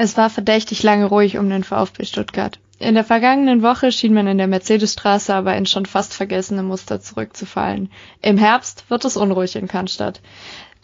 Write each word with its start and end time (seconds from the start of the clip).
Es 0.00 0.16
war 0.16 0.30
verdächtig 0.30 0.84
lange 0.84 1.06
ruhig 1.06 1.38
um 1.38 1.50
den 1.50 1.64
VfB 1.64 2.04
Stuttgart. 2.04 2.60
In 2.78 2.94
der 2.94 3.02
vergangenen 3.02 3.62
Woche 3.62 3.90
schien 3.90 4.14
man 4.14 4.28
in 4.28 4.38
der 4.38 4.46
Mercedesstraße 4.46 5.34
aber 5.34 5.56
in 5.56 5.66
schon 5.66 5.86
fast 5.86 6.14
vergessene 6.14 6.62
Muster 6.62 7.00
zurückzufallen. 7.00 7.90
Im 8.22 8.38
Herbst 8.38 8.84
wird 8.88 9.04
es 9.04 9.16
unruhig 9.16 9.56
in 9.56 9.66
Cannstatt. 9.66 10.20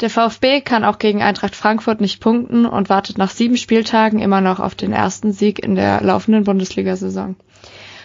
Der 0.00 0.10
VfB 0.10 0.60
kann 0.60 0.84
auch 0.84 0.98
gegen 0.98 1.22
Eintracht 1.22 1.54
Frankfurt 1.54 2.00
nicht 2.00 2.20
punkten 2.20 2.66
und 2.66 2.88
wartet 2.88 3.16
nach 3.16 3.30
sieben 3.30 3.56
Spieltagen 3.56 4.18
immer 4.18 4.40
noch 4.40 4.58
auf 4.58 4.74
den 4.74 4.92
ersten 4.92 5.32
Sieg 5.32 5.60
in 5.60 5.76
der 5.76 6.00
laufenden 6.00 6.44
Bundesliga-Saison. 6.44 7.36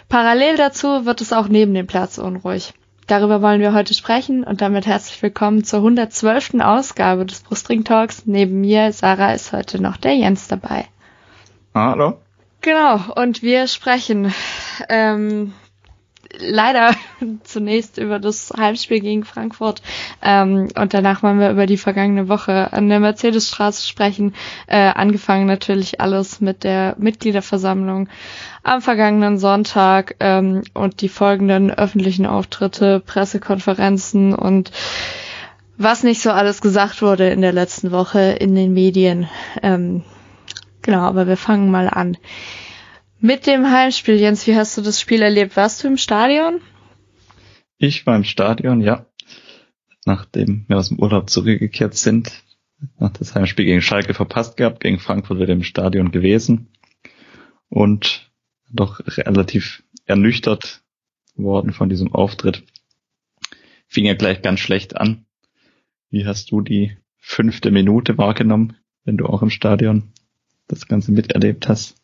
Parallel 0.07 0.55
dazu 0.55 1.05
wird 1.05 1.21
es 1.21 1.33
auch 1.33 1.47
neben 1.47 1.73
dem 1.73 1.87
Platz 1.87 2.17
unruhig. 2.17 2.73
Darüber 3.07 3.41
wollen 3.41 3.59
wir 3.59 3.73
heute 3.73 3.95
sprechen 3.95 4.43
und 4.43 4.61
damit 4.61 4.85
herzlich 4.85 5.21
willkommen 5.23 5.63
zur 5.63 5.79
112. 5.79 6.59
Ausgabe 6.59 7.25
des 7.25 7.41
Brustring 7.41 7.83
Talks. 7.83 8.27
Neben 8.27 8.61
mir, 8.61 8.91
Sarah, 8.93 9.33
ist 9.33 9.51
heute 9.51 9.81
noch 9.81 9.97
der 9.97 10.15
Jens 10.15 10.47
dabei. 10.47 10.85
Hallo. 11.73 12.19
Genau, 12.61 12.99
und 13.15 13.41
wir 13.41 13.67
sprechen 13.67 14.31
ähm, 14.89 15.53
leider 16.37 16.91
zunächst 17.43 17.97
über 17.97 18.19
das 18.19 18.51
Heimspiel 18.55 18.99
gegen 18.99 19.23
Frankfurt 19.23 19.81
ähm, 20.21 20.69
und 20.75 20.93
danach 20.93 21.23
wollen 21.23 21.39
wir 21.39 21.51
über 21.51 21.65
die 21.65 21.77
vergangene 21.77 22.29
Woche 22.29 22.71
an 22.73 22.89
der 22.89 22.99
Mercedesstraße 22.99 23.87
sprechen. 23.87 24.35
Äh, 24.67 24.77
angefangen 24.77 25.47
natürlich 25.47 26.01
alles 26.01 26.41
mit 26.41 26.63
der 26.63 26.95
Mitgliederversammlung 26.97 28.09
am 28.63 28.81
vergangenen 28.81 29.37
Sonntag 29.39 30.15
ähm, 30.19 30.63
und 30.73 31.01
die 31.01 31.09
folgenden 31.09 31.71
öffentlichen 31.71 32.25
Auftritte, 32.25 32.99
Pressekonferenzen 32.99 34.35
und 34.35 34.71
was 35.77 36.03
nicht 36.03 36.21
so 36.21 36.31
alles 36.31 36.61
gesagt 36.61 37.01
wurde 37.01 37.29
in 37.29 37.41
der 37.41 37.53
letzten 37.53 37.91
Woche 37.91 38.19
in 38.19 38.53
den 38.53 38.73
Medien. 38.73 39.29
Ähm, 39.63 40.03
Genau, 40.81 41.01
aber 41.01 41.27
wir 41.27 41.37
fangen 41.37 41.71
mal 41.71 41.89
an. 41.89 42.17
Mit 43.21 43.47
dem 43.47 43.69
Heimspiel, 43.69 44.15
Jens, 44.15 44.47
wie 44.47 44.55
hast 44.55 44.77
du 44.77 44.81
das 44.81 45.01
Spiel 45.01 45.21
erlebt? 45.21 45.57
Warst 45.57 45.83
du 45.83 45.87
im 45.87 45.97
Stadion? 45.97 46.61
Ich 47.77 48.05
war 48.05 48.15
im 48.15 48.23
Stadion, 48.23 48.79
ja. 48.79 49.07
Nachdem 50.05 50.63
wir 50.69 50.77
aus 50.77 50.87
dem 50.87 50.99
Urlaub 50.99 51.29
zurückgekehrt 51.29 51.95
sind, 51.95 52.31
nach 52.97 53.11
das 53.11 53.35
Heimspiel 53.35 53.65
gegen 53.65 53.81
Schalke 53.81 54.13
verpasst 54.13 54.55
gehabt, 54.55 54.79
gegen 54.79 54.99
Frankfurt 54.99 55.37
wieder 55.37 55.51
im 55.51 55.63
Stadion 55.63 56.11
gewesen 56.11 56.69
und 57.67 58.31
doch 58.71 59.01
relativ 59.05 59.83
ernüchtert 60.05 60.81
worden 61.35 61.73
von 61.73 61.89
diesem 61.89 62.13
Auftritt. 62.13 62.63
Fing 63.87 64.05
ja 64.05 64.13
gleich 64.13 64.41
ganz 64.41 64.61
schlecht 64.61 64.95
an. 64.95 65.25
Wie 66.09 66.25
hast 66.25 66.51
du 66.51 66.61
die 66.61 66.97
fünfte 67.17 67.69
Minute 67.69 68.17
wahrgenommen, 68.17 68.77
wenn 69.03 69.17
du 69.17 69.25
auch 69.25 69.41
im 69.41 69.49
Stadion 69.49 70.13
das 70.67 70.87
Ganze 70.87 71.11
miterlebt 71.11 71.67
hast. 71.67 71.98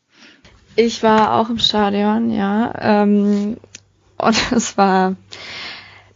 Ich 0.76 1.04
war 1.04 1.36
auch 1.36 1.50
im 1.50 1.60
Stadion, 1.60 2.32
ja. 2.32 2.74
Ähm, 2.80 3.58
und 4.18 4.38
es 4.52 4.78
war, 4.78 5.16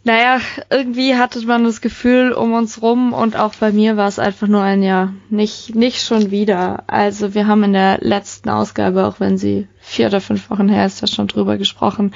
naja, 0.04 0.40
irgendwie 0.70 1.16
hatte 1.16 1.46
man 1.46 1.64
das 1.64 1.82
Gefühl 1.82 2.32
um 2.34 2.54
uns 2.54 2.82
rum 2.82 3.14
und 3.14 3.38
auch 3.38 3.56
bei 3.56 3.72
mir 3.72 3.96
war 3.96 4.08
es 4.08 4.20
einfach 4.20 4.48
nur 4.48 4.62
ein 4.62 4.84
Ja. 4.84 5.14
Nicht, 5.30 5.76
nicht 5.76 6.02
schon 6.02 6.32
wieder. 6.32 6.84
Also 6.88 7.34
wir 7.34 7.48
haben 7.48 7.64
in 7.64 7.74
der 7.74 8.00
letzten 8.02 8.50
Ausgabe, 8.50 9.06
auch 9.06 9.20
wenn 9.20 9.38
sie 9.38 9.68
vier 9.80 10.08
oder 10.08 10.22
fünf 10.22 10.50
Wochen 10.50 10.70
her 10.70 10.86
ist, 10.86 11.02
ja 11.02 11.08
schon 11.08 11.28
drüber 11.28 11.58
gesprochen, 11.58 12.14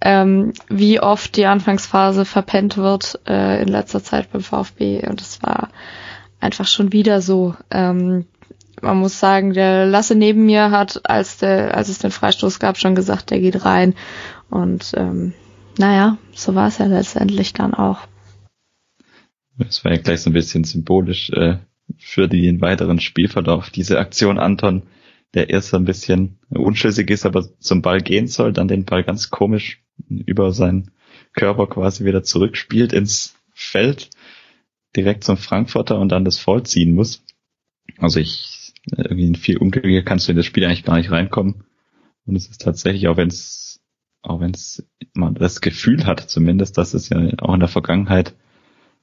ähm, 0.00 0.52
wie 0.68 1.00
oft 1.00 1.36
die 1.36 1.46
Anfangsphase 1.46 2.24
verpennt 2.24 2.76
wird 2.76 3.20
äh, 3.26 3.62
in 3.62 3.68
letzter 3.68 4.02
Zeit 4.02 4.32
beim 4.32 4.42
VfB. 4.42 5.06
Und 5.06 5.20
es 5.20 5.42
war 5.42 5.68
einfach 6.40 6.66
schon 6.66 6.92
wieder 6.92 7.20
so. 7.20 7.54
Ähm, 7.70 8.26
man 8.80 8.96
muss 8.98 9.20
sagen, 9.20 9.52
der 9.52 9.86
Lasse 9.86 10.14
neben 10.14 10.46
mir 10.46 10.70
hat, 10.70 11.08
als 11.08 11.38
der, 11.38 11.76
als 11.76 11.88
es 11.88 11.98
den 11.98 12.10
Freistoß 12.10 12.58
gab, 12.58 12.78
schon 12.78 12.94
gesagt, 12.94 13.30
der 13.30 13.40
geht 13.40 13.64
rein. 13.64 13.94
Und 14.50 14.92
ähm, 14.96 15.34
naja, 15.78 16.18
so 16.32 16.54
war 16.54 16.68
es 16.68 16.78
ja 16.78 16.86
letztendlich 16.86 17.52
dann 17.52 17.74
auch. 17.74 18.06
Das 19.58 19.84
war 19.84 19.92
ja 19.92 19.98
gleich 19.98 20.22
so 20.22 20.30
ein 20.30 20.34
bisschen 20.34 20.64
symbolisch 20.64 21.30
äh, 21.30 21.58
für 21.98 22.28
den 22.28 22.60
weiteren 22.60 23.00
Spielverlauf. 23.00 23.70
Diese 23.70 23.98
Aktion 23.98 24.38
Anton, 24.38 24.82
der 25.34 25.50
erst 25.50 25.68
so 25.68 25.76
ein 25.76 25.84
bisschen 25.84 26.38
unschlüssig 26.48 27.10
ist, 27.10 27.26
aber 27.26 27.46
zum 27.58 27.82
Ball 27.82 28.00
gehen 28.00 28.26
soll, 28.26 28.52
dann 28.52 28.68
den 28.68 28.84
Ball 28.84 29.04
ganz 29.04 29.30
komisch 29.30 29.82
über 30.08 30.52
seinen 30.52 30.90
Körper 31.34 31.66
quasi 31.66 32.04
wieder 32.04 32.22
zurückspielt 32.22 32.92
ins 32.92 33.34
Feld, 33.52 34.10
direkt 34.96 35.24
zum 35.24 35.36
Frankfurter 35.36 35.98
und 35.98 36.10
dann 36.10 36.24
das 36.24 36.38
Voll 36.38 36.64
ziehen 36.64 36.94
muss. 36.94 37.22
Also 37.98 38.20
ich 38.20 38.61
irgendwie 38.90 39.26
in 39.26 39.34
viel 39.34 39.58
Unglücke 39.58 40.02
kannst 40.02 40.26
du 40.26 40.32
in 40.32 40.36
das 40.36 40.46
Spiel 40.46 40.64
eigentlich 40.64 40.84
gar 40.84 40.96
nicht 40.96 41.10
reinkommen. 41.10 41.64
Und 42.26 42.36
es 42.36 42.48
ist 42.48 42.60
tatsächlich, 42.60 43.08
auch 43.08 43.16
wenn 43.16 43.28
es, 43.28 43.80
auch 44.22 44.40
wenn 44.40 44.52
es 44.52 44.86
man 45.14 45.34
das 45.34 45.60
Gefühl 45.60 46.06
hat, 46.06 46.20
zumindest, 46.20 46.78
dass 46.78 46.94
es 46.94 47.08
ja 47.08 47.18
auch 47.38 47.54
in 47.54 47.60
der 47.60 47.68
Vergangenheit 47.68 48.34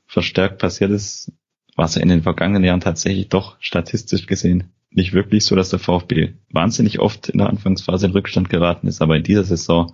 verstärkt 0.05 0.59
passiert 0.59 0.91
ist, 0.91 1.31
war 1.75 1.85
es 1.85 1.95
ja 1.95 2.01
in 2.01 2.09
den 2.09 2.23
vergangenen 2.23 2.63
Jahren 2.63 2.81
tatsächlich 2.81 3.29
doch 3.29 3.57
statistisch 3.59 4.25
gesehen 4.25 4.71
nicht 4.91 5.13
wirklich 5.13 5.45
so, 5.45 5.55
dass 5.55 5.69
der 5.69 5.79
VfB 5.79 6.33
wahnsinnig 6.51 6.99
oft 6.99 7.29
in 7.29 7.39
der 7.39 7.49
Anfangsphase 7.49 8.07
in 8.07 8.11
Rückstand 8.11 8.49
geraten 8.49 8.87
ist, 8.87 9.01
aber 9.01 9.17
in 9.17 9.23
dieser 9.23 9.43
Saison 9.43 9.93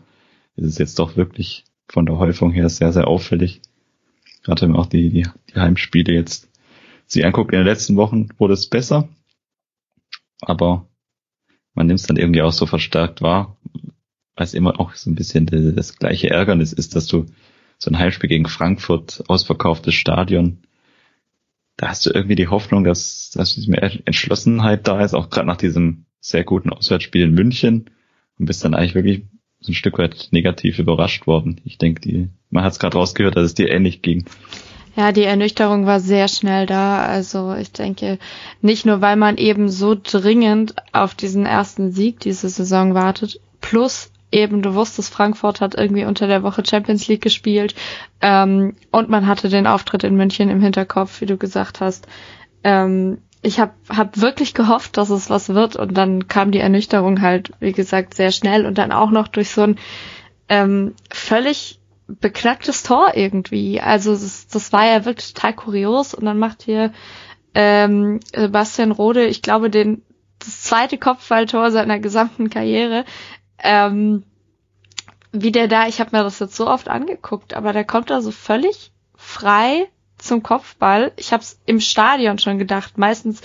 ist 0.55 0.65
es 0.65 0.77
jetzt 0.77 0.99
doch 0.99 1.17
wirklich 1.17 1.65
von 1.87 2.05
der 2.05 2.17
Häufung 2.17 2.51
her 2.51 2.69
sehr, 2.69 2.93
sehr 2.93 3.07
auffällig. 3.07 3.61
Gerade 4.43 4.61
wenn 4.61 4.71
man 4.71 4.79
auch 4.79 4.85
die, 4.85 5.09
die, 5.09 5.27
die 5.53 5.59
Heimspiele 5.59 6.13
jetzt 6.13 6.49
sich 7.05 7.25
anguckt, 7.25 7.51
in 7.51 7.59
den 7.59 7.67
letzten 7.67 7.97
Wochen 7.97 8.29
wurde 8.37 8.53
es 8.53 8.67
besser, 8.67 9.09
aber 10.45 10.87
man 11.73 11.87
nimmt 11.87 11.99
es 11.99 12.07
dann 12.07 12.17
irgendwie 12.17 12.41
auch 12.41 12.53
so 12.53 12.65
verstärkt 12.65 13.21
wahr, 13.21 13.57
weil 14.35 14.45
es 14.45 14.53
immer 14.53 14.79
auch 14.79 14.93
so 14.93 15.09
ein 15.09 15.15
bisschen 15.15 15.45
das 15.75 15.97
gleiche 15.97 16.29
Ärgernis 16.29 16.73
ist, 16.73 16.95
dass 16.95 17.07
du 17.07 17.25
so 17.77 17.91
ein 17.91 17.99
Heimspiel 17.99 18.29
gegen 18.29 18.47
Frankfurt, 18.47 19.23
ausverkauftes 19.27 19.93
Stadion, 19.93 20.59
da 21.77 21.89
hast 21.89 22.05
du 22.05 22.11
irgendwie 22.11 22.35
die 22.35 22.47
Hoffnung, 22.47 22.83
dass, 22.83 23.31
dass 23.31 23.55
diese 23.55 23.73
Entschlossenheit 23.73 24.87
da 24.87 25.03
ist, 25.03 25.13
auch 25.13 25.29
gerade 25.29 25.47
nach 25.47 25.57
diesem 25.57 26.05
sehr 26.21 26.43
guten 26.43 26.69
Auswärtsspiel 26.69 27.23
in 27.23 27.33
München 27.33 27.89
und 28.39 28.45
bist 28.45 28.63
dann 28.63 28.73
eigentlich 28.73 28.95
wirklich 28.95 29.23
so 29.59 29.71
ein 29.71 29.75
Stück 29.75 29.97
weit 29.97 30.29
negativ 30.31 30.79
überrascht 30.79 31.27
worden. 31.27 31.59
Ich 31.65 31.77
denke, 31.77 32.29
man 32.49 32.63
hat 32.63 32.73
es 32.73 32.79
gerade 32.79 32.97
rausgehört, 32.97 33.35
dass 33.35 33.45
es 33.45 33.53
dir 33.55 33.69
ähnlich 33.69 34.01
ging. 34.01 34.25
Ja, 34.95 35.11
die 35.11 35.23
Ernüchterung 35.23 35.85
war 35.85 35.99
sehr 35.99 36.27
schnell 36.27 36.65
da. 36.65 37.05
Also 37.05 37.53
ich 37.53 37.71
denke, 37.71 38.17
nicht 38.61 38.85
nur, 38.85 39.01
weil 39.01 39.17
man 39.17 39.37
eben 39.37 39.69
so 39.69 39.95
dringend 40.01 40.75
auf 40.93 41.15
diesen 41.15 41.45
ersten 41.45 41.91
Sieg 41.91 42.21
diese 42.21 42.47
Saison 42.49 42.93
wartet, 42.93 43.39
plus 43.59 44.11
eben, 44.31 44.61
du 44.61 44.73
wusstest, 44.73 45.13
Frankfurt 45.13 45.61
hat 45.61 45.75
irgendwie 45.75 46.05
unter 46.05 46.27
der 46.27 46.43
Woche 46.43 46.63
Champions 46.65 47.07
League 47.07 47.21
gespielt 47.21 47.75
ähm, 48.21 48.75
und 48.91 49.09
man 49.09 49.27
hatte 49.27 49.49
den 49.49 49.67
Auftritt 49.67 50.03
in 50.03 50.15
München 50.15 50.49
im 50.49 50.61
Hinterkopf, 50.61 51.21
wie 51.21 51.25
du 51.25 51.37
gesagt 51.37 51.79
hast. 51.81 52.07
Ähm, 52.63 53.19
ich 53.41 53.59
habe 53.59 53.73
hab 53.89 54.19
wirklich 54.19 54.53
gehofft, 54.53 54.97
dass 54.97 55.09
es 55.09 55.29
was 55.29 55.49
wird 55.49 55.75
und 55.75 55.95
dann 55.95 56.27
kam 56.27 56.51
die 56.51 56.59
Ernüchterung 56.59 57.21
halt, 57.21 57.51
wie 57.59 57.73
gesagt, 57.73 58.13
sehr 58.13 58.31
schnell 58.31 58.65
und 58.65 58.77
dann 58.77 58.91
auch 58.91 59.11
noch 59.11 59.27
durch 59.27 59.49
so 59.49 59.61
ein 59.61 59.77
ähm, 60.49 60.93
völlig 61.11 61.79
beknacktes 62.07 62.83
Tor 62.83 63.13
irgendwie. 63.15 63.81
Also 63.81 64.11
das, 64.11 64.47
das 64.47 64.71
war 64.71 64.85
ja 64.85 65.05
wirklich 65.05 65.33
total 65.33 65.53
kurios 65.53 66.13
und 66.13 66.25
dann 66.25 66.39
macht 66.39 66.63
hier 66.63 66.93
ähm, 67.53 68.19
Sebastian 68.35 68.91
Rode, 68.91 69.25
ich 69.25 69.41
glaube, 69.41 69.69
den 69.69 70.03
das 70.39 70.61
zweite 70.63 70.97
Kopfballtor 70.97 71.71
seiner 71.71 71.99
gesamten 71.99 72.49
Karriere. 72.49 73.05
Ähm, 73.59 74.23
wie 75.31 75.51
der 75.51 75.67
da, 75.67 75.87
ich 75.87 75.99
habe 75.99 76.15
mir 76.15 76.23
das 76.23 76.39
jetzt 76.39 76.55
so 76.55 76.67
oft 76.67 76.87
angeguckt, 76.87 77.53
aber 77.53 77.73
der 77.73 77.83
kommt 77.83 78.09
da 78.09 78.21
so 78.21 78.31
völlig 78.31 78.91
frei 79.15 79.87
zum 80.17 80.43
Kopfball. 80.43 81.11
Ich 81.17 81.33
habe 81.33 81.43
es 81.43 81.59
im 81.65 81.79
Stadion 81.79 82.39
schon 82.39 82.57
gedacht. 82.57 82.97
Meistens 82.97 83.41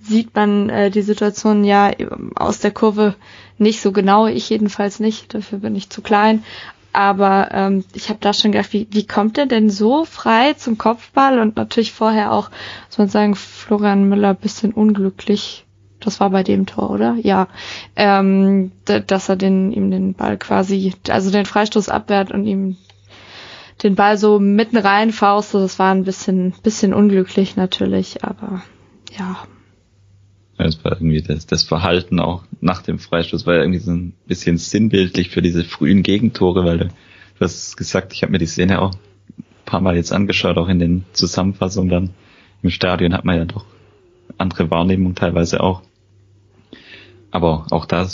sieht 0.00 0.34
man 0.34 0.68
äh, 0.70 0.90
die 0.90 1.02
Situation 1.02 1.64
ja 1.64 1.90
aus 2.34 2.58
der 2.58 2.72
Kurve 2.72 3.14
nicht 3.58 3.80
so 3.80 3.92
genau. 3.92 4.26
Ich 4.26 4.48
jedenfalls 4.48 5.00
nicht. 5.00 5.34
Dafür 5.34 5.58
bin 5.58 5.76
ich 5.76 5.90
zu 5.90 6.02
klein. 6.02 6.44
Aber 6.92 7.48
ähm, 7.52 7.84
ich 7.94 8.08
habe 8.08 8.18
da 8.20 8.32
schon 8.32 8.52
gedacht, 8.52 8.72
wie, 8.72 8.88
wie 8.90 9.06
kommt 9.06 9.38
er 9.38 9.46
denn 9.46 9.70
so 9.70 10.04
frei 10.04 10.54
zum 10.54 10.76
Kopfball? 10.76 11.38
Und 11.38 11.56
natürlich 11.56 11.92
vorher 11.92 12.32
auch, 12.32 12.50
muss 12.88 12.98
man 12.98 13.08
sagen, 13.08 13.34
Florian 13.34 14.08
Müller 14.08 14.34
bisschen 14.34 14.72
unglücklich. 14.72 15.64
Das 16.00 16.18
war 16.18 16.30
bei 16.30 16.42
dem 16.42 16.66
Tor, 16.66 16.90
oder? 16.90 17.16
Ja. 17.20 17.48
Ähm, 17.94 18.72
dass 18.84 19.28
er 19.28 19.36
den, 19.36 19.70
ihm 19.70 19.90
den 19.90 20.14
Ball 20.14 20.38
quasi, 20.38 20.94
also 21.08 21.30
den 21.30 21.46
Freistoß 21.46 21.88
abwehrt 21.88 22.32
und 22.32 22.46
ihm 22.46 22.76
den 23.82 23.94
Ball 23.94 24.18
so 24.18 24.38
mitten 24.38 24.76
rein 24.76 25.12
faustet. 25.12 25.62
Das 25.62 25.78
war 25.78 25.94
ein 25.94 26.04
bisschen, 26.04 26.54
bisschen 26.62 26.94
unglücklich 26.94 27.56
natürlich, 27.56 28.24
aber 28.24 28.62
ja. 29.16 29.36
Es 30.64 30.84
war 30.84 30.92
irgendwie 30.92 31.22
das, 31.22 31.46
das 31.46 31.62
Verhalten 31.62 32.20
auch 32.20 32.44
nach 32.60 32.82
dem 32.82 32.98
Freistoß 32.98 33.46
war 33.46 33.56
irgendwie 33.56 33.78
so 33.78 33.92
ein 33.92 34.12
bisschen 34.26 34.58
sinnbildlich 34.58 35.30
für 35.30 35.42
diese 35.42 35.64
frühen 35.64 36.02
Gegentore, 36.02 36.64
weil 36.64 36.78
du, 36.78 36.84
du 36.86 37.40
hast 37.40 37.76
gesagt, 37.76 38.12
ich 38.12 38.22
habe 38.22 38.32
mir 38.32 38.38
die 38.38 38.46
Szene 38.46 38.80
auch 38.80 38.94
ein 38.94 39.44
paar 39.64 39.80
Mal 39.80 39.96
jetzt 39.96 40.12
angeschaut, 40.12 40.56
auch 40.58 40.68
in 40.68 40.78
den 40.78 41.04
Zusammenfassungen 41.12 41.90
dann 41.90 42.10
im 42.62 42.70
Stadion 42.70 43.14
hat 43.14 43.24
man 43.24 43.36
ja 43.36 43.44
doch 43.44 43.64
andere 44.38 44.70
Wahrnehmung 44.70 45.14
teilweise 45.14 45.60
auch. 45.62 45.82
Aber 47.30 47.66
auch 47.70 47.86
da 47.86 48.08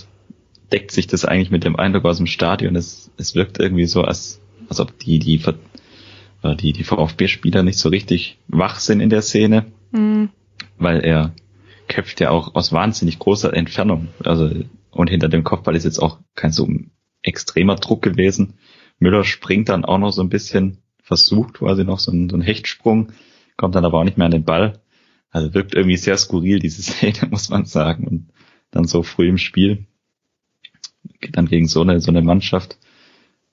deckt 0.72 0.90
sich 0.90 1.06
das 1.06 1.24
eigentlich 1.24 1.50
mit 1.50 1.64
dem 1.64 1.76
Eindruck 1.76 2.04
aus 2.04 2.18
dem 2.18 2.26
Stadion. 2.26 2.76
Es, 2.76 3.10
es 3.16 3.34
wirkt 3.34 3.58
irgendwie 3.58 3.86
so, 3.86 4.02
als, 4.02 4.40
als 4.68 4.80
ob 4.80 4.98
die, 4.98 5.18
die, 5.18 5.40
die, 6.60 6.72
die 6.72 6.84
VfB-Spieler 6.84 7.62
nicht 7.62 7.78
so 7.78 7.88
richtig 7.88 8.38
wach 8.48 8.78
sind 8.78 9.00
in 9.00 9.10
der 9.10 9.22
Szene, 9.22 9.66
mhm. 9.92 10.30
weil 10.78 11.00
er 11.00 11.32
köpft 11.88 12.20
ja 12.20 12.30
auch 12.30 12.54
aus 12.54 12.72
wahnsinnig 12.72 13.18
großer 13.18 13.52
Entfernung. 13.54 14.08
Also, 14.24 14.50
und 14.90 15.10
hinter 15.10 15.28
dem 15.28 15.44
Kopfball 15.44 15.76
ist 15.76 15.84
jetzt 15.84 15.98
auch 15.98 16.18
kein 16.34 16.52
so 16.52 16.68
extremer 17.22 17.76
Druck 17.76 18.02
gewesen. 18.02 18.54
Müller 18.98 19.24
springt 19.24 19.68
dann 19.68 19.84
auch 19.84 19.98
noch 19.98 20.12
so 20.12 20.22
ein 20.22 20.28
bisschen, 20.28 20.78
versucht 21.02 21.54
quasi 21.54 21.84
noch 21.84 21.98
so 21.98 22.10
einen, 22.10 22.28
so 22.28 22.36
einen 22.36 22.42
Hechtsprung, 22.42 23.12
kommt 23.56 23.74
dann 23.74 23.84
aber 23.84 23.98
auch 23.98 24.04
nicht 24.04 24.16
mehr 24.18 24.26
an 24.26 24.32
den 24.32 24.44
Ball. 24.44 24.80
Also 25.30 25.52
wirkt 25.54 25.74
irgendwie 25.74 25.96
sehr 25.96 26.16
skurril, 26.16 26.58
diese 26.58 26.82
Szene, 26.90 27.28
muss 27.30 27.48
man 27.48 27.66
sagen. 27.66 28.06
Und 28.06 28.28
dann 28.70 28.86
so 28.86 29.02
früh 29.02 29.28
im 29.28 29.38
Spiel, 29.38 29.86
dann 31.32 31.46
gegen 31.46 31.68
so 31.68 31.82
eine, 31.82 32.00
so 32.00 32.10
eine 32.10 32.22
Mannschaft, 32.22 32.78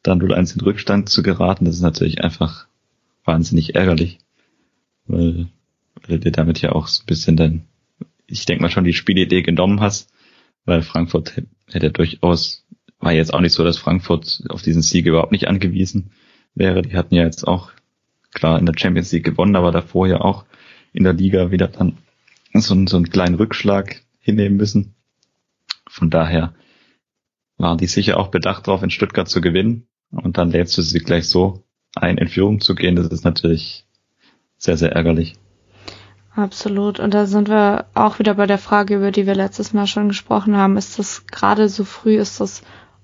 dann 0.02 0.22
0-1 0.22 0.56
in 0.56 0.62
Rückstand 0.62 1.10
zu 1.10 1.24
geraten, 1.24 1.66
das 1.66 1.76
ist 1.76 1.82
natürlich 1.82 2.24
einfach 2.24 2.68
wahnsinnig 3.24 3.76
ärgerlich. 3.76 4.20
Weil, 5.06 5.48
weil 6.08 6.20
du 6.20 6.32
damit 6.32 6.62
ja 6.62 6.72
auch 6.74 6.88
so 6.88 7.04
ein 7.04 7.06
bisschen 7.06 7.38
dann, 7.38 7.64
ich 8.34 8.46
denke 8.46 8.64
mal 8.64 8.70
schon 8.70 8.84
die 8.84 8.94
Spielidee 8.94 9.44
genommen 9.44 9.80
hast, 9.80 10.12
weil 10.66 10.82
Frankfurt 10.82 11.44
hätte 11.72 11.92
durchaus, 11.92 12.66
war 13.00 13.14
jetzt 13.14 13.34
auch 13.34 13.42
nicht 13.42 13.54
so, 13.54 13.64
dass 13.64 13.78
Frankfurt 13.78 14.44
auf 14.50 14.62
diesen 14.62 14.82
Sieg 14.82 15.06
überhaupt 15.06 15.32
nicht 15.32 15.48
angewiesen 15.48 16.12
wäre. 16.56 16.82
Die 16.82 16.96
hatten 16.96 17.16
ja 17.16 17.24
jetzt 17.24 17.48
auch 17.48 17.72
klar 18.34 18.58
in 18.58 18.66
der 18.66 18.78
Champions 18.78 19.12
League 19.12 19.26
gewonnen, 19.26 19.56
aber 19.56 19.72
davor 19.72 20.08
ja 20.08 20.22
auch 20.22 20.46
in 20.94 21.04
der 21.04 21.14
Liga 21.14 21.52
wieder 21.52 21.68
dann 21.68 21.98
so, 22.54 22.74
einen, 22.74 22.88
so 22.88 22.98
einen 22.98 23.10
kleinen 23.10 23.36
Rückschlag 23.36 24.02
hinnehmen 24.20 24.58
müssen. 24.58 24.96
Von 25.88 26.10
daher 26.10 26.54
waren 27.58 27.78
die 27.78 27.88
sicher 27.88 28.18
auch 28.18 28.30
bedacht 28.30 28.68
darauf, 28.68 28.82
in 28.82 28.90
Stuttgart 28.90 29.30
zu 29.30 29.42
gewinnen. 29.42 29.88
Und 30.10 30.38
dann 30.38 30.52
lädst 30.52 30.78
du 30.78 30.82
sie 30.82 31.00
gleich 31.00 31.28
so 31.28 31.64
ein, 31.96 32.18
in 32.18 32.28
Führung 32.28 32.62
zu 32.62 32.74
gehen. 32.74 32.96
Das 32.96 33.08
ist 33.08 33.24
natürlich 33.24 33.86
sehr, 34.58 34.78
sehr 34.78 34.92
ärgerlich. 34.92 35.36
Absolut. 36.36 37.00
Und 37.00 37.14
da 37.14 37.28
sind 37.28 37.48
wir 37.48 37.86
auch 37.94 38.18
wieder 38.18 38.34
bei 38.34 38.48
der 38.48 38.58
Frage, 38.58 38.96
über 38.96 39.12
die 39.12 39.28
wir 39.28 39.36
letztes 39.36 39.74
Mal 39.74 39.86
schon 39.86 40.08
gesprochen 40.08 40.58
haben. 40.58 40.78
Ist 40.78 40.98
das 40.98 41.28
gerade 41.28 41.70
so 41.70 41.84
früh, 41.84 42.18
ist 42.18 42.40
das 42.40 42.64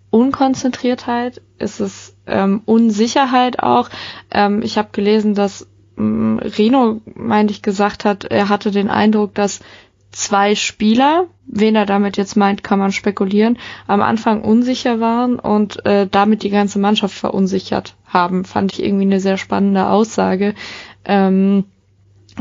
Unkonzentriertheit? 0.10 1.42
Ist 1.60 1.80
es 1.80 2.16
ähm, 2.26 2.62
Unsicherheit 2.66 3.62
auch? 3.62 3.90
Ähm, 4.32 4.64
ich 4.64 4.80
habe 4.80 4.90
gelesen, 4.92 5.36
dass 5.36 5.68
ähm, 5.98 6.40
Reno, 6.40 7.02
meinte 7.14 7.54
ich, 7.54 7.62
gesagt 7.62 8.04
hat, 8.04 8.24
er 8.24 8.50
hatte 8.50 8.72
den 8.72 8.90
Eindruck, 8.90 9.36
dass 9.36 9.60
zwei 10.12 10.56
Spieler, 10.56 11.28
wen 11.46 11.76
er 11.76 11.86
damit 11.86 12.18
jetzt 12.18 12.36
meint, 12.36 12.64
kann 12.64 12.80
man 12.80 12.92
spekulieren, 12.92 13.60
am 13.86 14.02
Anfang 14.02 14.42
unsicher 14.42 15.00
waren 15.00 15.38
und 15.38 15.86
äh, 15.86 16.08
damit 16.10 16.42
die 16.42 16.50
ganze 16.50 16.80
Mannschaft 16.80 17.14
verunsichert 17.14 17.96
haben. 18.06 18.44
Fand 18.44 18.74
ich 18.74 18.84
irgendwie 18.84 19.06
eine 19.06 19.20
sehr 19.20 19.38
spannende 19.38 19.88
Aussage. 19.88 20.56
Ähm, 21.06 21.66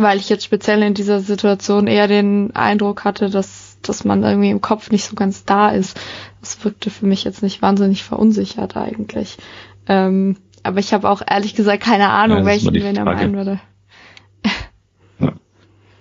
weil 0.02 0.18
ich 0.18 0.28
jetzt 0.28 0.44
speziell 0.44 0.82
in 0.82 0.94
dieser 0.94 1.20
Situation 1.20 1.86
eher 1.86 2.08
den 2.08 2.54
Eindruck 2.54 3.04
hatte, 3.04 3.30
dass, 3.30 3.78
dass 3.82 4.04
man 4.04 4.22
irgendwie 4.22 4.50
im 4.50 4.60
Kopf 4.60 4.90
nicht 4.90 5.04
so 5.04 5.14
ganz 5.14 5.44
da 5.44 5.70
ist. 5.70 5.98
Das 6.40 6.64
wirkte 6.64 6.90
für 6.90 7.06
mich 7.06 7.24
jetzt 7.24 7.42
nicht 7.42 7.62
wahnsinnig 7.62 8.04
verunsichert 8.04 8.76
eigentlich. 8.76 9.36
Ähm, 9.86 10.36
aber 10.62 10.80
ich 10.80 10.92
habe 10.92 11.08
auch 11.08 11.22
ehrlich 11.26 11.54
gesagt 11.54 11.82
keine 11.82 12.10
Ahnung, 12.10 12.38
ja, 12.38 12.46
welchen 12.46 12.74
wen 12.74 12.96
er 12.96 13.04
meinen 13.04 13.34
würde. 13.34 13.60
Ja. 15.20 15.32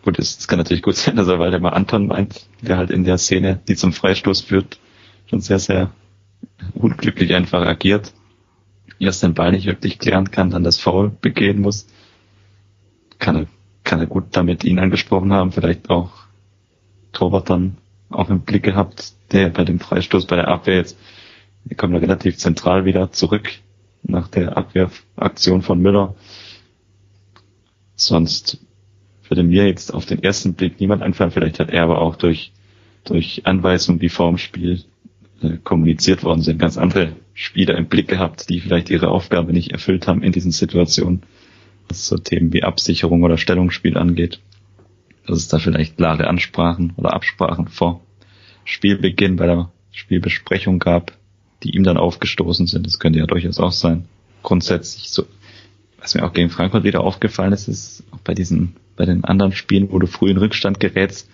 Gut, 0.03 0.19
es, 0.19 0.47
kann 0.47 0.59
natürlich 0.59 0.83
gut 0.83 0.95
sein, 0.95 1.15
dass 1.15 1.27
er 1.27 1.39
Waldemar 1.39 1.73
Anton 1.73 2.05
meint, 2.05 2.45
der 2.61 2.77
halt 2.77 2.91
in 2.91 3.03
der 3.03 3.17
Szene, 3.17 3.59
die 3.67 3.75
zum 3.75 3.94
Freistoß 3.94 4.41
führt, 4.41 4.79
schon 5.27 5.41
sehr, 5.41 5.57
sehr 5.57 5.89
unglücklich 6.75 7.33
einfach 7.33 7.65
agiert. 7.65 8.13
Erst 8.99 9.23
den 9.23 9.33
Ball 9.33 9.53
nicht 9.53 9.65
wirklich 9.65 9.97
klären 9.97 10.29
kann, 10.29 10.51
dann 10.51 10.63
das 10.63 10.79
Foul 10.79 11.09
begehen 11.09 11.61
muss. 11.61 11.88
Kann 13.17 13.47
kann 13.87 13.99
er 14.01 14.05
gut 14.05 14.25
damit 14.31 14.63
ihn 14.65 14.79
angesprochen 14.79 15.31
haben, 15.31 15.51
vielleicht 15.53 15.89
auch 15.89 16.11
Torwart 17.13 17.49
dann 17.49 17.77
auch 18.09 18.29
im 18.29 18.41
Blick 18.41 18.63
gehabt, 18.63 19.13
der 19.31 19.49
bei 19.49 19.63
dem 19.63 19.79
Freistoß 19.79 20.27
bei 20.27 20.35
der 20.35 20.49
Abwehr 20.49 20.75
jetzt, 20.75 20.97
die 21.63 21.75
kommen 21.75 21.93
da 21.93 21.99
relativ 21.99 22.37
zentral 22.37 22.85
wieder 22.85 23.11
zurück 23.11 23.49
nach 24.03 24.27
der 24.27 24.57
Abwehraktion 24.57 25.61
von 25.61 25.81
Müller. 25.81 26.15
Sonst 27.95 28.59
würde 29.27 29.43
mir 29.43 29.67
jetzt 29.67 29.93
auf 29.93 30.05
den 30.05 30.21
ersten 30.21 30.53
Blick 30.53 30.79
niemand 30.79 31.01
einfallen. 31.01 31.31
Vielleicht 31.31 31.59
hat 31.59 31.69
er 31.69 31.83
aber 31.83 32.01
auch 32.01 32.15
durch, 32.17 32.51
durch 33.05 33.45
Anweisungen, 33.45 33.99
die 33.99 34.09
vor 34.09 34.29
dem 34.29 34.37
Spiel 34.37 34.83
äh, 35.41 35.57
kommuniziert 35.63 36.23
worden 36.23 36.41
sind, 36.41 36.59
ganz 36.59 36.77
andere 36.77 37.13
Spieler 37.33 37.75
im 37.77 37.87
Blick 37.87 38.07
gehabt, 38.09 38.49
die 38.49 38.59
vielleicht 38.59 38.89
ihre 38.89 39.09
Aufgabe 39.09 39.53
nicht 39.53 39.71
erfüllt 39.71 40.07
haben 40.07 40.23
in 40.23 40.31
diesen 40.33 40.51
Situationen, 40.51 41.23
was 41.89 42.07
so 42.07 42.17
Themen 42.17 42.53
wie 42.53 42.63
Absicherung 42.63 43.23
oder 43.23 43.37
Stellungsspiel 43.37 43.97
angeht. 43.97 44.39
Dass 45.25 45.37
es 45.37 45.47
da 45.47 45.59
vielleicht 45.59 45.97
klare 45.97 46.27
Ansprachen 46.27 46.93
oder 46.95 47.13
Absprachen 47.13 47.67
vor 47.67 48.01
Spielbeginn 48.63 49.35
bei 49.35 49.47
der 49.47 49.71
Spielbesprechung 49.91 50.79
gab, 50.79 51.13
die 51.63 51.75
ihm 51.75 51.83
dann 51.83 51.97
aufgestoßen 51.97 52.67
sind. 52.67 52.85
Das 52.85 52.99
könnte 52.99 53.19
ja 53.19 53.25
durchaus 53.25 53.59
auch 53.59 53.71
sein. 53.71 54.05
Grundsätzlich 54.43 55.09
so, 55.09 55.25
was 55.99 56.15
mir 56.15 56.23
auch 56.23 56.33
gegen 56.33 56.49
Frankfurt 56.49 56.83
wieder 56.83 57.01
aufgefallen 57.01 57.53
ist, 57.53 57.67
ist 57.67 58.03
auch 58.11 58.19
bei 58.19 58.33
diesen, 58.33 58.75
bei 58.95 59.05
den 59.05 59.23
anderen 59.23 59.51
Spielen, 59.51 59.91
wo 59.91 59.99
du 59.99 60.07
früh 60.07 60.29
in 60.29 60.37
Rückstand 60.37 60.79
gerätst, 60.79 61.29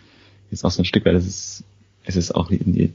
ist 0.50 0.64
auch 0.64 0.72
so 0.72 0.82
ein 0.82 0.86
Stück 0.86 1.06
weit, 1.06 1.16
es 1.16 1.28
ist, 1.28 1.64
es 2.06 2.16
ist 2.16 2.34
auch 2.34 2.50
nie, 2.50 2.94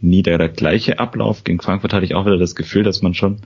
nie 0.00 0.22
der, 0.22 0.38
der 0.38 0.48
gleiche 0.48 0.98
Ablauf. 0.98 1.44
Gegen 1.44 1.60
Frankfurt 1.60 1.92
hatte 1.92 2.04
ich 2.04 2.14
auch 2.14 2.26
wieder 2.26 2.38
das 2.38 2.54
Gefühl, 2.54 2.84
dass 2.84 3.02
man 3.02 3.14
schon 3.14 3.38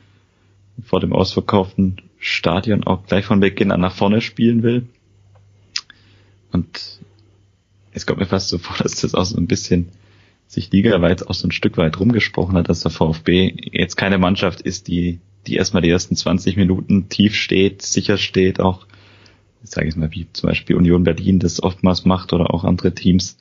vor 0.83 1.01
dem 1.01 1.13
ausverkauften 1.13 2.03
Stadion 2.19 2.85
auch 2.85 3.07
gleich 3.07 3.25
von 3.25 3.41
Beginn 3.41 3.73
an 3.73 3.81
nach 3.81 3.95
vorne 3.95 4.21
spielen 4.21 4.63
will. 4.63 4.89
Und 6.53 7.01
es 7.93 8.07
kommt 8.07 8.21
mir 8.21 8.27
fast 8.27 8.49
so 8.49 8.59
vor, 8.59 8.77
dass 8.79 9.01
das 9.01 9.15
auch 9.15 9.25
so 9.25 9.37
ein 9.37 9.47
bisschen 9.47 9.91
sich 10.47 10.73
ligaweit 10.73 11.29
auch 11.29 11.35
so 11.35 11.47
ein 11.47 11.53
Stück 11.53 11.77
weit 11.77 12.01
rumgesprochen 12.01 12.57
hat, 12.57 12.69
dass 12.69 12.81
der 12.81 12.91
VfB 12.91 13.55
jetzt 13.71 13.97
keine 13.97 14.19
Mannschaft 14.19 14.63
ist, 14.63 14.89
die, 14.89 15.21
die 15.47 15.57
erstmal 15.57 15.83
die 15.83 15.91
ersten 15.91 16.17
20 16.17 16.57
Minuten 16.57 17.09
tief 17.11 17.35
steht, 17.35 17.83
sicher 17.83 18.17
steht, 18.17 18.59
auch, 18.59 18.87
ich 19.63 19.71
sage 19.71 19.87
jetzt 19.87 19.97
mal, 19.97 20.11
wie 20.13 20.27
zum 20.33 20.49
Beispiel 20.49 20.77
Union 20.77 21.05
Berlin 21.05 21.39
das 21.39 21.63
oftmals 21.63 22.07
macht 22.07 22.33
oder 22.33 22.55
auch 22.55 22.65
andere 22.65 22.95
Teams, 22.95 23.37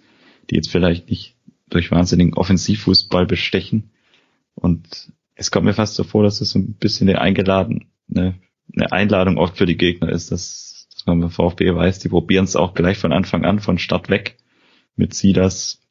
die 0.50 0.56
jetzt 0.56 0.70
vielleicht 0.70 1.10
nicht 1.10 1.36
durch 1.70 1.92
wahnsinnigen 1.92 2.34
Offensivfußball 2.34 3.26
bestechen. 3.26 3.92
Und 4.56 5.14
es 5.38 5.51
kommt 5.51 5.65
mir 5.65 5.74
fast 5.74 5.96
so 5.96 6.03
vor, 6.03 6.24
dass 6.24 6.41
es 6.41 6.51
so 6.51 6.60
ein 6.60 6.74
bisschen 6.74 7.08
eine 7.10 7.22
eingeladen, 7.22 7.88
eine, 8.10 8.36
eine 8.75 8.91
Einladung 8.91 9.38
oft 9.38 9.58
für 9.58 9.65
die 9.65 9.77
Gegner 9.77 10.10
ist, 10.10 10.32
dass, 10.32 10.88
dass 10.94 11.06
man 11.06 11.22
beim 11.22 11.29
VfB 11.29 11.74
weiß, 11.74 12.00
die 12.00 12.10
probieren 12.10 12.46
es 12.46 12.56
auch 12.56 12.74
gleich 12.74 12.98
von 12.98 13.13
Anfang 13.13 13.46
an, 13.46 13.60
von 13.60 13.77
Start 13.77 14.10
weg 14.10 14.38
mit 14.96 15.13
Sidas, 15.13 15.82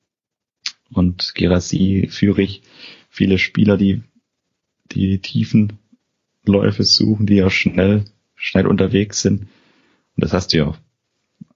und 0.90 1.34
Gerasi, 1.34 2.08
Fürich, 2.10 2.62
viele 3.08 3.38
Spieler, 3.38 3.76
die 3.76 4.02
die 4.92 5.18
tiefen 5.18 5.78
Läufe 6.44 6.84
suchen, 6.84 7.26
die 7.26 7.36
ja 7.36 7.50
schnell, 7.50 8.04
schnell 8.36 8.66
unterwegs 8.66 9.20
sind. 9.20 9.42
Und 9.42 10.24
das 10.24 10.32
hast 10.32 10.52
du 10.52 10.58
ja 10.58 10.74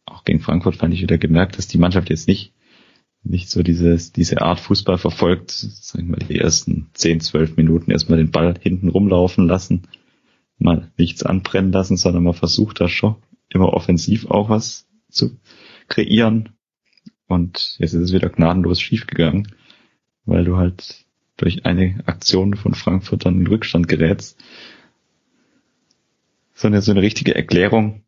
auch 0.04 0.24
gegen 0.24 0.40
Frankfurt 0.40 0.76
fand 0.76 0.92
ich 0.92 1.02
wieder 1.02 1.18
gemerkt, 1.18 1.56
dass 1.56 1.68
die 1.68 1.78
Mannschaft 1.78 2.10
jetzt 2.10 2.26
nicht, 2.26 2.52
nicht 3.22 3.50
so 3.50 3.62
dieses, 3.62 4.12
diese 4.12 4.40
Art 4.40 4.60
Fußball 4.60 4.98
verfolgt, 4.98 5.50
sagen 5.50 6.08
wir 6.08 6.26
die 6.26 6.38
ersten 6.38 6.88
10, 6.94 7.20
12 7.20 7.56
Minuten 7.56 7.90
erstmal 7.90 8.18
den 8.18 8.30
Ball 8.30 8.54
hinten 8.60 8.88
rumlaufen 8.88 9.46
lassen, 9.46 9.82
mal 10.58 10.90
nichts 10.96 11.22
anbrennen 11.22 11.72
lassen, 11.72 11.96
sondern 11.96 12.24
man 12.24 12.34
versucht 12.34 12.80
da 12.80 12.88
schon 12.88 13.16
immer 13.48 13.72
offensiv 13.72 14.26
auch 14.30 14.48
was 14.48 14.86
zu 15.10 15.38
kreieren 15.88 16.50
und 17.30 17.76
jetzt 17.78 17.94
ist 17.94 18.02
es 18.02 18.12
wieder 18.12 18.28
gnadenlos 18.28 18.80
schiefgegangen, 18.80 19.54
weil 20.24 20.44
du 20.44 20.56
halt 20.56 21.04
durch 21.36 21.64
eine 21.64 22.02
Aktion 22.06 22.54
von 22.54 22.74
Frankfurt 22.74 23.24
dann 23.24 23.38
in 23.38 23.46
Rückstand 23.46 23.86
gerätst. 23.86 24.36
So 26.52 26.66
eine, 26.66 26.82
so 26.82 26.90
eine 26.90 27.02
richtige 27.02 27.34
Erklärung 27.34 28.02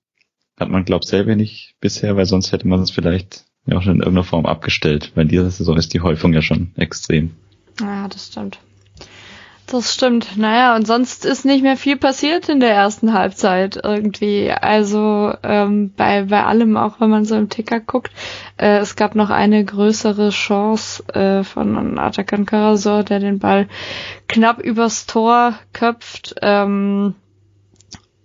hat 0.59 0.71
man, 0.71 0.85
glaubt 0.85 1.07
selber 1.07 1.37
nicht 1.37 1.77
bisher, 1.81 2.17
weil 2.17 2.27
sonst 2.27 2.51
hätte 2.51 2.67
man 2.67 2.81
es 2.81 2.91
vielleicht 2.91 3.45
ja 3.67 3.77
auch 3.77 3.83
schon 3.83 3.95
in 3.95 4.01
irgendeiner 4.01 4.25
Form 4.25 4.47
abgestellt, 4.47 5.13
in 5.17 5.29
dieser 5.29 5.51
Saison 5.51 5.77
ist 5.77 5.95
die 5.95 6.01
Häufung 6.01 6.33
ja 6.33 6.43
schon 6.43 6.73
extrem. 6.77 7.31
Ja, 7.81 8.09
das 8.09 8.27
stimmt. 8.29 8.59
Das 9.67 9.95
stimmt. 9.95 10.37
Naja, 10.37 10.77
und 10.77 10.87
sonst 10.87 11.25
ist 11.25 11.47
nicht 11.47 11.63
mehr 11.63 11.77
viel 11.77 11.97
passiert 11.97 12.49
in 12.49 12.61
der 12.61 12.73
ersten 12.73 13.15
Halbzeit 13.15 13.81
irgendwie. 13.83 14.51
Also 14.51 15.33
ähm, 15.43 15.93
bei, 15.97 16.25
bei 16.25 16.45
allem, 16.45 16.77
auch 16.77 17.01
wenn 17.01 17.09
man 17.09 17.25
so 17.25 17.37
im 17.37 17.49
Ticker 17.49 17.81
guckt, 17.81 18.11
äh, 18.59 18.79
es 18.79 18.97
gab 18.97 19.15
noch 19.15 19.31
eine 19.31 19.65
größere 19.65 20.29
Chance 20.31 21.05
äh, 21.15 21.45
von 21.45 21.99
Atakan 21.99 22.45
Karasor, 22.45 23.03
der 23.05 23.21
den 23.21 23.39
Ball 23.39 23.69
knapp 24.29 24.61
übers 24.61 25.07
Tor 25.07 25.55
köpft. 25.73 26.35
Ähm, 26.43 27.15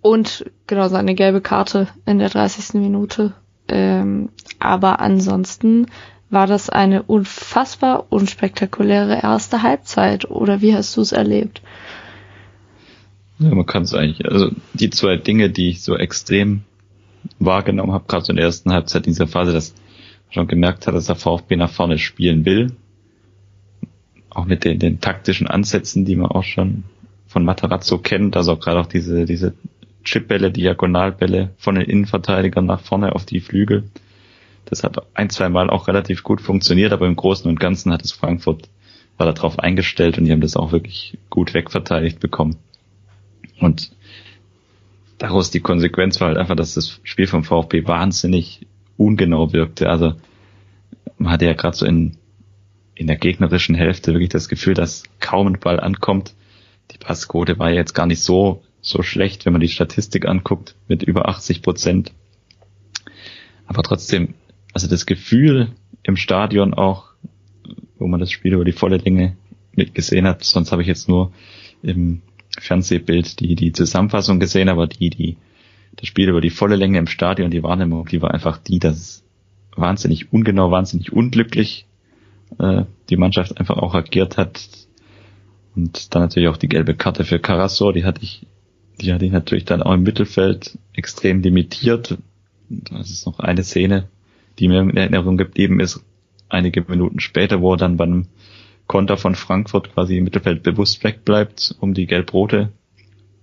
und 0.02 0.50
genau 0.66 0.88
seine 0.88 1.14
gelbe 1.14 1.40
Karte 1.40 1.88
in 2.04 2.18
der 2.18 2.28
30. 2.28 2.74
Minute. 2.74 3.32
Ähm, 3.68 4.30
aber 4.58 5.00
ansonsten 5.00 5.86
war 6.30 6.46
das 6.46 6.68
eine 6.68 7.02
unfassbar 7.02 8.06
unspektakuläre 8.10 9.20
erste 9.22 9.62
Halbzeit. 9.62 10.30
Oder 10.30 10.60
wie 10.60 10.74
hast 10.74 10.96
du 10.96 11.00
es 11.00 11.12
erlebt? 11.12 11.62
Ja, 13.38 13.54
man 13.54 13.66
kann 13.66 13.84
es 13.84 13.94
eigentlich, 13.94 14.26
also 14.26 14.50
die 14.74 14.90
zwei 14.90 15.16
Dinge, 15.16 15.48
die 15.48 15.70
ich 15.70 15.82
so 15.82 15.96
extrem 15.96 16.62
wahrgenommen 17.38 17.92
habe, 17.92 18.04
gerade 18.08 18.24
so 18.24 18.32
in 18.32 18.36
der 18.36 18.46
ersten 18.46 18.72
Halbzeit 18.72 19.06
in 19.06 19.12
dieser 19.12 19.28
Phase, 19.28 19.52
dass 19.52 19.74
man 19.74 20.32
schon 20.34 20.48
gemerkt 20.48 20.86
hat, 20.86 20.94
dass 20.94 21.06
der 21.06 21.16
VfB 21.16 21.56
nach 21.56 21.70
vorne 21.70 21.98
spielen 21.98 22.44
will. 22.44 22.72
Auch 24.30 24.44
mit 24.44 24.64
den, 24.64 24.78
den 24.78 25.00
taktischen 25.00 25.46
Ansätzen, 25.46 26.04
die 26.04 26.16
man 26.16 26.30
auch 26.30 26.44
schon 26.44 26.84
von 27.26 27.44
Matarazzo 27.44 27.98
kennt, 27.98 28.36
also 28.36 28.52
auch 28.52 28.60
gerade 28.60 28.80
auch 28.80 28.86
diese, 28.86 29.24
diese 29.24 29.54
Chipbälle, 30.04 30.50
Diagonalbälle 30.50 31.50
von 31.58 31.74
den 31.74 31.84
Innenverteidigern 31.84 32.66
nach 32.66 32.80
vorne 32.80 33.14
auf 33.14 33.24
die 33.24 33.40
Flügel 33.40 33.90
das 34.68 34.84
hat 34.84 34.98
ein, 35.14 35.30
zwei 35.30 35.48
Mal 35.48 35.70
auch 35.70 35.88
relativ 35.88 36.22
gut 36.22 36.40
funktioniert, 36.40 36.92
aber 36.92 37.06
im 37.06 37.16
Großen 37.16 37.48
und 37.48 37.58
Ganzen 37.58 37.92
hat 37.92 38.04
es 38.04 38.12
Frankfurt, 38.12 38.68
war 39.16 39.32
darauf 39.32 39.58
eingestellt 39.58 40.18
und 40.18 40.26
die 40.26 40.32
haben 40.32 40.42
das 40.42 40.56
auch 40.56 40.72
wirklich 40.72 41.18
gut 41.30 41.54
wegverteidigt 41.54 42.20
bekommen. 42.20 42.56
Und 43.60 43.92
daraus 45.16 45.50
die 45.50 45.60
Konsequenz 45.60 46.20
war 46.20 46.28
halt 46.28 46.36
einfach, 46.36 46.54
dass 46.54 46.74
das 46.74 47.00
Spiel 47.02 47.26
vom 47.26 47.44
VfB 47.44 47.86
wahnsinnig 47.86 48.66
ungenau 48.98 49.52
wirkte. 49.52 49.88
Also 49.88 50.14
man 51.16 51.32
hatte 51.32 51.46
ja 51.46 51.54
gerade 51.54 51.76
so 51.76 51.86
in, 51.86 52.18
in 52.94 53.06
der 53.06 53.16
gegnerischen 53.16 53.74
Hälfte 53.74 54.12
wirklich 54.12 54.28
das 54.28 54.50
Gefühl, 54.50 54.74
dass 54.74 55.04
kaum 55.18 55.46
ein 55.46 55.60
Ball 55.60 55.80
ankommt. 55.80 56.34
Die 56.92 56.98
Passquote 56.98 57.58
war 57.58 57.70
ja 57.70 57.76
jetzt 57.76 57.94
gar 57.94 58.06
nicht 58.06 58.22
so, 58.22 58.62
so 58.88 59.02
schlecht, 59.02 59.46
wenn 59.46 59.52
man 59.52 59.60
die 59.60 59.68
Statistik 59.68 60.26
anguckt, 60.26 60.74
mit 60.88 61.02
über 61.02 61.28
80 61.28 61.62
Prozent. 61.62 62.12
Aber 63.66 63.82
trotzdem 63.82 64.34
also 64.72 64.86
das 64.88 65.06
Gefühl 65.06 65.72
im 66.02 66.16
Stadion 66.16 66.74
auch, 66.74 67.08
wo 67.98 68.06
man 68.06 68.20
das 68.20 68.30
Spiel 68.30 68.54
über 68.54 68.64
die 68.64 68.72
volle 68.72 68.98
Länge 68.98 69.36
mitgesehen 69.72 70.26
hat, 70.26 70.44
sonst 70.44 70.72
habe 70.72 70.82
ich 70.82 70.88
jetzt 70.88 71.08
nur 71.08 71.32
im 71.82 72.22
Fernsehbild 72.58 73.40
die, 73.40 73.54
die 73.54 73.72
Zusammenfassung 73.72 74.40
gesehen, 74.40 74.68
aber 74.68 74.86
die, 74.86 75.10
die, 75.10 75.36
das 75.96 76.08
Spiel 76.08 76.28
über 76.28 76.40
die 76.40 76.50
volle 76.50 76.76
Länge 76.76 76.98
im 76.98 77.06
Stadion, 77.06 77.50
die 77.50 77.62
Wahrnehmung, 77.62 78.06
die 78.06 78.22
war 78.22 78.32
einfach 78.32 78.58
die, 78.58 78.78
dass 78.78 79.24
wahnsinnig 79.74 80.32
ungenau, 80.32 80.70
wahnsinnig 80.70 81.12
unglücklich 81.12 81.86
äh, 82.58 82.84
die 83.10 83.16
Mannschaft 83.16 83.58
einfach 83.58 83.78
auch 83.78 83.94
agiert 83.94 84.36
hat. 84.36 84.68
Und 85.76 86.14
dann 86.14 86.22
natürlich 86.22 86.48
auch 86.48 86.56
die 86.56 86.68
gelbe 86.68 86.94
Karte 86.94 87.24
für 87.24 87.38
Carasor, 87.38 87.92
die 87.92 88.04
hatte 88.04 88.22
ich, 88.22 88.46
die 89.00 89.12
hatte 89.12 89.24
ich 89.24 89.32
natürlich 89.32 89.64
dann 89.64 89.82
auch 89.82 89.94
im 89.94 90.02
Mittelfeld 90.02 90.78
extrem 90.92 91.42
limitiert. 91.42 92.18
Das 92.68 93.10
ist 93.10 93.26
noch 93.26 93.38
eine 93.38 93.64
Szene, 93.64 94.08
die 94.58 94.68
mir 94.68 94.80
in 94.80 94.96
Erinnerung 94.96 95.36
geblieben 95.36 95.80
ist, 95.80 96.04
einige 96.48 96.82
Minuten 96.82 97.20
später, 97.20 97.60
wo 97.60 97.74
er 97.74 97.76
dann 97.76 97.96
beim 97.96 98.26
Konter 98.86 99.16
von 99.16 99.34
Frankfurt 99.34 99.92
quasi 99.92 100.16
im 100.16 100.24
Mittelfeld 100.24 100.62
bewusst 100.62 101.04
wegbleibt, 101.04 101.76
um 101.80 101.94
die 101.94 102.06
Gelbrote 102.06 102.72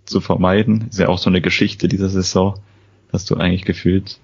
zu 0.05 0.19
vermeiden. 0.21 0.87
Ist 0.89 0.99
ja 0.99 1.07
auch 1.07 1.19
so 1.19 1.29
eine 1.29 1.41
Geschichte 1.41 1.87
dieser 1.87 2.09
Saison, 2.09 2.59
dass 3.11 3.25
du 3.25 3.35
eigentlich 3.35 3.63
gefühlt 3.63 4.19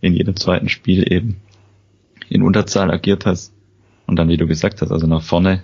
in 0.00 0.14
jedem 0.14 0.36
zweiten 0.36 0.68
Spiel 0.68 1.10
eben 1.12 1.36
in 2.28 2.42
Unterzahl 2.42 2.90
agiert 2.90 3.26
hast. 3.26 3.52
Und 4.06 4.16
dann, 4.16 4.28
wie 4.28 4.36
du 4.36 4.46
gesagt 4.46 4.82
hast, 4.82 4.90
also 4.90 5.06
nach 5.06 5.22
vorne 5.22 5.62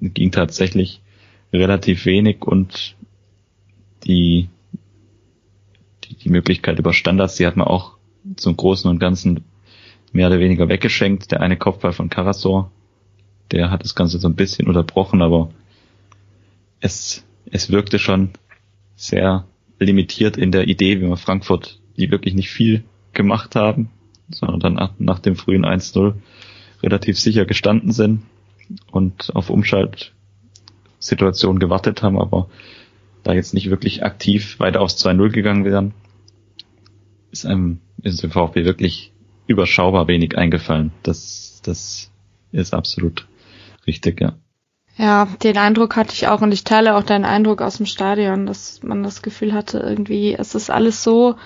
ging 0.00 0.30
tatsächlich 0.30 1.00
relativ 1.52 2.06
wenig 2.06 2.42
und 2.42 2.96
die, 4.04 4.48
die, 6.04 6.14
die 6.14 6.30
Möglichkeit 6.30 6.78
über 6.78 6.92
Standards, 6.92 7.36
die 7.36 7.46
hat 7.46 7.56
man 7.56 7.66
auch 7.66 7.96
zum 8.36 8.56
Großen 8.56 8.90
und 8.90 8.98
Ganzen 8.98 9.44
mehr 10.12 10.28
oder 10.28 10.40
weniger 10.40 10.68
weggeschenkt. 10.68 11.32
Der 11.32 11.40
eine 11.40 11.56
Kopfball 11.56 11.92
von 11.92 12.10
Karasor, 12.10 12.70
der 13.50 13.70
hat 13.70 13.84
das 13.84 13.94
Ganze 13.94 14.18
so 14.18 14.28
ein 14.28 14.34
bisschen 14.34 14.68
unterbrochen, 14.68 15.22
aber 15.22 15.50
es, 16.80 17.24
es 17.50 17.70
wirkte 17.70 17.98
schon 17.98 18.30
sehr 18.96 19.46
limitiert 19.78 20.36
in 20.36 20.52
der 20.52 20.68
Idee, 20.68 21.00
wie 21.00 21.08
wir 21.08 21.16
Frankfurt, 21.16 21.80
die 21.96 22.10
wirklich 22.10 22.34
nicht 22.34 22.50
viel 22.50 22.84
gemacht 23.12 23.56
haben, 23.56 23.90
sondern 24.28 24.60
dann 24.60 24.74
nach, 24.74 24.92
nach 24.98 25.18
dem 25.18 25.36
frühen 25.36 25.64
1-0 25.64 26.14
relativ 26.82 27.18
sicher 27.18 27.44
gestanden 27.44 27.92
sind 27.92 28.22
und 28.90 29.34
auf 29.34 29.50
Umschaltsituationen 29.50 31.58
gewartet 31.58 32.02
haben, 32.02 32.18
aber 32.18 32.48
da 33.22 33.32
jetzt 33.32 33.54
nicht 33.54 33.70
wirklich 33.70 34.04
aktiv 34.04 34.58
weiter 34.58 34.80
aufs 34.80 35.04
2-0 35.04 35.30
gegangen 35.30 35.64
wären, 35.64 35.92
ist 37.30 37.46
einem, 37.46 37.80
ist 38.02 38.22
dem 38.22 38.30
VfB 38.30 38.64
wirklich 38.64 39.12
überschaubar 39.46 40.08
wenig 40.08 40.36
eingefallen. 40.36 40.92
Das, 41.02 41.60
das 41.64 42.10
ist 42.52 42.74
absolut 42.74 43.26
richtig, 43.86 44.20
ja. 44.20 44.34
Ja, 44.96 45.26
den 45.42 45.56
Eindruck 45.56 45.96
hatte 45.96 46.12
ich 46.12 46.28
auch 46.28 46.42
und 46.42 46.52
ich 46.52 46.64
teile 46.64 46.94
auch 46.94 47.02
deinen 47.02 47.24
Eindruck 47.24 47.62
aus 47.62 47.78
dem 47.78 47.86
Stadion, 47.86 48.46
dass 48.46 48.82
man 48.82 49.02
das 49.02 49.22
Gefühl 49.22 49.54
hatte, 49.54 49.78
irgendwie, 49.78 50.34
es 50.34 50.54
ist 50.54 50.70
alles 50.70 51.02
so 51.02 51.36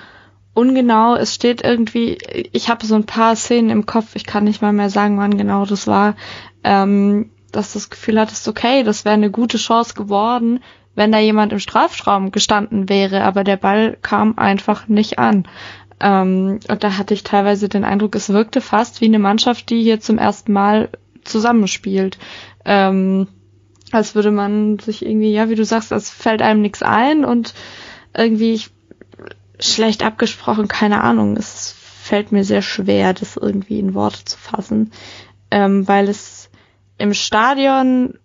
ungenau, 0.54 1.14
es 1.14 1.34
steht 1.34 1.62
irgendwie, 1.62 2.18
ich 2.52 2.68
habe 2.68 2.86
so 2.86 2.94
ein 2.94 3.06
paar 3.06 3.36
Szenen 3.36 3.70
im 3.70 3.86
Kopf, 3.86 4.16
ich 4.16 4.24
kann 4.24 4.44
nicht 4.44 4.62
mal 4.62 4.72
mehr 4.72 4.90
sagen, 4.90 5.18
wann 5.18 5.36
genau 5.36 5.66
das 5.66 5.86
war, 5.86 6.16
ähm, 6.64 7.30
dass 7.52 7.74
das 7.74 7.90
Gefühl 7.90 8.18
hattest, 8.18 8.48
okay, 8.48 8.82
das 8.82 9.04
wäre 9.04 9.14
eine 9.14 9.30
gute 9.30 9.58
Chance 9.58 9.94
geworden, 9.94 10.60
wenn 10.94 11.12
da 11.12 11.18
jemand 11.18 11.52
im 11.52 11.58
Strafraum 11.58 12.30
gestanden 12.30 12.88
wäre, 12.88 13.24
aber 13.24 13.44
der 13.44 13.56
Ball 13.56 13.96
kam 14.02 14.38
einfach 14.38 14.88
nicht 14.88 15.18
an. 15.18 15.48
Ähm, 16.00 16.60
und 16.68 16.84
da 16.84 16.96
hatte 16.96 17.14
ich 17.14 17.24
teilweise 17.24 17.68
den 17.68 17.84
Eindruck, 17.84 18.14
es 18.14 18.28
wirkte 18.28 18.60
fast 18.60 19.00
wie 19.00 19.06
eine 19.06 19.18
Mannschaft, 19.18 19.70
die 19.70 19.82
hier 19.82 20.00
zum 20.00 20.18
ersten 20.18 20.52
Mal 20.52 20.90
zusammenspielt. 21.24 22.18
Ähm, 22.64 23.28
als 23.92 24.14
würde 24.14 24.30
man 24.30 24.78
sich 24.78 25.04
irgendwie, 25.04 25.32
ja, 25.32 25.48
wie 25.48 25.54
du 25.54 25.64
sagst, 25.64 25.92
als 25.92 26.10
fällt 26.10 26.42
einem 26.42 26.62
nichts 26.62 26.82
ein 26.82 27.24
und 27.24 27.54
irgendwie 28.16 28.60
schlecht 29.60 30.04
abgesprochen, 30.04 30.68
keine 30.68 31.02
Ahnung. 31.02 31.36
Es 31.36 31.74
fällt 32.02 32.32
mir 32.32 32.44
sehr 32.44 32.62
schwer, 32.62 33.14
das 33.14 33.36
irgendwie 33.36 33.78
in 33.78 33.94
Worte 33.94 34.24
zu 34.24 34.36
fassen, 34.36 34.92
ähm, 35.50 35.86
weil 35.86 36.08
es 36.08 36.50
im 36.98 37.14
Stadion 37.14 38.18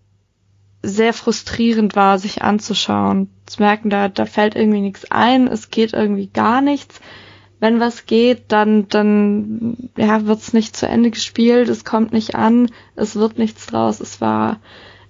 sehr 0.81 1.13
frustrierend 1.13 1.95
war, 1.95 2.19
sich 2.19 2.41
anzuschauen, 2.41 3.29
zu 3.45 3.61
merken, 3.61 3.89
da, 3.89 4.07
da 4.07 4.25
fällt 4.25 4.55
irgendwie 4.55 4.81
nichts 4.81 5.11
ein, 5.11 5.47
es 5.47 5.69
geht 5.69 5.93
irgendwie 5.93 6.27
gar 6.27 6.61
nichts 6.61 6.99
wenn 7.59 7.79
was 7.79 8.05
geht, 8.05 8.43
dann, 8.49 8.87
dann 8.87 9.77
ja, 9.97 10.25
wird's 10.25 10.53
nicht 10.53 10.75
zu 10.75 10.87
Ende 10.87 11.11
gespielt, 11.11 11.67
es 11.69 11.83
kommt 11.83 12.13
nicht 12.13 12.35
an, 12.35 12.71
es 12.95 13.15
wird 13.15 13.37
nichts 13.37 13.67
draus. 13.67 13.99
Es 13.99 14.21
war, 14.21 14.59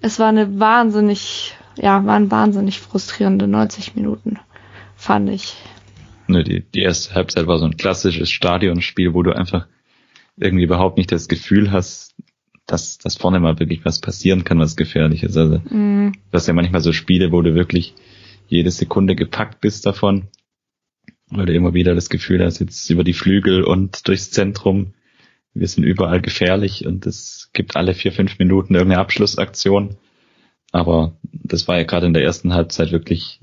es 0.01 0.19
war 0.19 0.29
eine 0.29 0.59
wahnsinnig, 0.59 1.55
ja, 1.77 2.05
waren 2.05 2.31
wahnsinnig 2.31 2.79
frustrierende 2.79 3.47
90 3.47 3.95
Minuten, 3.95 4.39
fand 4.95 5.29
ich. 5.29 5.55
Ne, 6.27 6.43
die, 6.43 6.63
die 6.73 6.81
erste 6.81 7.13
Halbzeit 7.13 7.47
war 7.47 7.59
so 7.59 7.65
ein 7.65 7.77
klassisches 7.77 8.29
Stadionspiel, 8.29 9.13
wo 9.13 9.21
du 9.21 9.31
einfach 9.35 9.67
irgendwie 10.37 10.63
überhaupt 10.63 10.97
nicht 10.97 11.11
das 11.11 11.27
Gefühl 11.27 11.71
hast, 11.71 12.15
dass, 12.71 12.97
dass 12.97 13.17
vorne 13.17 13.39
mal 13.39 13.59
wirklich 13.59 13.83
was 13.85 13.99
passieren 13.99 14.43
kann, 14.43 14.59
was 14.59 14.75
gefährlich 14.75 15.23
ist. 15.23 15.37
Also, 15.37 15.59
mm. 15.59 16.13
du 16.13 16.33
hast 16.33 16.47
ja 16.47 16.53
manchmal 16.53 16.81
so 16.81 16.93
Spiele, 16.93 17.31
wo 17.31 17.41
du 17.41 17.55
wirklich 17.55 17.95
jede 18.47 18.71
Sekunde 18.71 19.15
gepackt 19.15 19.61
bist 19.61 19.85
davon 19.85 20.27
weil 21.29 21.45
du 21.45 21.53
immer 21.53 21.73
wieder 21.73 21.95
das 21.95 22.09
Gefühl 22.09 22.43
hast, 22.43 22.59
jetzt 22.59 22.89
über 22.89 23.03
die 23.03 23.13
Flügel 23.13 23.63
und 23.63 24.07
durchs 24.07 24.31
Zentrum, 24.31 24.93
wir 25.53 25.67
sind 25.67 25.83
überall 25.83 26.21
gefährlich 26.21 26.85
und 26.85 27.05
es 27.05 27.49
gibt 27.53 27.75
alle 27.75 27.93
vier, 27.93 28.11
fünf 28.11 28.39
Minuten 28.39 28.75
irgendeine 28.75 29.01
Abschlussaktion. 29.01 29.97
Aber 30.71 31.17
das 31.31 31.67
war 31.67 31.77
ja 31.77 31.83
gerade 31.83 32.07
in 32.07 32.13
der 32.13 32.23
ersten 32.23 32.53
Halbzeit 32.53 32.91
wirklich, 32.91 33.39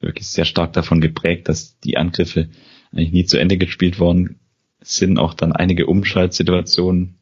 wirklich 0.00 0.28
sehr 0.28 0.44
stark 0.44 0.72
davon 0.72 1.00
geprägt, 1.00 1.48
dass 1.48 1.78
die 1.80 1.96
Angriffe 1.96 2.48
eigentlich 2.92 3.12
nie 3.12 3.24
zu 3.24 3.38
Ende 3.38 3.58
gespielt 3.58 3.98
worden 3.98 4.40
sind. 4.80 5.18
Auch 5.18 5.34
dann 5.34 5.52
einige 5.52 5.86
Umschaltsituationen. 5.86 7.18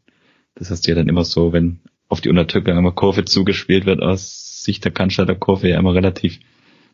Das 0.54 0.70
heißt 0.70 0.86
ja 0.86 0.94
dann 0.94 1.08
immer 1.08 1.24
so, 1.24 1.52
wenn 1.52 1.80
auf 2.08 2.20
die 2.20 2.28
Untertürkung 2.28 2.76
immer 2.76 2.92
Kurve 2.92 3.24
zugespielt 3.24 3.86
wird 3.86 4.02
aus 4.02 4.62
Sicht 4.62 4.84
der 4.84 4.92
Cannstatter 4.92 5.34
Kurve 5.34 5.68
ja 5.68 5.78
immer 5.78 5.94
relativ 5.94 6.40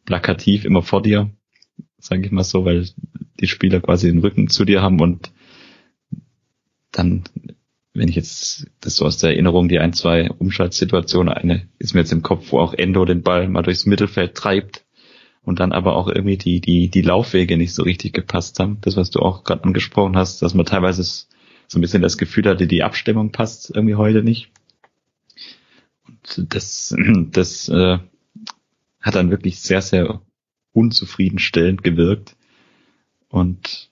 plakativ, 0.04 0.64
immer 0.64 0.82
vor 0.82 1.02
dir 1.02 1.30
sage 1.98 2.26
ich 2.26 2.32
mal 2.32 2.44
so, 2.44 2.64
weil 2.64 2.88
die 3.40 3.48
Spieler 3.48 3.80
quasi 3.80 4.08
den 4.08 4.20
Rücken 4.20 4.48
zu 4.48 4.64
dir 4.64 4.82
haben 4.82 5.00
und 5.00 5.32
dann 6.92 7.24
wenn 7.92 8.08
ich 8.08 8.16
jetzt 8.16 8.66
das 8.80 8.96
so 8.96 9.06
aus 9.06 9.16
der 9.16 9.30
Erinnerung, 9.30 9.68
die 9.68 9.78
ein, 9.78 9.94
zwei 9.94 10.30
Umschaltsituationen, 10.30 11.32
eine 11.32 11.66
ist 11.78 11.94
mir 11.94 12.00
jetzt 12.00 12.12
im 12.12 12.22
Kopf, 12.22 12.52
wo 12.52 12.58
auch 12.58 12.74
Endo 12.74 13.06
den 13.06 13.22
Ball 13.22 13.48
mal 13.48 13.62
durchs 13.62 13.86
Mittelfeld 13.86 14.34
treibt 14.34 14.84
und 15.42 15.60
dann 15.60 15.72
aber 15.72 15.96
auch 15.96 16.08
irgendwie 16.08 16.36
die, 16.36 16.60
die, 16.60 16.90
die 16.90 17.00
Laufwege 17.00 17.56
nicht 17.56 17.72
so 17.72 17.84
richtig 17.84 18.12
gepasst 18.12 18.60
haben. 18.60 18.78
Das, 18.82 18.98
was 18.98 19.08
du 19.08 19.20
auch 19.20 19.44
gerade 19.44 19.64
angesprochen 19.64 20.14
hast, 20.14 20.42
dass 20.42 20.52
man 20.52 20.66
teilweise 20.66 21.00
so 21.68 21.78
ein 21.78 21.82
bisschen 21.82 22.02
das 22.02 22.18
Gefühl 22.18 22.44
hatte, 22.44 22.66
die 22.66 22.82
Abstimmung 22.82 23.32
passt 23.32 23.70
irgendwie 23.74 23.94
heute 23.94 24.22
nicht. 24.22 24.50
Und 26.06 26.54
das, 26.54 26.94
das 27.30 27.68
äh, 27.68 27.98
hat 29.00 29.14
dann 29.14 29.30
wirklich 29.30 29.60
sehr, 29.60 29.82
sehr 29.82 30.20
unzufriedenstellend 30.72 31.82
gewirkt. 31.82 32.36
Und 33.28 33.90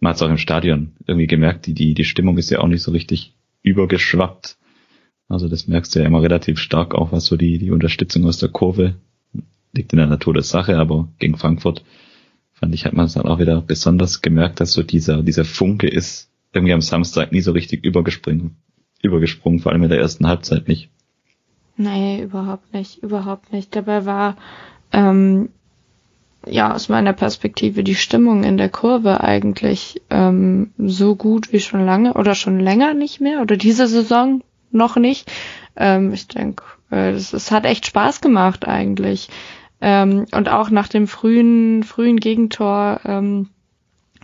man 0.00 0.10
hat 0.10 0.16
es 0.16 0.22
auch 0.22 0.30
im 0.30 0.38
Stadion 0.38 0.92
irgendwie 1.06 1.26
gemerkt, 1.26 1.66
die, 1.66 1.74
die, 1.74 1.94
die 1.94 2.04
Stimmung 2.04 2.38
ist 2.38 2.50
ja 2.50 2.60
auch 2.60 2.68
nicht 2.68 2.82
so 2.82 2.90
richtig 2.90 3.34
übergeschwappt. 3.62 4.56
Also 5.28 5.48
das 5.48 5.66
merkst 5.66 5.94
du 5.94 6.00
ja 6.00 6.06
immer 6.06 6.22
relativ 6.22 6.58
stark 6.58 6.94
auch, 6.94 7.12
was 7.12 7.26
so 7.26 7.36
die, 7.36 7.58
die 7.58 7.70
Unterstützung 7.70 8.26
aus 8.26 8.38
der 8.38 8.50
Kurve 8.50 8.96
liegt 9.72 9.92
in 9.92 9.98
der 9.98 10.06
Natur 10.06 10.34
der 10.34 10.42
Sache, 10.42 10.76
aber 10.78 11.08
gegen 11.18 11.36
Frankfurt 11.36 11.84
fand 12.52 12.74
ich, 12.74 12.84
hat 12.84 12.92
man 12.92 13.06
es 13.06 13.14
dann 13.14 13.26
auch 13.26 13.38
wieder 13.38 13.60
besonders 13.60 14.22
gemerkt, 14.22 14.60
dass 14.60 14.72
so 14.72 14.82
dieser, 14.82 15.22
dieser 15.22 15.44
Funke 15.44 15.88
ist 15.88 16.30
irgendwie 16.54 16.74
am 16.74 16.80
Samstag 16.80 17.32
nie 17.32 17.40
so 17.40 17.52
richtig 17.52 17.84
übergesprungen, 17.84 18.56
übergesprungen, 19.02 19.60
vor 19.60 19.72
allem 19.72 19.82
in 19.82 19.90
der 19.90 20.00
ersten 20.00 20.26
Halbzeit 20.26 20.68
nicht. 20.68 20.90
Nee, 21.76 22.22
überhaupt 22.22 22.72
nicht, 22.72 23.02
überhaupt 23.02 23.52
nicht. 23.52 23.74
Dabei 23.74 24.06
war 24.06 24.36
ähm, 24.92 25.48
ja 26.46 26.72
aus 26.72 26.88
meiner 26.88 27.12
Perspektive 27.12 27.82
die 27.82 27.96
Stimmung 27.96 28.44
in 28.44 28.56
der 28.56 28.68
Kurve 28.68 29.20
eigentlich 29.22 30.00
ähm, 30.10 30.70
so 30.78 31.16
gut 31.16 31.52
wie 31.52 31.60
schon 31.60 31.84
lange 31.84 32.14
oder 32.14 32.34
schon 32.34 32.60
länger 32.60 32.94
nicht 32.94 33.20
mehr 33.20 33.40
oder 33.40 33.56
diese 33.56 33.88
Saison 33.88 34.42
noch 34.70 34.96
nicht. 34.96 35.30
Ähm, 35.76 36.12
ich 36.12 36.28
denke, 36.28 36.64
äh, 36.90 37.10
es, 37.10 37.32
es 37.32 37.50
hat 37.50 37.64
echt 37.64 37.86
Spaß 37.86 38.20
gemacht 38.20 38.66
eigentlich. 38.68 39.28
Ähm, 39.80 40.26
und 40.32 40.48
auch 40.48 40.70
nach 40.70 40.88
dem 40.88 41.08
frühen, 41.08 41.82
frühen 41.82 42.18
Gegentor 42.18 43.00
ähm, 43.04 43.48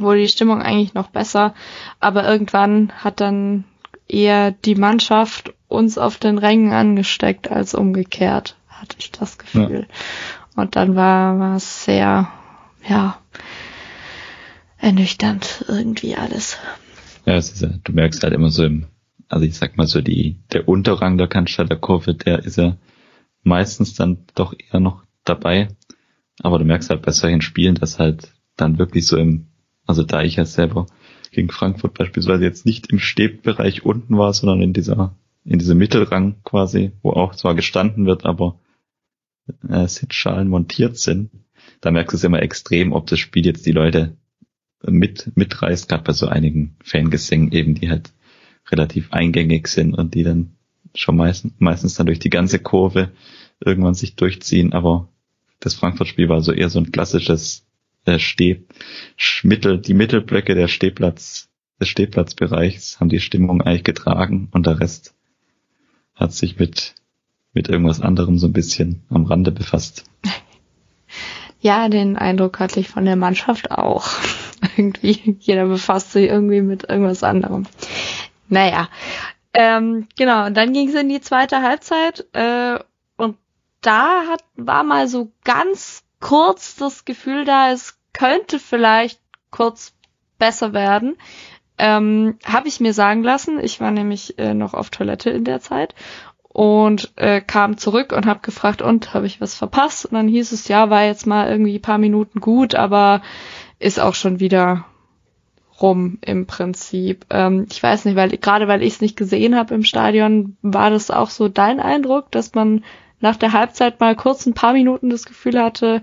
wurde 0.01 0.21
die 0.21 0.29
Stimmung 0.29 0.63
eigentlich 0.63 0.95
noch 0.95 1.09
besser. 1.09 1.55
Aber 1.99 2.29
irgendwann 2.29 2.93
hat 2.93 3.21
dann 3.21 3.65
eher 4.09 4.51
die 4.51 4.75
Mannschaft 4.75 5.55
uns 5.69 5.99
auf 5.99 6.19
den 6.19 6.39
Rängen 6.39 6.73
angesteckt 6.73 7.51
als 7.51 7.75
umgekehrt, 7.75 8.57
hatte 8.69 8.97
ich 8.99 9.13
das 9.13 9.39
Gefühl. 9.39 9.87
Ja. 9.89 10.63
Und 10.63 10.77
dann 10.77 10.97
war, 10.97 11.57
es 11.57 11.85
sehr, 11.85 12.29
ja, 12.89 13.19
ernüchternd 14.79 15.65
irgendwie 15.69 16.17
alles. 16.17 16.59
Ja, 17.25 17.35
es 17.35 17.53
ist 17.53 17.63
ja, 17.63 17.69
du 17.85 17.93
merkst 17.93 18.23
halt 18.23 18.33
immer 18.33 18.51
so 18.51 18.65
im, 18.65 18.87
also 19.29 19.45
ich 19.45 19.57
sag 19.57 19.77
mal 19.77 19.87
so 19.87 20.01
die, 20.01 20.39
der 20.53 20.69
Unterrang 20.69 21.19
der 21.19 21.29
Cannstatter 21.29 21.77
Kurve, 21.77 22.15
der 22.15 22.41
ist 22.41 22.57
ja 22.57 22.77
meistens 23.43 23.95
dann 23.95 24.25
doch 24.35 24.55
eher 24.59 24.81
noch 24.81 25.05
dabei. 25.25 25.69
Aber 26.43 26.59
du 26.59 26.65
merkst 26.65 26.91
halt 26.91 27.03
bei 27.03 27.13
solchen 27.13 27.43
Spielen, 27.43 27.75
dass 27.75 27.99
halt 27.99 28.33
dann 28.57 28.79
wirklich 28.79 29.07
so 29.07 29.17
im, 29.17 29.49
also 29.91 30.05
da 30.05 30.23
ich 30.23 30.37
ja 30.37 30.45
selber 30.45 30.87
gegen 31.33 31.51
Frankfurt 31.51 31.95
beispielsweise 31.95 32.45
jetzt 32.45 32.65
nicht 32.65 32.91
im 32.93 32.99
Stebbereich 32.99 33.85
unten 33.85 34.17
war, 34.17 34.33
sondern 34.33 34.63
in 34.63 34.73
dieser, 34.73 35.17
in 35.45 35.59
diesem 35.59 35.79
Mittelrang 35.79 36.37
quasi, 36.45 36.93
wo 37.03 37.11
auch 37.11 37.35
zwar 37.35 37.55
gestanden 37.55 38.07
wird, 38.07 38.25
aber 38.25 38.61
äh, 39.69 39.87
Sitzschalen 39.89 40.49
montiert 40.49 40.97
sind, 40.97 41.31
da 41.81 41.91
merkst 41.91 42.13
du 42.13 42.17
es 42.17 42.25
immer 42.25 42.41
extrem, 42.41 42.93
ob 42.93 43.07
das 43.07 43.19
Spiel 43.19 43.45
jetzt 43.45 43.67
die 43.67 43.73
Leute 43.73 44.17
mit, 44.87 45.33
mitreißt, 45.35 45.89
gerade 45.89 46.05
bei 46.05 46.13
so 46.13 46.27
einigen 46.27 46.77
Fangesängen 46.85 47.53
eben, 47.53 47.75
die 47.75 47.91
halt 47.91 48.13
relativ 48.71 49.13
eingängig 49.13 49.67
sind 49.67 49.95
und 49.95 50.15
die 50.15 50.23
dann 50.23 50.57
schon 50.95 51.17
meistens, 51.17 51.53
meistens 51.59 51.95
dann 51.95 52.07
durch 52.07 52.21
die 52.21 52.31
ganze 52.31 52.61
Kurve 52.61 53.11
irgendwann 53.59 53.95
sich 53.95 54.15
durchziehen, 54.15 54.73
aber 54.73 55.09
das 55.59 55.75
Frankfurt-Spiel 55.75 56.29
war 56.29 56.43
so 56.43 56.53
eher 56.53 56.71
so 56.71 56.79
ein 56.79 56.93
klassisches 56.93 57.67
äh, 58.05 58.19
Steh, 58.19 58.65
Mittel, 59.43 59.79
die 59.79 59.95
Mittelblöcke 59.95 60.55
der 60.55 60.69
Stehplatz, 60.69 61.49
des 61.81 61.89
Stehplatzbereichs 61.89 63.01
haben 63.01 63.09
die 63.09 63.21
Stimmung 63.21 63.63
eigentlich 63.63 63.85
getragen 63.85 64.49
und 64.53 64.67
der 64.67 64.81
Rest 64.81 65.15
hat 66.15 66.33
sich 66.33 66.59
mit 66.59 66.95
mit 67.53 67.69
irgendwas 67.69 68.01
anderem 68.01 68.39
so 68.39 68.47
ein 68.47 68.53
bisschen 68.53 69.03
am 69.11 69.25
Rande 69.25 69.53
befasst. 69.53 70.05
Ja, 71.63 71.91
den 71.91 72.17
Eindruck 72.17 72.59
hatte 72.59 72.81
ich 72.81 72.89
von 72.89 73.05
der 73.05 73.17
Mannschaft 73.17 73.71
auch. 73.71 74.09
irgendwie, 74.79 75.37
jeder 75.41 75.67
befasst 75.67 76.13
sich 76.13 76.31
irgendwie 76.31 76.63
mit 76.63 76.89
irgendwas 76.89 77.23
anderem. 77.23 77.67
Naja, 78.49 78.89
ähm, 79.53 80.09
genau, 80.17 80.47
und 80.47 80.57
dann 80.57 80.73
ging 80.73 80.89
es 80.89 80.95
in 80.95 81.11
die 81.11 81.21
zweite 81.21 81.61
Halbzeit 81.61 82.25
äh, 82.33 82.79
und 83.19 83.37
da 83.83 84.23
hat, 84.31 84.43
war 84.57 84.85
mal 84.85 85.07
so 85.07 85.33
ganz 85.45 86.03
kurz 86.21 86.77
das 86.77 87.05
Gefühl 87.05 87.45
da, 87.45 87.71
es 87.71 87.99
könnte 88.13 88.59
vielleicht 88.59 89.21
kurz 89.51 89.95
besser 90.39 90.73
werden. 90.73 91.17
Ähm, 91.79 92.39
Habe 92.45 92.69
ich 92.69 92.81
mir 92.81 92.93
sagen 92.93 93.23
lassen. 93.23 93.59
Ich 93.59 93.81
war 93.81 93.91
nämlich 93.91 94.39
äh, 94.39 94.55
noch 94.55 94.75
auf 94.75 94.91
Toilette 94.91 95.31
in 95.31 95.45
der 95.45 95.61
Zeit 95.61 95.95
und 96.53 97.13
äh, 97.17 97.41
kam 97.41 97.79
zurück 97.79 98.13
und 98.13 98.27
habe 98.27 98.41
gefragt, 98.41 98.83
und 98.83 99.15
habe 99.15 99.27
ich 99.27 99.41
was 99.41 99.55
verpasst? 99.55 100.07
Und 100.07 100.15
dann 100.15 100.29
hieß 100.29 100.53
es, 100.53 100.69
ja, 100.69 100.91
war 100.91 101.05
jetzt 101.05 101.27
mal 101.27 101.49
irgendwie 101.49 101.79
paar 101.79 101.99
Minuten 101.99 102.41
gut, 102.41 102.75
aber 102.75 103.23
ist 103.79 104.01
auch 104.01 104.15
schon 104.15 104.41
wieder 104.41 104.85
rum 105.81 106.19
im 106.23 106.47
Prinzip. 106.47 107.25
Ähm, 107.31 107.67
ich 107.71 107.83
weiß 107.83 108.05
nicht, 108.05 108.17
weil 108.17 108.31
gerade 108.31 108.69
weil 108.69 108.83
ich 108.83 108.95
es 108.95 109.01
nicht 109.01 109.17
gesehen 109.17 109.57
habe 109.57 109.75
im 109.75 109.85
Stadion, 109.85 110.57
war 110.61 110.91
das 110.91 111.11
auch 111.11 111.31
so 111.31 111.49
dein 111.49 111.81
Eindruck, 111.81 112.31
dass 112.33 112.55
man 112.55 112.85
nach 113.21 113.37
der 113.37 113.53
Halbzeit 113.53 114.01
mal 114.01 114.17
kurz 114.17 114.47
ein 114.47 114.55
paar 114.55 114.73
Minuten 114.73 115.11
das 115.11 115.25
Gefühl 115.25 115.61
hatte, 115.61 116.03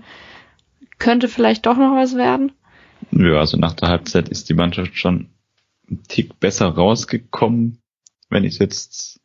könnte 0.98 1.28
vielleicht 1.28 1.66
doch 1.66 1.76
noch 1.76 1.94
was 1.94 2.16
werden? 2.16 2.52
Ja, 3.10 3.38
also 3.38 3.56
nach 3.56 3.74
der 3.74 3.88
Halbzeit 3.88 4.28
ist 4.28 4.48
die 4.48 4.54
Mannschaft 4.54 4.96
schon 4.96 5.30
ein 5.90 6.02
Tick 6.08 6.38
besser 6.40 6.66
rausgekommen, 6.66 7.78
wenn 8.28 8.44
ich 8.44 8.58
jetzt 8.58 9.20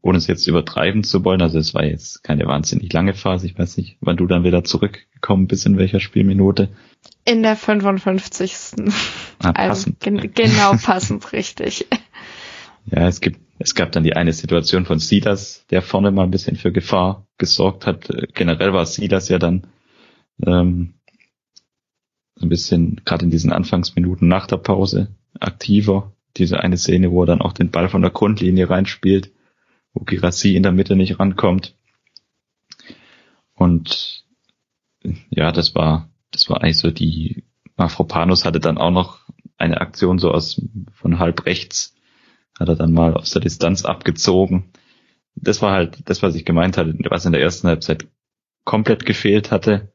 ohne 0.00 0.18
es 0.18 0.26
jetzt 0.26 0.46
übertreiben 0.46 1.02
zu 1.02 1.24
wollen, 1.24 1.42
also 1.42 1.58
es 1.58 1.74
war 1.74 1.84
jetzt 1.84 2.22
keine 2.22 2.46
wahnsinnig 2.46 2.92
lange 2.92 3.14
Phase, 3.14 3.46
ich 3.46 3.58
weiß 3.58 3.76
nicht, 3.78 3.96
wann 4.00 4.16
du 4.16 4.26
dann 4.26 4.44
wieder 4.44 4.64
zurückgekommen 4.64 5.48
bist, 5.48 5.66
in 5.66 5.76
welcher 5.76 6.00
Spielminute. 6.00 6.68
In 7.24 7.42
der 7.42 7.56
55. 7.56 8.54
Ah, 9.42 9.50
also 9.50 9.90
gen 10.00 10.32
genau 10.34 10.74
passend, 10.82 11.32
richtig. 11.32 11.86
Ja, 12.90 13.06
es 13.06 13.20
gibt, 13.20 13.40
es 13.58 13.74
gab 13.74 13.92
dann 13.92 14.04
die 14.04 14.14
eine 14.14 14.32
Situation 14.32 14.86
von 14.86 14.98
Silas, 14.98 15.66
der 15.70 15.82
vorne 15.82 16.10
mal 16.10 16.24
ein 16.24 16.30
bisschen 16.30 16.56
für 16.56 16.72
Gefahr 16.72 17.26
gesorgt 17.38 17.86
hat. 17.86 18.08
Generell 18.34 18.72
war 18.72 18.86
Silas 18.86 19.28
ja 19.28 19.38
dann 19.38 19.66
ähm, 20.44 20.94
ein 22.40 22.48
bisschen, 22.48 23.00
gerade 23.04 23.24
in 23.24 23.30
diesen 23.30 23.52
Anfangsminuten 23.52 24.28
nach 24.28 24.46
der 24.46 24.58
Pause, 24.58 25.08
aktiver. 25.38 26.12
Diese 26.36 26.60
eine 26.60 26.76
Szene, 26.76 27.10
wo 27.10 27.22
er 27.24 27.26
dann 27.26 27.42
auch 27.42 27.52
den 27.52 27.70
Ball 27.70 27.88
von 27.88 28.02
der 28.02 28.10
Grundlinie 28.10 28.70
reinspielt 28.70 29.32
wo 29.98 30.04
Girassi 30.04 30.54
in 30.54 30.62
der 30.62 30.72
Mitte 30.72 30.96
nicht 30.96 31.18
rankommt. 31.18 31.76
Und 33.54 34.24
ja, 35.30 35.52
das 35.52 35.74
war, 35.74 36.10
das 36.30 36.48
war 36.48 36.62
eigentlich 36.62 36.78
so 36.78 36.90
die, 36.90 37.44
Mafropanus 37.76 38.44
hatte 38.44 38.60
dann 38.60 38.78
auch 38.78 38.90
noch 38.90 39.20
eine 39.56 39.80
Aktion 39.80 40.18
so 40.18 40.30
aus, 40.30 40.60
von 40.92 41.18
halb 41.18 41.46
rechts, 41.46 41.94
hat 42.58 42.68
er 42.68 42.76
dann 42.76 42.92
mal 42.92 43.14
aus 43.14 43.30
der 43.30 43.42
Distanz 43.42 43.84
abgezogen. 43.84 44.70
Das 45.34 45.62
war 45.62 45.72
halt 45.72 45.98
das, 46.06 46.22
was 46.22 46.34
ich 46.34 46.44
gemeint 46.44 46.76
hatte, 46.76 46.96
was 47.08 47.24
in 47.24 47.32
der 47.32 47.40
ersten 47.40 47.68
Halbzeit 47.68 48.06
komplett 48.64 49.06
gefehlt 49.06 49.50
hatte, 49.50 49.92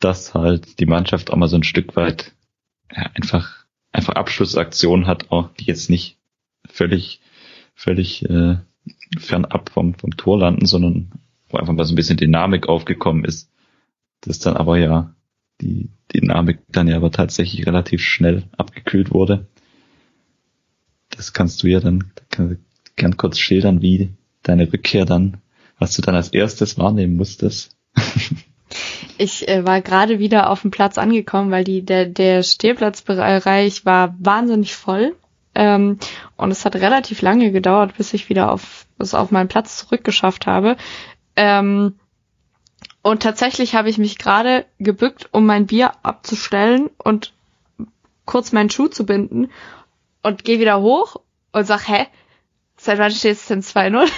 dass 0.00 0.34
halt 0.34 0.80
die 0.80 0.86
Mannschaft 0.86 1.30
auch 1.30 1.36
mal 1.36 1.48
so 1.48 1.56
ein 1.56 1.62
Stück 1.62 1.96
weit 1.96 2.32
ja, 2.94 3.10
einfach 3.14 3.66
einfach 3.92 4.14
Abschlussaktionen 4.14 5.06
hat, 5.06 5.30
auch 5.30 5.50
die 5.54 5.64
jetzt 5.64 5.88
nicht 5.88 6.18
völlig 6.68 7.20
völlig 7.74 8.28
äh, 8.28 8.56
fernab 9.18 9.70
vom, 9.70 9.94
vom 9.94 10.16
Tor 10.16 10.38
landen, 10.38 10.66
sondern 10.66 11.12
wo 11.48 11.58
einfach 11.58 11.72
mal 11.72 11.84
so 11.84 11.92
ein 11.92 11.96
bisschen 11.96 12.16
Dynamik 12.16 12.68
aufgekommen 12.68 13.24
ist. 13.24 13.50
Das 14.20 14.38
dann 14.38 14.56
aber 14.56 14.78
ja 14.78 15.14
die 15.60 15.90
Dynamik 16.12 16.58
dann 16.68 16.88
ja 16.88 16.96
aber 16.96 17.10
tatsächlich 17.10 17.66
relativ 17.66 18.02
schnell 18.02 18.44
abgekühlt 18.56 19.12
wurde. 19.12 19.46
Das 21.16 21.32
kannst 21.32 21.62
du 21.62 21.68
ja 21.68 21.80
dann 21.80 22.12
kann, 22.30 22.58
gern 22.96 23.16
kurz 23.16 23.38
schildern, 23.38 23.82
wie 23.82 24.10
deine 24.42 24.72
Rückkehr 24.72 25.04
dann, 25.04 25.38
was 25.78 25.94
du 25.96 26.02
dann 26.02 26.14
als 26.14 26.28
erstes 26.28 26.78
wahrnehmen 26.78 27.16
musstest. 27.16 27.76
Ich 29.18 29.48
äh, 29.48 29.64
war 29.64 29.80
gerade 29.80 30.18
wieder 30.18 30.50
auf 30.50 30.62
dem 30.62 30.70
Platz 30.70 30.98
angekommen, 30.98 31.50
weil 31.50 31.64
die, 31.64 31.82
der, 31.82 32.06
der 32.06 32.42
Stehplatzbereich 32.42 33.86
war 33.86 34.14
wahnsinnig 34.18 34.74
voll. 34.74 35.16
Ähm, 35.54 35.98
und 36.36 36.50
es 36.50 36.64
hat 36.64 36.76
relativ 36.76 37.22
lange 37.22 37.50
gedauert, 37.50 37.96
bis 37.96 38.12
ich 38.12 38.28
wieder 38.28 38.52
auf, 38.52 38.86
es 38.98 39.14
auf 39.14 39.30
meinen 39.30 39.48
Platz 39.48 39.78
zurückgeschafft 39.78 40.46
habe. 40.46 40.76
Ähm, 41.34 41.94
und 43.02 43.22
tatsächlich 43.22 43.74
habe 43.74 43.88
ich 43.88 43.98
mich 43.98 44.18
gerade 44.18 44.66
gebückt, 44.78 45.28
um 45.32 45.46
mein 45.46 45.66
Bier 45.66 45.92
abzustellen 46.02 46.90
und 46.98 47.32
kurz 48.26 48.52
meinen 48.52 48.68
Schuh 48.68 48.88
zu 48.88 49.06
binden 49.06 49.48
und 50.26 50.44
gehe 50.44 50.58
wieder 50.58 50.80
hoch 50.80 51.16
und 51.52 51.66
sag, 51.66 51.88
hä, 51.88 52.06
seit 52.76 52.98
wann 52.98 53.12
steht 53.12 53.36
es 53.36 53.46
denn 53.46 53.62
2-0? 53.62 54.08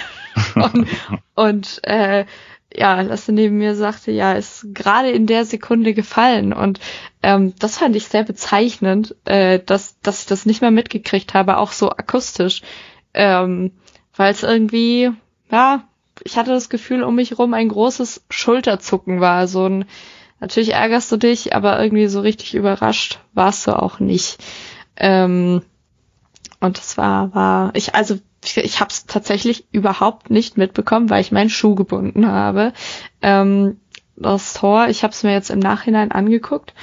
und, 0.55 0.87
und 1.35 1.79
äh, 1.83 2.25
ja, 2.73 3.01
Lasse 3.01 3.31
neben 3.31 3.57
mir 3.57 3.75
sagte, 3.75 4.11
ja, 4.11 4.33
ist 4.33 4.73
gerade 4.73 5.09
in 5.09 5.25
der 5.25 5.45
Sekunde 5.45 5.93
gefallen. 5.93 6.53
Und 6.53 6.79
ähm, 7.23 7.53
das 7.59 7.77
fand 7.77 7.95
ich 7.95 8.07
sehr 8.07 8.23
bezeichnend, 8.23 9.15
äh, 9.25 9.59
dass, 9.59 9.99
dass 10.01 10.21
ich 10.21 10.27
das 10.27 10.45
nicht 10.45 10.61
mehr 10.61 10.71
mitgekriegt 10.71 11.33
habe, 11.33 11.57
auch 11.57 11.71
so 11.71 11.89
akustisch. 11.89 12.61
Ähm, 13.13 13.71
Weil 14.15 14.31
es 14.31 14.43
irgendwie, 14.43 15.11
ja, 15.51 15.87
ich 16.23 16.37
hatte 16.37 16.51
das 16.51 16.69
Gefühl, 16.69 17.03
um 17.03 17.15
mich 17.15 17.37
rum 17.39 17.53
ein 17.53 17.69
großes 17.69 18.25
Schulterzucken 18.29 19.19
war. 19.19 19.47
So 19.47 19.67
ein, 19.67 19.85
natürlich 20.39 20.73
ärgerst 20.73 21.11
du 21.11 21.17
dich, 21.17 21.55
aber 21.55 21.81
irgendwie 21.81 22.07
so 22.07 22.21
richtig 22.21 22.55
überrascht 22.55 23.19
warst 23.33 23.67
du 23.67 23.79
auch 23.79 23.99
nicht. 23.99 24.37
Ähm, 24.95 25.61
und 26.59 26.77
das 26.77 26.97
war, 26.97 27.33
war, 27.33 27.71
ich, 27.73 27.95
also 27.95 28.19
ich, 28.43 28.57
ich 28.57 28.79
habe 28.79 28.91
es 28.91 29.05
tatsächlich 29.05 29.67
überhaupt 29.71 30.29
nicht 30.29 30.57
mitbekommen, 30.57 31.09
weil 31.09 31.21
ich 31.21 31.31
meinen 31.31 31.49
Schuh 31.49 31.75
gebunden 31.75 32.27
habe. 32.27 32.73
Ähm, 33.21 33.79
das 34.15 34.53
Tor, 34.53 34.87
ich 34.89 35.03
habe 35.03 35.13
es 35.13 35.23
mir 35.23 35.31
jetzt 35.31 35.49
im 35.49 35.59
Nachhinein 35.59 36.11
angeguckt. 36.11 36.73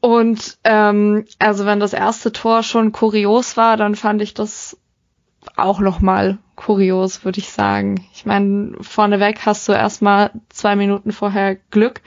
Und 0.00 0.58
ähm, 0.64 1.24
also 1.38 1.64
wenn 1.64 1.80
das 1.80 1.94
erste 1.94 2.30
Tor 2.30 2.62
schon 2.62 2.92
kurios 2.92 3.56
war, 3.56 3.78
dann 3.78 3.94
fand 3.94 4.20
ich 4.20 4.34
das 4.34 4.76
auch 5.56 5.80
nochmal 5.80 6.38
kurios, 6.56 7.24
würde 7.24 7.38
ich 7.38 7.48
sagen. 7.48 8.06
Ich 8.12 8.26
meine, 8.26 8.76
vorneweg 8.80 9.46
hast 9.46 9.66
du 9.68 9.72
erstmal 9.72 10.30
zwei 10.50 10.76
Minuten 10.76 11.12
vorher 11.12 11.56
Glück. 11.70 12.02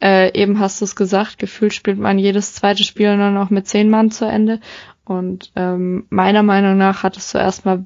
Äh, 0.00 0.38
eben 0.38 0.60
hast 0.60 0.80
du 0.80 0.84
es 0.84 0.94
gesagt, 0.94 1.38
gefühlt 1.38 1.74
spielt 1.74 1.98
man 1.98 2.18
jedes 2.18 2.54
zweite 2.54 2.84
Spiel 2.84 3.16
nur 3.16 3.30
noch 3.30 3.50
mit 3.50 3.66
zehn 3.66 3.90
Mann 3.90 4.10
zu 4.10 4.26
Ende. 4.26 4.60
Und 5.08 5.52
ähm, 5.56 6.06
meiner 6.10 6.42
Meinung 6.42 6.76
nach 6.76 7.02
hattest 7.02 7.32
du 7.32 7.38
erstmal 7.38 7.84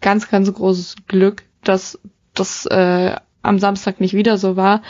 ganz, 0.00 0.28
ganz 0.28 0.52
großes 0.52 0.96
Glück, 1.08 1.42
dass 1.64 1.98
das 2.34 2.66
äh, 2.66 3.16
am 3.42 3.58
Samstag 3.58 4.00
nicht 4.00 4.14
wieder 4.14 4.36
so 4.36 4.56
war, 4.56 4.82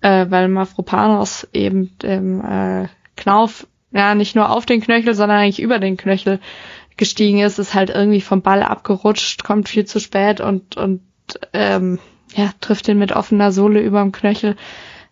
äh, 0.00 0.26
weil 0.30 0.48
Mafropanos 0.48 1.46
eben 1.52 1.96
dem 1.98 2.40
äh, 2.40 2.88
Knauf 3.16 3.66
ja 3.92 4.14
nicht 4.14 4.34
nur 4.34 4.50
auf 4.50 4.64
den 4.64 4.80
Knöchel, 4.80 5.14
sondern 5.14 5.38
eigentlich 5.38 5.60
über 5.60 5.78
den 5.78 5.96
Knöchel 5.96 6.40
gestiegen 6.96 7.40
ist, 7.40 7.58
ist 7.58 7.74
halt 7.74 7.90
irgendwie 7.90 8.20
vom 8.20 8.40
Ball 8.42 8.62
abgerutscht, 8.62 9.44
kommt 9.44 9.68
viel 9.68 9.84
zu 9.84 10.00
spät 10.00 10.40
und 10.40 10.76
und 10.76 11.02
ähm, 11.52 11.98
ja 12.34 12.50
trifft 12.60 12.88
ihn 12.88 12.98
mit 12.98 13.12
offener 13.12 13.52
Sohle 13.52 13.80
überm 13.80 14.12
Knöchel. 14.12 14.56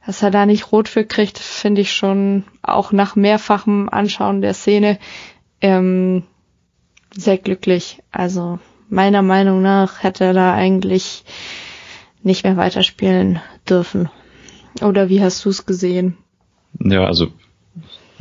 Dass 0.06 0.22
er 0.22 0.30
da 0.30 0.46
nicht 0.46 0.72
rot 0.72 0.88
für 0.88 1.04
kriegt, 1.04 1.38
finde 1.38 1.82
ich 1.82 1.92
schon 1.92 2.44
auch 2.62 2.92
nach 2.92 3.14
mehrfachem 3.14 3.90
Anschauen 3.90 4.40
der 4.40 4.54
Szene 4.54 4.98
ähm, 5.60 6.22
sehr 7.16 7.38
glücklich. 7.38 8.02
Also 8.10 8.58
meiner 8.88 9.22
Meinung 9.22 9.62
nach 9.62 10.02
hätte 10.02 10.24
er 10.24 10.32
da 10.32 10.54
eigentlich 10.54 11.24
nicht 12.22 12.44
mehr 12.44 12.56
weiterspielen 12.56 13.40
dürfen. 13.68 14.08
Oder 14.82 15.08
wie 15.08 15.22
hast 15.22 15.44
du 15.44 15.50
es 15.50 15.66
gesehen? 15.66 16.16
Ja, 16.80 17.04
also 17.04 17.28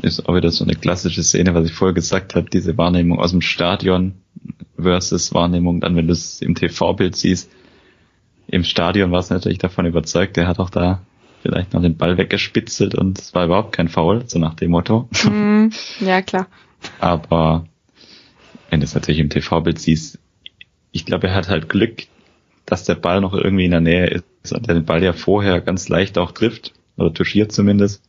ist 0.01 0.27
auch 0.27 0.35
wieder 0.35 0.51
so 0.51 0.63
eine 0.63 0.75
klassische 0.75 1.23
Szene, 1.23 1.53
was 1.53 1.65
ich 1.65 1.73
vorher 1.73 1.93
gesagt 1.93 2.35
habe, 2.35 2.49
diese 2.49 2.77
Wahrnehmung 2.77 3.19
aus 3.19 3.31
dem 3.31 3.41
Stadion 3.41 4.13
versus 4.79 5.33
Wahrnehmung 5.33 5.81
dann, 5.81 5.95
wenn 5.95 6.07
du 6.07 6.13
es 6.13 6.41
im 6.41 6.55
TV-Bild 6.55 7.15
siehst. 7.15 7.51
Im 8.47 8.63
Stadion 8.63 9.11
war 9.11 9.19
es 9.19 9.29
natürlich 9.29 9.57
davon 9.57 9.85
überzeugt, 9.85 10.37
der 10.37 10.47
hat 10.47 10.59
auch 10.59 10.69
da 10.69 11.01
vielleicht 11.41 11.73
noch 11.73 11.81
den 11.81 11.97
Ball 11.97 12.17
weggespitzelt 12.17 12.95
und 12.95 13.19
es 13.19 13.33
war 13.33 13.45
überhaupt 13.45 13.75
kein 13.75 13.89
Foul, 13.89 14.23
so 14.27 14.39
nach 14.39 14.53
dem 14.53 14.71
Motto. 14.71 15.09
Mm, 15.23 15.69
ja, 15.99 16.21
klar. 16.21 16.47
Aber 16.99 17.65
wenn 18.69 18.79
du 18.79 18.85
es 18.85 18.95
natürlich 18.95 19.19
im 19.19 19.29
TV-Bild 19.29 19.79
siehst, 19.79 20.19
ich 20.91 21.05
glaube, 21.05 21.27
er 21.27 21.35
hat 21.35 21.49
halt 21.49 21.69
Glück, 21.69 22.03
dass 22.65 22.83
der 22.83 22.95
Ball 22.95 23.21
noch 23.21 23.33
irgendwie 23.33 23.65
in 23.65 23.71
der 23.71 23.81
Nähe 23.81 24.07
ist 24.07 24.51
und 24.51 24.67
der 24.67 24.75
den 24.75 24.85
Ball 24.85 25.03
ja 25.03 25.13
vorher 25.13 25.61
ganz 25.61 25.89
leicht 25.89 26.17
auch 26.17 26.31
trifft 26.31 26.73
oder 26.97 27.13
touchiert 27.13 27.51
zumindest. 27.51 28.03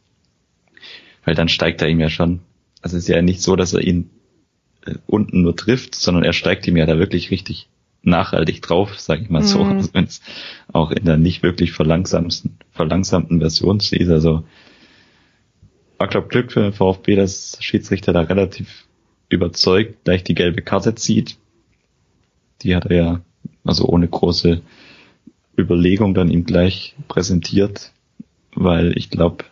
Weil 1.25 1.35
dann 1.35 1.49
steigt 1.49 1.83
er 1.83 1.89
ihm 1.89 2.01
ja 2.01 2.11
schon. 2.11 2.41
Also 2.83 2.97
es 2.97 3.05
ist 3.05 3.09
ja 3.09 3.23
nicht 3.23 3.43
so, 3.43 3.57
dass 3.57 3.75
er 3.75 3.83
ihn 3.83 4.11
äh, 4.87 4.95
unten 5.07 5.43
nur 5.43 5.57
trifft, 5.57 5.95
sondern 5.95 6.25
er 6.25 6.33
steigt 6.33 6.67
ihm 6.67 6.77
ja 6.77 6.87
da 6.87 6.99
wirklich 6.99 7.31
richtig 7.31 7.69
nachhaltig 8.03 8.63
drauf, 8.63 8.99
sage 8.99 9.23
ich 9.23 9.31
mal 9.31 9.43
so, 9.43 9.65
mhm. 9.65 9.77
also 9.77 9.91
wenn 9.93 10.05
es 10.05 10.23
auch 10.73 10.91
in 10.91 11.05
der 11.05 11.17
nicht 11.17 11.43
wirklich 11.43 11.73
verlangsamten, 11.73 12.57
verlangsamten 12.71 13.41
Version 13.41 13.81
steht. 13.81 14.09
Also 14.09 14.45
ich 16.01 16.11
glaube 16.11 16.29
Glück 16.29 16.53
für 16.53 16.63
den 16.63 16.73
VfB, 16.73 17.17
dass 17.17 17.57
Schiedsrichter 17.61 18.13
da 18.13 18.21
relativ 18.21 18.87
überzeugt 19.29 20.05
gleich 20.05 20.25
die 20.25 20.35
gelbe 20.35 20.63
Karte 20.63 20.95
zieht 20.95 21.37
die 22.63 22.75
hat 22.75 22.87
er 22.87 22.97
ja 22.97 23.21
also 23.65 23.87
ohne 23.87 24.09
große 24.09 24.63
Überlegung 25.57 26.15
dann 26.15 26.31
ihm 26.31 26.45
gleich 26.45 26.95
präsentiert, 27.09 27.93
weil 28.55 28.97
ich 28.97 29.11
glaube, 29.11 29.45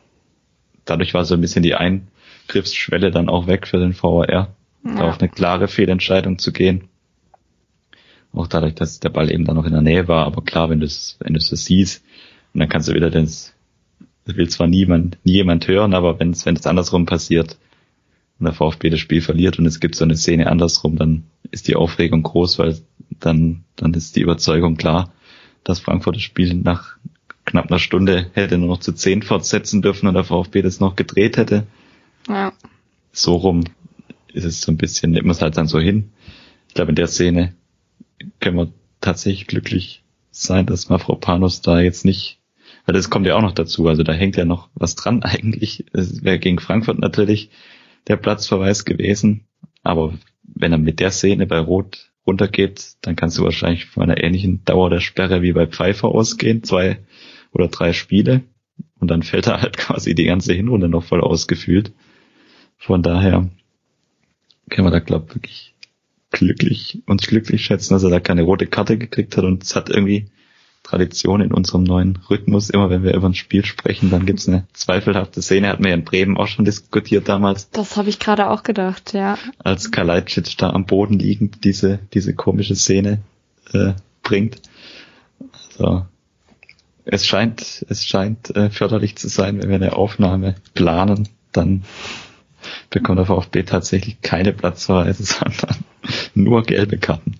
dadurch 0.84 1.14
war 1.14 1.24
so 1.24 1.34
ein 1.34 1.40
bisschen 1.40 1.62
die 1.62 1.74
Eingriffsschwelle 1.74 3.10
dann 3.10 3.28
auch 3.28 3.46
weg 3.46 3.66
für 3.66 3.78
den 3.78 3.94
VAR, 3.94 4.30
ja. 4.30 4.48
da 4.84 5.08
auf 5.08 5.20
eine 5.20 5.28
klare 5.28 5.68
Fehlentscheidung 5.68 6.38
zu 6.38 6.52
gehen. 6.52 6.88
Auch 8.32 8.46
dadurch, 8.46 8.74
dass 8.74 9.00
der 9.00 9.08
Ball 9.08 9.32
eben 9.32 9.44
dann 9.44 9.56
noch 9.56 9.64
in 9.64 9.72
der 9.72 9.82
Nähe 9.82 10.08
war, 10.08 10.26
aber 10.26 10.42
klar, 10.42 10.70
wenn 10.70 10.80
du 10.80 10.86
es, 10.86 11.16
wenn 11.20 11.34
du 11.34 11.38
es 11.38 11.48
siehst, 11.48 12.04
und 12.52 12.60
dann 12.60 12.68
kannst 12.68 12.88
du 12.88 12.94
wieder 12.94 13.10
das, 13.10 13.54
das 14.26 14.36
will 14.36 14.48
zwar 14.48 14.66
niemand, 14.66 15.18
nie 15.24 15.34
jemand 15.34 15.66
hören, 15.68 15.94
aber 15.94 16.18
wenn 16.18 16.30
es, 16.30 16.44
wenn 16.44 16.56
es 16.56 16.66
andersrum 16.66 17.06
passiert, 17.06 17.56
und 18.38 18.44
der 18.44 18.52
VfB 18.52 18.90
das 18.90 19.00
Spiel 19.00 19.22
verliert 19.22 19.58
und 19.58 19.66
es 19.66 19.80
gibt 19.80 19.94
so 19.94 20.04
eine 20.04 20.16
Szene 20.16 20.50
andersrum, 20.50 20.96
dann 20.96 21.24
ist 21.50 21.68
die 21.68 21.76
Aufregung 21.76 22.22
groß, 22.22 22.58
weil 22.58 22.78
dann, 23.18 23.64
dann 23.76 23.94
ist 23.94 24.14
die 24.16 24.20
Überzeugung 24.20 24.76
klar, 24.76 25.12
dass 25.64 25.80
Frankfurt 25.80 26.16
das 26.16 26.22
Spiel 26.22 26.52
nach 26.54 26.96
knapp 27.46 27.70
einer 27.70 27.78
Stunde 27.78 28.30
hätte 28.34 28.58
nur 28.58 28.68
noch 28.68 28.80
zu 28.80 28.92
zehn 28.92 29.22
fortsetzen 29.22 29.80
dürfen 29.80 30.06
und 30.06 30.14
der 30.14 30.24
VfB 30.24 30.62
das 30.62 30.80
noch 30.80 30.96
gedreht 30.96 31.36
hätte. 31.36 31.66
Ja. 32.28 32.52
So 33.12 33.36
rum 33.36 33.64
ist 34.32 34.44
es 34.44 34.60
so 34.60 34.70
ein 34.70 34.76
bisschen, 34.76 35.12
nimmt 35.12 35.24
man 35.24 35.34
es 35.34 35.40
halt 35.40 35.56
dann 35.56 35.68
so 35.68 35.80
hin. 35.80 36.10
Ich 36.68 36.74
glaube, 36.74 36.90
in 36.90 36.96
der 36.96 37.06
Szene 37.06 37.54
können 38.40 38.58
wir 38.58 38.72
tatsächlich 39.00 39.46
glücklich 39.46 40.02
sein, 40.30 40.66
dass 40.66 40.90
Mafropanos 40.90 41.62
da 41.62 41.80
jetzt 41.80 42.04
nicht, 42.04 42.35
weil 42.86 42.94
das 42.94 43.10
kommt 43.10 43.26
ja 43.26 43.34
auch 43.34 43.42
noch 43.42 43.52
dazu, 43.52 43.86
also 43.88 44.04
da 44.04 44.12
hängt 44.12 44.36
ja 44.36 44.44
noch 44.44 44.70
was 44.74 44.94
dran 44.94 45.22
eigentlich. 45.24 45.84
Es 45.92 46.24
wäre 46.24 46.38
gegen 46.38 46.60
Frankfurt 46.60 46.98
natürlich 46.98 47.50
der 48.06 48.16
Platzverweis 48.16 48.84
gewesen. 48.84 49.46
Aber 49.82 50.14
wenn 50.42 50.72
er 50.72 50.78
mit 50.78 51.00
der 51.00 51.10
Szene 51.10 51.46
bei 51.46 51.58
Rot 51.58 52.10
runtergeht, 52.26 52.96
dann 53.02 53.16
kannst 53.16 53.38
du 53.38 53.44
wahrscheinlich 53.44 53.86
von 53.86 54.04
einer 54.04 54.22
ähnlichen 54.22 54.64
Dauer 54.64 54.90
der 54.90 55.00
Sperre 55.00 55.42
wie 55.42 55.52
bei 55.52 55.66
Pfeiffer 55.66 56.08
ausgehen, 56.08 56.62
zwei 56.62 56.98
oder 57.52 57.68
drei 57.68 57.92
Spiele. 57.92 58.42
Und 58.98 59.10
dann 59.10 59.22
fällt 59.22 59.48
er 59.48 59.60
halt 59.60 59.76
quasi 59.76 60.14
die 60.14 60.24
ganze 60.24 60.54
Hinrunde 60.54 60.88
noch 60.88 61.04
voll 61.04 61.20
ausgefühlt. 61.20 61.92
Von 62.78 63.02
daher 63.02 63.48
können 64.70 64.86
wir 64.86 64.90
da, 64.92 65.00
glaube 65.00 65.34
wirklich 65.34 65.74
glücklich, 66.30 67.02
uns 67.06 67.26
glücklich 67.26 67.64
schätzen, 67.64 67.94
dass 67.94 68.02
er 68.02 68.10
da 68.10 68.20
keine 68.20 68.42
rote 68.42 68.66
Karte 68.66 68.98
gekriegt 68.98 69.36
hat 69.36 69.44
und 69.44 69.62
es 69.62 69.74
hat 69.74 69.88
irgendwie 69.88 70.28
Tradition 70.86 71.40
in 71.40 71.52
unserem 71.52 71.82
neuen 71.82 72.16
Rhythmus. 72.30 72.70
Immer 72.70 72.90
wenn 72.90 73.02
wir 73.02 73.12
über 73.14 73.28
ein 73.28 73.34
Spiel 73.34 73.64
sprechen, 73.64 74.08
dann 74.10 74.24
gibt's 74.24 74.48
eine 74.48 74.68
zweifelhafte 74.72 75.42
Szene. 75.42 75.68
Hatten 75.68 75.84
wir 75.84 75.92
in 75.92 76.04
Bremen 76.04 76.36
auch 76.36 76.46
schon 76.46 76.64
diskutiert 76.64 77.28
damals. 77.28 77.68
Das 77.70 77.96
habe 77.96 78.08
ich 78.08 78.20
gerade 78.20 78.48
auch 78.48 78.62
gedacht, 78.62 79.12
ja. 79.12 79.36
Als 79.58 79.90
Kalajdzic 79.90 80.56
da 80.58 80.70
am 80.70 80.86
Boden 80.86 81.18
liegend 81.18 81.64
diese, 81.64 81.98
diese 82.14 82.34
komische 82.34 82.76
Szene 82.76 83.18
äh, 83.72 83.94
bringt. 84.22 84.62
Also, 85.70 86.06
es 87.04 87.26
scheint, 87.26 87.84
es 87.88 88.04
scheint 88.04 88.54
äh, 88.54 88.70
förderlich 88.70 89.16
zu 89.16 89.28
sein, 89.28 89.60
wenn 89.60 89.68
wir 89.68 89.76
eine 89.76 89.96
Aufnahme 89.96 90.54
planen, 90.74 91.28
dann 91.50 91.82
bekommt 92.90 93.18
der 93.18 93.26
VfB 93.26 93.64
tatsächlich 93.64 94.20
keine 94.22 94.52
Platzverweise, 94.52 95.24
sondern 95.24 95.84
nur 96.34 96.62
gelbe 96.62 96.98
Karten. 96.98 97.34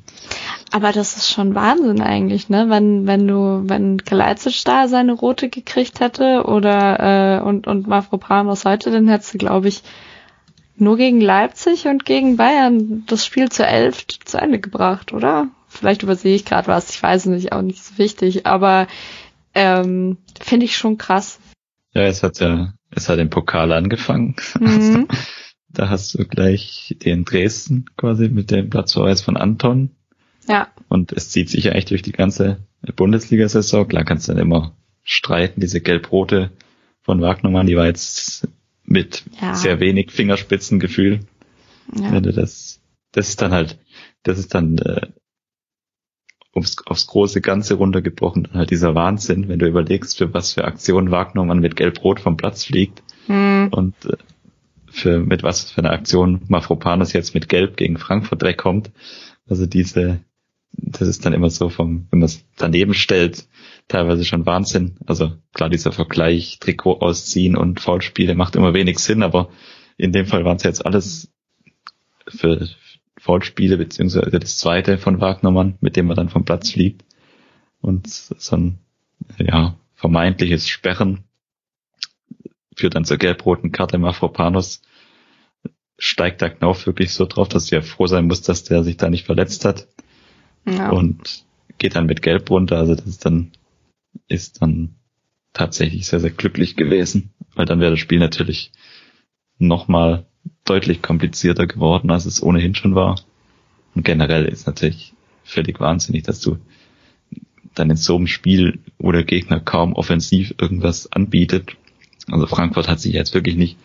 Aber 0.77 0.93
das 0.93 1.17
ist 1.17 1.31
schon 1.31 1.55
Wahnsinn 1.55 2.03
eigentlich, 2.03 2.51
ne? 2.51 2.67
Wenn, 2.69 3.07
wenn 3.07 3.27
du, 3.27 3.63
wenn 3.65 4.05
Kalajdzic 4.05 4.63
da 4.67 4.89
seine 4.89 5.15
rote 5.15 5.49
gekriegt 5.49 6.01
hätte 6.01 6.45
oder 6.45 7.39
äh, 7.39 7.43
und, 7.43 7.67
und 7.67 7.87
Mavropanos 7.87 8.67
heute, 8.67 8.91
dann 8.91 9.09
hättest 9.09 9.33
du, 9.33 9.39
glaube 9.39 9.69
ich, 9.69 9.83
nur 10.77 10.99
gegen 10.99 11.23
Leipzig 11.23 11.87
und 11.87 12.05
gegen 12.05 12.37
Bayern 12.37 13.05
das 13.07 13.25
Spiel 13.25 13.49
zu 13.49 13.67
elf 13.67 14.07
zu 14.07 14.37
Ende 14.37 14.59
gebracht, 14.61 15.15
oder? 15.15 15.49
Vielleicht 15.67 16.03
übersehe 16.03 16.37
ich 16.37 16.45
gerade 16.45 16.69
was, 16.69 16.91
ich 16.91 17.03
weiß 17.03 17.25
nicht, 17.25 17.53
auch 17.53 17.63
nicht 17.63 17.83
so 17.83 17.97
wichtig, 17.97 18.45
aber 18.45 18.87
ähm, 19.55 20.19
finde 20.39 20.67
ich 20.67 20.77
schon 20.77 20.99
krass. 20.99 21.39
Ja, 21.95 22.03
es 22.03 22.23
hat 22.23 22.39
ja, 22.39 22.75
es 22.91 23.09
hat 23.09 23.19
im 23.19 23.31
Pokal 23.31 23.73
angefangen. 23.73 24.37
Mhm. 24.61 25.09
Da 25.69 25.91
hast 25.91 26.15
du 26.15 26.25
gleich 26.27 26.97
den 27.03 27.25
Dresden 27.25 27.87
quasi 27.97 28.29
mit 28.29 28.51
dem 28.51 28.71
Platzverweis 28.71 29.21
von 29.21 29.37
Anton 29.37 29.96
ja. 30.49 30.69
Und 30.89 31.13
es 31.13 31.31
zieht 31.31 31.49
sich 31.51 31.65
ja 31.65 31.73
echt 31.73 31.91
durch 31.91 32.03
die 32.03 32.13
ganze 32.13 32.59
Bundesliga-Saison. 32.95 33.89
Klar 33.89 34.05
kannst 34.05 34.29
du 34.29 34.33
dann 34.33 34.43
immer 34.43 34.77
streiten, 35.03 35.61
diese 35.61 35.81
gelb-rote 35.81 36.51
von 37.03 37.21
Wagnermann, 37.21 37.67
die 37.67 37.77
war 37.77 37.87
jetzt 37.87 38.49
mit 38.85 39.25
ja. 39.41 39.55
sehr 39.55 39.81
wenig 39.81 40.11
Fingerspitzengefühl. 40.11 41.21
Ja. 41.95 42.13
Wenn 42.13 42.23
du 42.23 42.33
das, 42.33 42.81
das 43.13 43.29
ist 43.29 43.43
dann 43.43 43.53
halt, 43.53 43.79
das 44.23 44.39
ist 44.39 44.55
dann 44.55 44.79
äh, 44.79 45.07
aufs, 46.53 46.77
aufs 46.87 47.07
große 47.07 47.41
Ganze 47.41 47.75
runtergebrochen 47.75 48.45
dann 48.45 48.55
halt 48.55 48.71
dieser 48.71 48.95
Wahnsinn, 48.95 49.49
wenn 49.49 49.59
du 49.59 49.67
überlegst, 49.67 50.19
für 50.19 50.33
was 50.33 50.55
für 50.55 50.65
Aktionen 50.65 51.11
Wagnermann 51.11 51.61
mit 51.61 51.77
Gelb-Rot 51.77 52.21
vom 52.21 52.37
Platz 52.37 52.65
fliegt 52.65 53.03
mhm. 53.29 53.69
und 53.71 53.95
äh, 54.07 54.17
für 54.89 55.19
mit 55.19 55.43
was 55.43 55.71
für 55.71 55.79
eine 55.83 55.91
Aktion 55.91 56.41
Mafropanos 56.49 57.13
jetzt 57.13 57.35
mit 57.35 57.49
Gelb 57.49 57.77
gegen 57.77 57.99
Frankfurt 57.99 58.43
wegkommt. 58.43 58.91
Also 59.49 59.67
diese, 59.67 60.21
das 60.79 61.09
ist 61.09 61.25
dann 61.25 61.33
immer 61.33 61.51
so 61.51 61.69
vom, 61.69 62.07
wenn 62.11 62.21
man 62.21 62.27
es 62.27 62.45
daneben 62.57 62.95
stellt, 62.95 63.47
teilweise 63.89 64.25
schon 64.25 64.47
Wahnsinn. 64.47 64.97
Also 65.07 65.33
klar, 65.53 65.71
dieser 65.71 65.93
Vergleich, 65.93 66.59
Trikot 66.61 67.01
ausziehen 67.01 67.57
und 67.57 67.81
Foulspiele 67.81 68.35
macht 68.35 68.57
immer 68.57 68.75
wenig 68.75 68.99
Sinn, 68.99 69.23
aber 69.23 69.51
in 69.97 70.13
dem 70.13 70.27
Fall 70.27 70.45
waren 70.45 70.57
es 70.57 70.63
jetzt 70.63 70.85
alles 70.85 71.33
für 72.29 72.69
Foulspiele, 73.19 73.79
beziehungsweise 73.79 74.39
das 74.39 74.59
zweite 74.59 74.99
von 74.99 75.21
Wagnermann, 75.21 75.79
mit 75.81 75.97
dem 75.97 76.11
er 76.11 76.17
dann 76.17 76.29
vom 76.29 76.45
Platz 76.45 76.71
fliegt. 76.71 77.05
Und 77.81 78.09
so 78.09 78.57
ein, 78.57 78.79
ja, 79.39 79.77
vermeintliches 79.95 80.69
Sperren 80.69 81.25
führt 82.77 82.95
dann 82.95 83.05
zur 83.05 83.17
gelb-roten 83.17 83.73
Karte 83.73 83.99
Mafropanos 83.99 84.83
steigt 85.99 86.43
da 86.43 86.49
Knauf 86.49 86.87
wirklich 86.87 87.13
so 87.13 87.27
drauf, 87.27 87.49
dass 87.49 87.73
er 87.73 87.83
froh 87.83 88.07
sein 88.07 88.27
muss, 88.27 88.43
dass 88.43 88.65
der 88.65 88.85
sich 88.85 88.97
da 88.97 89.09
nicht 89.09 89.25
verletzt 89.25 89.65
hat. 89.65 89.89
Ja. 90.67 90.91
Und 90.91 91.45
geht 91.79 91.97
dann 91.97 92.07
mit 92.07 92.23
Gelb 92.23 92.51
runter. 92.51 92.79
Also 92.79 92.95
das 92.95 93.07
ist 93.07 93.25
dann, 93.25 93.53
ist 94.29 94.63
dann 94.63 94.97
tatsächlich 95.53 96.07
sehr, 96.07 96.21
sehr 96.21 96.31
glücklich 96.31 96.77
gewesen, 96.77 97.31
weil 97.55 97.67
dann 97.67 97.81
wäre 97.81 97.93
das 97.93 98.01
Spiel 98.01 98.19
natürlich 98.19 98.73
nochmal 99.59 100.27
deutlich 100.65 101.03
komplizierter 101.03 101.67
geworden, 101.67 102.11
als 102.11 102.27
es 102.27 102.43
ohnehin 102.43 102.75
schon 102.75 102.95
war. 102.95 103.21
Und 103.95 104.05
generell 104.05 104.45
ist 104.45 104.67
natürlich 104.67 105.15
völlig 105.45 105.81
wahnsinnig, 105.81 106.25
dass 106.25 106.41
du 106.41 106.59
dann 107.75 107.91
in 107.91 107.97
so 107.97 108.17
einem 108.17 108.27
Spiel, 108.27 108.81
wo 108.99 109.13
der 109.13 109.25
Gegner 109.25 109.61
kaum 109.61 109.93
offensiv 109.95 110.55
irgendwas 110.59 111.11
anbietet. 111.13 111.77
Also 112.29 112.47
Frankfurt 112.47 112.89
hat 112.89 113.01
sich 113.01 113.15
jetzt 113.15 113.35
wirklich 113.35 113.57
nicht 113.57 113.77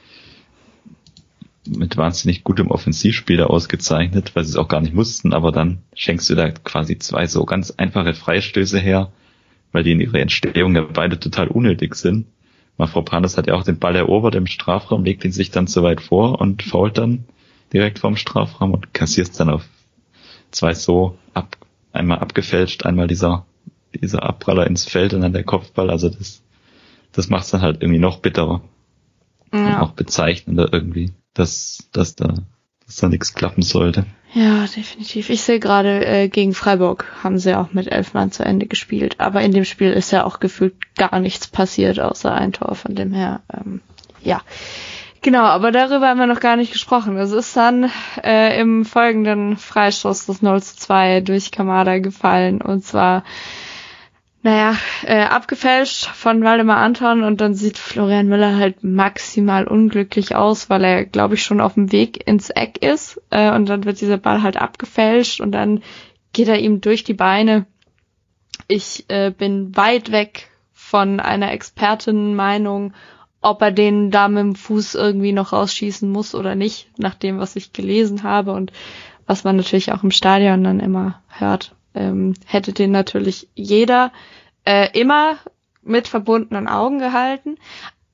mit 1.68 1.98
wahnsinnig 1.98 2.44
gutem 2.44 2.72
Offensivspieler 2.72 3.50
ausgezeichnet, 3.50 4.36
weil 4.36 4.44
sie 4.44 4.52
es 4.52 4.56
auch 4.56 4.68
gar 4.68 4.82
nicht 4.82 4.94
mussten, 4.94 5.34
aber 5.34 5.52
dann 5.52 5.80
schenkst 5.96 6.30
du 6.30 6.36
da 6.36 6.50
quasi 6.50 6.98
zwei 6.98 7.28
so 7.28 7.46
ganz 7.46 7.72
einfache 7.72 8.14
Freistöße 8.14 8.80
her, 8.80 9.12
weil 9.72 9.84
die 9.84 9.92
in 9.92 10.02
ihrer 10.02 10.20
Entstehung 10.20 10.76
ja 10.76 10.82
beide 10.82 11.20
total 11.20 11.48
unnötig 11.48 11.96
sind. 11.96 12.26
Mafropanos 12.78 13.38
hat 13.38 13.48
ja 13.48 13.54
auch 13.54 13.64
den 13.64 13.78
Ball 13.78 13.96
erobert 13.96 14.36
im 14.36 14.48
Strafraum, 14.48 15.04
legt 15.04 15.24
ihn 15.24 15.32
sich 15.32 15.52
dann 15.52 15.68
zu 15.68 15.84
weit 15.84 16.02
vor 16.02 16.42
und 16.42 16.64
fault 16.64 16.98
dann 16.98 17.26
direkt 17.72 18.00
vorm 18.00 18.16
Strafraum 18.16 18.74
und 18.74 18.94
kassierst 18.94 19.40
dann 19.40 19.50
auf 19.50 19.66
zwei 20.50 20.74
so 20.74 21.18
ab, 21.34 21.58
einmal 21.94 22.20
abgefälscht, 22.20 22.86
einmal 22.86 23.08
dieser, 23.08 23.46
dieser 23.94 24.24
Abpraller 24.24 24.66
ins 24.66 24.86
Feld 24.86 25.14
und 25.14 25.22
dann 25.22 25.34
der 25.34 25.44
Kopfball, 25.44 25.92
also 25.92 26.10
das, 26.10 26.42
das 27.12 27.30
macht's 27.30 27.52
dann 27.52 27.62
halt 27.62 27.82
irgendwie 27.82 28.00
noch 28.00 28.20
bitterer. 28.20 28.62
Ja. 29.54 29.60
Und 29.60 29.82
auch 29.82 29.92
bezeichnender 29.92 30.70
irgendwie 30.72 31.12
dass, 31.34 31.90
dass 31.92 32.16
da, 32.16 32.34
dass 32.86 32.96
da 32.98 33.10
nichts 33.10 33.34
klappen 33.34 33.64
sollte. 33.64 34.06
Ja, 34.34 34.66
definitiv. 34.66 35.30
Ich 35.30 35.42
sehe 35.42 35.60
gerade, 35.60 36.06
äh, 36.06 36.30
gegen 36.30 36.54
Freiburg 36.54 37.06
haben 37.22 37.38
sie 37.38 37.58
auch 37.58 37.74
mit 37.74 37.92
elf 37.92 38.14
Mann 38.14 38.32
zu 38.32 38.44
Ende 38.44 38.66
gespielt. 38.66 39.20
Aber 39.20 39.42
in 39.42 39.52
dem 39.52 39.66
Spiel 39.66 39.92
ist 39.92 40.12
ja 40.12 40.26
auch 40.26 40.40
gefühlt 40.40 40.76
gar 40.96 41.20
nichts 41.20 41.48
passiert, 41.48 42.00
außer 42.00 42.34
ein 42.34 42.54
Tor. 42.54 42.76
Von 42.76 42.96
dem 42.96 43.12
her, 43.12 43.42
ähm, 43.54 43.82
ja. 44.24 44.42
Genau, 45.22 45.44
aber 45.44 45.72
darüber 45.72 46.08
haben 46.08 46.20
wir 46.20 46.28
noch 46.28 46.40
gar 46.40 46.56
nicht 46.56 46.72
gesprochen. 46.72 47.18
Es 47.18 47.32
ist 47.32 47.56
dann 47.56 47.92
äh, 48.24 48.60
im 48.60 48.86
folgenden 48.86 49.58
Freistoß 49.58 50.26
das 50.26 50.42
0 50.42 50.64
zu 50.64 50.78
2 50.78 51.22
durch 51.22 51.52
Kamada 51.52 52.00
gefallen. 52.00 52.62
Und 52.62 52.86
zwar 52.86 53.24
naja, 54.44 54.76
äh, 55.04 55.22
abgefälscht 55.24 56.08
von 56.08 56.44
Waldemar 56.44 56.78
Anton 56.78 57.24
und 57.24 57.42
dann 57.42 57.54
sieht 57.54 57.78
Florian 57.78 58.28
Müller 58.28 58.58
halt 58.58 58.84
maximal 58.84 59.68
unglücklich 59.68 60.36
aus, 60.36 60.70
weil 60.70 60.84
er, 60.84 61.06
glaube 61.06 61.36
ich, 61.36 61.44
schon 61.44 61.62
auf 61.62 61.76
dem 61.76 61.92
Weg 61.92 62.28
ins 62.28 62.50
Eck 62.50 62.82
ist 62.82 63.22
äh, 63.30 63.54
und 63.54 63.70
dann 63.70 63.86
wird 63.86 64.02
dieser 64.02 64.18
Ball 64.18 64.42
halt 64.42 64.58
abgefälscht 64.58 65.42
und 65.42 65.52
dann 65.52 65.84
geht 66.34 66.48
er 66.48 66.60
ihm 66.60 66.82
durch 66.82 67.04
die 67.04 67.14
Beine. 67.14 67.68
Ich 68.68 69.06
äh, 69.10 69.30
bin 69.30 69.76
weit 69.76 70.12
weg 70.12 70.50
von 70.74 71.20
einer 71.20 71.52
Expertinnenmeinung, 71.52 72.94
ob 73.42 73.62
er 73.62 73.72
den 73.72 74.10
da 74.10 74.28
mit 74.28 74.40
dem 74.40 74.56
Fuß 74.56 74.96
irgendwie 74.96 75.34
noch 75.34 75.54
rausschießen 75.54 76.10
muss 76.10 76.34
oder 76.34 76.56
nicht, 76.56 76.90
nach 76.98 77.14
dem, 77.14 77.38
was 77.38 77.56
ich 77.56 77.74
gelesen 77.74 78.24
habe 78.24 78.54
und 78.54 78.72
was 79.28 79.44
man 79.44 79.56
natürlich 79.56 79.92
auch 79.92 80.04
im 80.04 80.12
Stadion 80.12 80.64
dann 80.64 80.80
immer 80.80 81.22
hört 81.28 81.76
ähm, 81.94 82.34
hätte 82.46 82.74
den 82.74 82.92
natürlich 82.92 83.50
jeder 83.56 84.12
äh, 84.66 84.88
immer 85.00 85.38
mit 85.84 86.08
verbundenen 86.08 86.68
Augen 86.68 87.00
gehalten. 87.00 87.58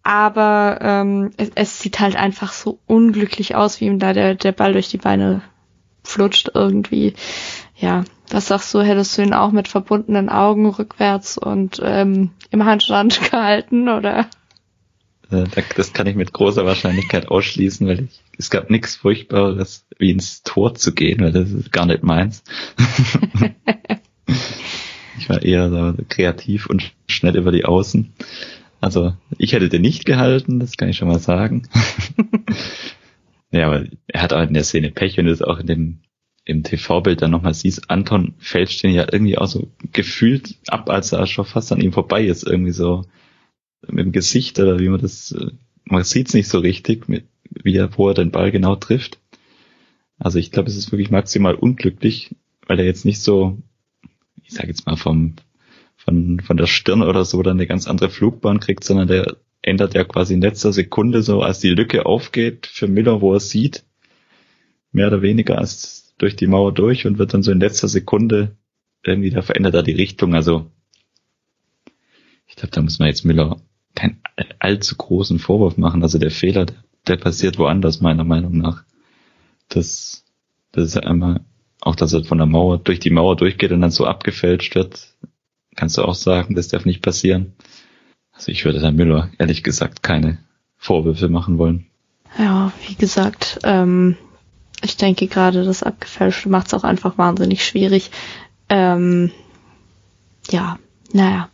Aber 0.04 0.80
ähm, 0.82 1.32
es, 1.38 1.52
es 1.56 1.80
sieht 1.80 2.00
halt 2.00 2.16
einfach 2.16 2.54
so 2.54 2.80
unglücklich 2.88 3.56
aus, 3.56 3.82
wie 3.82 3.86
ihm 3.86 4.00
da 4.00 4.14
der, 4.14 4.36
der 4.36 4.54
Ball 4.54 4.72
durch 4.74 4.88
die 4.88 4.98
Beine 4.98 5.42
flutscht 6.04 6.52
irgendwie. 6.54 7.14
Ja, 7.76 8.06
was 8.32 8.48
sagst 8.48 8.74
du, 8.74 8.82
hättest 8.82 9.18
du 9.18 9.22
ihn 9.22 9.34
auch 9.34 9.52
mit 9.52 9.68
verbundenen 9.68 10.30
Augen 10.30 10.68
rückwärts 10.68 11.38
und 11.38 11.82
ähm, 11.84 12.32
im 12.52 12.66
Handstand 12.66 13.22
gehalten, 13.32 13.90
oder? 13.90 14.28
Äh, 15.32 15.46
das 15.76 15.94
kann 15.94 16.08
ich 16.08 16.16
mit 16.16 16.34
großer 16.34 16.66
Wahrscheinlichkeit 16.66 17.28
ausschließen, 17.30 17.88
weil 17.88 18.06
ich, 18.06 18.22
es 18.38 18.50
gab 18.50 18.70
nichts 18.70 18.96
Furchtbares, 18.96 19.86
wie 19.98 20.12
ins 20.12 20.44
Tor 20.44 20.76
zu 20.76 20.94
gehen, 20.94 21.22
weil 21.22 21.32
das 21.32 21.52
ist 21.52 21.72
gar 21.72 21.86
nicht 21.86 22.04
meins. 22.04 22.44
ich 25.18 25.30
war 25.30 25.42
eher 25.42 25.70
so 25.70 25.94
kreativ 26.10 26.68
und 26.68 26.94
schnell 27.08 27.36
über 27.36 27.52
die 27.52 27.66
Außen. 27.66 28.14
Also 28.80 29.14
ich 29.38 29.54
hätte 29.54 29.70
den 29.70 29.82
nicht 29.82 30.06
gehalten, 30.06 30.60
das 30.60 30.78
kann 30.78 30.90
ich 30.90 30.98
schon 30.98 31.08
mal 31.08 31.20
sagen. 31.20 31.68
ja, 33.52 33.68
aber 33.68 33.86
er 34.08 34.22
hat 34.22 34.34
auch 34.34 34.44
in 34.44 34.54
der 34.54 34.64
Szene 34.64 34.92
Pech 34.92 35.20
und 35.20 35.28
ist 35.28 35.44
auch 35.44 35.60
in 35.60 35.68
dem 35.68 36.00
im 36.46 36.64
TV-Bild 36.64 37.22
dann 37.22 37.32
nochmal 37.32 37.54
siehst, 37.54 37.90
Anton 37.90 38.34
fälscht 38.38 38.82
den 38.82 38.92
ja 38.92 39.06
irgendwie 39.12 39.38
auch 39.38 39.48
so 39.48 39.70
gefühlt 39.92 40.56
ab, 40.68 40.90
als 40.90 41.12
er 41.12 41.28
schon 41.28 41.44
fast 41.44 41.74
an 41.74 41.82
ihm 41.82 41.92
vorbei 41.92 42.26
ist, 42.26 42.48
irgendwie 42.48 42.72
so 42.72 43.04
mit 43.82 44.06
dem 44.06 44.12
Gesicht 44.12 44.60
oder 44.60 44.80
wie 44.80 44.90
man 44.90 45.02
das, 45.02 45.32
äh, 45.32 45.52
man 45.86 46.04
sieht 46.04 46.28
es 46.28 46.34
nicht 46.34 46.48
so 46.48 46.60
richtig, 46.60 47.08
mit, 47.08 47.26
wie 47.50 47.76
er, 47.76 47.98
wo 47.98 48.10
er 48.10 48.14
den 48.14 48.32
Ball 48.32 48.52
genau 48.52 48.76
trifft. 48.76 49.20
Also 50.20 50.40
ich 50.40 50.52
glaube, 50.52 50.70
es 50.70 50.78
ist 50.78 50.92
wirklich 50.92 51.12
maximal 51.12 51.56
unglücklich, 51.56 52.36
weil 52.66 52.80
er 52.80 52.86
jetzt 52.86 53.06
nicht 53.06 53.22
so, 53.22 53.58
ich 54.44 54.54
sage 54.54 54.70
jetzt 54.70 54.86
mal 54.86 54.98
vom 54.98 55.36
von 55.96 56.40
von 56.40 56.58
der 56.58 56.68
Stirn 56.68 57.02
oder 57.02 57.26
so 57.26 57.42
dann 57.44 57.58
eine 57.58 57.68
ganz 57.68 57.88
andere 57.88 58.10
Flugbahn 58.10 58.60
kriegt, 58.60 58.84
sondern 58.84 59.08
der 59.08 59.38
ändert 59.62 59.94
ja 59.94 60.04
quasi 60.04 60.34
in 60.34 60.42
letzter 60.42 60.72
Sekunde 60.72 61.22
so, 61.22 61.42
als 61.42 61.60
die 61.60 61.70
Lücke 61.70 62.06
aufgeht 62.06 62.68
für 62.68 62.88
Miller, 62.88 63.22
wo 63.22 63.34
er 63.34 63.40
sieht, 63.40 63.84
mehr 64.92 65.08
oder 65.08 65.22
weniger 65.22 65.58
als 65.58 66.16
durch 66.18 66.36
die 66.36 66.48
Mauer 66.48 66.74
durch 66.74 67.06
und 67.06 67.18
wird 67.18 67.34
dann 67.34 67.44
so 67.44 67.52
in 67.52 67.60
letzter 67.60 67.88
Sekunde 67.88 68.56
irgendwie 69.04 69.30
da 69.30 69.42
verändert 69.42 69.76
er 69.76 69.84
die 69.84 69.94
Richtung. 69.94 70.34
Also 70.34 70.72
ich 72.48 72.56
glaube, 72.56 72.72
da 72.72 72.82
muss 72.82 73.00
man 73.00 73.08
jetzt 73.08 73.26
Miller 73.26 73.58
keinen 73.96 74.22
allzu 74.60 74.96
großen 74.96 75.40
Vorwurf 75.40 75.78
machen. 75.78 76.04
Also 76.04 76.18
der 76.18 76.32
Fehler, 76.32 76.66
der, 77.08 77.18
passiert 77.18 77.58
woanders, 77.58 78.02
meiner 78.02 78.24
Meinung 78.24 78.58
nach. 78.58 78.84
Das, 79.70 80.24
das 80.72 80.86
ist 80.86 80.98
einmal, 80.98 81.42
auch 81.82 81.96
dass 81.96 82.14
er 82.14 82.24
von 82.24 82.38
der 82.38 82.48
Mauer, 82.48 82.78
durch 82.78 83.00
die 83.00 83.10
Mauer 83.10 83.36
durchgeht 83.36 83.72
und 83.72 83.82
dann 83.82 83.92
so 83.92 84.06
abgefälscht 84.06 84.76
wird, 84.76 85.16
kannst 85.76 85.98
du 85.98 86.04
auch 86.04 86.16
sagen, 86.16 86.56
das 86.56 86.68
darf 86.68 86.86
nicht 86.86 87.02
passieren. 87.02 87.54
Also 88.32 88.52
ich 88.52 88.66
würde 88.66 88.80
da 88.80 88.92
Müller 88.92 89.30
ehrlich 89.40 89.64
gesagt 89.64 90.04
keine 90.04 90.38
Vorwürfe 90.78 91.28
machen 91.28 91.58
wollen. 91.58 91.88
Ja, 92.38 92.72
wie 92.88 92.96
gesagt, 92.96 93.60
ähm, 93.64 94.16
ich 94.84 94.96
denke 94.96 95.28
gerade 95.28 95.64
das 95.64 95.82
Abgefälschte 95.82 96.50
macht 96.50 96.68
es 96.68 96.74
auch 96.74 96.84
einfach 96.84 97.18
wahnsinnig 97.18 97.66
schwierig. 97.66 98.12
Ähm, 98.70 99.32
ja, 100.52 100.78
naja. 101.14 101.50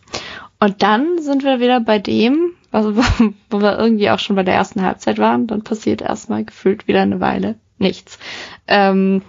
Und 0.64 0.82
dann 0.82 1.22
sind 1.22 1.44
wir 1.44 1.60
wieder 1.60 1.82
bei 1.82 2.00
dem, 2.00 2.54
also, 2.72 2.96
wo 3.50 3.60
wir 3.60 3.78
irgendwie 3.78 4.10
auch 4.10 4.20
schon 4.20 4.38
bei 4.38 4.44
der 4.44 4.54
ersten 4.54 4.82
Halbzeit 4.82 5.18
waren. 5.18 5.46
Dann 5.46 5.66
passiert 5.66 6.02
erstmal 6.02 6.46
gefühlt 6.46 6.88
wieder 6.88 7.02
eine 7.02 7.20
Weile 7.20 7.56
nichts. 7.80 8.18
Ähm, 8.66 9.24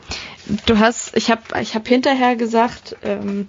du 0.67 0.79
hast, 0.79 1.17
ich 1.17 1.33
habe 1.33 1.43
ich 1.61 1.75
hab 1.75 1.89
hinterher 1.89 2.37
gesagt, 2.37 2.95
ähm, 3.03 3.49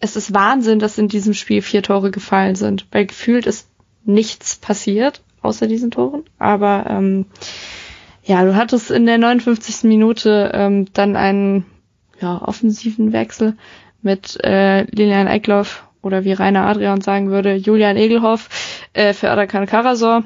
es 0.00 0.16
ist 0.16 0.34
Wahnsinn, 0.34 0.80
dass 0.80 0.98
in 0.98 1.06
diesem 1.06 1.32
Spiel 1.32 1.62
vier 1.62 1.84
Tore 1.84 2.10
gefallen 2.10 2.56
sind, 2.56 2.88
weil 2.90 3.06
gefühlt 3.06 3.46
ist 3.46 3.68
nichts 4.04 4.56
passiert 4.56 5.22
außer 5.42 5.68
diesen 5.68 5.92
Toren. 5.92 6.24
Aber 6.40 6.86
ähm, 6.88 7.26
ja, 8.24 8.44
du 8.44 8.56
hattest 8.56 8.90
in 8.90 9.06
der 9.06 9.18
59. 9.18 9.84
Minute 9.84 10.50
ähm, 10.54 10.92
dann 10.92 11.14
einen 11.14 11.66
ja, 12.20 12.42
offensiven 12.42 13.12
Wechsel 13.12 13.56
mit 14.02 14.42
äh, 14.42 14.82
Lilian 14.90 15.28
Eckloff 15.28 15.85
oder 16.02 16.24
wie 16.24 16.32
Rainer 16.32 16.66
Adrian 16.66 17.00
sagen 17.00 17.30
würde, 17.30 17.54
Julian 17.54 17.96
Egelhoff 17.96 18.48
äh, 18.92 19.12
für 19.12 19.30
Adakan 19.30 19.66
Karasor. 19.66 20.24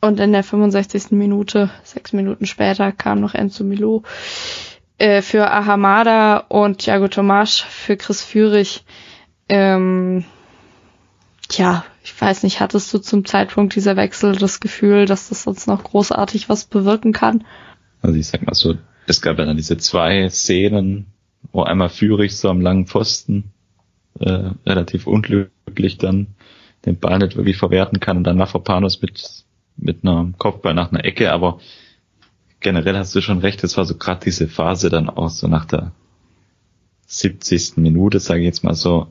Und 0.00 0.20
in 0.20 0.32
der 0.32 0.42
65. 0.42 1.10
Minute, 1.10 1.70
sechs 1.82 2.12
Minuten 2.12 2.46
später, 2.46 2.92
kam 2.92 3.20
noch 3.20 3.34
Enzo 3.34 3.64
Milo 3.64 4.02
äh, 4.98 5.22
für 5.22 5.50
Ahamada 5.50 6.38
und 6.48 6.78
Thiago 6.78 7.08
Tomasch 7.08 7.64
für 7.64 7.96
Chris 7.96 8.22
Führig. 8.22 8.84
Ähm, 9.48 10.24
tja, 11.48 11.84
ich 12.02 12.18
weiß 12.18 12.42
nicht, 12.42 12.60
hattest 12.60 12.92
du 12.92 12.98
zum 12.98 13.24
Zeitpunkt 13.24 13.74
dieser 13.74 13.96
Wechsel 13.96 14.36
das 14.36 14.60
Gefühl, 14.60 15.06
dass 15.06 15.28
das 15.30 15.46
uns 15.46 15.66
noch 15.66 15.84
großartig 15.84 16.48
was 16.48 16.64
bewirken 16.64 17.12
kann? 17.12 17.44
Also 18.02 18.18
ich 18.18 18.26
sag 18.26 18.46
mal 18.46 18.54
so, 18.54 18.76
es 19.06 19.22
gab 19.22 19.38
ja 19.38 19.46
dann 19.46 19.56
diese 19.56 19.78
zwei 19.78 20.28
Szenen, 20.28 21.06
wo 21.52 21.62
einmal 21.62 21.88
Führig 21.88 22.36
so 22.36 22.48
am 22.48 22.60
langen 22.60 22.86
Pfosten 22.86 23.53
äh, 24.20 24.50
relativ 24.66 25.06
unglücklich 25.06 25.98
dann 25.98 26.28
den 26.84 26.98
Ball 26.98 27.18
nicht 27.18 27.36
wirklich 27.36 27.56
verwerten 27.56 28.00
kann. 28.00 28.18
Und 28.18 28.24
dann 28.24 28.36
Mafropanos 28.36 29.00
mit 29.00 29.44
mit 29.76 30.04
einem 30.04 30.36
Kopfball 30.38 30.74
nach 30.74 30.92
einer 30.92 31.04
Ecke, 31.04 31.32
aber 31.32 31.60
generell 32.60 32.96
hast 32.96 33.14
du 33.14 33.20
schon 33.20 33.38
recht, 33.38 33.62
es 33.64 33.76
war 33.76 33.84
so 33.84 33.96
gerade 33.96 34.24
diese 34.24 34.48
Phase 34.48 34.88
dann 34.88 35.08
auch 35.08 35.28
so 35.28 35.48
nach 35.48 35.64
der 35.64 35.92
70. 37.06 37.76
Minute, 37.76 38.20
sage 38.20 38.40
ich 38.40 38.46
jetzt 38.46 38.64
mal 38.64 38.74
so, 38.74 39.08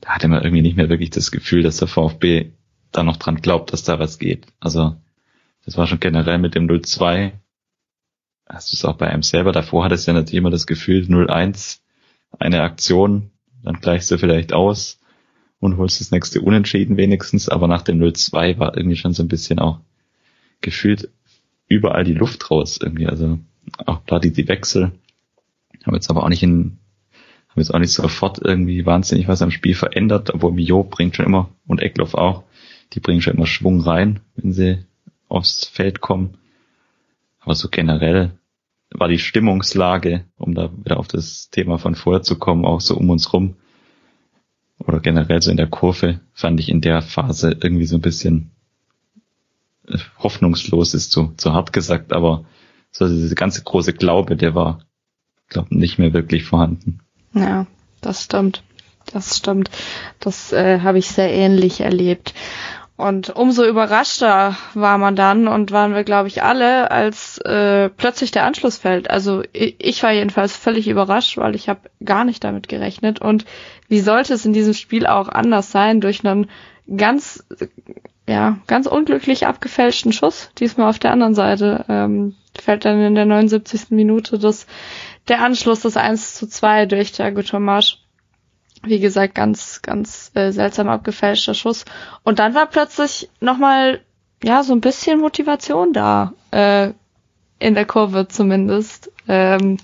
da 0.00 0.10
hatte 0.10 0.28
man 0.28 0.42
irgendwie 0.42 0.62
nicht 0.62 0.76
mehr 0.76 0.88
wirklich 0.88 1.10
das 1.10 1.30
Gefühl, 1.30 1.62
dass 1.62 1.78
der 1.78 1.88
VfB 1.88 2.52
da 2.92 3.02
noch 3.02 3.16
dran 3.16 3.36
glaubt, 3.36 3.72
dass 3.72 3.82
da 3.82 3.98
was 3.98 4.18
geht. 4.18 4.46
Also 4.60 4.96
das 5.64 5.76
war 5.76 5.86
schon 5.86 6.00
generell 6.00 6.38
mit 6.38 6.54
dem 6.54 6.66
0-2, 6.66 7.32
hast 8.48 8.72
du 8.72 8.76
es 8.76 8.84
auch 8.84 8.96
bei 8.96 9.08
einem 9.08 9.22
selber, 9.22 9.52
davor 9.52 9.84
hattest 9.84 10.06
du 10.06 10.12
ja 10.12 10.14
natürlich 10.14 10.38
immer 10.38 10.50
das 10.50 10.66
Gefühl, 10.66 11.02
0-1, 11.02 11.80
eine 12.38 12.62
Aktion, 12.62 13.30
dann 13.68 13.80
gleichst 13.82 14.10
du 14.10 14.16
vielleicht 14.16 14.54
aus 14.54 14.98
und 15.60 15.76
holst 15.76 16.00
das 16.00 16.10
nächste 16.10 16.40
Unentschieden 16.40 16.96
wenigstens, 16.96 17.50
aber 17.50 17.68
nach 17.68 17.82
dem 17.82 18.00
0-2 18.00 18.58
war 18.58 18.74
irgendwie 18.74 18.96
schon 18.96 19.12
so 19.12 19.22
ein 19.22 19.28
bisschen 19.28 19.58
auch 19.58 19.80
gefühlt 20.62 21.10
überall 21.68 22.04
die 22.04 22.14
Luft 22.14 22.50
raus 22.50 22.78
irgendwie, 22.82 23.06
also 23.06 23.38
auch 23.84 24.06
klar 24.06 24.20
die, 24.20 24.32
die 24.32 24.48
Wechsel. 24.48 24.92
Haben 25.84 25.94
jetzt 25.94 26.08
aber 26.08 26.24
auch 26.24 26.30
nicht 26.30 26.42
in 26.42 26.78
haben 27.50 27.60
jetzt 27.60 27.74
auch 27.74 27.78
nicht 27.78 27.92
sofort 27.92 28.40
irgendwie 28.42 28.86
wahnsinnig 28.86 29.28
was 29.28 29.42
am 29.42 29.50
Spiel 29.50 29.74
verändert, 29.74 30.32
obwohl 30.32 30.52
Mio 30.52 30.82
bringt 30.82 31.16
schon 31.16 31.26
immer 31.26 31.50
und 31.66 31.82
Eckloff 31.82 32.14
auch, 32.14 32.44
die 32.94 33.00
bringen 33.00 33.20
schon 33.20 33.34
immer 33.34 33.46
Schwung 33.46 33.82
rein, 33.82 34.20
wenn 34.36 34.52
sie 34.52 34.78
aufs 35.28 35.66
Feld 35.66 36.00
kommen. 36.00 36.38
Aber 37.40 37.54
so 37.54 37.68
generell 37.68 38.30
war 38.90 39.08
die 39.08 39.18
Stimmungslage, 39.18 40.24
um 40.36 40.54
da 40.54 40.70
wieder 40.76 40.98
auf 40.98 41.08
das 41.08 41.50
Thema 41.50 41.78
von 41.78 41.94
vorher 41.94 42.22
zu 42.22 42.38
kommen, 42.38 42.64
auch 42.64 42.80
so 42.80 42.96
um 42.96 43.10
uns 43.10 43.32
rum 43.32 43.56
oder 44.78 45.00
generell 45.00 45.42
so 45.42 45.50
in 45.50 45.56
der 45.56 45.66
Kurve, 45.66 46.20
fand 46.32 46.60
ich 46.60 46.68
in 46.68 46.80
der 46.80 47.02
Phase 47.02 47.56
irgendwie 47.60 47.86
so 47.86 47.96
ein 47.96 48.00
bisschen 48.02 48.50
äh, 49.86 49.98
hoffnungslos 50.18 50.94
ist 50.94 51.10
zu, 51.10 51.34
zu 51.36 51.52
hart 51.52 51.72
gesagt, 51.72 52.12
aber 52.12 52.44
so 52.90 53.06
diese 53.08 53.34
ganze 53.34 53.62
große 53.62 53.92
Glaube, 53.92 54.36
der 54.36 54.54
war, 54.54 54.80
glaube 55.48 55.76
nicht 55.76 55.98
mehr 55.98 56.12
wirklich 56.12 56.44
vorhanden. 56.44 57.00
Ja, 57.34 57.66
das 58.00 58.24
stimmt. 58.24 58.62
Das 59.12 59.38
stimmt. 59.38 59.70
Das 60.20 60.52
äh, 60.52 60.80
habe 60.80 60.98
ich 60.98 61.08
sehr 61.08 61.32
ähnlich 61.32 61.80
erlebt. 61.80 62.34
Und 62.98 63.30
umso 63.30 63.64
überraschter 63.64 64.56
war 64.74 64.98
man 64.98 65.14
dann 65.14 65.46
und 65.46 65.70
waren 65.70 65.94
wir, 65.94 66.02
glaube 66.02 66.26
ich, 66.26 66.42
alle, 66.42 66.90
als 66.90 67.38
äh, 67.38 67.90
plötzlich 67.90 68.32
der 68.32 68.44
Anschluss 68.44 68.76
fällt. 68.76 69.08
Also 69.08 69.44
ich 69.52 70.02
war 70.02 70.10
jedenfalls 70.10 70.56
völlig 70.56 70.88
überrascht, 70.88 71.38
weil 71.38 71.54
ich 71.54 71.68
habe 71.68 71.78
gar 72.04 72.24
nicht 72.24 72.42
damit 72.42 72.68
gerechnet. 72.68 73.20
Und 73.20 73.44
wie 73.86 74.00
sollte 74.00 74.34
es 74.34 74.44
in 74.44 74.52
diesem 74.52 74.74
Spiel 74.74 75.06
auch 75.06 75.28
anders 75.28 75.70
sein 75.70 76.00
durch 76.00 76.26
einen 76.26 76.50
ganz, 76.96 77.46
ja, 78.26 78.58
ganz 78.66 78.88
unglücklich 78.88 79.46
abgefälschten 79.46 80.12
Schuss. 80.12 80.50
Diesmal 80.58 80.90
auf 80.90 80.98
der 80.98 81.12
anderen 81.12 81.36
Seite 81.36 81.84
ähm, 81.88 82.34
fällt 82.60 82.84
dann 82.84 83.00
in 83.00 83.14
der 83.14 83.26
79. 83.26 83.90
Minute 83.90 84.40
das 84.40 84.66
der 85.28 85.40
Anschluss 85.40 85.82
des 85.82 85.96
1 85.96 86.34
zu 86.34 86.48
2 86.48 86.86
durch 86.86 87.12
Thiago 87.12 87.42
Tomasch. 87.42 87.98
Wie 88.82 89.00
gesagt, 89.00 89.34
ganz, 89.34 89.82
ganz 89.82 90.30
äh, 90.34 90.52
seltsam 90.52 90.88
abgefälschter 90.88 91.54
Schuss. 91.54 91.84
Und 92.22 92.38
dann 92.38 92.54
war 92.54 92.66
plötzlich 92.66 93.28
nochmal, 93.40 94.00
ja, 94.42 94.62
so 94.62 94.72
ein 94.72 94.80
bisschen 94.80 95.20
Motivation 95.20 95.92
da. 95.92 96.32
Äh, 96.50 96.92
in 97.58 97.74
der 97.74 97.86
Kurve 97.86 98.28
zumindest. 98.28 99.10
Ähm, 99.26 99.78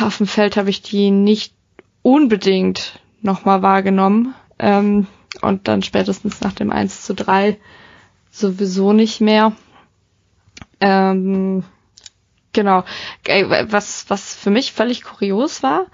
auf 0.00 0.18
dem 0.18 0.26
Feld 0.26 0.56
habe 0.56 0.70
ich 0.70 0.82
die 0.82 1.10
nicht 1.10 1.54
unbedingt 2.02 3.00
nochmal 3.22 3.62
wahrgenommen. 3.62 4.34
Ähm, 4.58 5.06
und 5.40 5.66
dann 5.68 5.82
spätestens 5.82 6.40
nach 6.40 6.52
dem 6.52 6.70
1 6.70 7.02
zu 7.02 7.14
3 7.14 7.58
sowieso 8.30 8.92
nicht 8.92 9.20
mehr. 9.20 9.52
Ähm, 10.80 11.64
Genau. 12.52 12.84
Was, 13.68 14.08
was 14.08 14.34
für 14.34 14.50
mich 14.50 14.72
völlig 14.72 15.02
kurios 15.04 15.62
war, 15.62 15.86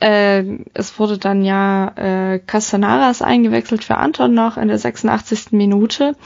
äh, 0.00 0.44
es 0.74 0.98
wurde 0.98 1.18
dann 1.18 1.44
ja 1.44 1.88
äh, 1.96 2.38
Castanaras 2.38 3.22
eingewechselt 3.22 3.84
für 3.84 3.96
Anton 3.96 4.34
noch 4.34 4.56
in 4.56 4.68
der 4.68 4.78
86. 4.78 5.52
Minute. 5.52 6.16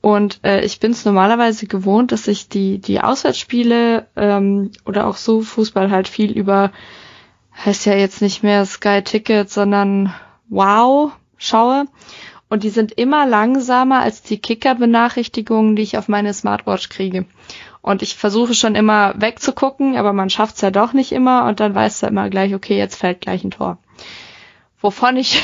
Und 0.00 0.40
äh, 0.44 0.64
ich 0.64 0.78
bin 0.78 0.92
es 0.92 1.04
normalerweise 1.04 1.66
gewohnt, 1.66 2.12
dass 2.12 2.28
ich 2.28 2.48
die, 2.48 2.78
die 2.78 3.00
Auswärtsspiele 3.00 4.06
ähm, 4.16 4.70
oder 4.84 5.08
auch 5.08 5.16
so 5.16 5.40
Fußball 5.40 5.90
halt 5.90 6.06
viel 6.06 6.30
über, 6.30 6.70
heißt 7.64 7.84
ja 7.86 7.94
jetzt 7.94 8.22
nicht 8.22 8.44
mehr 8.44 8.64
Sky 8.64 9.02
Ticket, 9.02 9.50
sondern 9.50 10.14
Wow 10.48 11.12
schaue. 11.36 11.86
Und 12.48 12.62
die 12.62 12.70
sind 12.70 12.92
immer 12.92 13.26
langsamer 13.26 14.00
als 14.00 14.22
die 14.22 14.38
Kicker-Benachrichtigungen, 14.38 15.76
die 15.76 15.82
ich 15.82 15.98
auf 15.98 16.08
meine 16.08 16.32
Smartwatch 16.32 16.88
kriege. 16.88 17.26
Und 17.80 18.02
ich 18.02 18.16
versuche 18.16 18.54
schon 18.54 18.74
immer 18.74 19.14
wegzugucken, 19.16 19.96
aber 19.96 20.12
man 20.12 20.30
schafft 20.30 20.56
es 20.56 20.60
ja 20.60 20.70
doch 20.70 20.92
nicht 20.92 21.12
immer 21.12 21.46
und 21.46 21.60
dann 21.60 21.74
weißt 21.74 22.02
du 22.02 22.06
immer 22.06 22.28
gleich, 22.28 22.54
okay, 22.54 22.76
jetzt 22.76 22.96
fällt 22.96 23.20
gleich 23.20 23.44
ein 23.44 23.50
Tor. 23.50 23.78
Wovon 24.80 25.16
ich, 25.16 25.42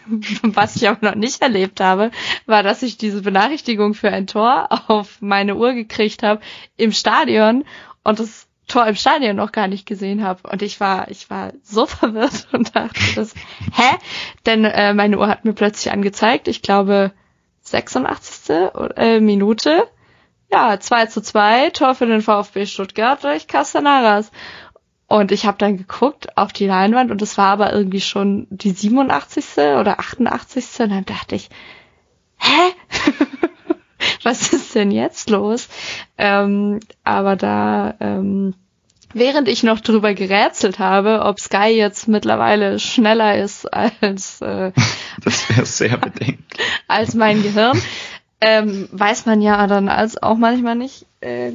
was 0.42 0.76
ich 0.76 0.88
aber 0.88 1.10
noch 1.10 1.14
nicht 1.14 1.42
erlebt 1.42 1.80
habe, 1.80 2.10
war, 2.46 2.62
dass 2.62 2.82
ich 2.82 2.98
diese 2.98 3.22
Benachrichtigung 3.22 3.94
für 3.94 4.10
ein 4.10 4.26
Tor 4.26 4.68
auf 4.88 5.18
meine 5.20 5.56
Uhr 5.56 5.72
gekriegt 5.74 6.22
habe 6.22 6.40
im 6.76 6.92
Stadion 6.92 7.64
und 8.04 8.18
das 8.18 8.46
Tor 8.68 8.86
im 8.86 8.96
Stadion 8.96 9.36
noch 9.36 9.52
gar 9.52 9.68
nicht 9.68 9.86
gesehen 9.86 10.24
habe. 10.24 10.48
Und 10.50 10.60
ich 10.62 10.80
war, 10.80 11.08
ich 11.10 11.30
war 11.30 11.52
so 11.62 11.86
verwirrt 11.86 12.48
und 12.52 12.74
dachte, 12.74 13.00
das, 13.14 13.34
hä? 13.72 13.96
Denn 14.44 14.64
äh, 14.64 14.92
meine 14.92 15.18
Uhr 15.18 15.28
hat 15.28 15.44
mir 15.44 15.52
plötzlich 15.52 15.92
angezeigt, 15.92 16.48
ich 16.48 16.62
glaube 16.62 17.12
86. 17.62 18.56
Äh, 18.96 19.20
Minute 19.20 19.88
ja, 20.50 20.78
2 20.78 21.06
zu 21.06 21.22
2, 21.22 21.70
Tor 21.70 21.94
für 21.94 22.06
den 22.06 22.22
VfB 22.22 22.66
Stuttgart 22.66 23.22
durch 23.22 23.46
Castanaras. 23.46 24.30
Und 25.08 25.30
ich 25.30 25.46
habe 25.46 25.58
dann 25.58 25.76
geguckt 25.76 26.36
auf 26.36 26.52
die 26.52 26.66
Leinwand 26.66 27.10
und 27.10 27.22
es 27.22 27.38
war 27.38 27.48
aber 27.48 27.72
irgendwie 27.72 28.00
schon 28.00 28.46
die 28.50 28.70
87. 28.70 29.58
oder 29.78 30.00
88. 30.00 30.80
Und 30.80 30.90
dann 30.90 31.04
dachte 31.04 31.36
ich, 31.36 31.48
hä? 32.38 32.72
Was 34.22 34.52
ist 34.52 34.74
denn 34.74 34.90
jetzt 34.90 35.30
los? 35.30 35.68
Ähm, 36.18 36.80
aber 37.04 37.36
da, 37.36 37.94
ähm, 38.00 38.54
während 39.14 39.48
ich 39.48 39.62
noch 39.62 39.80
drüber 39.80 40.14
gerätselt 40.14 40.78
habe, 40.78 41.22
ob 41.22 41.40
Sky 41.40 41.68
jetzt 41.68 42.08
mittlerweile 42.08 42.78
schneller 42.78 43.38
ist 43.38 43.66
als 43.66 44.40
äh, 44.42 44.72
das 45.24 45.48
wäre 45.48 45.66
sehr 45.66 45.96
bedenkt 45.96 46.58
als 46.88 47.14
mein 47.14 47.42
Gehirn, 47.42 47.80
ähm, 48.48 48.88
weiß 48.92 49.26
man 49.26 49.42
ja 49.42 49.66
dann 49.66 49.88
als 49.88 50.22
auch 50.22 50.36
manchmal 50.36 50.76
nicht 50.76 51.04
äh, 51.20 51.50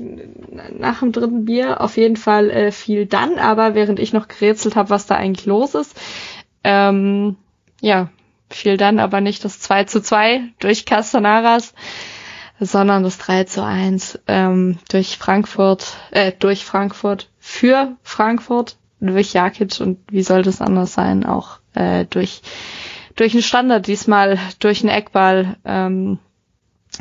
nach 0.77 0.99
dem 0.99 1.13
dritten 1.13 1.45
Bier. 1.45 1.79
Auf 1.79 1.95
jeden 1.95 2.17
Fall 2.17 2.49
äh, 2.49 2.71
viel 2.73 3.05
dann, 3.05 3.39
aber 3.39 3.75
während 3.75 3.97
ich 3.97 4.11
noch 4.11 4.27
gerätselt 4.27 4.75
habe, 4.75 4.89
was 4.89 5.05
da 5.05 5.15
eigentlich 5.15 5.45
los 5.45 5.73
ist, 5.73 5.95
ähm, 6.65 7.37
ja, 7.79 8.09
fiel 8.49 8.75
dann 8.75 8.99
aber 8.99 9.21
nicht 9.21 9.45
das 9.45 9.61
2 9.61 9.85
zu 9.85 10.01
2 10.01 10.41
durch 10.59 10.85
Castanaras, 10.85 11.73
sondern 12.59 13.03
das 13.03 13.17
3 13.19 13.45
zu 13.45 13.63
1 13.63 14.19
ähm, 14.27 14.77
durch 14.89 15.17
Frankfurt, 15.17 15.95
äh, 16.11 16.33
durch 16.37 16.65
Frankfurt, 16.65 17.29
für 17.39 17.95
Frankfurt, 18.03 18.75
durch 18.99 19.31
Jakic 19.31 19.79
und 19.79 19.97
wie 20.11 20.23
soll 20.23 20.41
das 20.41 20.59
anders 20.59 20.93
sein, 20.93 21.25
auch 21.25 21.59
äh, 21.73 22.03
durch 22.09 22.41
durch 23.15 23.33
einen 23.33 23.43
Standard, 23.43 23.87
diesmal 23.87 24.39
durch 24.59 24.81
einen 24.81 24.89
Eckball, 24.89 25.55
ähm, 25.63 26.19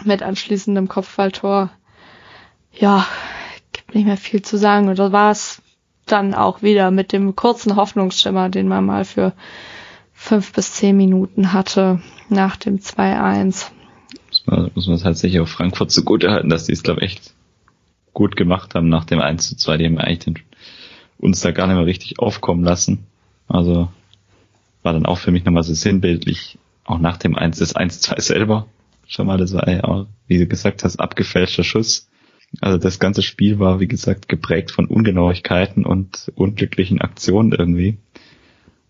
mit 0.04 0.22
anschließendem 0.22 0.88
Kopfballtor. 0.88 1.70
Ja, 2.72 3.06
gibt 3.72 3.94
nicht 3.94 4.06
mehr 4.06 4.16
viel 4.16 4.42
zu 4.42 4.56
sagen. 4.56 4.88
Und 4.88 4.98
das 4.98 5.12
war's 5.12 5.62
dann 6.06 6.34
auch 6.34 6.62
wieder 6.62 6.90
mit 6.90 7.12
dem 7.12 7.36
kurzen 7.36 7.76
Hoffnungsschimmer, 7.76 8.48
den 8.48 8.68
man 8.68 8.84
mal 8.84 9.04
für 9.04 9.32
fünf 10.12 10.52
bis 10.52 10.74
zehn 10.74 10.96
Minuten 10.96 11.52
hatte 11.52 12.00
nach 12.28 12.56
dem 12.56 12.78
2-1. 12.78 13.66
Muss 14.28 14.46
man, 14.46 14.70
muss 14.74 14.86
man 14.86 14.96
es 14.96 15.04
halt 15.04 15.18
sicher 15.18 15.42
auf 15.42 15.48
Frankfurt 15.48 15.90
zugute 15.90 16.30
halten, 16.30 16.50
dass 16.50 16.64
die 16.64 16.72
es, 16.72 16.82
glaube 16.82 17.00
ich, 17.00 17.12
echt 17.12 17.34
gut 18.12 18.36
gemacht 18.36 18.74
haben 18.74 18.88
nach 18.88 19.04
dem 19.04 19.20
1 19.20 19.48
zu 19.48 19.56
2. 19.56 19.76
Die 19.78 19.86
haben 19.86 19.98
eigentlich 19.98 20.18
den, 20.20 20.38
uns 21.18 21.40
da 21.40 21.52
gar 21.52 21.66
nicht 21.66 21.76
mehr 21.76 21.86
richtig 21.86 22.18
aufkommen 22.18 22.64
lassen. 22.64 23.06
Also 23.48 23.88
war 24.82 24.92
dann 24.92 25.06
auch 25.06 25.18
für 25.18 25.30
mich 25.30 25.44
nochmal 25.44 25.62
so 25.62 25.74
sinnbildlich, 25.74 26.58
auch 26.84 26.98
nach 26.98 27.16
dem 27.16 27.36
1 27.36 27.58
das 27.58 27.74
1-2 27.74 28.20
selber 28.20 28.66
schon 29.10 29.26
mal, 29.26 29.36
das 29.36 29.52
war 29.52 29.68
ja 29.68 29.84
auch, 29.84 30.06
wie 30.26 30.38
du 30.38 30.46
gesagt 30.46 30.84
hast, 30.84 30.98
abgefälschter 30.98 31.64
Schuss. 31.64 32.08
Also 32.60 32.78
das 32.78 32.98
ganze 32.98 33.22
Spiel 33.22 33.58
war, 33.58 33.80
wie 33.80 33.88
gesagt, 33.88 34.28
geprägt 34.28 34.70
von 34.70 34.86
Ungenauigkeiten 34.86 35.84
und 35.84 36.32
unglücklichen 36.34 37.00
Aktionen 37.00 37.52
irgendwie. 37.52 37.98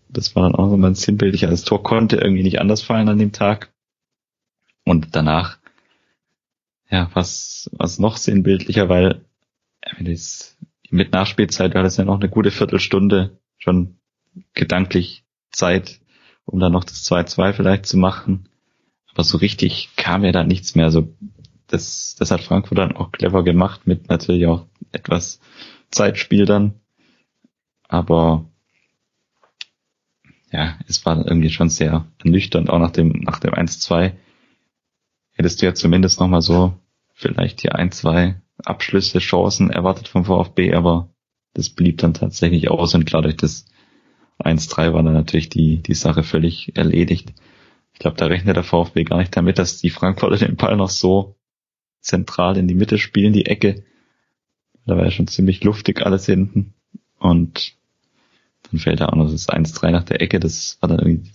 Das 0.09 0.35
war 0.35 0.43
dann 0.43 0.55
auch 0.55 0.69
so 0.69 0.77
mal 0.77 0.95
sinnbildlich. 0.95 1.43
Also 1.43 1.53
das 1.53 1.63
Tor 1.63 1.83
konnte 1.83 2.17
irgendwie 2.17 2.43
nicht 2.43 2.59
anders 2.59 2.81
fallen 2.81 3.09
an 3.09 3.17
dem 3.17 3.31
Tag. 3.31 3.71
Und 4.83 5.15
danach, 5.15 5.57
ja, 6.89 7.09
was, 7.13 7.69
was 7.73 7.99
noch 7.99 8.17
sinnbildlicher, 8.17 8.89
weil 8.89 9.25
jetzt 9.99 10.57
mit 10.89 11.11
Nachspielzeit 11.11 11.73
war 11.73 11.83
das 11.83 11.97
ja 11.97 12.05
noch 12.05 12.19
eine 12.19 12.29
gute 12.29 12.51
Viertelstunde 12.51 13.39
schon 13.57 13.97
gedanklich 14.53 15.23
Zeit, 15.51 15.99
um 16.45 16.59
dann 16.59 16.73
noch 16.73 16.83
das 16.83 17.05
2-2 17.09 17.53
vielleicht 17.53 17.85
zu 17.85 17.97
machen. 17.97 18.49
Aber 19.13 19.23
so 19.23 19.37
richtig 19.37 19.89
kam 19.95 20.23
ja 20.23 20.31
da 20.31 20.43
nichts 20.43 20.75
mehr. 20.75 20.85
Also 20.85 21.13
das, 21.67 22.15
das 22.17 22.31
hat 22.31 22.41
Frankfurt 22.41 22.77
dann 22.77 22.95
auch 22.95 23.11
clever 23.11 23.43
gemacht 23.43 23.87
mit 23.87 24.09
natürlich 24.09 24.45
auch 24.47 24.65
etwas 24.91 25.39
Zeitspiel 25.89 26.45
dann. 26.45 26.75
Aber 27.87 28.45
ja, 30.51 30.77
es 30.87 31.05
war 31.05 31.25
irgendwie 31.25 31.49
schon 31.49 31.69
sehr 31.69 32.05
ernüchternd, 32.23 32.69
auch 32.69 32.79
nach 32.79 32.91
dem, 32.91 33.21
nach 33.23 33.39
dem 33.39 33.53
1-2. 33.53 34.13
Hättest 35.31 35.61
du 35.61 35.65
ja 35.65 35.73
zumindest 35.73 36.19
nochmal 36.19 36.41
so 36.41 36.73
vielleicht 37.13 37.61
hier 37.61 37.75
ein, 37.75 37.91
zwei 37.91 38.41
Abschlüsse, 38.63 39.19
Chancen 39.19 39.69
erwartet 39.69 40.07
vom 40.07 40.25
VfB, 40.25 40.73
aber 40.73 41.09
das 41.53 41.69
blieb 41.69 41.97
dann 41.99 42.13
tatsächlich 42.13 42.69
aus 42.69 42.93
und 42.95 43.05
klar 43.05 43.21
durch 43.21 43.37
das 43.37 43.65
1-3 44.39 44.93
war 44.93 45.03
dann 45.03 45.13
natürlich 45.13 45.49
die, 45.49 45.81
die 45.81 45.93
Sache 45.93 46.23
völlig 46.23 46.75
erledigt. 46.75 47.33
Ich 48.01 48.03
glaube, 48.03 48.17
da 48.17 48.25
rechnet 48.25 48.55
der 48.55 48.63
VfB 48.63 49.03
gar 49.03 49.19
nicht 49.19 49.37
damit, 49.37 49.59
dass 49.59 49.77
die 49.77 49.91
Frankfurter 49.91 50.43
den 50.43 50.55
Ball 50.55 50.75
noch 50.75 50.89
so 50.89 51.35
zentral 51.99 52.57
in 52.57 52.67
die 52.67 52.73
Mitte 52.73 52.97
spielen, 52.97 53.31
die 53.31 53.45
Ecke. 53.45 53.83
Da 54.87 54.97
war 54.97 55.03
ja 55.03 55.11
schon 55.11 55.27
ziemlich 55.27 55.63
luftig 55.63 56.03
alles 56.03 56.25
hinten. 56.25 56.73
Und 57.19 57.75
dann 58.63 58.79
fällt 58.79 59.01
da 59.01 59.09
auch 59.09 59.15
noch 59.15 59.29
das 59.29 59.47
1-3 59.47 59.91
nach 59.91 60.03
der 60.03 60.19
Ecke. 60.19 60.39
Das 60.39 60.79
war 60.81 60.89
dann 60.89 60.97
irgendwie 60.97 61.29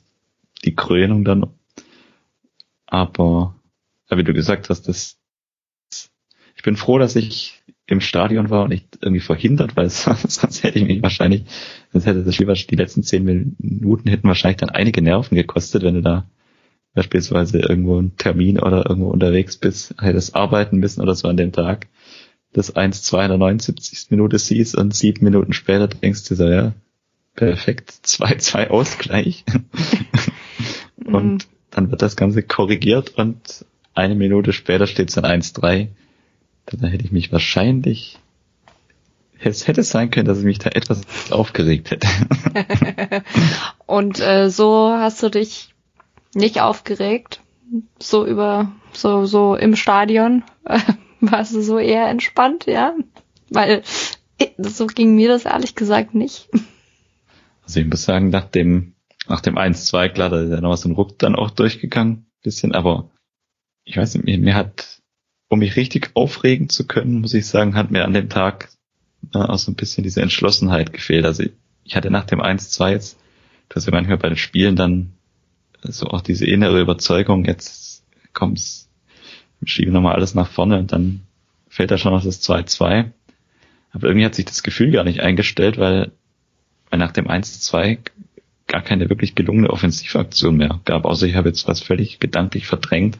die 0.64 0.74
Krönung 0.74 1.24
dann. 1.24 1.54
Aber, 2.86 3.54
ja, 4.10 4.18
wie 4.18 4.24
du 4.24 4.34
gesagt 4.34 4.68
hast, 4.68 4.88
das, 4.88 5.20
ich 6.56 6.62
bin 6.64 6.76
froh, 6.76 6.98
dass 6.98 7.14
ich 7.14 7.62
im 7.86 8.00
Stadion 8.00 8.50
war 8.50 8.64
und 8.64 8.70
nicht 8.70 8.98
irgendwie 9.00 9.20
verhindert, 9.20 9.76
weil 9.76 9.88
sonst 9.90 10.64
hätte 10.64 10.80
ich 10.80 10.84
mich 10.84 11.00
wahrscheinlich, 11.00 11.44
sonst 11.92 12.06
hätte 12.06 12.24
das 12.24 12.34
Spiel 12.34 12.52
die 12.52 12.74
letzten 12.74 13.04
zehn 13.04 13.22
Minuten 13.22 14.10
hätten 14.10 14.26
wahrscheinlich 14.26 14.56
dann 14.56 14.70
einige 14.70 15.00
Nerven 15.00 15.36
gekostet, 15.36 15.84
wenn 15.84 15.94
du 15.94 16.02
da 16.02 16.28
beispielsweise 16.96 17.58
irgendwo 17.58 17.98
einen 17.98 18.16
Termin 18.16 18.58
oder 18.58 18.88
irgendwo 18.88 19.10
unterwegs 19.10 19.56
bist, 19.56 19.94
hättest 20.00 20.34
arbeiten 20.34 20.78
müssen 20.78 21.02
oder 21.02 21.14
so 21.14 21.28
an 21.28 21.36
dem 21.36 21.52
Tag, 21.52 21.86
das 22.54 22.74
1-2 22.74 23.22
in 23.22 23.28
der 23.28 23.38
79. 23.38 24.10
Minute 24.10 24.38
siehst 24.38 24.74
und 24.74 24.96
sieben 24.96 25.22
Minuten 25.24 25.52
später 25.52 25.88
denkst 25.88 26.24
du 26.24 26.34
so, 26.34 26.48
ja, 26.48 26.72
perfekt, 27.34 27.92
2-2 28.04 28.68
Ausgleich. 28.68 29.44
und 31.04 31.32
mhm. 31.32 31.38
dann 31.70 31.90
wird 31.90 32.00
das 32.00 32.16
Ganze 32.16 32.42
korrigiert 32.42 33.10
und 33.10 33.66
eine 33.94 34.14
Minute 34.14 34.54
später 34.54 34.86
steht 34.86 35.10
es 35.10 35.16
dann 35.16 35.26
1-3. 35.26 35.88
Da 36.64 36.86
hätte 36.88 37.04
ich 37.04 37.12
mich 37.12 37.30
wahrscheinlich 37.30 38.18
es 39.38 39.68
hätte 39.68 39.82
sein 39.82 40.10
können, 40.10 40.26
dass 40.26 40.38
ich 40.38 40.44
mich 40.44 40.58
da 40.58 40.70
etwas 40.70 41.02
aufgeregt 41.30 41.90
hätte. 41.90 42.08
und 43.86 44.18
äh, 44.18 44.48
so 44.48 44.94
hast 44.96 45.22
du 45.22 45.28
dich 45.28 45.75
nicht 46.36 46.60
aufgeregt, 46.60 47.40
so 47.98 48.26
über, 48.26 48.72
so, 48.92 49.24
so 49.24 49.56
im 49.56 49.74
Stadion, 49.74 50.44
warst 51.20 51.54
du 51.54 51.62
so 51.62 51.78
eher 51.78 52.08
entspannt, 52.08 52.66
ja? 52.66 52.94
Weil 53.50 53.82
so 54.58 54.86
ging 54.86 55.16
mir 55.16 55.28
das 55.28 55.46
ehrlich 55.46 55.74
gesagt 55.74 56.14
nicht. 56.14 56.48
Also 57.62 57.80
ich 57.80 57.86
muss 57.86 58.04
sagen, 58.04 58.28
nach 58.28 58.44
dem, 58.44 58.94
nach 59.28 59.40
dem 59.40 59.56
1-2, 59.56 60.10
klar, 60.10 60.28
da 60.28 60.40
ist 60.40 60.50
ja 60.50 60.60
noch 60.60 60.76
so 60.76 60.88
ein 60.88 60.94
Ruck 60.94 61.18
dann 61.18 61.34
auch 61.34 61.50
durchgegangen, 61.50 62.26
bisschen, 62.42 62.72
aber 62.72 63.10
ich 63.84 63.96
weiß 63.96 64.14
nicht, 64.14 64.24
mir, 64.24 64.38
mir 64.38 64.54
hat, 64.54 65.00
um 65.48 65.60
mich 65.60 65.76
richtig 65.76 66.10
aufregen 66.14 66.68
zu 66.68 66.86
können, 66.86 67.20
muss 67.20 67.34
ich 67.34 67.46
sagen, 67.46 67.74
hat 67.74 67.90
mir 67.90 68.04
an 68.04 68.12
dem 68.12 68.28
Tag 68.28 68.70
äh, 69.34 69.38
auch 69.38 69.58
so 69.58 69.72
ein 69.72 69.76
bisschen 69.76 70.04
diese 70.04 70.22
Entschlossenheit 70.22 70.92
gefehlt. 70.92 71.24
Also 71.24 71.44
ich, 71.44 71.52
ich 71.82 71.96
hatte 71.96 72.10
nach 72.10 72.24
dem 72.24 72.40
1-2 72.40 72.90
jetzt, 72.90 73.18
hast 73.74 73.86
ja 73.86 73.92
manchmal 73.92 74.18
bei 74.18 74.28
den 74.28 74.36
Spielen 74.36 74.76
dann 74.76 75.12
so 75.92 76.06
auch 76.06 76.20
diese 76.20 76.46
innere 76.46 76.80
Überzeugung, 76.80 77.44
jetzt 77.44 78.04
kommt's, 78.32 78.88
schiebe 79.64 79.90
nochmal 79.90 80.14
alles 80.14 80.34
nach 80.34 80.48
vorne 80.48 80.78
und 80.78 80.92
dann 80.92 81.22
fällt 81.68 81.90
da 81.90 81.98
schon 81.98 82.12
noch 82.12 82.24
das 82.24 82.42
2-2. 82.42 83.10
Aber 83.92 84.06
irgendwie 84.08 84.26
hat 84.26 84.34
sich 84.34 84.44
das 84.44 84.62
Gefühl 84.62 84.90
gar 84.90 85.04
nicht 85.04 85.20
eingestellt, 85.20 85.78
weil, 85.78 86.12
weil 86.90 86.98
nach 86.98 87.12
dem 87.12 87.28
1-2 87.28 87.98
gar 88.66 88.82
keine 88.82 89.08
wirklich 89.08 89.34
gelungene 89.34 89.70
Offensivaktion 89.70 90.56
mehr 90.56 90.80
gab, 90.84 91.04
außer 91.04 91.26
ich 91.26 91.34
habe 91.34 91.48
jetzt 91.48 91.66
was 91.68 91.80
völlig 91.80 92.18
gedanklich 92.18 92.66
verdrängt. 92.66 93.18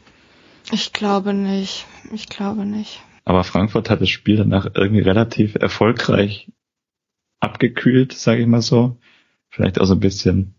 Ich 0.71 0.93
glaube 0.93 1.33
nicht. 1.33 1.85
Ich 2.13 2.27
glaube 2.27 2.65
nicht. 2.65 3.01
Aber 3.23 3.43
Frankfurt 3.43 3.89
hat 3.89 4.01
das 4.01 4.09
Spiel 4.09 4.37
danach 4.37 4.67
irgendwie 4.73 5.01
relativ 5.01 5.55
erfolgreich 5.55 6.49
abgekühlt, 7.39 8.13
sage 8.13 8.41
ich 8.41 8.47
mal 8.47 8.61
so. 8.61 8.97
Vielleicht 9.49 9.79
auch 9.79 9.85
so 9.85 9.93
ein 9.93 9.99
bisschen 9.99 10.55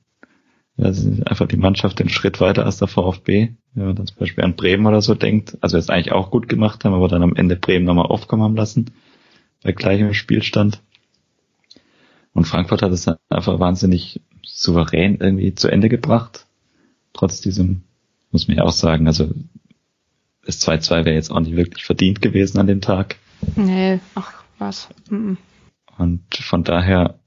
also 0.79 1.11
einfach 1.27 1.49
die 1.49 1.57
Mannschaft 1.57 1.99
den 1.99 2.09
Schritt 2.09 2.41
weiter 2.41 2.65
als 2.65 2.79
der 2.79 2.89
VfB. 2.89 3.51
Wenn 3.75 3.87
man 3.87 3.97
dann 3.97 4.07
zum 4.07 4.17
Beispiel 4.19 4.45
an 4.45 4.57
Bremen 4.57 4.87
oder 4.87 5.03
so 5.03 5.15
denkt, 5.15 5.59
also 5.61 5.77
jetzt 5.77 5.91
eigentlich 5.91 6.13
auch 6.13 6.31
gut 6.31 6.49
gemacht 6.49 6.85
haben, 6.85 6.95
aber 6.95 7.09
dann 7.09 7.23
am 7.23 7.35
Ende 7.35 7.57
Bremen 7.57 7.85
nochmal 7.85 8.07
aufkommen 8.07 8.43
haben 8.43 8.57
lassen, 8.57 8.93
bei 9.63 9.73
gleichem 9.73 10.15
Spielstand. 10.15 10.81
Und 12.33 12.47
Frankfurt 12.47 12.83
hat 12.83 12.93
es 12.93 13.09
einfach 13.29 13.59
wahnsinnig 13.59 14.21
souverän 14.43 15.19
irgendwie 15.21 15.55
zu 15.55 15.69
Ende 15.69 15.89
gebracht. 15.89 16.47
Trotz 17.13 17.41
diesem, 17.41 17.83
muss 18.31 18.47
man 18.47 18.59
ja 18.59 18.63
auch 18.65 18.73
sagen, 18.73 19.07
also 19.09 19.31
das 20.45 20.67
2-2 20.67 21.05
wäre 21.05 21.15
jetzt 21.15 21.31
auch 21.31 21.41
nicht 21.41 21.57
wirklich 21.57 21.85
verdient 21.85 22.23
gewesen 22.23 22.59
an 22.59 22.69
dem 22.69 22.81
Tag. 22.81 23.17
Nee, 23.57 23.99
ach 24.15 24.45
was. 24.59 24.89
Und 25.11 25.39
von 26.33 26.65
daher 26.65 27.19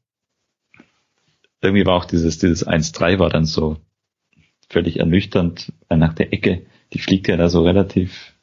irgendwie 1.62 1.86
war 1.86 1.96
auch 1.96 2.06
dieses, 2.06 2.40
dieses 2.40 2.68
1-3 2.68 3.20
war 3.20 3.30
dann 3.30 3.46
so 3.46 3.78
völlig 4.70 5.00
ernüchternd, 5.00 5.72
weil 5.88 5.98
nach 5.98 6.14
der 6.14 6.34
Ecke, 6.34 6.66
die 6.94 7.00
fliegt 7.00 7.28
ja 7.28 7.38
da 7.38 7.50
so 7.50 7.64
relativ 7.64 8.34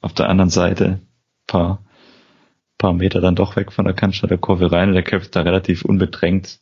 auf 0.00 0.12
der 0.12 0.28
anderen 0.28 0.50
Seite, 0.50 1.00
paar, 1.46 1.84
paar 2.76 2.92
Meter 2.92 3.20
dann 3.20 3.36
doch 3.36 3.56
weg 3.56 3.72
von 3.72 3.84
der 3.84 3.94
Cannstatter 3.94 4.38
Kurve 4.38 4.72
rein 4.72 4.88
und 4.88 4.94
der 4.94 5.02
köpft 5.02 5.34
da 5.36 5.42
relativ 5.42 5.84
unbedrängt 5.84 6.60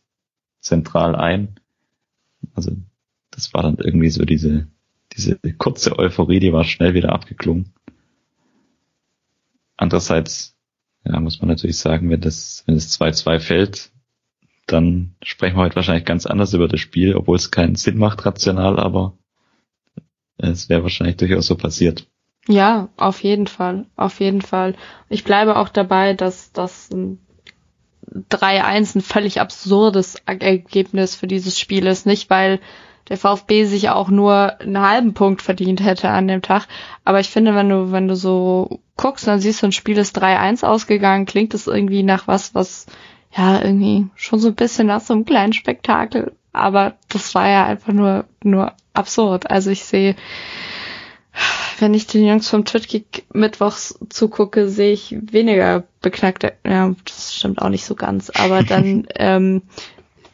zentral 0.60 1.14
ein. 1.14 1.60
Also 2.54 2.76
das 3.30 3.54
war 3.54 3.62
dann 3.62 3.76
irgendwie 3.76 4.10
so 4.10 4.24
diese, 4.24 4.68
diese 5.12 5.38
kurze 5.58 5.98
Euphorie, 5.98 6.40
die 6.40 6.52
war 6.52 6.64
schnell 6.64 6.94
wieder 6.94 7.12
abgeklungen. 7.12 7.72
Andererseits, 9.76 10.56
ja, 11.04 11.20
muss 11.20 11.40
man 11.40 11.48
natürlich 11.48 11.78
sagen, 11.78 12.10
wenn 12.10 12.20
das, 12.20 12.64
wenn 12.66 12.74
das 12.74 12.98
2-2 12.98 13.40
fällt, 13.40 13.92
dann 14.66 15.14
sprechen 15.22 15.56
wir 15.56 15.62
heute 15.62 15.76
wahrscheinlich 15.76 16.04
ganz 16.04 16.26
anders 16.26 16.52
über 16.52 16.68
das 16.68 16.80
Spiel, 16.80 17.14
obwohl 17.14 17.36
es 17.36 17.50
keinen 17.50 17.76
Sinn 17.76 17.98
macht 17.98 18.26
rational, 18.26 18.78
aber 18.78 19.14
es 20.38 20.68
wäre 20.68 20.82
wahrscheinlich 20.82 21.16
durchaus 21.16 21.46
so 21.46 21.56
passiert. 21.56 22.06
Ja, 22.48 22.88
auf 22.96 23.22
jeden 23.22 23.46
Fall, 23.46 23.86
auf 23.96 24.20
jeden 24.20 24.42
Fall. 24.42 24.74
Ich 25.08 25.24
bleibe 25.24 25.56
auch 25.56 25.68
dabei, 25.68 26.14
dass 26.14 26.52
das 26.52 26.90
3-1 26.90 28.96
ein 28.96 29.02
völlig 29.02 29.40
absurdes 29.40 30.16
Ergebnis 30.26 31.16
für 31.16 31.26
dieses 31.26 31.58
Spiel 31.58 31.86
ist. 31.86 32.06
Nicht, 32.06 32.30
weil 32.30 32.60
der 33.08 33.16
VfB 33.16 33.64
sich 33.64 33.90
auch 33.90 34.08
nur 34.08 34.60
einen 34.60 34.80
halben 34.80 35.14
Punkt 35.14 35.42
verdient 35.42 35.82
hätte 35.82 36.08
an 36.08 36.28
dem 36.28 36.42
Tag. 36.42 36.66
Aber 37.04 37.20
ich 37.20 37.30
finde, 37.30 37.54
wenn 37.54 37.68
du, 37.68 37.92
wenn 37.92 38.08
du 38.08 38.16
so 38.16 38.80
guckst, 38.96 39.26
dann 39.26 39.40
siehst 39.40 39.62
du, 39.62 39.66
ein 39.66 39.72
Spiel 39.72 39.98
ist 39.98 40.20
3-1 40.20 40.64
ausgegangen, 40.64 41.26
klingt 41.26 41.54
es 41.54 41.66
irgendwie 41.66 42.02
nach 42.02 42.28
was, 42.28 42.54
was 42.54 42.86
ja, 43.36 43.62
irgendwie 43.62 44.08
schon 44.16 44.38
so 44.38 44.48
ein 44.48 44.54
bisschen 44.54 44.86
nach 44.86 45.00
so 45.00 45.14
einem 45.14 45.24
kleinen 45.24 45.52
Spektakel. 45.52 46.32
Aber 46.52 46.94
das 47.08 47.34
war 47.34 47.48
ja 47.48 47.66
einfach 47.66 47.92
nur, 47.92 48.24
nur 48.42 48.72
absurd. 48.94 49.50
Also 49.50 49.70
ich 49.70 49.84
sehe, 49.84 50.16
wenn 51.78 51.92
ich 51.92 52.06
den 52.06 52.26
Jungs 52.26 52.48
vom 52.48 52.64
Twitkick 52.64 53.24
mittwochs 53.32 53.98
zugucke, 54.08 54.68
sehe 54.68 54.92
ich 54.92 55.14
weniger 55.20 55.84
beknackte, 56.00 56.54
ja, 56.64 56.94
das 57.04 57.34
stimmt 57.34 57.60
auch 57.60 57.68
nicht 57.68 57.84
so 57.84 57.94
ganz, 57.94 58.30
aber 58.30 58.62
dann 58.62 59.06
ähm, 59.16 59.62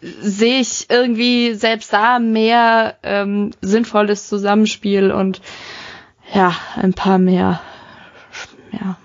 sehe 0.01 0.61
ich 0.61 0.87
irgendwie 0.89 1.55
selbst 1.55 1.93
da 1.93 2.19
mehr 2.19 2.97
ähm, 3.03 3.51
sinnvolles 3.61 4.29
Zusammenspiel 4.29 5.11
und 5.11 5.41
ja, 6.33 6.55
ein 6.77 6.95
paar 6.95 7.19
mehr, 7.19 7.61
ja, 8.73 8.97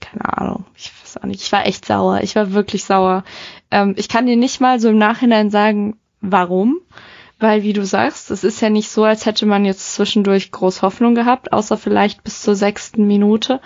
keine 0.00 0.38
Ahnung, 0.38 0.64
ich 0.76 0.92
auch 1.18 1.26
nicht, 1.26 1.42
ich 1.42 1.52
war 1.52 1.66
echt 1.66 1.84
sauer, 1.84 2.20
ich 2.22 2.36
war 2.36 2.52
wirklich 2.52 2.84
sauer. 2.84 3.24
Ähm, 3.70 3.94
ich 3.96 4.08
kann 4.08 4.26
dir 4.26 4.36
nicht 4.36 4.60
mal 4.60 4.80
so 4.80 4.88
im 4.88 4.98
Nachhinein 4.98 5.50
sagen, 5.50 5.96
warum, 6.20 6.80
weil 7.38 7.62
wie 7.62 7.72
du 7.72 7.84
sagst, 7.84 8.30
es 8.30 8.44
ist 8.44 8.60
ja 8.60 8.70
nicht 8.70 8.90
so, 8.90 9.04
als 9.04 9.26
hätte 9.26 9.46
man 9.46 9.64
jetzt 9.64 9.94
zwischendurch 9.94 10.50
groß 10.50 10.82
Hoffnung 10.82 11.14
gehabt, 11.14 11.52
außer 11.52 11.76
vielleicht 11.76 12.24
bis 12.24 12.42
zur 12.42 12.56
sechsten 12.56 13.06
Minute. 13.06 13.60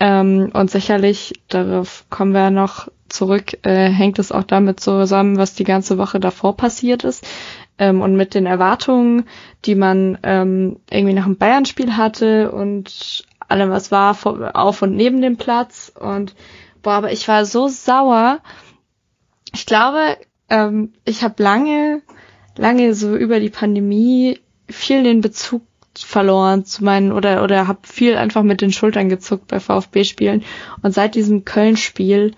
Ähm, 0.00 0.50
und 0.52 0.70
sicherlich, 0.70 1.34
darauf 1.48 2.06
kommen 2.10 2.32
wir 2.32 2.50
noch 2.50 2.88
zurück, 3.08 3.64
äh, 3.64 3.88
hängt 3.88 4.18
es 4.18 4.32
auch 4.32 4.42
damit 4.42 4.80
zusammen, 4.80 5.38
was 5.38 5.54
die 5.54 5.64
ganze 5.64 5.98
Woche 5.98 6.18
davor 6.18 6.56
passiert 6.56 7.04
ist. 7.04 7.24
Ähm, 7.78 8.02
und 8.02 8.16
mit 8.16 8.34
den 8.34 8.46
Erwartungen, 8.46 9.24
die 9.64 9.74
man 9.74 10.18
ähm, 10.22 10.78
irgendwie 10.90 11.14
nach 11.14 11.24
dem 11.24 11.36
Bayern-Spiel 11.36 11.96
hatte 11.96 12.50
und 12.50 13.24
allem, 13.48 13.70
was 13.70 13.90
war 13.90 14.16
auf 14.54 14.82
und 14.82 14.96
neben 14.96 15.20
dem 15.22 15.36
Platz. 15.36 15.92
Und 15.98 16.34
boah, 16.84 16.94
aber 16.94 17.12
ich 17.12 17.26
war 17.26 17.44
so 17.44 17.66
sauer. 17.66 18.40
Ich 19.52 19.66
glaube, 19.66 20.16
ähm, 20.48 20.92
ich 21.04 21.24
habe 21.24 21.42
lange, 21.42 22.02
lange 22.56 22.94
so 22.94 23.16
über 23.16 23.40
die 23.40 23.50
Pandemie 23.50 24.38
viel 24.68 25.02
den 25.02 25.20
Bezug 25.20 25.62
verloren 25.96 26.64
zu 26.64 26.82
meinen 26.82 27.12
oder 27.12 27.44
oder 27.44 27.68
habe 27.68 27.80
viel 27.84 28.16
einfach 28.16 28.42
mit 28.42 28.60
den 28.60 28.72
Schultern 28.72 29.08
gezuckt 29.08 29.46
bei 29.46 29.60
VfB-Spielen 29.60 30.42
und 30.82 30.92
seit 30.92 31.14
diesem 31.14 31.44
Köln-Spiel 31.44 32.34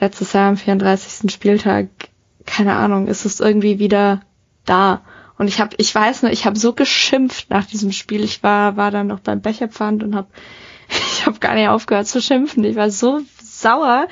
letztes 0.00 0.32
Jahr 0.32 0.48
am 0.48 0.56
34. 0.56 1.30
Spieltag 1.30 1.88
keine 2.46 2.74
Ahnung 2.74 3.06
ist 3.08 3.26
es 3.26 3.40
irgendwie 3.40 3.78
wieder 3.78 4.22
da 4.64 5.02
und 5.36 5.48
ich 5.48 5.60
habe 5.60 5.76
ich 5.76 5.94
weiß 5.94 6.22
nur 6.22 6.32
ich 6.32 6.46
habe 6.46 6.58
so 6.58 6.72
geschimpft 6.72 7.50
nach 7.50 7.66
diesem 7.66 7.92
Spiel 7.92 8.24
ich 8.24 8.42
war 8.42 8.78
war 8.78 8.90
dann 8.90 9.08
noch 9.08 9.20
beim 9.20 9.42
Becherpfand 9.42 10.02
und 10.02 10.14
habe 10.14 10.28
ich 10.88 11.26
habe 11.26 11.38
gar 11.38 11.54
nicht 11.54 11.68
aufgehört 11.68 12.06
zu 12.06 12.22
schimpfen 12.22 12.64
ich 12.64 12.76
war 12.76 12.90
so 12.90 13.20
sauer 13.60 14.08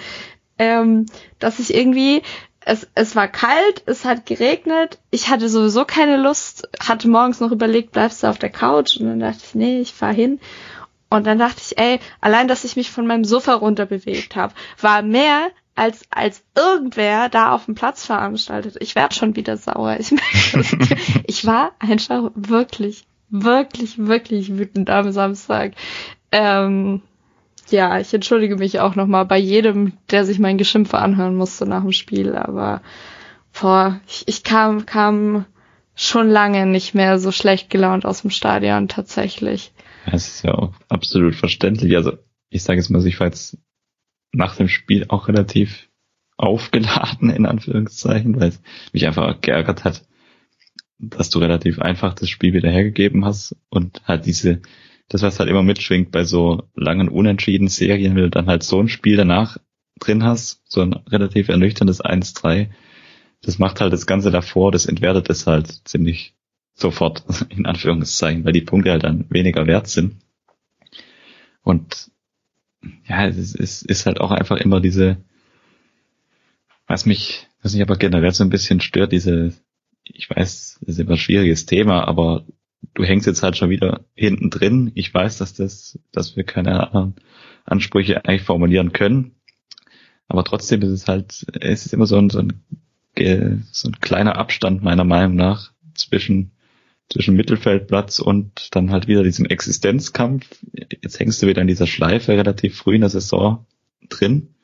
ähm, 0.59 1.07
dass 1.39 1.59
ich 1.59 1.75
irgendwie 1.75 2.23
es, 2.67 2.89
es 2.95 3.15
war 3.15 3.29
kalt, 3.29 3.83
es 3.87 4.05
hat 4.07 4.25
geregnet, 4.25 4.99
ich 5.11 5.29
hatte 5.29 5.51
sowieso 5.51 5.85
keine 5.85 6.17
Lust, 6.17 6.69
hatte 6.81 7.09
morgens 7.09 7.41
noch 7.41 7.53
überlegt, 7.53 7.93
bleibst 7.93 8.23
du 8.23 8.27
auf 8.27 8.39
der 8.39 8.51
Couch? 8.51 8.97
Und 8.97 9.07
dann 9.07 9.21
dachte 9.21 9.41
ich, 9.45 9.55
nee, 9.55 9.81
ich 9.81 9.93
fahr 9.93 10.15
hin. 10.15 10.41
Und 11.11 11.27
dann 11.27 11.39
dachte 11.39 11.61
ich, 11.61 11.79
ey, 11.79 12.01
allein, 12.23 12.49
dass 12.49 12.65
ich 12.65 12.77
mich 12.77 12.91
von 12.91 13.07
meinem 13.07 13.25
Sofa 13.25 13.55
runter 13.55 13.85
bewegt 13.85 14.35
habe, 14.35 14.55
war 14.81 15.03
mehr 15.03 15.51
als 15.77 16.05
als 16.11 16.43
irgendwer 16.57 17.29
da 17.29 17.53
auf 17.53 17.67
dem 17.67 17.75
Platz 17.75 18.07
veranstaltet. 18.07 18.77
Ich 18.81 18.95
werde 18.95 19.15
schon 19.15 19.37
wieder 19.37 19.57
sauer. 19.57 19.99
Ich, 19.99 20.13
ich 21.27 21.45
war 21.45 21.73
einfach 21.81 22.31
wirklich, 22.35 23.05
wirklich, 23.29 23.99
wirklich 23.99 24.57
wütend 24.57 24.89
am 24.89 25.13
Samstag. 25.13 25.73
Ähm, 26.33 27.03
ja, 27.75 27.99
ich 27.99 28.15
entschuldige 28.15 28.57
mich 28.57 28.81
auch 28.81 28.95
nochmal 28.95 29.27
bei 29.27 29.39
jedem, 29.39 29.93
der 30.11 30.25
sich 30.25 30.39
mein 30.39 30.59
Geschimpfe 30.59 30.99
anhören 30.99 31.37
musste 31.37 31.67
nach 31.67 31.83
dem 31.83 31.93
Spiel, 31.93 32.35
aber 32.37 32.81
boah, 33.61 34.01
ich, 34.09 34.25
ich 34.27 34.45
kam, 34.45 34.87
kam 34.87 35.45
schon 35.95 36.29
lange 36.29 36.67
nicht 36.67 36.95
mehr 36.95 37.19
so 37.19 37.33
schlecht 37.33 37.71
gelaunt 37.71 38.07
aus 38.07 38.23
dem 38.23 38.31
Stadion 38.31 38.89
tatsächlich. 38.89 39.73
Es 40.07 40.29
ist 40.29 40.45
ja 40.45 40.55
auch 40.55 40.73
absolut 40.89 41.35
verständlich. 41.35 41.97
Also 41.97 42.13
ich 42.51 42.63
sage 42.63 42.79
jetzt 42.79 42.91
mal, 42.91 43.05
ich 43.07 43.21
war 43.21 43.27
jetzt 43.27 43.59
nach 44.33 44.57
dem 44.57 44.69
Spiel 44.69 45.07
auch 45.09 45.29
relativ 45.29 45.89
aufgeladen, 46.37 47.31
in 47.31 47.47
Anführungszeichen, 47.47 48.41
weil 48.41 48.49
es 48.49 48.61
mich 48.93 49.07
einfach 49.07 49.41
geärgert 49.41 49.85
hat, 49.85 50.05
dass 50.99 51.31
du 51.31 51.39
relativ 51.39 51.79
einfach 51.79 52.15
das 52.15 52.29
Spiel 52.29 52.53
wieder 52.53 52.71
hergegeben 52.71 53.25
hast 53.25 53.57
und 53.69 54.03
halt 54.07 54.27
diese 54.27 54.63
das, 55.09 55.23
was 55.23 55.39
halt 55.39 55.51
immer 55.51 55.63
mitschwingt 55.63 56.11
bei 56.11 56.25
so 56.25 56.65
langen 56.75 57.09
unentschieden 57.09 57.69
Serien, 57.69 58.15
wenn 58.17 58.25
du 58.25 58.31
dann 58.31 58.47
halt 58.47 58.63
so 58.63 58.81
ein 58.81 58.89
Spiel 58.89 59.17
danach 59.17 59.59
drin 60.01 60.25
hast, 60.25 60.63
so 60.65 60.81
ein 60.81 60.93
relativ 60.93 61.49
ernüchterndes 61.49 62.03
1-3, 62.03 62.71
das 63.43 63.59
macht 63.59 63.81
halt 63.81 63.93
das 63.93 64.07
Ganze 64.07 64.31
davor, 64.31 64.73
das 64.73 64.87
entwertet 64.87 65.29
es 65.31 65.47
halt 65.47 65.87
ziemlich 65.87 66.35
sofort, 66.75 67.25
in 67.51 67.67
Anführungszeichen, 67.67 68.45
weil 68.45 68.53
die 68.53 68.63
Punkte 68.63 68.91
halt 68.91 69.05
dann 69.05 69.27
weniger 69.31 69.67
wert 69.67 69.89
sind. 69.89 70.17
Und 71.63 72.11
ja, 73.09 73.27
es 73.27 73.55
ist, 73.55 73.83
ist 73.83 74.07
halt 74.07 74.21
auch 74.21 74.31
einfach 74.31 74.57
immer 74.57 74.81
diese, 74.81 75.17
was 76.87 77.07
mich, 77.07 77.47
was 77.63 77.73
mich 77.73 77.83
aber 77.83 77.97
generell 77.97 78.33
so 78.33 78.45
ein 78.45 78.51
bisschen 78.51 78.81
stört, 78.81 79.13
diese, 79.13 79.55
ich 80.05 80.29
weiß, 80.29 80.79
das 80.81 80.89
ist 80.89 80.99
immer 80.99 81.13
ein 81.13 81.19
schwieriges 81.19 81.65
Thema, 81.65 82.07
aber 82.07 82.45
du 82.93 83.05
hängst 83.05 83.27
jetzt 83.27 83.43
halt 83.43 83.57
schon 83.57 83.71
wieder 83.71 84.05
hinten 84.15 84.51
drin. 84.51 84.93
Ich 84.95 85.13
weiß, 85.13 85.39
dass 85.39 85.55
das, 85.55 85.99
dass 86.13 86.37
wir 86.37 86.45
keine 86.45 86.89
anderen 86.89 87.15
Ansprüche 87.65 88.25
eigentlich 88.25 88.43
formulieren 88.43 88.93
können. 88.93 89.37
Aber 90.29 90.45
trotzdem 90.45 90.83
ist 90.83 90.91
es 90.91 91.09
halt, 91.09 91.47
es 91.61 91.87
ist 91.87 91.93
immer 91.93 92.07
so 92.07 92.17
ein, 92.17 92.31
so 92.31 92.41
ein, 92.41 92.53
so 93.73 93.89
ein 93.89 94.01
kleiner 94.01 94.37
Abstand 94.37 94.83
meiner 94.83 95.05
Meinung 95.05 95.37
nach 95.37 95.73
zwischen, 95.95 96.53
zwischen 97.11 97.37
Mittelfeldplatz 97.37 98.19
und 98.19 98.75
dann 98.75 98.91
halt 98.91 99.07
wieder 99.07 99.23
diesem 99.23 99.47
Existenzkampf. 99.47 100.47
Jetzt 101.03 101.21
hängst 101.21 101.43
du 101.43 101.47
wieder 101.47 101.63
in 101.63 101.69
dieser 101.69 101.87
Schleife 101.87 102.33
relativ 102.33 102.77
früh 102.77 102.97
in 102.97 103.03
der 103.03 103.11
Saison 103.11 103.67
drin. 104.09 104.55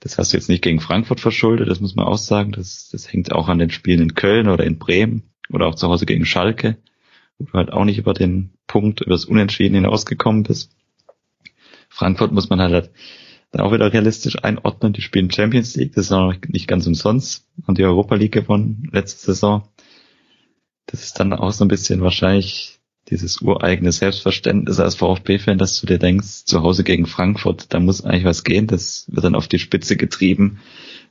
Das 0.00 0.16
hast 0.16 0.32
du 0.32 0.36
jetzt 0.36 0.48
nicht 0.48 0.62
gegen 0.62 0.80
Frankfurt 0.80 1.20
verschuldet, 1.20 1.68
das 1.68 1.80
muss 1.80 1.96
man 1.96 2.06
auch 2.06 2.18
sagen. 2.18 2.52
Das, 2.52 2.88
das 2.90 3.12
hängt 3.12 3.32
auch 3.32 3.48
an 3.48 3.58
den 3.58 3.70
Spielen 3.70 4.00
in 4.00 4.14
Köln 4.14 4.48
oder 4.48 4.64
in 4.64 4.78
Bremen 4.78 5.24
oder 5.50 5.66
auch 5.66 5.74
zu 5.74 5.88
Hause 5.88 6.06
gegen 6.06 6.24
Schalke 6.24 6.78
wo 7.38 7.44
du 7.44 7.52
halt 7.52 7.72
auch 7.72 7.84
nicht 7.84 7.98
über 7.98 8.14
den 8.14 8.50
Punkt, 8.66 9.00
über 9.00 9.14
das 9.14 9.24
Unentschieden 9.24 9.74
hinausgekommen 9.74 10.42
bist. 10.42 10.72
Frankfurt 11.88 12.32
muss 12.32 12.50
man 12.50 12.60
halt 12.60 12.90
dann 13.50 13.62
auch 13.62 13.72
wieder 13.72 13.92
realistisch 13.92 14.42
einordnen. 14.42 14.92
Die 14.92 15.00
spielen 15.00 15.30
Champions 15.30 15.74
League, 15.76 15.94
das 15.94 16.06
ist 16.06 16.12
auch 16.12 16.34
nicht 16.48 16.68
ganz 16.68 16.86
umsonst. 16.86 17.46
Und 17.66 17.78
die 17.78 17.84
Europa 17.84 18.14
League 18.14 18.32
gewonnen 18.32 18.88
letzte 18.92 19.26
Saison. 19.26 19.68
Das 20.86 21.02
ist 21.02 21.18
dann 21.18 21.32
auch 21.32 21.52
so 21.52 21.64
ein 21.64 21.68
bisschen 21.68 22.02
wahrscheinlich 22.02 22.78
dieses 23.08 23.40
ureigene 23.40 23.90
Selbstverständnis 23.90 24.80
als 24.80 24.96
VfB-Fan, 24.96 25.56
dass 25.56 25.80
du 25.80 25.86
dir 25.86 25.98
denkst, 25.98 26.44
zu 26.44 26.62
Hause 26.62 26.84
gegen 26.84 27.06
Frankfurt, 27.06 27.72
da 27.72 27.80
muss 27.80 28.04
eigentlich 28.04 28.24
was 28.24 28.44
gehen. 28.44 28.66
Das 28.66 29.06
wird 29.08 29.24
dann 29.24 29.34
auf 29.34 29.48
die 29.48 29.58
Spitze 29.58 29.96
getrieben 29.96 30.58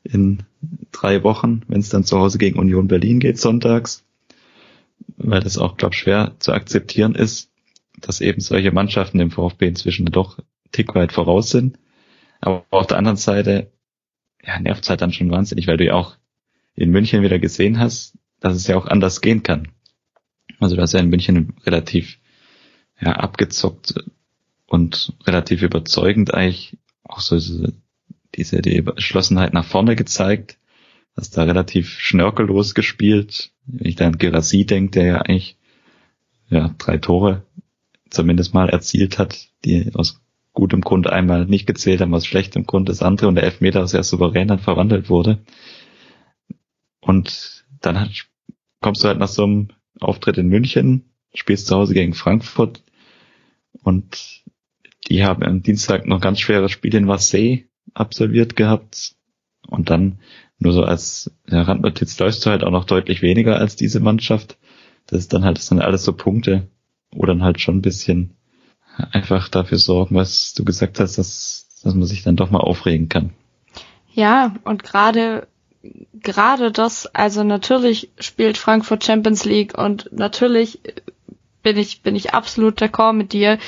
in 0.03 0.43
drei 0.91 1.23
Wochen, 1.23 1.63
wenn 1.67 1.79
es 1.79 1.89
dann 1.89 2.03
zu 2.03 2.19
Hause 2.19 2.37
gegen 2.37 2.59
Union 2.59 2.87
Berlin 2.87 3.19
geht, 3.19 3.39
sonntags 3.39 4.06
weil 5.17 5.41
das 5.41 5.57
auch, 5.57 5.77
glaube 5.77 5.95
schwer 5.95 6.35
zu 6.39 6.53
akzeptieren 6.53 7.15
ist, 7.15 7.51
dass 7.99 8.21
eben 8.21 8.41
solche 8.41 8.71
Mannschaften 8.71 9.17
dem 9.17 9.31
VfB 9.31 9.67
inzwischen 9.67 10.05
doch 10.05 10.39
tick 10.71 10.95
weit 10.95 11.11
voraus 11.11 11.49
sind. 11.49 11.79
Aber 12.39 12.65
auf 12.69 12.87
der 12.87 12.97
anderen 12.97 13.17
Seite, 13.17 13.71
ja, 14.43 14.59
nervt 14.59 14.83
es 14.83 14.89
halt 14.89 15.01
dann 15.01 15.13
schon 15.13 15.31
wahnsinnig, 15.31 15.67
weil 15.67 15.77
du 15.77 15.85
ja 15.85 15.93
auch 15.93 16.17
in 16.75 16.91
München 16.91 17.23
wieder 17.23 17.39
gesehen 17.39 17.79
hast, 17.79 18.17
dass 18.39 18.55
es 18.55 18.67
ja 18.67 18.77
auch 18.77 18.85
anders 18.85 19.21
gehen 19.21 19.41
kann. 19.41 19.69
Also 20.59 20.75
du 20.75 20.81
hast 20.81 20.93
ja 20.93 20.99
in 20.99 21.09
München 21.09 21.55
relativ 21.65 22.19
ja, 22.99 23.13
abgezockt 23.13 23.95
und 24.67 25.13
relativ 25.25 25.61
überzeugend 25.61 26.33
eigentlich 26.33 26.77
auch 27.03 27.19
so 27.19 27.35
diese, 27.35 27.73
diese 28.35 28.61
die 28.61 28.77
Entschlossenheit 28.77 29.53
nach 29.53 29.65
vorne 29.65 29.95
gezeigt 29.95 30.56
hast 31.17 31.35
da 31.35 31.43
relativ 31.43 31.89
schnörkellos 31.99 32.75
gespielt. 32.75 33.51
Wenn 33.65 33.89
ich 33.89 33.95
da 33.95 34.07
an 34.07 34.17
Gerasi 34.17 34.65
denke, 34.65 34.91
der 34.91 35.05
ja 35.05 35.17
eigentlich 35.17 35.57
ja, 36.49 36.73
drei 36.77 36.97
Tore 36.97 37.43
zumindest 38.09 38.53
mal 38.53 38.69
erzielt 38.69 39.19
hat, 39.19 39.49
die 39.65 39.91
aus 39.93 40.21
gutem 40.53 40.81
Grund 40.81 41.07
einmal 41.07 41.45
nicht 41.45 41.67
gezählt 41.67 42.01
haben, 42.01 42.13
aus 42.13 42.25
schlechtem 42.25 42.65
Grund 42.65 42.87
das 42.87 43.01
andere 43.01 43.27
und 43.27 43.35
der 43.35 43.43
Elfmeter 43.43 43.87
sehr 43.87 44.03
souverän 44.03 44.47
dann 44.47 44.59
verwandelt 44.59 45.09
wurde. 45.09 45.39
Und 47.01 47.65
dann 47.81 47.99
hat, 47.99 48.09
kommst 48.81 49.03
du 49.03 49.07
halt 49.07 49.19
nach 49.19 49.27
so 49.27 49.43
einem 49.43 49.67
Auftritt 49.99 50.37
in 50.37 50.47
München, 50.47 51.11
spielst 51.33 51.67
zu 51.67 51.75
Hause 51.75 51.93
gegen 51.93 52.13
Frankfurt 52.13 52.83
und 53.83 54.43
die 55.09 55.23
haben 55.23 55.43
am 55.43 55.61
Dienstag 55.61 56.05
noch 56.05 56.21
ganz 56.21 56.39
schweres 56.39 56.71
Spiel 56.71 56.95
in 56.95 57.05
Marseille 57.05 57.65
absolviert 57.93 58.55
gehabt 58.55 59.16
und 59.67 59.89
dann 59.89 60.19
nur 60.59 60.73
so 60.73 60.83
als 60.83 61.31
ja, 61.47 61.61
Randnotiz 61.61 62.17
läufst 62.19 62.45
du 62.45 62.49
halt 62.49 62.63
auch 62.63 62.71
noch 62.71 62.85
deutlich 62.85 63.21
weniger 63.21 63.57
als 63.57 63.75
diese 63.75 63.99
Mannschaft. 63.99 64.57
Das 65.05 65.19
ist 65.19 65.33
dann 65.33 65.45
halt, 65.45 65.57
das 65.57 65.67
sind 65.67 65.81
alles 65.81 66.03
so 66.03 66.13
Punkte, 66.13 66.67
wo 67.11 67.25
dann 67.25 67.43
halt 67.43 67.61
schon 67.61 67.77
ein 67.77 67.81
bisschen 67.81 68.33
einfach 69.11 69.47
dafür 69.49 69.77
sorgen, 69.77 70.15
was 70.15 70.53
du 70.53 70.65
gesagt 70.65 70.99
hast, 70.99 71.17
dass, 71.17 71.81
dass 71.83 71.93
man 71.93 72.07
sich 72.07 72.23
dann 72.23 72.35
doch 72.35 72.49
mal 72.49 72.59
aufregen 72.59 73.09
kann. 73.09 73.31
Ja, 74.13 74.55
und 74.63 74.83
gerade 74.83 75.47
gerade 76.13 76.71
das, 76.71 77.05
also 77.13 77.43
natürlich 77.43 78.09
spielt 78.19 78.57
Frankfurt 78.57 79.03
Champions 79.03 79.45
League 79.45 79.77
und 79.77 80.09
natürlich 80.11 80.79
bin 81.63 81.77
ich 81.77 82.01
bin 82.01 82.15
ich 82.15 82.33
absolut 82.33 82.81
d'accord 82.81 83.13
mit 83.13 83.33
dir, 83.33 83.59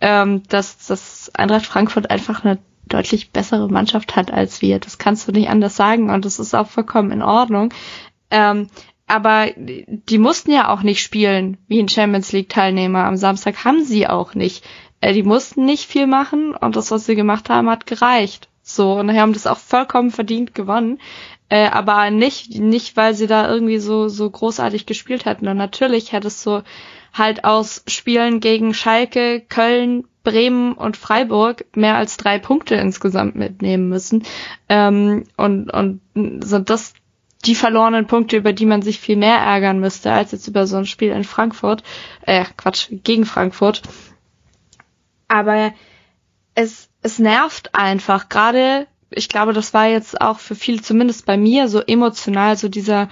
ähm, 0.00 0.42
dass 0.48 0.86
dass 0.86 1.34
Eintracht 1.34 1.66
Frankfurt 1.66 2.10
einfach 2.10 2.44
eine 2.44 2.58
deutlich 2.86 3.30
bessere 3.30 3.68
Mannschaft 3.68 4.16
hat 4.16 4.32
als 4.32 4.62
wir. 4.62 4.78
Das 4.78 4.98
kannst 4.98 5.26
du 5.28 5.32
nicht 5.32 5.48
anders 5.48 5.76
sagen 5.76 6.10
und 6.10 6.24
das 6.24 6.38
ist 6.38 6.54
auch 6.54 6.68
vollkommen 6.68 7.10
in 7.10 7.22
Ordnung. 7.22 7.72
Ähm, 8.30 8.68
aber 9.06 9.50
die 9.56 10.18
mussten 10.18 10.50
ja 10.50 10.72
auch 10.72 10.82
nicht 10.82 11.02
spielen 11.02 11.58
wie 11.68 11.80
ein 11.80 11.88
Champions 11.88 12.32
League 12.32 12.48
Teilnehmer. 12.48 13.04
Am 13.04 13.16
Samstag 13.16 13.64
haben 13.64 13.84
sie 13.84 14.08
auch 14.08 14.34
nicht. 14.34 14.64
Äh, 15.00 15.12
die 15.12 15.22
mussten 15.22 15.64
nicht 15.64 15.86
viel 15.86 16.06
machen 16.06 16.54
und 16.54 16.76
das, 16.76 16.90
was 16.90 17.06
sie 17.06 17.14
gemacht 17.14 17.48
haben, 17.48 17.70
hat 17.70 17.86
gereicht. 17.86 18.48
So, 18.62 18.94
und 18.94 19.08
die 19.08 19.20
haben 19.20 19.32
das 19.32 19.46
auch 19.46 19.58
vollkommen 19.58 20.10
verdient 20.10 20.54
gewonnen. 20.54 20.98
Äh, 21.48 21.68
aber 21.68 22.10
nicht, 22.10 22.58
nicht, 22.58 22.96
weil 22.96 23.14
sie 23.14 23.28
da 23.28 23.48
irgendwie 23.48 23.78
so, 23.78 24.08
so 24.08 24.28
großartig 24.28 24.86
gespielt 24.86 25.24
hätten. 25.24 25.46
Und 25.46 25.56
natürlich 25.56 26.10
hättest 26.10 26.44
du 26.44 26.64
halt 27.12 27.44
aus 27.44 27.84
Spielen 27.86 28.40
gegen 28.40 28.74
Schalke, 28.74 29.40
Köln, 29.40 30.04
Bremen 30.26 30.72
und 30.72 30.96
Freiburg 30.96 31.64
mehr 31.76 31.94
als 31.94 32.16
drei 32.16 32.40
Punkte 32.40 32.74
insgesamt 32.74 33.36
mitnehmen 33.36 33.88
müssen. 33.88 34.24
Ähm, 34.68 35.24
und, 35.36 35.70
und 35.70 36.00
sind 36.14 36.68
das 36.68 36.94
die 37.44 37.54
verlorenen 37.54 38.08
Punkte, 38.08 38.36
über 38.36 38.52
die 38.52 38.66
man 38.66 38.82
sich 38.82 38.98
viel 38.98 39.16
mehr 39.16 39.36
ärgern 39.36 39.78
müsste, 39.78 40.10
als 40.10 40.32
jetzt 40.32 40.48
über 40.48 40.66
so 40.66 40.76
ein 40.78 40.86
Spiel 40.86 41.12
in 41.12 41.22
Frankfurt, 41.22 41.84
äh, 42.22 42.44
Quatsch, 42.56 42.88
gegen 42.90 43.24
Frankfurt. 43.24 43.82
Aber 45.28 45.72
es, 46.54 46.88
es 47.02 47.20
nervt 47.20 47.72
einfach, 47.76 48.28
gerade, 48.28 48.88
ich 49.10 49.28
glaube, 49.28 49.52
das 49.52 49.72
war 49.74 49.86
jetzt 49.86 50.20
auch 50.20 50.40
für 50.40 50.56
viele, 50.56 50.82
zumindest 50.82 51.24
bei 51.24 51.36
mir, 51.36 51.68
so 51.68 51.80
emotional, 51.80 52.56
so 52.56 52.68
dieser, 52.68 53.08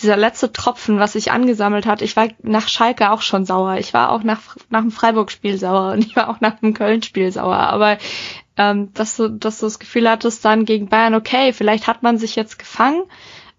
dieser 0.00 0.16
letzte 0.16 0.52
Tropfen, 0.52 0.98
was 0.98 1.14
sich 1.14 1.32
angesammelt 1.32 1.86
hat. 1.86 2.02
Ich 2.02 2.16
war 2.16 2.28
nach 2.42 2.68
Schalke 2.68 3.10
auch 3.10 3.22
schon 3.22 3.44
sauer. 3.44 3.76
Ich 3.78 3.94
war 3.94 4.10
auch 4.10 4.22
nach, 4.22 4.56
nach 4.70 4.82
dem 4.82 4.90
Freiburg-Spiel 4.90 5.58
sauer 5.58 5.92
und 5.92 6.04
ich 6.04 6.14
war 6.14 6.28
auch 6.28 6.40
nach 6.40 6.60
dem 6.60 6.74
Köln-Spiel 6.74 7.32
sauer. 7.32 7.56
Aber 7.56 7.98
ähm, 8.56 8.92
dass 8.94 9.16
du, 9.16 9.28
dass 9.28 9.58
du 9.58 9.66
das 9.66 9.78
Gefühl 9.78 10.08
hattest 10.08 10.44
dann 10.44 10.64
gegen 10.64 10.88
Bayern, 10.88 11.14
okay, 11.14 11.52
vielleicht 11.52 11.86
hat 11.86 12.02
man 12.02 12.18
sich 12.18 12.36
jetzt 12.36 12.58
gefangen. 12.58 13.02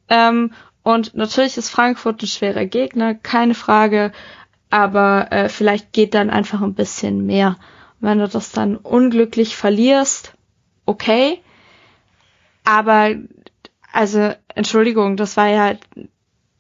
Ähm, 0.08 0.54
und 0.84 1.14
natürlich 1.14 1.58
ist 1.58 1.70
Frankfurt 1.70 2.24
ein 2.24 2.28
schwerer 2.28 2.66
Gegner, 2.66 3.16
keine 3.16 3.54
Frage. 3.54 4.12
Aber 4.70 5.32
äh, 5.32 5.50
vielleicht 5.50 5.94
geht 5.94 6.14
dann 6.14 6.30
einfach 6.30 6.62
ein 6.62 6.74
bisschen 6.74 7.26
mehr. 7.26 7.58
Wenn 8.00 8.20
du 8.20 8.28
das 8.30 8.52
dann 8.52 8.78
unglücklich 8.78 9.58
verlierst, 9.58 10.36
okay. 10.86 11.42
Aber 12.64 13.16
also 13.92 14.34
Entschuldigung, 14.56 15.18
das 15.18 15.36
war 15.36 15.48
ja 15.48 15.74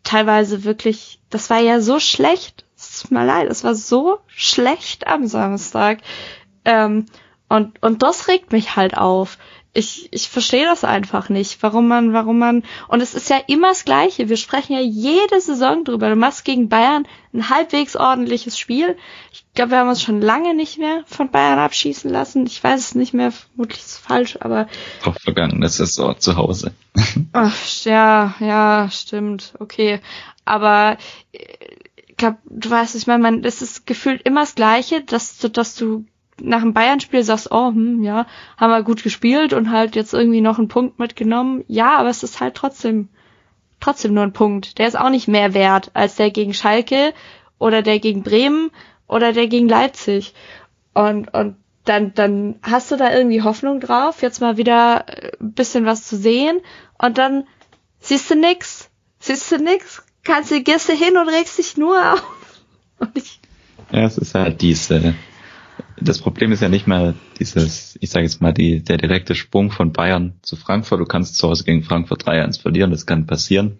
teilweise 0.09 0.63
wirklich, 0.63 1.21
das 1.29 1.51
war 1.51 1.59
ja 1.59 1.81
so 1.81 1.99
schlecht. 1.99 2.65
Es 2.75 3.01
tut 3.01 3.11
mir 3.11 3.25
leid, 3.25 3.47
es 3.47 3.63
war 3.63 3.75
so 3.75 4.19
schlecht 4.25 5.05
am 5.05 5.27
Samstag. 5.27 5.99
Ähm, 6.65 7.05
und, 7.47 7.81
und 7.83 8.01
das 8.01 8.27
regt 8.27 8.51
mich 8.51 8.75
halt 8.75 8.97
auf 8.97 9.37
ich, 9.73 10.09
ich 10.11 10.29
verstehe 10.29 10.65
das 10.65 10.83
einfach 10.83 11.29
nicht, 11.29 11.61
warum 11.61 11.87
man, 11.87 12.11
warum 12.11 12.39
man, 12.39 12.63
und 12.87 13.01
es 13.01 13.13
ist 13.13 13.29
ja 13.29 13.37
immer 13.47 13.69
das 13.69 13.85
Gleiche. 13.85 14.27
Wir 14.27 14.37
sprechen 14.37 14.73
ja 14.73 14.81
jede 14.81 15.39
Saison 15.39 15.83
drüber. 15.83 16.09
Du 16.09 16.15
machst 16.15 16.43
gegen 16.43 16.69
Bayern 16.69 17.07
ein 17.33 17.49
halbwegs 17.49 17.95
ordentliches 17.95 18.57
Spiel. 18.57 18.97
Ich 19.31 19.45
glaube, 19.53 19.71
wir 19.71 19.77
haben 19.79 19.89
uns 19.89 20.01
schon 20.01 20.21
lange 20.21 20.55
nicht 20.55 20.79
mehr 20.79 21.03
von 21.05 21.29
Bayern 21.29 21.59
abschießen 21.59 22.09
lassen. 22.09 22.47
Ich 22.47 22.63
weiß 22.63 22.79
es 22.79 22.95
nicht 22.95 23.13
mehr, 23.13 23.31
vermutlich 23.31 23.79
ist 23.79 23.87
es 23.87 23.97
falsch, 23.97 24.37
aber. 24.41 24.67
Auch 25.05 25.15
vergangenes 25.19 25.77
Saison 25.77 26.19
zu 26.19 26.35
Hause. 26.35 26.73
Ach, 27.33 27.55
ja, 27.83 28.33
ja, 28.39 28.89
stimmt, 28.91 29.53
okay. 29.59 30.01
Aber, 30.45 30.97
ich 31.31 32.17
glaube, 32.17 32.39
du 32.45 32.71
weißt, 32.71 32.95
ich 32.95 33.05
meine, 33.05 33.21
man, 33.21 33.43
es 33.43 33.61
ist 33.61 33.85
gefühlt 33.85 34.23
immer 34.23 34.41
das 34.41 34.55
Gleiche, 34.55 35.03
dass, 35.03 35.37
dass 35.37 35.75
du 35.75 36.05
nach 36.41 36.61
dem 36.61 36.73
Bayern-Spiel 36.73 37.23
sagst, 37.23 37.51
oh, 37.51 37.69
hm, 37.69 38.03
ja, 38.03 38.25
haben 38.57 38.71
wir 38.71 38.83
gut 38.83 39.03
gespielt 39.03 39.53
und 39.53 39.71
halt 39.71 39.95
jetzt 39.95 40.13
irgendwie 40.13 40.41
noch 40.41 40.57
einen 40.57 40.67
Punkt 40.67 40.99
mitgenommen. 40.99 41.63
Ja, 41.67 41.97
aber 41.97 42.09
es 42.09 42.23
ist 42.23 42.39
halt 42.39 42.55
trotzdem, 42.55 43.09
trotzdem 43.79 44.13
nur 44.13 44.23
ein 44.23 44.33
Punkt. 44.33 44.77
Der 44.77 44.87
ist 44.87 44.99
auch 44.99 45.09
nicht 45.09 45.27
mehr 45.27 45.53
wert 45.53 45.91
als 45.93 46.15
der 46.15 46.31
gegen 46.31 46.53
Schalke 46.53 47.13
oder 47.57 47.81
der 47.81 47.99
gegen 47.99 48.23
Bremen 48.23 48.71
oder 49.07 49.33
der 49.33 49.47
gegen 49.47 49.67
Leipzig. 49.67 50.33
Und, 50.93 51.33
und 51.33 51.55
dann, 51.85 52.13
dann 52.13 52.59
hast 52.61 52.91
du 52.91 52.97
da 52.97 53.13
irgendwie 53.13 53.41
Hoffnung 53.41 53.79
drauf, 53.79 54.21
jetzt 54.21 54.41
mal 54.41 54.57
wieder 54.57 55.05
ein 55.39 55.53
bisschen 55.53 55.85
was 55.85 56.05
zu 56.05 56.17
sehen 56.17 56.61
und 56.97 57.17
dann 57.17 57.45
siehst 57.99 58.29
du 58.29 58.35
nix. 58.35 58.89
Siehst 59.19 59.51
du 59.51 59.57
nix? 59.57 60.03
Kannst 60.23 60.51
du, 60.51 60.61
gehst 60.61 60.89
du 60.89 60.93
hin 60.93 61.17
und 61.17 61.29
regst 61.29 61.57
dich 61.57 61.77
nur 61.77 62.13
auf. 62.13 62.23
ja, 63.91 64.03
es 64.03 64.17
ist 64.17 64.35
halt 64.35 64.61
diese, 64.61 65.15
das 66.01 66.19
Problem 66.19 66.51
ist 66.51 66.61
ja 66.61 66.69
nicht 66.69 66.87
mehr 66.87 67.13
dieses, 67.39 67.97
ich 68.01 68.09
sage 68.09 68.25
jetzt 68.25 68.41
mal, 68.41 68.53
die, 68.53 68.83
der 68.83 68.97
direkte 68.97 69.35
Sprung 69.35 69.71
von 69.71 69.91
Bayern 69.91 70.33
zu 70.41 70.55
Frankfurt. 70.55 70.99
Du 70.99 71.05
kannst 71.05 71.37
zu 71.37 71.47
Hause 71.47 71.63
gegen 71.63 71.83
Frankfurt 71.83 72.27
3-1 72.27 72.61
verlieren, 72.61 72.91
das 72.91 73.05
kann 73.05 73.27
passieren. 73.27 73.79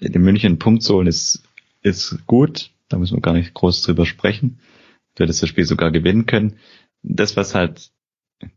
In 0.00 0.20
München 0.22 0.58
Punkt 0.58 0.82
zu 0.82 0.94
holen 0.94 1.06
ist, 1.06 1.42
ist 1.82 2.26
gut, 2.26 2.70
da 2.88 2.98
müssen 2.98 3.16
wir 3.16 3.22
gar 3.22 3.34
nicht 3.34 3.54
groß 3.54 3.82
drüber 3.82 4.06
sprechen. 4.06 4.60
Du 5.14 5.24
hättest 5.24 5.42
das 5.42 5.48
Spiel 5.48 5.64
sogar 5.64 5.90
gewinnen 5.90 6.26
können. 6.26 6.56
Das, 7.02 7.36
was 7.36 7.54
halt 7.54 7.90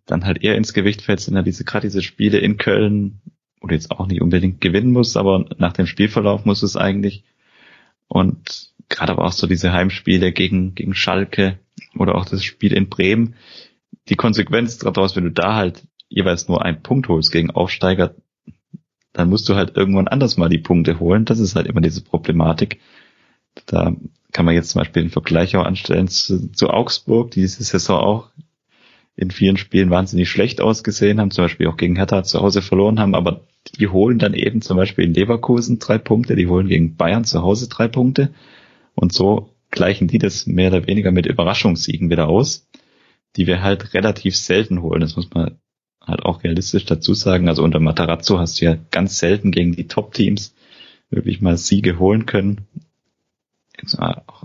dann 0.06 0.26
halt 0.26 0.44
eher 0.44 0.56
ins 0.56 0.74
Gewicht 0.74 1.02
fällt, 1.02 1.20
sind 1.20 1.36
ja 1.36 1.42
diese, 1.42 1.66
gerade 1.66 1.88
diese 1.88 2.02
Spiele 2.02 2.38
in 2.38 2.58
Köln, 2.58 3.22
wo 3.60 3.68
du 3.68 3.76
jetzt 3.76 3.92
auch 3.92 4.08
nicht 4.08 4.22
unbedingt 4.22 4.62
gewinnen 4.62 4.92
musst, 4.92 5.18
aber 5.18 5.46
nach 5.58 5.74
dem 5.74 5.88
Spielverlauf 5.88 6.46
muss 6.46 6.64
es 6.64 6.78
eigentlich. 6.78 7.24
Und 8.08 8.72
gerade 8.90 9.14
aber 9.14 9.26
auch 9.26 9.32
so 9.32 9.48
diese 9.48 9.74
Heimspiele 9.74 10.32
gegen, 10.32 10.76
gegen 10.76 10.94
Schalke, 10.94 11.60
oder 11.98 12.16
auch 12.16 12.26
das 12.26 12.44
Spiel 12.44 12.74
in 12.74 12.90
Bremen, 12.90 13.36
die 14.10 14.16
Konsequenz 14.16 14.78
daraus, 14.78 15.16
wenn 15.16 15.26
du 15.26 15.32
da 15.32 15.56
halt 15.56 15.84
jeweils 16.10 16.48
nur 16.48 16.64
einen 16.64 16.82
Punkt 16.82 17.08
holst 17.08 17.32
gegen 17.32 17.52
Aufsteiger, 17.52 18.16
dann 19.14 19.30
musst 19.30 19.48
du 19.48 19.56
halt 19.56 19.78
irgendwann 19.78 20.08
anders 20.08 20.38
mal 20.38 20.50
die 20.50 20.58
Punkte 20.58 21.00
holen. 21.00 21.26
Das 21.26 21.40
ist 21.40 21.56
halt 21.56 21.68
immer 21.68 21.82
diese 21.82 22.04
Problematik. 22.04 22.80
Da 23.68 23.96
kann 24.32 24.46
man 24.46 24.56
jetzt 24.56 24.72
zum 24.72 24.80
Beispiel 24.80 25.04
den 25.04 25.12
Vergleich 25.12 25.56
auch 25.56 25.66
anstellen 25.66 26.08
zu, 26.08 26.52
zu 26.52 26.70
Augsburg, 26.70 27.32
die 27.32 27.42
diese 27.42 27.64
Saison 27.64 28.00
auch 28.00 28.30
in 29.16 29.30
vielen 29.30 29.58
Spielen 29.58 29.92
wahnsinnig 29.92 30.30
schlecht 30.30 30.60
ausgesehen 30.60 31.20
haben, 31.20 31.30
zum 31.30 31.46
Beispiel 31.46 31.68
auch 31.68 31.78
gegen 31.78 31.96
Hertha 31.96 32.24
zu 32.24 32.42
Hause 32.42 32.64
verloren 32.64 33.00
haben, 33.00 33.14
aber 33.14 33.42
die 33.80 33.88
holen 33.88 34.18
dann 34.18 34.34
eben 34.34 34.62
zum 34.64 34.76
Beispiel 34.76 35.06
in 35.06 35.14
Leverkusen 35.14 35.78
drei 35.78 36.00
Punkte, 36.00 36.36
die 36.36 36.48
holen 36.48 36.68
gegen 36.68 36.96
Bayern 36.96 37.24
zu 37.24 37.44
Hause 37.44 37.70
drei 37.70 37.88
Punkte 37.88 38.34
und 38.96 39.14
so 39.14 39.53
gleichen 39.74 40.08
die 40.08 40.20
das 40.20 40.46
mehr 40.46 40.70
oder 40.70 40.88
weniger 40.88 41.12
mit 41.12 41.26
Überraschungssiegen 41.26 42.10
wieder 42.10 42.30
aus, 42.30 42.70
die 43.36 43.48
wir 43.48 43.62
halt 43.62 43.94
relativ 43.94 44.38
selten 44.38 44.82
holen. 44.82 45.02
Das 45.02 45.16
muss 45.18 45.30
man 45.34 45.60
halt 46.00 46.24
auch 46.24 46.44
realistisch 46.44 46.86
dazu 46.86 47.14
sagen. 47.14 47.50
Also 47.50 47.64
unter 47.64 47.80
Matarazzo 47.80 48.40
hast 48.40 48.62
du 48.62 48.66
ja 48.66 48.78
ganz 48.92 49.18
selten 49.18 49.52
gegen 49.52 49.74
die 49.74 49.88
Top-Teams 49.88 50.56
wirklich 51.10 51.42
mal 51.42 51.58
Siege 51.58 52.00
holen 52.00 52.26
können. 52.26 52.68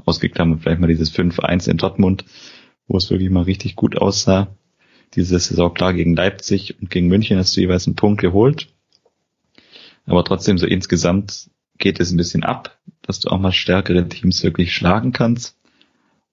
Ausgeklammert 0.05 0.63
vielleicht 0.63 0.81
mal 0.81 0.89
dieses 0.89 1.15
5-1 1.15 1.71
in 1.71 1.77
Dortmund, 1.77 2.25
wo 2.89 2.97
es 2.97 3.11
wirklich 3.11 3.31
mal 3.31 3.45
richtig 3.45 3.77
gut 3.77 3.97
aussah. 3.97 4.49
Diese 5.15 5.39
Saison 5.39 5.73
klar 5.73 5.95
gegen 5.95 6.17
Leipzig 6.17 6.81
und 6.81 6.91
gegen 6.91 7.09
München 7.09 7.39
hast 7.39 7.57
du 7.57 7.61
jeweils 7.61 7.87
einen 7.87 7.97
Punkt 7.97 8.21
geholt. 8.21 8.69
Aber 10.07 10.25
trotzdem 10.25 10.59
so 10.59 10.67
insgesamt 10.67 11.51
geht 11.79 12.01
es 12.01 12.11
ein 12.11 12.17
bisschen 12.17 12.43
ab, 12.43 12.79
dass 13.09 13.21
du 13.21 13.31
auch 13.31 13.41
mal 13.41 13.53
stärkere 13.53 14.07
Teams 14.07 14.45
wirklich 14.45 14.75
schlagen 14.75 15.13
kannst, 15.13 15.57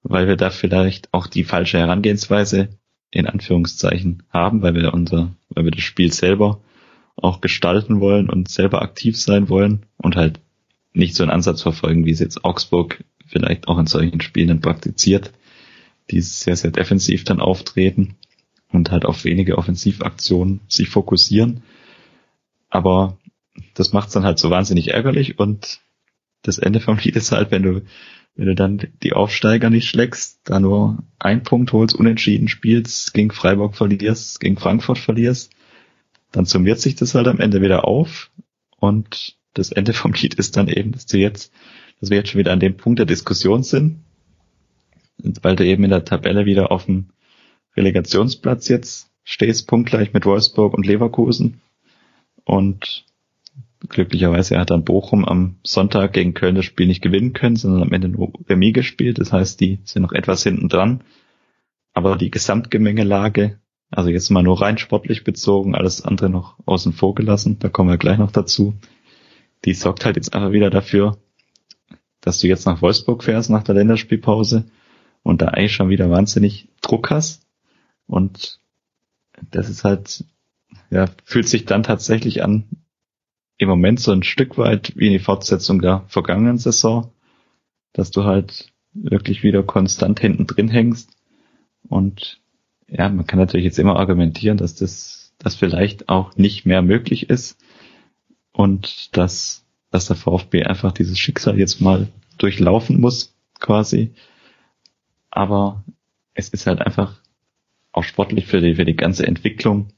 weil 0.03 0.27
wir 0.27 0.35
da 0.35 0.49
vielleicht 0.49 1.13
auch 1.13 1.27
die 1.27 1.45
falsche 1.45 1.79
Herangehensweise 1.79 2.67
in 3.11 3.27
Anführungszeichen 3.27 4.23
haben, 4.29 4.61
weil 4.61 4.75
wir 4.75 4.93
unser, 4.93 5.33
weil 5.47 5.63
wir 5.63 5.71
das 5.71 5.83
Spiel 5.83 6.11
selber 6.11 6.59
auch 7.15 7.39
gestalten 7.39 8.01
wollen 8.01 8.29
und 8.29 8.49
selber 8.49 8.81
aktiv 8.81 9.17
sein 9.17 9.47
wollen 9.47 9.85
und 9.95 10.17
halt 10.17 10.41
nicht 10.91 11.15
so 11.15 11.23
einen 11.23 11.31
Ansatz 11.31 11.61
verfolgen, 11.61 12.05
wie 12.05 12.11
es 12.11 12.19
jetzt 12.19 12.43
Augsburg 12.43 13.05
vielleicht 13.25 13.69
auch 13.69 13.79
in 13.79 13.87
solchen 13.87 14.19
Spielen 14.19 14.59
praktiziert, 14.59 15.31
die 16.11 16.19
sehr, 16.19 16.57
sehr 16.57 16.71
defensiv 16.71 17.23
dann 17.23 17.39
auftreten 17.39 18.15
und 18.69 18.91
halt 18.91 19.05
auf 19.05 19.23
wenige 19.23 19.57
Offensivaktionen 19.57 20.59
sich 20.67 20.89
fokussieren. 20.89 21.63
Aber 22.69 23.17
das 23.75 23.93
macht's 23.93 24.11
dann 24.11 24.25
halt 24.25 24.39
so 24.39 24.49
wahnsinnig 24.49 24.89
ärgerlich 24.89 25.39
und 25.39 25.79
das 26.45 26.59
Ende 26.59 26.79
vom 26.79 26.97
Lied 26.97 27.15
ist 27.15 27.31
halt, 27.31 27.51
wenn 27.51 27.63
du, 27.63 27.81
wenn 28.35 28.45
du 28.45 28.55
dann 28.55 28.81
die 29.01 29.13
Aufsteiger 29.13 29.69
nicht 29.69 29.89
schlägst, 29.89 30.39
da 30.43 30.59
nur 30.59 30.99
ein 31.19 31.43
Punkt 31.43 31.71
holst, 31.73 31.95
unentschieden 31.95 32.47
spielst, 32.47 33.13
gegen 33.13 33.31
Freiburg 33.31 33.75
verlierst, 33.75 34.39
gegen 34.39 34.57
Frankfurt 34.57 34.99
verlierst, 34.99 35.51
dann 36.31 36.45
summiert 36.45 36.79
sich 36.79 36.95
das 36.95 37.15
halt 37.15 37.27
am 37.27 37.39
Ende 37.39 37.61
wieder 37.61 37.85
auf. 37.85 38.29
Und 38.77 39.37
das 39.53 39.71
Ende 39.71 39.93
vom 39.93 40.13
Lied 40.13 40.35
ist 40.35 40.57
dann 40.57 40.67
eben, 40.67 40.91
dass 40.91 41.05
du 41.05 41.17
jetzt, 41.17 41.51
dass 41.99 42.09
wir 42.09 42.17
jetzt 42.17 42.29
schon 42.29 42.39
wieder 42.39 42.53
an 42.53 42.59
dem 42.59 42.77
Punkt 42.77 42.99
der 42.99 43.05
Diskussion 43.05 43.63
sind, 43.63 44.03
weil 45.41 45.55
du 45.55 45.65
eben 45.65 45.83
in 45.83 45.89
der 45.89 46.05
Tabelle 46.05 46.45
wieder 46.45 46.71
auf 46.71 46.85
dem 46.85 47.09
Relegationsplatz 47.75 48.67
jetzt 48.67 49.09
stehst, 49.23 49.67
punktgleich 49.67 50.13
mit 50.13 50.25
Wolfsburg 50.25 50.73
und 50.73 50.85
Leverkusen. 50.85 51.61
Und 52.43 53.05
glücklicherweise 53.89 54.57
hat 54.59 54.69
dann 54.69 54.83
Bochum 54.83 55.25
am 55.25 55.57
Sonntag 55.63 56.13
gegen 56.13 56.33
Köln 56.33 56.55
das 56.55 56.65
Spiel 56.65 56.87
nicht 56.87 57.01
gewinnen 57.01 57.33
können, 57.33 57.55
sondern 57.55 57.83
am 57.83 57.91
Ende 57.91 58.09
nur 58.09 58.33
Remis 58.49 58.73
gespielt. 58.73 59.19
Das 59.19 59.31
heißt, 59.31 59.59
die 59.59 59.79
sind 59.83 60.01
noch 60.01 60.11
etwas 60.11 60.43
hinten 60.43 60.69
dran. 60.69 61.03
Aber 61.93 62.17
die 62.17 62.31
Gesamtgemengelage, 62.31 63.59
also 63.89 64.09
jetzt 64.09 64.29
mal 64.29 64.43
nur 64.43 64.61
rein 64.61 64.77
sportlich 64.77 65.23
bezogen, 65.23 65.75
alles 65.75 66.03
andere 66.03 66.29
noch 66.29 66.57
außen 66.65 66.93
vor 66.93 67.15
gelassen, 67.15 67.57
da 67.59 67.69
kommen 67.69 67.89
wir 67.89 67.97
gleich 67.97 68.17
noch 68.17 68.31
dazu. 68.31 68.73
Die 69.63 69.73
sorgt 69.73 70.05
halt 70.05 70.17
jetzt 70.17 70.33
einfach 70.33 70.51
wieder 70.51 70.69
dafür, 70.69 71.17
dass 72.21 72.39
du 72.39 72.47
jetzt 72.47 72.65
nach 72.65 72.81
Wolfsburg 72.81 73.23
fährst 73.23 73.49
nach 73.49 73.63
der 73.63 73.75
Länderspielpause 73.75 74.65
und 75.23 75.41
da 75.41 75.47
eigentlich 75.47 75.73
schon 75.73 75.89
wieder 75.89 76.09
wahnsinnig 76.09 76.67
Druck 76.81 77.11
hast. 77.11 77.47
Und 78.07 78.59
das 79.51 79.69
ist 79.69 79.83
halt, 79.83 80.23
ja, 80.89 81.05
fühlt 81.23 81.47
sich 81.47 81.65
dann 81.65 81.83
tatsächlich 81.83 82.43
an, 82.43 82.65
im 83.57 83.69
Moment 83.69 83.99
so 83.99 84.11
ein 84.11 84.23
Stück 84.23 84.57
weit 84.57 84.93
wie 84.95 85.09
die 85.09 85.19
Fortsetzung 85.19 85.81
der 85.81 86.03
vergangenen 86.07 86.57
Saison, 86.57 87.11
dass 87.93 88.11
du 88.11 88.23
halt 88.23 88.73
wirklich 88.93 89.43
wieder 89.43 89.63
konstant 89.63 90.19
hinten 90.19 90.47
drin 90.47 90.69
hängst 90.69 91.11
Und 91.87 92.41
ja, 92.87 93.09
man 93.09 93.27
kann 93.27 93.39
natürlich 93.39 93.65
jetzt 93.65 93.79
immer 93.79 93.97
argumentieren, 93.97 94.57
dass 94.57 94.75
das, 94.75 95.33
das 95.37 95.55
vielleicht 95.55 96.09
auch 96.09 96.35
nicht 96.35 96.65
mehr 96.65 96.81
möglich 96.81 97.29
ist 97.29 97.57
und 98.51 99.15
dass, 99.17 99.65
dass 99.91 100.07
der 100.07 100.15
VfB 100.15 100.63
einfach 100.63 100.91
dieses 100.91 101.19
Schicksal 101.19 101.57
jetzt 101.57 101.81
mal 101.81 102.07
durchlaufen 102.37 102.99
muss, 102.99 103.35
quasi. 103.59 104.13
Aber 105.29 105.83
es 106.33 106.49
ist 106.49 106.67
halt 106.67 106.81
einfach 106.81 107.21
auch 107.91 108.03
sportlich 108.03 108.45
für 108.45 108.61
die, 108.61 108.75
für 108.75 108.85
die 108.85 108.95
ganze 108.95 109.25
Entwicklung, 109.25 109.89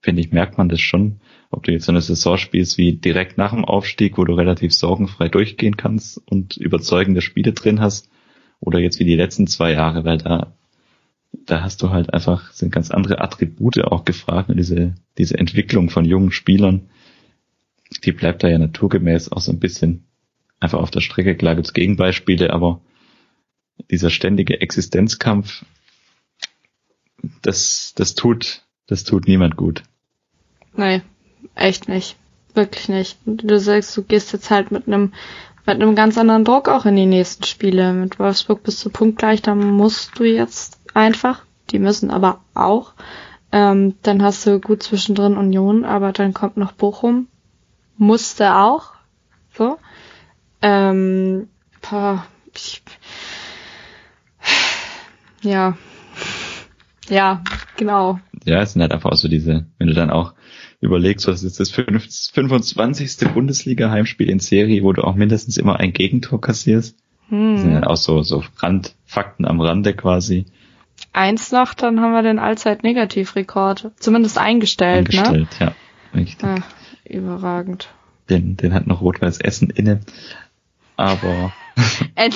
finde 0.00 0.20
ich, 0.20 0.32
merkt 0.32 0.58
man 0.58 0.68
das 0.68 0.80
schon, 0.80 1.20
ob 1.50 1.64
du 1.64 1.72
jetzt 1.72 1.86
so 1.86 1.92
eine 1.92 2.00
Saison 2.00 2.36
spielst 2.36 2.78
wie 2.78 2.92
direkt 2.92 3.38
nach 3.38 3.52
dem 3.52 3.64
Aufstieg, 3.64 4.18
wo 4.18 4.24
du 4.24 4.34
relativ 4.34 4.72
sorgenfrei 4.72 5.28
durchgehen 5.28 5.76
kannst 5.76 6.20
und 6.26 6.56
überzeugende 6.56 7.20
Spiele 7.20 7.52
drin 7.52 7.80
hast, 7.80 8.10
oder 8.60 8.78
jetzt 8.80 8.98
wie 8.98 9.04
die 9.04 9.16
letzten 9.16 9.46
zwei 9.46 9.72
Jahre, 9.72 10.04
weil 10.04 10.18
da, 10.18 10.54
da 11.46 11.62
hast 11.62 11.82
du 11.82 11.90
halt 11.90 12.12
einfach, 12.12 12.52
sind 12.52 12.72
ganz 12.72 12.90
andere 12.90 13.20
Attribute 13.20 13.82
auch 13.84 14.04
gefragt 14.04 14.50
und 14.50 14.56
diese, 14.56 14.94
diese 15.16 15.38
Entwicklung 15.38 15.90
von 15.90 16.04
jungen 16.04 16.32
Spielern, 16.32 16.88
die 18.04 18.12
bleibt 18.12 18.42
da 18.42 18.48
ja 18.48 18.58
naturgemäß 18.58 19.32
auch 19.32 19.40
so 19.40 19.52
ein 19.52 19.60
bisschen 19.60 20.04
einfach 20.60 20.80
auf 20.80 20.90
der 20.90 21.00
Strecke. 21.00 21.36
Klar 21.36 21.54
gibt's 21.54 21.72
Gegenbeispiele, 21.72 22.52
aber 22.52 22.80
dieser 23.90 24.10
ständige 24.10 24.60
Existenzkampf, 24.60 25.64
das, 27.42 27.92
das 27.96 28.14
tut, 28.14 28.64
das 28.88 29.04
tut 29.04 29.28
niemand 29.28 29.56
gut. 29.56 29.84
Nee, 30.74 31.02
echt 31.54 31.88
nicht. 31.88 32.16
Wirklich 32.54 32.88
nicht. 32.88 33.18
Du 33.24 33.60
sagst, 33.60 33.96
du 33.96 34.02
gehst 34.02 34.32
jetzt 34.32 34.50
halt 34.50 34.72
mit 34.72 34.88
einem 34.88 35.12
mit 35.66 35.82
einem 35.82 35.94
ganz 35.94 36.16
anderen 36.16 36.46
Druck 36.46 36.68
auch 36.68 36.86
in 36.86 36.96
die 36.96 37.04
nächsten 37.04 37.44
Spiele. 37.44 37.92
Mit 37.92 38.18
Wolfsburg 38.18 38.62
bist 38.62 38.82
du 38.84 38.90
punktgleich, 38.90 39.42
da 39.42 39.54
musst 39.54 40.18
du 40.18 40.24
jetzt 40.24 40.80
einfach. 40.94 41.44
Die 41.70 41.78
müssen 41.78 42.10
aber 42.10 42.40
auch. 42.54 42.94
Ähm, 43.52 43.94
dann 44.02 44.22
hast 44.22 44.46
du 44.46 44.60
gut 44.60 44.82
zwischendrin 44.82 45.36
Union, 45.36 45.84
aber 45.84 46.12
dann 46.12 46.32
kommt 46.32 46.56
noch 46.56 46.72
Bochum. 46.72 47.28
Musste 47.98 48.54
auch. 48.54 48.92
So. 49.52 49.78
Ähm, 50.62 51.48
boah, 51.82 52.24
ich, 52.54 52.82
ja. 55.42 55.76
Ja, 57.08 57.42
genau. 57.76 58.20
Ja, 58.48 58.62
es 58.62 58.72
sind 58.72 58.82
halt 58.82 58.92
einfach 58.92 59.10
auch 59.10 59.16
so 59.16 59.28
diese, 59.28 59.66
wenn 59.78 59.88
du 59.88 59.94
dann 59.94 60.10
auch 60.10 60.34
überlegst, 60.80 61.26
was 61.28 61.42
ist 61.42 61.60
das 61.60 61.70
25. 61.70 63.32
Bundesliga-Heimspiel 63.34 64.30
in 64.30 64.38
Serie, 64.38 64.82
wo 64.82 64.92
du 64.92 65.02
auch 65.02 65.14
mindestens 65.14 65.56
immer 65.56 65.78
ein 65.78 65.92
Gegentor 65.92 66.40
kassierst. 66.40 66.96
Hm. 67.28 67.54
Das 67.54 67.62
sind 67.62 67.74
halt 67.74 67.86
auch 67.86 67.96
so, 67.96 68.22
so 68.22 68.42
Randfakten 68.56 69.44
am 69.44 69.60
Rande 69.60 69.94
quasi. 69.94 70.46
Eins 71.12 71.52
noch, 71.52 71.74
dann 71.74 72.00
haben 72.00 72.12
wir 72.12 72.22
den 72.22 72.38
Allzeit-Negativrekord. 72.38 73.92
Zumindest 73.98 74.38
eingestellt, 74.38 75.12
ne? 75.12 75.18
eingestellt 75.18 75.60
ne? 75.60 75.66
ja. 75.66 76.18
Richtig. 76.18 76.44
Ah, 76.44 76.62
überragend. 77.04 77.88
Den, 78.30 78.56
den 78.56 78.74
hat 78.74 78.86
noch 78.86 79.00
Rot-Weiß 79.00 79.38
Essen 79.40 79.70
inne. 79.70 80.00
Aber. 80.96 81.52
End, 82.16 82.34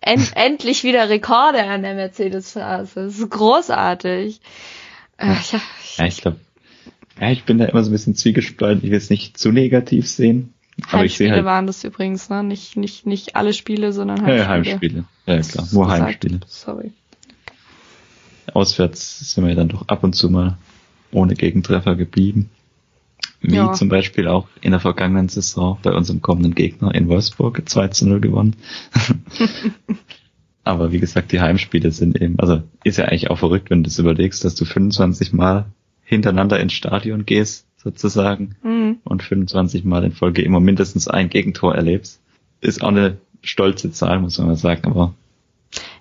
end, 0.00 0.32
endlich 0.34 0.82
wieder 0.82 1.10
Rekorde 1.10 1.62
an 1.64 1.82
der 1.82 1.94
Mercedes-Straße. 1.94 3.04
Das 3.04 3.18
ist 3.18 3.30
großartig. 3.30 4.40
Äh, 5.18 5.26
ja, 5.26 5.60
ja, 5.98 6.06
ich 6.06 6.20
glaube, 6.20 6.38
ja, 7.20 7.30
ich 7.30 7.44
bin 7.44 7.58
da 7.58 7.66
immer 7.66 7.82
so 7.82 7.90
ein 7.90 7.92
bisschen 7.92 8.14
zwiegespalten. 8.14 8.84
Ich 8.84 8.90
will 8.90 8.98
es 8.98 9.10
nicht 9.10 9.36
zu 9.36 9.52
negativ 9.52 10.08
sehen. 10.08 10.54
Aber 10.90 11.04
ich 11.04 11.16
sehe 11.16 11.32
halt, 11.32 11.44
waren 11.44 11.66
das 11.66 11.82
übrigens, 11.82 12.30
ne? 12.30 12.44
Nicht, 12.44 12.76
nicht, 12.76 13.04
nicht 13.04 13.34
alle 13.34 13.52
Spiele, 13.52 13.92
sondern 13.92 14.22
Heimspiele. 14.22 14.38
Ja, 14.38 14.48
Heimspiele. 14.48 15.04
Ja, 15.26 15.40
klar. 15.40 15.68
Nur 15.72 15.84
gesagt. 15.84 16.02
Heimspiele. 16.02 16.40
Sorry. 16.46 16.92
Auswärts 18.54 19.34
sind 19.34 19.46
wir 19.46 19.54
dann 19.54 19.68
doch 19.68 19.88
ab 19.88 20.04
und 20.04 20.14
zu 20.14 20.30
mal 20.30 20.56
ohne 21.10 21.34
Gegentreffer 21.34 21.96
geblieben. 21.96 22.50
Wie 23.40 23.56
ja. 23.56 23.72
zum 23.72 23.88
Beispiel 23.88 24.28
auch 24.28 24.48
in 24.60 24.70
der 24.70 24.80
vergangenen 24.80 25.28
Saison 25.28 25.78
bei 25.82 25.92
unserem 25.92 26.22
kommenden 26.22 26.54
Gegner 26.54 26.94
in 26.94 27.08
Wolfsburg 27.08 27.68
2 27.68 27.88
zu 27.88 28.08
0 28.08 28.20
gewonnen. 28.20 28.56
Aber 30.68 30.92
wie 30.92 30.98
gesagt, 30.98 31.32
die 31.32 31.40
Heimspiele 31.40 31.90
sind 31.92 32.20
eben, 32.20 32.38
also 32.38 32.62
ist 32.84 32.98
ja 32.98 33.06
eigentlich 33.06 33.30
auch 33.30 33.38
verrückt, 33.38 33.70
wenn 33.70 33.82
du 33.82 33.88
das 33.88 33.98
überlegst, 33.98 34.44
dass 34.44 34.54
du 34.54 34.66
25 34.66 35.32
Mal 35.32 35.64
hintereinander 36.04 36.60
ins 36.60 36.74
Stadion 36.74 37.24
gehst, 37.24 37.66
sozusagen, 37.78 38.54
mhm. 38.62 38.98
und 39.02 39.22
25 39.22 39.84
Mal 39.84 40.04
in 40.04 40.12
Folge 40.12 40.42
immer 40.42 40.60
mindestens 40.60 41.08
ein 41.08 41.30
Gegentor 41.30 41.74
erlebst. 41.74 42.20
Ist 42.60 42.82
auch 42.82 42.88
eine 42.88 43.16
stolze 43.40 43.92
Zahl, 43.92 44.20
muss 44.20 44.36
man 44.36 44.48
mal 44.48 44.56
sagen, 44.56 44.82
aber. 44.84 45.14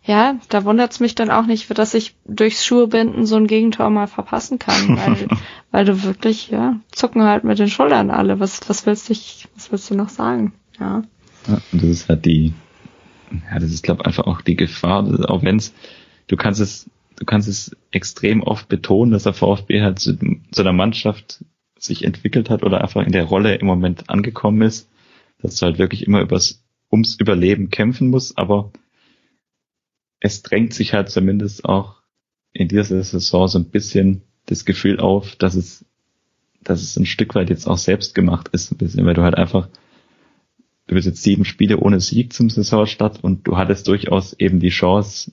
Ja, 0.03 0.36
da 0.49 0.65
wundert's 0.65 0.99
mich 0.99 1.15
dann 1.15 1.32
auch 1.32 1.45
nicht, 1.45 1.78
dass 1.78 1.93
ich 1.93 2.15
durchs 2.26 2.65
Schuhebinden 2.65 3.26
so 3.26 3.38
ein 3.38 3.47
Gegentor 3.47 3.89
mal 3.89 4.07
verpassen 4.07 4.59
kann, 4.59 4.97
weil, 4.97 5.28
weil 5.72 5.86
du 5.86 6.03
wirklich, 6.03 6.49
ja, 6.49 6.76
zucken 6.91 7.24
halt 7.24 7.45
mit 7.45 7.57
den 7.57 7.70
Schultern 7.70 8.11
alle. 8.11 8.41
Was, 8.41 8.68
was 8.68 8.86
willst 8.86 9.09
du, 9.09 9.13
was 9.55 9.72
willst 9.72 9.89
du 9.89 9.95
noch 9.95 10.09
sagen? 10.09 10.51
Ja. 10.78 11.03
ja 11.47 11.61
und 11.72 11.82
das 11.82 11.89
ist 11.89 12.09
halt 12.09 12.26
die, 12.26 12.53
ja, 13.32 13.60
das 13.60 13.72
ist, 13.72 13.84
glaube 13.84 14.06
einfach 14.06 14.26
auch 14.26 14.42
die 14.42 14.56
Gefahr, 14.56 15.30
auch 15.30 15.44
wenn's, 15.44 15.74
du 16.28 16.36
kannst 16.36 16.60
es 16.60 16.90
du 17.18 17.26
kannst 17.26 17.48
es 17.48 17.76
extrem 17.92 18.42
oft 18.44 18.70
betonen, 18.70 19.12
dass 19.12 19.24
der 19.24 19.34
VfB 19.34 19.82
halt 19.82 20.00
zu, 20.00 20.18
zu 20.52 20.62
einer 20.62 20.74
Mannschaft 20.74 21.44
sich 21.78 22.04
entwickelt 22.04 22.50
hat 22.50 22.64
oder 22.64 22.82
einfach 22.82 23.06
in 23.06 23.12
der 23.12 23.26
Rolle 23.26 23.56
im 23.56 23.68
Moment 23.68 24.10
angekommen 24.10 24.62
ist, 24.62 24.90
dass 25.42 25.58
du 25.58 25.66
halt 25.66 25.78
wirklich 25.78 26.06
immer 26.06 26.22
übers, 26.22 26.64
ums 26.92 27.16
Überleben 27.20 27.70
kämpfen 27.70 28.10
musst, 28.10 28.38
aber 28.38 28.72
es 30.20 30.42
drängt 30.42 30.74
sich 30.74 30.94
halt 30.94 31.10
zumindest 31.10 31.66
auch 31.66 31.98
in 32.54 32.68
dieser 32.68 33.04
Saison 33.04 33.48
so 33.48 33.60
ein 33.60 33.70
bisschen 33.70 34.22
das 34.46 34.66
Gefühl 34.66 35.00
auf, 35.00 35.36
dass 35.36 35.56
es, 35.56 35.86
dass 36.64 36.82
es 36.82 36.98
ein 36.98 37.06
Stück 37.06 37.36
weit 37.36 37.50
jetzt 37.50 37.68
auch 37.68 37.78
selbst 37.78 38.16
gemacht 38.16 38.48
ist, 38.50 38.72
ein 38.72 38.78
bisschen, 38.78 39.06
weil 39.06 39.14
du 39.14 39.24
halt 39.24 39.36
einfach, 39.36 39.70
du 40.88 40.96
bist 40.96 41.06
jetzt 41.06 41.24
sieben 41.24 41.46
Spiele 41.46 41.78
ohne 41.78 42.00
Sieg 42.00 42.34
zum 42.34 42.50
Saisonstart 42.50 43.24
und 43.24 43.46
du 43.46 43.58
hattest 43.58 43.88
durchaus 43.88 44.34
eben 44.34 44.60
die 44.60 44.70
Chance, 44.70 45.32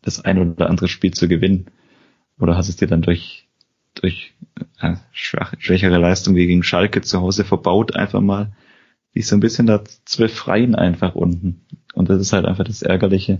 das 0.00 0.24
ein 0.24 0.38
oder 0.38 0.68
andere 0.68 0.88
Spiel 0.88 1.12
zu 1.12 1.28
gewinnen? 1.28 1.66
Oder 2.38 2.56
hast 2.56 2.68
es 2.68 2.76
dir 2.76 2.88
dann 2.88 3.02
durch, 3.02 3.46
durch 3.94 4.34
äh, 4.80 4.96
schwach, 5.12 5.54
schwächere 5.58 5.98
Leistung 5.98 6.34
wie 6.34 6.46
gegen 6.46 6.62
Schalke 6.62 7.02
zu 7.02 7.20
Hause 7.20 7.44
verbaut 7.44 7.94
einfach 7.94 8.20
mal? 8.20 8.52
Die 9.14 9.22
so 9.22 9.36
ein 9.36 9.40
bisschen 9.40 9.66
da 9.66 9.82
zwölf 10.06 10.32
Freien 10.32 10.74
einfach 10.74 11.14
unten. 11.14 11.60
Und 11.92 12.08
das 12.08 12.20
ist 12.20 12.32
halt 12.32 12.46
einfach 12.46 12.64
das 12.64 12.82
Ärgerliche. 12.82 13.38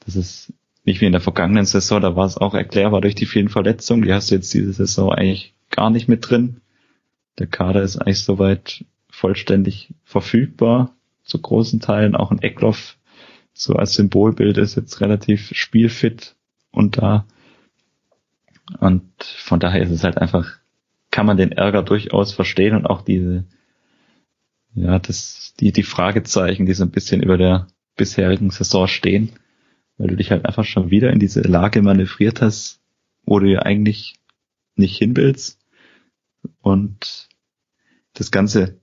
Das 0.00 0.16
ist 0.16 0.52
nicht 0.84 1.00
wie 1.00 1.06
in 1.06 1.12
der 1.12 1.20
vergangenen 1.20 1.66
Saison, 1.66 2.00
da 2.00 2.16
war 2.16 2.26
es 2.26 2.36
auch 2.36 2.54
erklärbar 2.54 3.00
durch 3.00 3.14
die 3.14 3.26
vielen 3.26 3.48
Verletzungen. 3.48 4.02
Die 4.02 4.12
hast 4.12 4.30
du 4.30 4.34
jetzt 4.34 4.52
diese 4.52 4.72
Saison 4.72 5.12
eigentlich 5.12 5.54
gar 5.70 5.90
nicht 5.90 6.08
mit 6.08 6.28
drin. 6.28 6.60
Der 7.38 7.46
Kader 7.46 7.82
ist 7.82 7.96
eigentlich 7.96 8.22
soweit 8.22 8.84
vollständig 9.14 9.94
verfügbar, 10.04 10.94
zu 11.22 11.40
großen 11.40 11.80
Teilen. 11.80 12.16
Auch 12.16 12.30
ein 12.30 12.42
Eckloff 12.42 12.98
so 13.52 13.74
als 13.74 13.94
Symbolbild 13.94 14.58
ist 14.58 14.74
jetzt 14.74 15.00
relativ 15.00 15.50
spielfit 15.54 16.34
und 16.72 16.98
da. 16.98 17.26
Und 18.80 19.04
von 19.22 19.60
daher 19.60 19.82
ist 19.82 19.90
es 19.90 20.02
halt 20.02 20.18
einfach, 20.18 20.58
kann 21.10 21.26
man 21.26 21.36
den 21.36 21.52
Ärger 21.52 21.82
durchaus 21.82 22.32
verstehen 22.32 22.74
und 22.74 22.86
auch 22.86 23.02
diese, 23.02 23.44
ja, 24.74 24.98
das, 24.98 25.54
die, 25.60 25.70
die 25.70 25.84
Fragezeichen, 25.84 26.66
die 26.66 26.74
so 26.74 26.82
ein 26.82 26.90
bisschen 26.90 27.22
über 27.22 27.38
der 27.38 27.68
bisherigen 27.96 28.50
Saison 28.50 28.88
stehen, 28.88 29.30
weil 29.96 30.08
du 30.08 30.16
dich 30.16 30.32
halt 30.32 30.44
einfach 30.44 30.64
schon 30.64 30.90
wieder 30.90 31.10
in 31.12 31.20
diese 31.20 31.42
Lage 31.42 31.82
manövriert 31.82 32.42
hast, 32.42 32.80
wo 33.24 33.38
du 33.38 33.46
ja 33.46 33.60
eigentlich 33.60 34.16
nicht 34.74 34.98
hin 34.98 35.16
willst. 35.16 35.60
Und 36.60 37.28
das 38.14 38.32
Ganze 38.32 38.80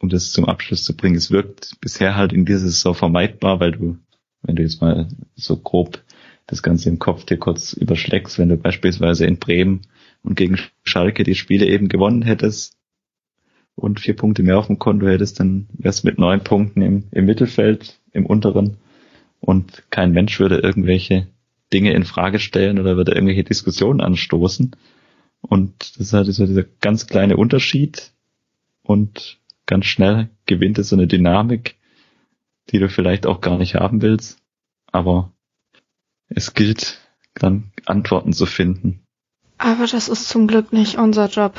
um 0.00 0.08
das 0.08 0.32
zum 0.32 0.44
Abschluss 0.44 0.84
zu 0.84 0.96
bringen. 0.96 1.16
Es 1.16 1.30
wirkt 1.30 1.80
bisher 1.80 2.16
halt 2.16 2.32
in 2.32 2.44
dieser 2.44 2.60
Saison 2.60 2.94
vermeidbar, 2.94 3.60
weil 3.60 3.72
du, 3.72 3.98
wenn 4.42 4.56
du 4.56 4.62
jetzt 4.62 4.80
mal 4.80 5.08
so 5.34 5.56
grob 5.56 6.02
das 6.46 6.62
Ganze 6.62 6.88
im 6.88 6.98
Kopf 6.98 7.24
dir 7.24 7.38
kurz 7.38 7.72
überschlägst, 7.72 8.38
wenn 8.38 8.50
du 8.50 8.56
beispielsweise 8.56 9.24
in 9.26 9.38
Bremen 9.38 9.82
und 10.22 10.36
gegen 10.36 10.58
Schalke 10.82 11.24
die 11.24 11.34
Spiele 11.34 11.66
eben 11.66 11.88
gewonnen 11.88 12.22
hättest 12.22 12.76
und 13.74 14.00
vier 14.00 14.14
Punkte 14.14 14.42
mehr 14.42 14.58
auf 14.58 14.66
dem 14.66 14.78
Konto 14.78 15.06
hättest, 15.06 15.40
dann 15.40 15.68
wärst 15.72 16.04
mit 16.04 16.18
neun 16.18 16.44
Punkten 16.44 16.82
im, 16.82 17.04
im 17.10 17.24
Mittelfeld, 17.24 18.00
im 18.12 18.26
unteren 18.26 18.76
und 19.40 19.84
kein 19.90 20.12
Mensch 20.12 20.38
würde 20.40 20.58
irgendwelche 20.58 21.28
Dinge 21.72 21.92
in 21.92 22.04
Frage 22.04 22.38
stellen 22.38 22.78
oder 22.78 22.96
würde 22.96 23.12
irgendwelche 23.12 23.44
Diskussionen 23.44 24.00
anstoßen. 24.00 24.74
Und 25.42 25.98
das 25.98 26.06
ist 26.06 26.12
halt 26.14 26.32
so 26.32 26.46
dieser 26.46 26.62
ganz 26.62 27.06
kleine 27.06 27.36
Unterschied. 27.36 28.12
Und 28.82 29.38
ganz 29.66 29.86
schnell 29.86 30.30
gewinnt 30.46 30.78
es 30.78 30.88
so 30.88 30.96
eine 30.96 31.06
Dynamik, 31.06 31.76
die 32.70 32.78
du 32.78 32.88
vielleicht 32.88 33.26
auch 33.26 33.40
gar 33.40 33.58
nicht 33.58 33.74
haben 33.74 34.02
willst. 34.02 34.38
Aber 34.90 35.32
es 36.28 36.54
gilt 36.54 37.00
dann 37.34 37.72
Antworten 37.84 38.32
zu 38.32 38.46
finden. 38.46 39.04
Aber 39.58 39.86
das 39.86 40.08
ist 40.08 40.28
zum 40.28 40.46
Glück 40.46 40.72
nicht 40.72 40.96
unser 40.96 41.28
Job, 41.28 41.58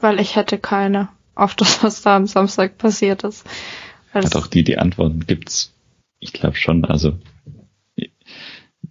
weil 0.00 0.20
ich 0.20 0.36
hätte 0.36 0.58
keine 0.58 1.08
auf 1.34 1.54
das, 1.54 1.82
was 1.82 2.02
da 2.02 2.16
am 2.16 2.26
Samstag 2.26 2.78
passiert 2.78 3.24
ist. 3.24 3.46
Hat 4.12 4.34
auch 4.36 4.46
die, 4.46 4.64
die 4.64 4.78
Antworten 4.78 5.26
gibt's. 5.26 5.74
Ich 6.18 6.32
glaube 6.32 6.56
schon, 6.56 6.84
also 6.84 7.18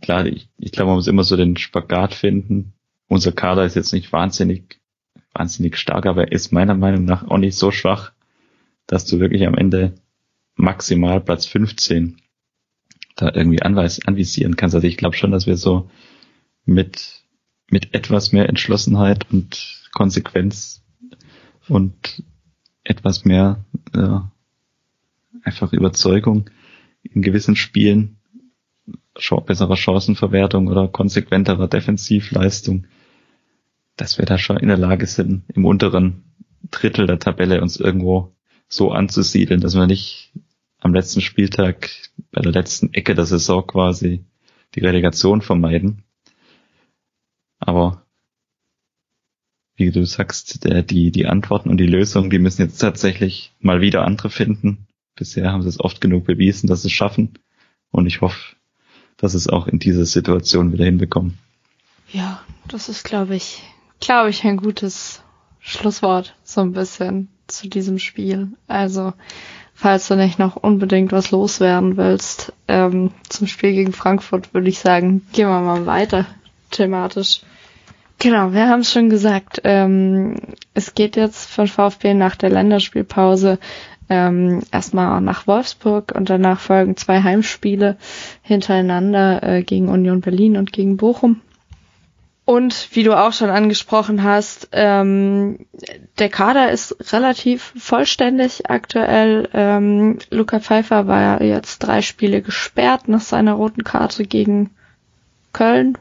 klar, 0.02 0.26
ich, 0.26 0.50
ich 0.58 0.72
glaube, 0.72 0.90
man 0.90 0.98
muss 0.98 1.08
immer 1.08 1.24
so 1.24 1.36
den 1.36 1.58
Spagat 1.58 2.14
finden. 2.14 2.74
Unser 3.08 3.32
Kader 3.32 3.66
ist 3.66 3.76
jetzt 3.76 3.94
nicht 3.94 4.12
wahnsinnig, 4.12 4.80
wahnsinnig 5.34 5.78
stark, 5.78 6.06
aber 6.06 6.26
er 6.26 6.32
ist 6.32 6.52
meiner 6.52 6.76
Meinung 6.76 7.06
nach 7.06 7.28
auch 7.28 7.38
nicht 7.38 7.58
so 7.58 7.72
schwach, 7.72 8.12
dass 8.88 9.06
du 9.06 9.20
wirklich 9.20 9.46
am 9.46 9.56
Ende 9.56 9.96
maximal 10.56 11.22
Platz 11.22 11.46
15 11.46 12.18
da 13.16 13.32
irgendwie 13.34 13.62
anweis, 13.62 14.06
anvisieren 14.06 14.56
kannst. 14.56 14.76
Also 14.76 14.88
ich 14.88 14.98
glaube 14.98 15.16
schon, 15.16 15.32
dass 15.32 15.48
wir 15.48 15.58
so 15.58 15.90
mit, 16.66 17.24
mit 17.70 17.94
etwas 17.94 18.32
mehr 18.32 18.48
Entschlossenheit 18.48 19.30
und 19.32 19.90
Konsequenz 19.92 20.84
und 21.68 22.24
etwas 22.84 23.26
mehr 23.26 23.66
äh, 23.94 24.20
einfach 25.42 25.74
Überzeugung 25.74 26.50
in 27.02 27.22
gewissen 27.22 27.56
Spielen 27.56 28.18
besserer 29.46 29.76
Chancenverwertung 29.76 30.68
oder 30.68 30.88
konsequenterer 30.88 31.68
Defensivleistung, 31.68 32.86
dass 33.96 34.20
wir 34.20 34.26
da 34.26 34.38
schon 34.38 34.58
in 34.58 34.68
der 34.68 34.78
Lage 34.78 35.08
sind, 35.08 35.44
im 35.54 35.66
unteren 35.66 36.36
Drittel 36.70 37.08
der 37.08 37.18
Tabelle 37.18 37.62
uns 37.62 37.78
irgendwo 37.78 38.37
so 38.68 38.92
anzusiedeln, 38.92 39.62
dass 39.62 39.76
wir 39.76 39.88
nicht 39.88 40.32
am 40.80 40.94
letzten 40.94 41.22
Spieltag 41.22 41.90
bei 42.32 42.42
der 42.42 42.52
letzten 42.52 42.94
Ecke 42.94 43.16
der 43.16 43.26
Saison 43.26 43.66
quasi 43.66 44.24
die 44.76 44.82
Relegation 44.82 45.42
vermeiden. 45.42 46.04
Aber 47.60 48.06
wie 49.76 49.92
du 49.92 50.06
sagst, 50.06 50.66
der, 50.66 50.84
die, 50.84 51.12
die 51.12 51.28
Antworten 51.28 51.70
und 51.70 51.78
die 51.78 51.88
Lösungen, 51.88 52.30
die 52.30 52.40
müssen 52.40 52.64
jetzt 52.64 52.80
tatsächlich 52.80 53.54
mal 53.60 53.82
wieder 53.82 54.04
andere 54.04 54.30
finden. 54.30 54.88
Bisher 55.16 55.52
haben 55.52 55.62
sie 55.62 55.70
es 55.70 55.80
oft 55.80 56.02
genug 56.02 56.26
bewiesen, 56.26 56.68
dass 56.68 56.82
sie 56.82 56.88
es 56.90 56.94
schaffen. 56.94 57.40
Und 57.92 58.08
ich 58.08 58.22
hoffe, 58.22 58.56
dass 59.18 59.34
es 59.34 59.48
auch 59.48 59.68
in 59.68 59.80
dieser 59.80 60.06
Situation 60.06 60.74
wieder 60.74 60.86
hinbekommen. 60.86 61.38
Ja, 62.12 62.44
das 62.68 62.90
ist, 62.90 63.04
glaube 63.04 63.36
ich, 63.36 63.62
glaube 64.00 64.30
ich, 64.30 64.44
ein 64.44 64.58
gutes 64.58 65.22
Schlusswort, 65.60 66.36
so 66.44 66.62
ein 66.62 66.74
bisschen 66.74 67.30
zu 67.48 67.70
diesem 67.70 68.00
Spiel. 68.00 68.50
Also, 68.68 69.14
falls 69.74 70.08
du 70.08 70.16
nicht 70.16 70.40
noch 70.40 70.56
unbedingt 70.56 71.12
was 71.12 71.32
loswerden 71.32 71.98
willst, 71.98 72.54
ähm, 72.68 73.12
zum 73.30 73.48
Spiel 73.48 73.74
gegen 73.74 73.94
Frankfurt 73.94 74.54
würde 74.54 74.70
ich 74.70 74.80
sagen, 74.80 75.26
gehen 75.34 75.48
wir 75.48 75.62
mal 75.62 75.86
weiter 75.86 76.26
thematisch. 76.72 77.42
Genau, 78.20 78.52
wir 78.52 78.68
haben 78.68 78.82
es 78.82 78.92
schon 78.92 79.10
gesagt. 79.10 79.62
Ähm, 79.64 80.36
es 80.74 80.96
geht 80.96 81.16
jetzt 81.16 81.50
von 81.50 81.68
VfB 81.68 82.16
nach 82.16 82.36
der 82.36 82.50
Länderspielpause 82.50 83.60
ähm, 84.10 84.62
erstmal 84.72 85.22
nach 85.22 85.48
Wolfsburg 85.48 86.14
und 86.16 86.30
danach 86.30 86.60
folgen 86.60 86.96
zwei 86.96 87.22
Heimspiele 87.22 87.98
hintereinander 88.42 89.44
äh, 89.44 89.64
gegen 89.64 89.90
Union 89.90 90.22
Berlin 90.22 90.58
und 90.58 90.72
gegen 90.72 90.98
Bochum. 90.98 91.42
Und 92.48 92.96
wie 92.96 93.04
du 93.04 93.14
auch 93.14 93.34
schon 93.34 93.50
angesprochen 93.50 94.24
hast, 94.24 94.70
ähm, 94.72 95.66
der 96.18 96.30
Kader 96.30 96.72
ist 96.72 97.12
relativ 97.12 97.74
vollständig 97.78 98.70
aktuell. 98.70 99.50
Ähm, 99.52 100.20
Luca 100.30 100.62
Pfeiffer 100.62 101.08
war 101.08 101.42
jetzt 101.44 101.80
drei 101.80 102.02
Spiele 102.02 102.42
gesperrt 102.42 103.10
nach 103.10 103.20
seiner 103.20 103.52
roten 103.52 103.84
Karte 103.84 104.24
gegen 104.24 104.70
Köln, 105.52 105.98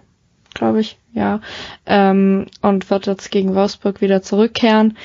glaube 0.55 0.78
ich, 0.78 1.01
ja, 1.12 1.40
ähm, 1.84 2.47
und 2.62 2.90
wird 2.90 3.09
jetzt 3.09 3.32
gegen 3.32 3.57
Wolfsburg 3.57 4.01
wieder 4.01 4.22
zurückkehren. 4.22 4.97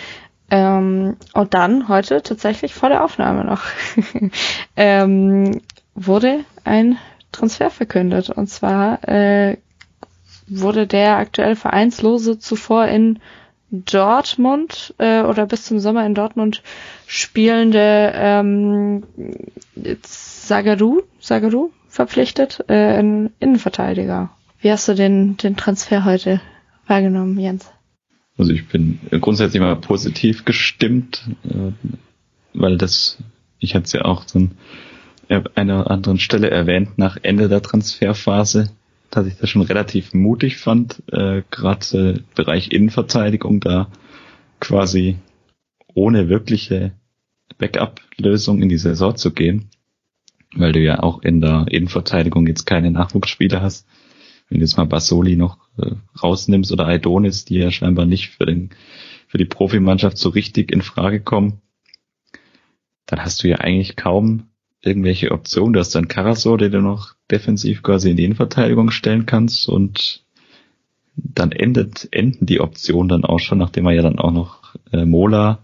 Ähm, 0.51 1.17
und 1.33 1.55
dann 1.55 1.87
heute 1.87 2.21
tatsächlich 2.21 2.75
vor 2.75 2.89
der 2.89 3.03
Aufnahme 3.03 3.45
noch 3.45 3.63
ähm, 4.75 5.59
wurde 5.95 6.41
ein 6.65 6.99
Transfer 7.31 7.71
verkündet. 7.71 8.29
Und 8.29 8.45
zwar 8.45 9.03
äh, 9.09 9.57
wurde 10.51 10.87
der 10.87 11.17
aktuell 11.17 11.55
Vereinslose 11.55 12.39
zuvor 12.39 12.85
in 12.87 13.19
Dortmund 13.71 14.93
äh, 14.97 15.21
oder 15.21 15.45
bis 15.45 15.63
zum 15.63 15.79
Sommer 15.79 16.05
in 16.05 16.13
Dortmund 16.13 16.61
spielende 17.07 18.11
ähm, 18.13 19.03
Sagaru, 20.03 21.01
Sagaru 21.19 21.71
verpflichtet, 21.87 22.65
äh, 22.67 22.99
ein 22.99 23.31
Innenverteidiger. 23.39 24.29
Wie 24.59 24.71
hast 24.71 24.87
du 24.87 24.93
den, 24.93 25.37
den 25.37 25.55
Transfer 25.55 26.03
heute 26.03 26.41
wahrgenommen, 26.85 27.39
Jens? 27.39 27.71
Also 28.37 28.51
ich 28.51 28.67
bin 28.67 28.99
grundsätzlich 29.21 29.61
mal 29.61 29.75
positiv 29.77 30.43
gestimmt, 30.43 31.29
äh, 31.45 31.71
weil 32.53 32.77
das, 32.77 33.17
ich 33.59 33.73
hatte 33.73 33.85
es 33.85 33.93
ja 33.93 34.03
auch 34.03 34.25
an 34.33 34.51
einer 35.55 35.89
anderen 35.89 36.19
Stelle 36.19 36.49
erwähnt, 36.49 36.97
nach 36.97 37.17
Ende 37.21 37.47
der 37.47 37.61
Transferphase, 37.61 38.71
dass 39.11 39.27
ich 39.27 39.37
das 39.37 39.49
schon 39.49 39.61
relativ 39.61 40.13
mutig 40.13 40.57
fand, 40.57 41.03
äh, 41.11 41.43
gerade 41.51 42.15
äh, 42.15 42.19
Bereich 42.33 42.71
Innenverteidigung 42.71 43.59
da 43.59 43.91
quasi 44.59 45.17
ohne 45.93 46.29
wirkliche 46.29 46.93
Backup-Lösung 47.57 48.61
in 48.61 48.69
die 48.69 48.77
Saison 48.77 49.15
zu 49.15 49.33
gehen, 49.33 49.69
weil 50.55 50.71
du 50.71 50.79
ja 50.79 51.03
auch 51.03 51.21
in 51.21 51.41
der 51.41 51.65
Innenverteidigung 51.69 52.47
jetzt 52.47 52.65
keine 52.65 52.89
Nachwuchsspieler 52.89 53.61
hast. 53.61 53.85
Wenn 54.49 54.59
du 54.59 54.65
jetzt 54.65 54.77
mal 54.77 54.85
Basoli 54.85 55.35
noch 55.35 55.57
äh, 55.77 55.91
rausnimmst 56.21 56.71
oder 56.71 56.87
Aidonis, 56.87 57.45
die 57.45 57.59
ja 57.59 57.71
scheinbar 57.71 58.05
nicht 58.05 58.29
für 58.29 58.45
den 58.45 58.71
für 59.27 59.37
die 59.37 59.45
Profimannschaft 59.45 60.17
so 60.17 60.27
richtig 60.27 60.73
in 60.73 60.81
Frage 60.81 61.21
kommen, 61.21 61.61
dann 63.05 63.23
hast 63.23 63.43
du 63.43 63.47
ja 63.47 63.57
eigentlich 63.57 63.95
kaum 63.95 64.50
irgendwelche 64.81 65.31
Optionen. 65.31 65.73
Du 65.73 65.79
hast 65.79 65.93
dann 65.95 66.07
Karasor, 66.07 66.57
den 66.57 66.71
du 66.71 66.81
noch 66.81 67.13
defensiv 67.29 67.83
quasi 67.83 68.11
in 68.11 68.17
die 68.17 68.25
Innenverteidigung 68.25 68.91
stellen 68.91 69.25
kannst 69.25 69.69
und 69.69 70.23
dann 71.15 71.51
endet, 71.51 72.07
enden 72.11 72.45
die 72.45 72.61
Optionen 72.61 73.09
dann 73.09 73.25
auch 73.25 73.39
schon, 73.39 73.57
nachdem 73.57 73.85
er 73.85 73.93
ja 73.93 74.01
dann 74.01 74.19
auch 74.19 74.31
noch 74.31 74.75
äh, 74.91 75.05
Mola 75.05 75.59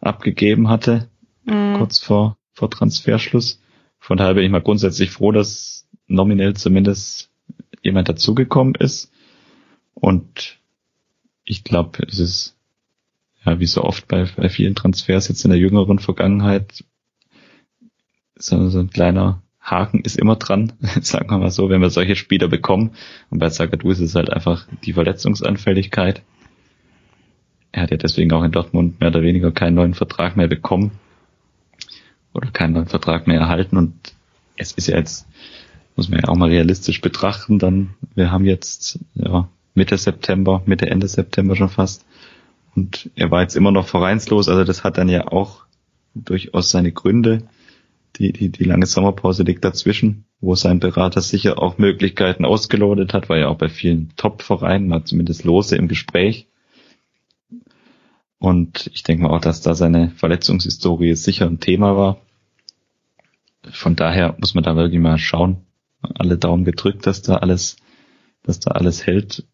abgegeben 0.00 0.68
hatte, 0.68 1.08
mhm. 1.44 1.74
kurz 1.76 1.98
vor, 1.98 2.38
vor 2.52 2.70
Transferschluss. 2.70 3.60
Von 3.98 4.16
daher 4.16 4.34
bin 4.34 4.44
ich 4.44 4.50
mal 4.50 4.62
grundsätzlich 4.62 5.10
froh, 5.10 5.32
dass 5.32 5.86
nominell 6.06 6.54
zumindest 6.54 7.30
jemand 7.82 8.08
dazugekommen 8.08 8.74
ist. 8.74 9.12
Und 9.94 10.58
ich 11.44 11.64
glaube, 11.64 12.04
es 12.08 12.18
ist 12.18 12.56
ja 13.44 13.60
wie 13.60 13.66
so 13.66 13.82
oft 13.82 14.08
bei, 14.08 14.26
bei 14.36 14.48
vielen 14.48 14.74
Transfers 14.74 15.28
jetzt 15.28 15.44
in 15.44 15.50
der 15.50 15.58
jüngeren 15.58 15.98
Vergangenheit 15.98 16.84
so, 18.42 18.68
so 18.68 18.80
ein 18.80 18.90
kleiner 18.90 19.42
Haken 19.60 20.00
ist 20.00 20.18
immer 20.18 20.36
dran, 20.36 20.72
sagen 21.02 21.30
wir 21.30 21.38
mal 21.38 21.50
so, 21.50 21.70
wenn 21.70 21.80
wir 21.80 21.90
solche 21.90 22.16
Spieler 22.16 22.48
bekommen. 22.48 22.92
Und 23.30 23.38
bei 23.38 23.48
Zagadou 23.48 23.90
ist 23.90 24.00
es 24.00 24.14
halt 24.14 24.30
einfach 24.30 24.66
die 24.84 24.92
Verletzungsanfälligkeit. 24.92 26.22
Er 27.70 27.84
hat 27.84 27.90
ja 27.90 27.96
deswegen 27.96 28.32
auch 28.32 28.42
in 28.42 28.52
Dortmund 28.52 29.00
mehr 29.00 29.08
oder 29.08 29.22
weniger 29.22 29.50
keinen 29.52 29.74
neuen 29.74 29.94
Vertrag 29.94 30.36
mehr 30.36 30.48
bekommen 30.48 30.92
oder 32.34 32.50
keinen 32.50 32.74
neuen 32.74 32.88
Vertrag 32.88 33.26
mehr 33.26 33.40
erhalten. 33.40 33.76
Und 33.76 33.94
es 34.56 34.72
ist 34.72 34.88
ja 34.88 34.96
jetzt 34.96 35.26
muss 35.96 36.08
man 36.08 36.20
ja 36.20 36.28
auch 36.28 36.36
mal 36.36 36.48
realistisch 36.48 37.00
betrachten, 37.00 37.58
dann, 37.58 37.94
wir 38.14 38.30
haben 38.30 38.44
jetzt, 38.44 38.98
ja, 39.14 39.48
Mitte 39.74 39.96
September, 39.96 40.62
Mitte, 40.66 40.90
Ende 40.90 41.08
September 41.08 41.56
schon 41.56 41.68
fast. 41.68 42.04
Und 42.74 43.10
er 43.14 43.30
war 43.30 43.42
jetzt 43.42 43.56
immer 43.56 43.72
noch 43.72 43.88
vereinslos, 43.88 44.48
also 44.48 44.64
das 44.64 44.84
hat 44.84 44.98
dann 44.98 45.08
ja 45.08 45.28
auch 45.28 45.64
durchaus 46.14 46.70
seine 46.70 46.92
Gründe. 46.92 47.42
Die, 48.16 48.32
die, 48.32 48.50
die 48.50 48.64
lange 48.64 48.86
Sommerpause 48.86 49.42
liegt 49.42 49.64
dazwischen, 49.64 50.26
wo 50.40 50.54
sein 50.54 50.80
Berater 50.80 51.22
sicher 51.22 51.58
auch 51.58 51.78
Möglichkeiten 51.78 52.44
ausgelotet 52.44 53.14
hat, 53.14 53.28
war 53.28 53.38
ja 53.38 53.48
auch 53.48 53.56
bei 53.56 53.68
vielen 53.68 54.12
Top-Vereinen, 54.16 54.88
mal 54.88 55.04
zumindest 55.04 55.44
Lose 55.44 55.76
im 55.76 55.88
Gespräch. 55.88 56.46
Und 58.38 58.90
ich 58.92 59.02
denke 59.02 59.22
mal 59.22 59.30
auch, 59.30 59.40
dass 59.40 59.62
da 59.62 59.74
seine 59.74 60.10
Verletzungshistorie 60.10 61.14
sicher 61.14 61.46
ein 61.46 61.60
Thema 61.60 61.96
war. 61.96 62.20
Von 63.70 63.96
daher 63.96 64.36
muss 64.38 64.54
man 64.54 64.64
da 64.64 64.76
wirklich 64.76 65.00
mal 65.00 65.16
schauen, 65.16 65.58
alle 66.02 66.36
Daumen 66.36 66.64
gedrückt, 66.64 67.06
dass 67.06 67.22
da 67.22 67.36
alles, 67.36 67.76
dass 68.42 68.58
da 68.60 68.72
alles 68.72 69.06
hält. 69.06 69.46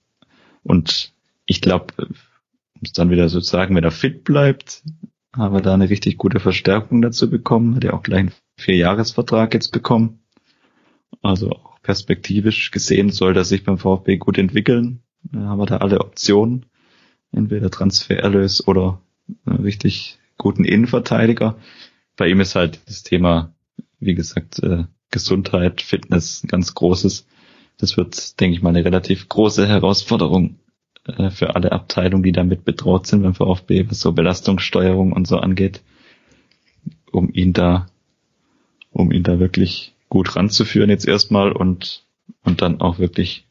Und 0.62 1.12
ich 1.44 1.60
glaube, 1.60 1.92
um 1.98 2.14
es 2.82 2.92
dann 2.92 3.10
wieder 3.10 3.28
so 3.28 3.40
zu 3.40 3.50
sagen, 3.50 3.76
wenn 3.76 3.84
er 3.84 3.90
fit 3.90 4.24
bleibt, 4.24 4.82
haben 5.36 5.54
wir 5.54 5.60
da 5.60 5.74
eine 5.74 5.90
richtig 5.90 6.16
gute 6.16 6.40
Verstärkung 6.40 7.02
dazu 7.02 7.28
bekommen. 7.28 7.76
Hat 7.76 7.84
ja 7.84 7.92
auch 7.92 8.02
gleich 8.02 8.20
einen 8.20 8.32
Vierjahresvertrag 8.58 9.54
jetzt 9.54 9.72
bekommen. 9.72 10.20
Also 11.22 11.50
auch 11.50 11.80
perspektivisch 11.82 12.70
gesehen 12.70 13.10
soll 13.10 13.36
er 13.36 13.44
sich 13.44 13.64
beim 13.64 13.78
VfB 13.78 14.18
gut 14.18 14.38
entwickeln. 14.38 15.02
Da 15.22 15.40
haben 15.40 15.58
wir 15.58 15.66
da 15.66 15.78
alle 15.78 16.00
Optionen. 16.00 16.66
Entweder 17.32 17.70
Transfererlös 17.70 18.66
oder 18.66 19.00
richtig 19.46 20.18
guten 20.36 20.64
Innenverteidiger. 20.64 21.58
Bei 22.16 22.28
ihm 22.28 22.40
ist 22.40 22.54
halt 22.54 22.80
das 22.86 23.02
Thema, 23.02 23.54
wie 24.00 24.14
gesagt, 24.14 24.62
äh, 24.62 24.84
Gesundheit, 25.10 25.80
Fitness 25.80 26.44
ganz 26.46 26.74
großes. 26.74 27.26
Das 27.78 27.96
wird, 27.96 28.40
denke 28.40 28.56
ich 28.56 28.62
mal, 28.62 28.70
eine 28.70 28.84
relativ 28.84 29.28
große 29.28 29.66
Herausforderung 29.66 30.58
äh, 31.04 31.30
für 31.30 31.54
alle 31.54 31.72
Abteilungen, 31.72 32.22
die 32.22 32.32
damit 32.32 32.64
betraut 32.64 33.06
sind 33.06 33.22
beim 33.22 33.34
VfB, 33.34 33.86
was 33.88 34.00
so 34.00 34.12
Belastungssteuerung 34.12 35.12
und 35.12 35.26
so 35.26 35.38
angeht, 35.38 35.82
um 37.12 37.32
ihn 37.32 37.52
da, 37.52 37.86
um 38.90 39.12
ihn 39.12 39.22
da 39.22 39.38
wirklich 39.38 39.94
gut 40.08 40.36
ranzuführen 40.36 40.90
jetzt 40.90 41.06
erstmal 41.06 41.52
und 41.52 42.04
und 42.42 42.62
dann 42.62 42.80
auch 42.80 42.98
wirklich 42.98 43.46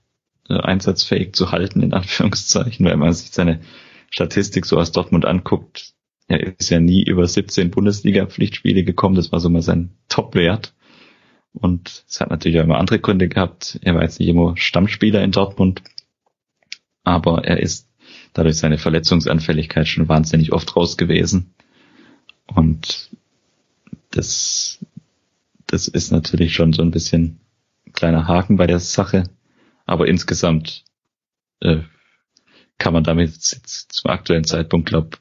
äh, 0.50 0.58
einsatzfähig 0.58 1.34
zu 1.34 1.52
halten, 1.52 1.82
in 1.82 1.94
Anführungszeichen, 1.94 2.86
weil 2.86 2.98
man 2.98 3.14
sich 3.14 3.32
seine 3.32 3.62
Statistik 4.10 4.66
so 4.66 4.78
aus 4.78 4.92
Dortmund 4.92 5.26
anguckt. 5.26 5.94
Er 6.28 6.58
ist 6.60 6.70
ja 6.70 6.80
nie 6.80 7.04
über 7.04 7.26
17 7.26 7.72
Bundesliga-Pflichtspiele 7.72 8.84
gekommen, 8.84 9.16
das 9.16 9.32
war 9.32 9.40
so 9.40 9.50
mal 9.50 9.62
sein 9.62 9.92
Top-Wert. 10.10 10.74
Und 11.54 12.04
es 12.08 12.22
hat 12.22 12.30
natürlich 12.30 12.60
auch 12.60 12.66
immer 12.66 12.78
andere 12.78 13.00
Gründe 13.00 13.30
gehabt. 13.30 13.80
Er 13.82 13.96
war 13.96 14.04
jetzt 14.04 14.20
nicht 14.20 14.30
immer 14.30 14.56
Stammspieler 14.58 15.24
in 15.24 15.32
Dortmund, 15.32 15.82
aber 17.04 17.46
er 17.46 17.60
ist 17.60 17.90
dadurch 18.34 18.58
seine 18.58 18.78
Verletzungsanfälligkeit 18.78 19.88
schon 19.88 20.08
wahnsinnig 20.08 20.52
oft 20.52 20.76
raus 20.76 20.98
gewesen. 20.98 21.56
Und 22.46 23.10
das, 24.12 24.86
das 25.68 25.88
ist 25.88 26.12
natürlich 26.12 26.54
schon 26.54 26.74
so 26.74 26.82
ein 26.82 26.92
bisschen 26.92 27.40
ein 27.86 27.94
kleiner 27.94 28.28
Haken 28.28 28.58
bei 28.58 28.68
der 28.68 28.80
Sache. 28.80 29.26
Aber 29.86 30.08
insgesamt 30.08 30.84
äh, 31.62 31.80
kann 32.78 32.94
man 32.94 33.04
damit 33.04 33.32
jetzt 33.32 33.94
zum 33.94 34.12
aktuellen 34.12 34.44
Zeitpunkt, 34.44 34.90
glaube 34.90 35.18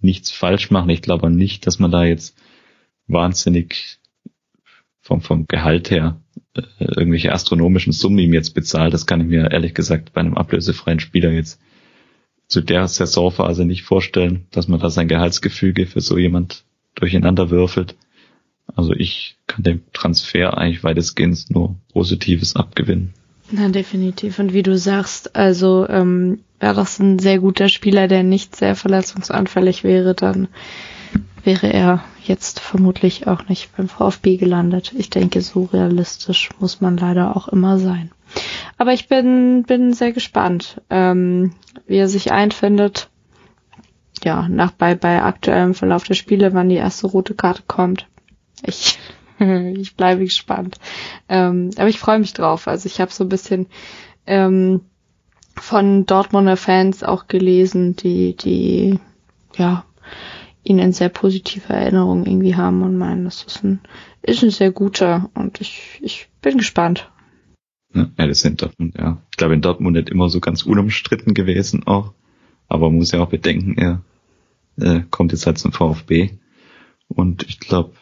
nichts 0.00 0.30
falsch 0.30 0.70
machen. 0.70 0.90
Ich 0.90 1.02
glaube 1.02 1.30
nicht, 1.30 1.66
dass 1.66 1.78
man 1.78 1.90
da 1.90 2.04
jetzt 2.04 2.36
wahnsinnig 3.06 3.98
vom, 5.00 5.20
vom 5.20 5.46
Gehalt 5.46 5.90
her 5.90 6.20
äh, 6.54 6.62
irgendwelche 6.78 7.32
astronomischen 7.32 7.92
Summen 7.92 8.18
ihm 8.18 8.34
jetzt 8.34 8.54
bezahlt. 8.54 8.94
Das 8.94 9.06
kann 9.06 9.20
ich 9.20 9.26
mir 9.26 9.50
ehrlich 9.50 9.74
gesagt 9.74 10.12
bei 10.12 10.20
einem 10.20 10.36
ablösefreien 10.36 11.00
Spieler 11.00 11.30
jetzt 11.30 11.60
zu 12.46 12.60
der 12.62 12.88
Saisonphase 12.88 13.64
nicht 13.64 13.82
vorstellen, 13.82 14.46
dass 14.50 14.68
man 14.68 14.80
da 14.80 14.90
sein 14.90 15.08
Gehaltsgefüge 15.08 15.86
für 15.86 16.00
so 16.00 16.16
jemand 16.16 16.64
durcheinander 16.94 17.50
würfelt. 17.50 17.96
Also 18.76 18.92
ich 18.92 19.36
kann 19.46 19.62
dem 19.62 19.82
Transfer 19.92 20.56
eigentlich 20.56 20.84
weitestgehend 20.84 21.50
nur 21.50 21.76
Positives 21.92 22.56
abgewinnen. 22.56 23.14
Na, 23.50 23.68
definitiv. 23.68 24.38
Und 24.38 24.52
wie 24.52 24.62
du 24.62 24.76
sagst, 24.76 25.34
also 25.34 25.88
ähm, 25.88 26.40
wäre 26.60 26.74
das 26.74 26.98
ein 26.98 27.18
sehr 27.18 27.38
guter 27.38 27.68
Spieler, 27.68 28.08
der 28.08 28.22
nicht 28.22 28.54
sehr 28.54 28.76
verletzungsanfällig 28.76 29.84
wäre, 29.84 30.14
dann 30.14 30.48
wäre 31.44 31.72
er 31.72 32.04
jetzt 32.22 32.60
vermutlich 32.60 33.26
auch 33.26 33.48
nicht 33.48 33.74
beim 33.74 33.88
VfB 33.88 34.36
gelandet. 34.36 34.92
Ich 34.96 35.08
denke, 35.08 35.40
so 35.40 35.64
realistisch 35.64 36.50
muss 36.58 36.80
man 36.80 36.98
leider 36.98 37.36
auch 37.36 37.48
immer 37.48 37.78
sein. 37.78 38.10
Aber 38.76 38.92
ich 38.92 39.08
bin, 39.08 39.64
bin 39.66 39.94
sehr 39.94 40.12
gespannt, 40.12 40.82
ähm, 40.90 41.52
wie 41.86 41.96
er 41.96 42.08
sich 42.08 42.32
einfindet. 42.32 43.08
Ja, 44.22 44.46
nach 44.48 44.72
bei, 44.72 44.94
bei 44.94 45.22
aktuellem 45.22 45.74
Verlauf 45.74 46.04
der 46.04 46.14
Spiele, 46.14 46.52
wann 46.52 46.68
die 46.68 46.76
erste 46.76 47.06
rote 47.06 47.34
Karte 47.34 47.62
kommt. 47.66 48.06
Ich, 48.66 48.98
ich 49.38 49.96
bleibe 49.96 50.24
gespannt. 50.24 50.78
Ähm, 51.28 51.70
aber 51.76 51.88
ich 51.88 51.98
freue 51.98 52.18
mich 52.18 52.32
drauf. 52.32 52.68
Also 52.68 52.86
ich 52.86 53.00
habe 53.00 53.12
so 53.12 53.24
ein 53.24 53.28
bisschen 53.28 53.66
ähm, 54.26 54.82
von 55.56 56.06
Dortmunder 56.06 56.56
Fans 56.56 57.02
auch 57.02 57.26
gelesen, 57.26 57.96
die, 57.96 58.36
die 58.36 58.98
ja 59.56 59.84
ihn 60.62 60.78
in 60.78 60.92
sehr 60.92 61.08
positiver 61.08 61.74
Erinnerung 61.74 62.26
irgendwie 62.26 62.56
haben 62.56 62.82
und 62.82 62.96
meinen, 62.96 63.24
das 63.24 63.42
ist 63.44 63.64
ein, 63.64 63.80
ist 64.22 64.42
ein 64.42 64.50
sehr 64.50 64.70
guter 64.70 65.30
und 65.34 65.60
ich, 65.60 65.98
ich 66.02 66.28
bin 66.42 66.58
gespannt. 66.58 67.10
Ja, 67.94 68.10
das 68.26 68.40
sind 68.40 68.60
Dortmund, 68.60 68.94
ja. 68.98 69.18
Ich 69.30 69.38
glaube, 69.38 69.54
in 69.54 69.62
Dortmund 69.62 69.96
nicht 69.96 70.10
immer 70.10 70.28
so 70.28 70.40
ganz 70.40 70.62
unumstritten 70.62 71.32
gewesen 71.32 71.86
auch. 71.86 72.12
Aber 72.68 72.90
man 72.90 72.98
muss 72.98 73.12
ja 73.12 73.20
auch 73.20 73.30
bedenken, 73.30 73.78
er 73.78 74.02
äh, 74.78 75.04
kommt 75.10 75.32
jetzt 75.32 75.46
halt 75.46 75.58
zum 75.58 75.72
VfB. 75.72 76.32
Und 77.08 77.44
ich 77.48 77.58
glaube, 77.60 77.92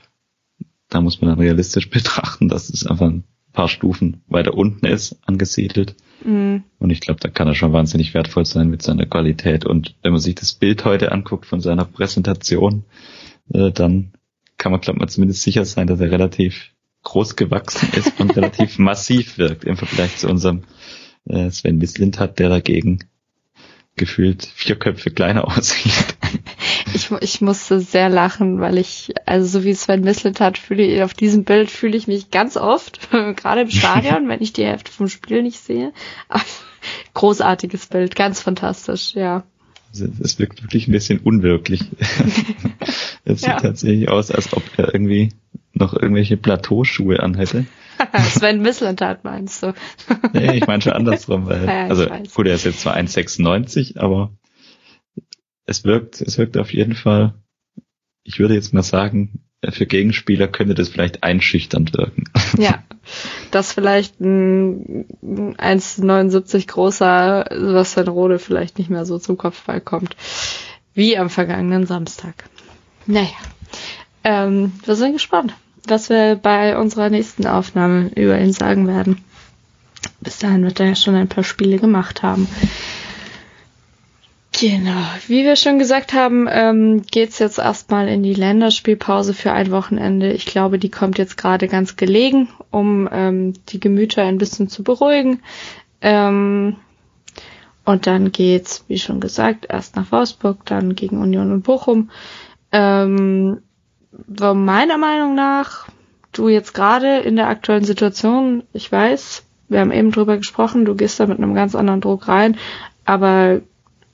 da 0.89 1.01
muss 1.01 1.21
man 1.21 1.31
dann 1.31 1.41
realistisch 1.41 1.91
betrachten, 1.91 2.49
dass 2.49 2.71
es 2.71 2.87
einfach 2.87 3.07
ein 3.07 3.25
paar 3.53 3.69
Stufen 3.69 4.23
weiter 4.29 4.55
unten 4.55 4.87
ist, 4.87 5.19
angesiedelt. 5.27 5.97
Mhm. 6.25 6.65
Und 6.79 6.91
ich 6.91 7.01
glaube, 7.01 7.21
da 7.21 7.29
kann 7.29 7.49
er 7.49 7.55
schon 7.55 7.73
wahnsinnig 7.73 8.15
wertvoll 8.15 8.45
sein 8.45 8.69
mit 8.69 8.83
seiner 8.83 9.07
Qualität. 9.07 9.65
Und 9.65 9.97
wenn 10.03 10.13
man 10.13 10.21
sich 10.21 10.35
das 10.35 10.53
Bild 10.53 10.85
heute 10.85 11.13
anguckt 11.13 11.47
von 11.47 11.61
seiner 11.61 11.85
Präsentation, 11.85 12.85
äh, 13.53 13.73
dann 13.73 14.13
kann 14.59 14.73
man, 14.73 14.81
glaube 14.81 15.01
ich, 15.03 15.11
zumindest 15.11 15.43
sicher 15.43 15.65
sein, 15.65 15.87
dass 15.87 16.01
er 16.01 16.11
relativ 16.11 16.73
groß 17.03 17.37
gewachsen 17.37 17.89
ist 17.95 18.21
und 18.21 18.37
relativ 18.37 18.79
massiv 18.79 19.39
wirkt 19.39 19.65
im 19.65 19.77
Vergleich 19.77 20.17
zu 20.17 20.29
unserem 20.29 20.63
äh, 21.27 21.51
Sven 21.51 21.81
hat, 22.19 22.39
der 22.39 22.49
dagegen 22.49 23.01
gefühlt 23.97 24.45
vier 24.45 24.77
Köpfe 24.77 25.11
kleiner 25.11 25.47
aussieht. 25.57 26.16
Ich, 26.95 27.11
ich 27.21 27.41
musste 27.41 27.81
sehr 27.81 28.09
lachen, 28.09 28.61
weil 28.61 28.79
ich, 28.79 29.13
also 29.27 29.47
so 29.47 29.65
wie 29.65 29.75
Sven 29.75 30.07
hat, 30.07 30.59
fühle 30.59 30.83
ich, 30.83 31.03
auf 31.03 31.15
diesem 31.15 31.45
Bild 31.45 31.71
fühle 31.71 31.97
ich 31.97 32.07
mich 32.07 32.31
ganz 32.31 32.57
oft, 32.57 33.11
gerade 33.11 33.63
im 33.63 33.71
Stadion, 33.71 34.29
wenn 34.29 34.43
ich 34.43 34.53
die 34.53 34.65
Hälfte 34.65 34.93
vom 34.93 35.09
Spiel 35.09 35.43
nicht 35.43 35.59
sehe. 35.59 35.93
Aber 36.29 36.43
großartiges 37.15 37.87
Bild, 37.87 38.17
ganz 38.17 38.41
fantastisch, 38.41 39.15
ja. 39.15 39.45
Also, 39.93 40.09
es 40.23 40.39
wirkt 40.39 40.63
wirklich 40.63 40.89
ein 40.89 40.93
bisschen 40.93 41.19
unwirklich. 41.19 41.81
es 43.25 43.41
sieht 43.41 43.49
ja. 43.49 43.61
tatsächlich 43.61 44.09
aus, 44.09 44.31
als 44.31 44.53
ob 44.53 44.63
er 44.77 44.93
irgendwie 44.93 45.31
noch 45.73 45.95
irgendwelche 45.95 46.37
Plateauschuhe 46.37 47.21
anhätte. 47.21 47.67
Sven 48.23 48.61
Mislintat 48.61 49.25
meinst 49.25 49.63
du? 49.63 49.75
nee, 50.35 50.59
ich 50.59 50.67
meine 50.67 50.83
schon 50.83 50.93
andersrum, 50.93 51.47
weil, 51.47 51.65
ja, 51.67 51.87
also 51.87 52.07
gut, 52.35 52.47
er 52.47 52.55
ist 52.55 52.65
jetzt 52.65 52.81
zwar 52.81 52.97
1,96, 52.97 53.99
aber 53.99 54.33
es 55.67 55.85
wirkt, 55.85 56.21
es 56.21 56.39
wirkt 56.39 56.57
auf 56.57 56.73
jeden 56.73 56.95
Fall, 56.95 57.35
ich 58.23 58.39
würde 58.39 58.55
jetzt 58.55 58.73
mal 58.73 58.83
sagen, 58.83 59.41
für 59.69 59.87
Gegenspieler 59.87 60.49
könnte 60.49 60.75
das 60.75 60.89
vielleicht 60.89 61.23
einschüchternd 61.23 61.97
wirken. 61.97 62.25
Ja, 62.59 62.83
dass 63.51 63.73
vielleicht 63.73 64.21
ein 64.21 65.05
1,79 65.23 66.67
großer 66.67 67.47
Sebastian 67.51 68.09
Rode 68.09 68.39
vielleicht 68.39 68.79
nicht 68.79 68.91
mehr 68.91 69.05
so 69.05 69.19
zum 69.19 69.37
Kopfball 69.37 69.81
kommt, 69.81 70.17
wie 70.95 71.19
am 71.19 71.29
vergangenen 71.29 71.87
Samstag. 71.87 72.49
Naja, 73.07 73.29
ähm, 74.25 74.73
wir 74.85 74.97
sind 74.97 75.13
gespannt 75.13 75.55
was 75.89 76.09
wir 76.09 76.37
bei 76.37 76.77
unserer 76.77 77.11
nächsten 77.11 77.47
Aufnahme 77.47 78.11
über 78.15 78.39
ihn 78.39 78.53
sagen 78.53 78.87
werden. 78.87 79.25
Bis 80.21 80.39
dahin 80.39 80.65
wird 80.65 80.81
er 80.81 80.87
ja 80.87 80.97
schon 80.97 81.15
ein 81.15 81.29
paar 81.29 81.45
Spiele 81.45 81.79
gemacht 81.79 82.23
haben. 82.23 82.49
Genau, 84.59 85.03
wie 85.27 85.45
wir 85.45 85.55
schon 85.57 85.79
gesagt 85.79 86.15
haben, 86.15 86.49
ähm, 86.51 87.03
geht's 87.03 87.39
jetzt 87.41 87.59
erstmal 87.59 88.09
in 88.09 88.23
die 88.23 88.33
Länderspielpause 88.33 89.35
für 89.35 89.53
ein 89.53 89.71
Wochenende. 89.71 90.33
Ich 90.33 90.47
glaube, 90.47 90.79
die 90.79 90.89
kommt 90.89 91.19
jetzt 91.19 91.37
gerade 91.37 91.69
ganz 91.69 91.97
gelegen, 91.97 92.49
um 92.71 93.07
ähm, 93.13 93.53
die 93.69 93.81
Gemüter 93.81 94.23
ein 94.23 94.39
bisschen 94.39 94.69
zu 94.69 94.83
beruhigen. 94.83 95.43
Ähm, 96.01 96.77
und 97.85 98.07
dann 98.07 98.33
geht's, 98.33 98.85
wie 98.89 98.99
schon 98.99 99.21
gesagt, 99.21 99.67
erst 99.69 99.95
nach 99.95 100.11
Wolfsburg, 100.11 100.65
dann 100.65 100.95
gegen 100.95 101.19
Union 101.19 101.53
und 101.53 101.63
Bochum. 101.63 102.11
Ähm, 102.73 103.59
meiner 104.27 104.97
Meinung 104.97 105.35
nach, 105.35 105.87
du 106.33 106.49
jetzt 106.49 106.73
gerade 106.73 107.19
in 107.19 107.37
der 107.37 107.49
aktuellen 107.49 107.85
Situation, 107.85 108.63
ich 108.73 108.91
weiß, 108.91 109.45
wir 109.69 109.81
haben 109.81 109.93
eben 109.93 110.13
drüber 110.13 110.39
gesprochen, 110.39 110.87
du 110.87 110.95
gehst 110.95 111.21
da 111.21 111.27
mit 111.27 111.37
einem 111.37 111.55
ganz 111.55 111.75
anderen 111.75 112.01
Druck 112.01 112.27
rein, 112.27 112.57
aber 113.05 113.61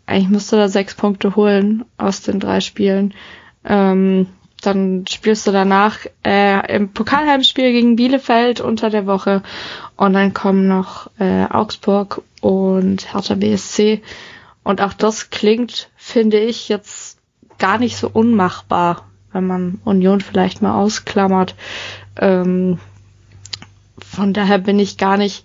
eigentlich 0.06 0.30
musst 0.30 0.52
du 0.52 0.56
da 0.56 0.68
sechs 0.68 0.94
Punkte 0.94 1.36
holen 1.36 1.84
aus 1.96 2.22
den 2.22 2.40
drei 2.40 2.60
Spielen. 2.60 3.14
Ähm, 3.64 4.26
dann 4.60 5.04
spielst 5.08 5.46
du 5.46 5.52
danach 5.52 5.98
äh, 6.24 6.76
im 6.76 6.92
Pokalheimspiel 6.92 7.72
gegen 7.72 7.96
Bielefeld 7.96 8.60
unter 8.60 8.90
der 8.90 9.06
Woche 9.06 9.42
und 9.96 10.12
dann 10.12 10.34
kommen 10.34 10.68
noch 10.68 11.10
äh, 11.18 11.44
Augsburg 11.46 12.22
und 12.40 13.12
Hertha 13.12 13.34
BSC 13.34 14.02
und 14.62 14.80
auch 14.80 14.92
das 14.92 15.30
klingt, 15.30 15.90
finde 15.96 16.38
ich, 16.38 16.68
jetzt 16.68 17.18
gar 17.58 17.78
nicht 17.78 17.96
so 17.96 18.08
unmachbar 18.08 19.06
wenn 19.32 19.46
man 19.46 19.80
Union 19.84 20.20
vielleicht 20.20 20.62
mal 20.62 20.74
ausklammert. 20.80 21.54
Ähm, 22.16 22.78
von 23.98 24.32
daher 24.32 24.58
bin 24.58 24.78
ich 24.78 24.98
gar 24.98 25.16
nicht 25.16 25.44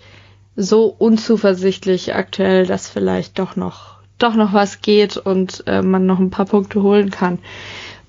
so 0.55 0.85
unzuversichtlich 0.85 2.15
aktuell, 2.15 2.65
dass 2.65 2.89
vielleicht 2.89 3.39
doch 3.39 3.55
noch 3.55 3.96
doch 4.17 4.35
noch 4.35 4.53
was 4.53 4.81
geht 4.81 5.17
und 5.17 5.63
äh, 5.67 5.81
man 5.81 6.05
noch 6.05 6.19
ein 6.19 6.29
paar 6.29 6.45
Punkte 6.45 6.81
holen 6.81 7.11
kann 7.11 7.39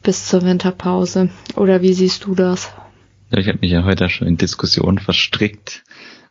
bis 0.02 0.26
zur 0.26 0.42
Winterpause. 0.42 1.30
Oder 1.56 1.82
wie 1.82 1.92
siehst 1.92 2.24
du 2.24 2.34
das? 2.34 2.72
Ja, 3.30 3.38
ich 3.38 3.48
habe 3.48 3.58
mich 3.60 3.70
ja 3.70 3.84
heute 3.84 4.08
schon 4.08 4.28
in 4.28 4.36
Diskussionen 4.36 4.98
verstrickt. 4.98 5.84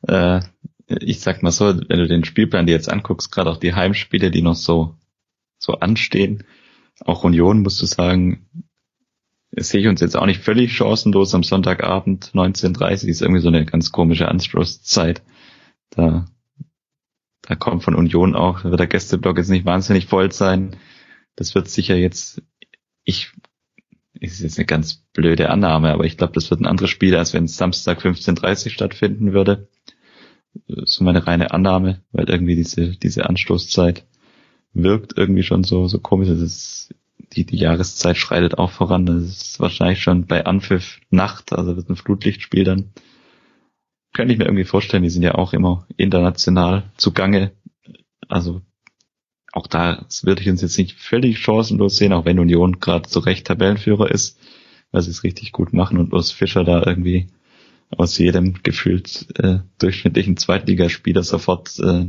Äh, 0.08 0.42
ich 0.88 1.20
sag 1.20 1.44
mal 1.44 1.52
so, 1.52 1.66
wenn 1.88 2.00
du 2.00 2.08
den 2.08 2.24
Spielplan 2.24 2.66
dir 2.66 2.74
jetzt 2.74 2.92
anguckst, 2.92 3.32
gerade 3.32 3.50
auch 3.50 3.58
die 3.58 3.74
Heimspiele, 3.74 4.32
die 4.32 4.42
noch 4.42 4.56
so 4.56 4.96
so 5.60 5.74
anstehen, 5.74 6.44
auch 7.02 7.24
Union 7.24 7.62
musst 7.62 7.82
du 7.82 7.86
sagen, 7.86 8.48
sehe 9.52 9.82
ich 9.82 9.88
uns 9.88 10.02
jetzt 10.02 10.16
auch 10.16 10.26
nicht 10.26 10.42
völlig 10.42 10.76
chancenlos 10.76 11.34
am 11.34 11.44
Sonntagabend 11.44 12.32
19.30 12.34 13.08
ist 13.08 13.22
irgendwie 13.22 13.42
so 13.42 13.48
eine 13.48 13.66
ganz 13.66 13.92
komische 13.92 14.28
Anstoßzeit. 14.28 15.22
Da, 15.90 16.26
da 17.48 17.56
kommt 17.56 17.84
von 17.84 17.96
Union 17.96 18.36
auch, 18.36 18.62
da 18.62 18.70
wird 18.70 18.80
der 18.80 18.88
Gästeblock 18.88 19.38
jetzt 19.38 19.50
nicht 19.50 19.66
wahnsinnig 19.66 20.08
voll 20.08 20.32
sein. 20.32 20.76
Das 21.36 21.56
wird 21.56 21.70
sicher 21.70 21.96
jetzt, 21.96 22.42
ich, 23.06 23.32
ist 24.20 24.42
jetzt 24.42 24.58
eine 24.58 24.66
ganz 24.66 25.06
blöde 25.14 25.50
Annahme, 25.50 25.94
aber 25.94 26.04
ich 26.04 26.18
glaube, 26.18 26.34
das 26.34 26.50
wird 26.50 26.60
ein 26.60 26.66
anderes 26.66 26.90
Spiel, 26.90 27.16
als 27.16 27.34
wenn 27.34 27.46
es 27.46 27.56
Samstag 27.56 28.02
15.30 28.02 28.72
stattfinden 28.72 29.32
würde. 29.32 29.70
so 30.86 31.06
meine 31.06 31.26
reine 31.26 31.52
Annahme, 31.52 32.02
weil 32.12 32.30
irgendwie 32.30 32.56
diese, 32.56 32.98
diese 32.98 33.30
Anstoßzeit 33.30 34.06
wirkt 34.74 35.18
irgendwie 35.18 35.44
schon 35.44 35.64
so, 35.64 35.88
so 35.88 36.00
komisch. 36.00 36.28
Es 36.28 36.42
ist, 36.42 36.96
die, 37.34 37.46
die 37.46 37.58
Jahreszeit 37.58 38.18
schreitet 38.18 38.58
auch 38.58 38.72
voran. 38.72 39.06
Das 39.06 39.24
ist 39.24 39.60
wahrscheinlich 39.62 40.02
schon 40.02 40.26
bei 40.26 40.46
Anpfiff 40.46 41.00
Nacht, 41.12 41.54
also 41.54 41.78
wird 41.78 41.90
ein 41.90 41.96
Flutlichtspiel 41.96 42.66
dann. 42.66 42.92
Könnte 44.18 44.34
ich 44.34 44.40
mir 44.40 44.46
irgendwie 44.46 44.64
vorstellen, 44.64 45.04
die 45.04 45.12
sind 45.12 45.22
ja 45.22 45.36
auch 45.36 45.54
immer 45.54 45.86
international 45.96 46.90
zugange. 46.98 47.52
Also 48.28 48.64
auch 49.52 49.68
da 49.68 50.08
würde 50.24 50.42
ich 50.42 50.50
uns 50.50 50.64
jetzt 50.64 50.80
nicht 50.80 50.94
völlig 50.94 51.38
chancenlos 51.38 51.98
sehen, 51.98 52.14
auch 52.14 52.26
wenn 52.26 52.40
Union 52.40 52.80
gerade 52.80 53.08
zu 53.08 53.20
Recht 53.20 53.46
Tabellenführer 53.46 54.10
ist, 54.10 54.40
weil 54.90 55.04
sie 55.04 55.12
es 55.12 55.24
richtig 55.24 55.52
gut 55.52 55.72
machen 55.72 56.00
und 56.00 56.14
Urs 56.14 56.32
Fischer 56.32 56.64
da 56.64 56.82
irgendwie 56.84 57.28
aus 57.92 58.18
jedem 58.18 58.64
gefühlt 58.64 59.28
äh, 59.38 59.60
durchschnittlichen 59.78 60.36
Zweitligaspieler 60.36 61.22
sofort 61.22 61.78
äh, 61.78 62.08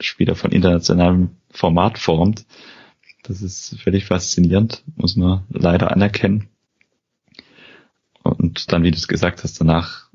Spieler 0.00 0.34
von 0.34 0.50
internationalem 0.50 1.36
Format 1.48 2.00
formt. 2.00 2.44
Das 3.22 3.40
ist 3.40 3.80
völlig 3.80 4.04
faszinierend, 4.04 4.82
muss 4.96 5.14
man 5.14 5.44
leider 5.48 5.92
anerkennen. 5.92 6.48
Und 8.24 8.72
dann, 8.72 8.82
wie 8.82 8.90
du 8.90 8.96
es 8.96 9.06
gesagt 9.06 9.44
hast, 9.44 9.60
danach 9.60 10.09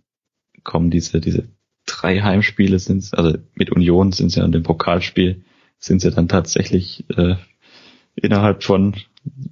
kommen 0.65 0.89
diese, 0.89 1.21
diese 1.21 1.47
drei 1.85 2.21
Heimspiele 2.21 2.79
sind 2.79 3.07
also 3.13 3.37
mit 3.53 3.71
Union 3.71 4.11
sind 4.11 4.29
sie 4.29 4.39
ja 4.39 4.45
in 4.45 4.51
dem 4.51 4.63
Pokalspiel, 4.63 5.45
sind 5.79 6.01
sie 6.01 6.11
dann 6.11 6.27
tatsächlich 6.27 7.05
äh, 7.15 7.35
innerhalb 8.15 8.63
von 8.63 8.95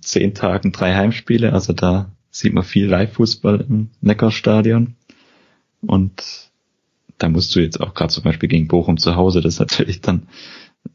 zehn 0.01 0.33
Tagen 0.33 0.71
drei 0.71 0.93
Heimspiele. 0.93 1.53
Also 1.53 1.73
da 1.73 2.11
sieht 2.29 2.53
man 2.53 2.63
viel 2.63 2.87
Live-Fußball 2.87 3.61
im 3.61 3.89
Neckarstadion. 4.01 4.95
Und 5.81 6.51
da 7.17 7.29
musst 7.29 7.55
du 7.55 7.59
jetzt 7.59 7.79
auch 7.79 7.93
gerade 7.93 8.11
zum 8.11 8.23
Beispiel 8.23 8.49
gegen 8.49 8.67
Bochum 8.67 8.97
zu 8.97 9.15
Hause, 9.15 9.41
das 9.41 9.55
ist 9.55 9.59
natürlich 9.59 10.01
dann, 10.01 10.27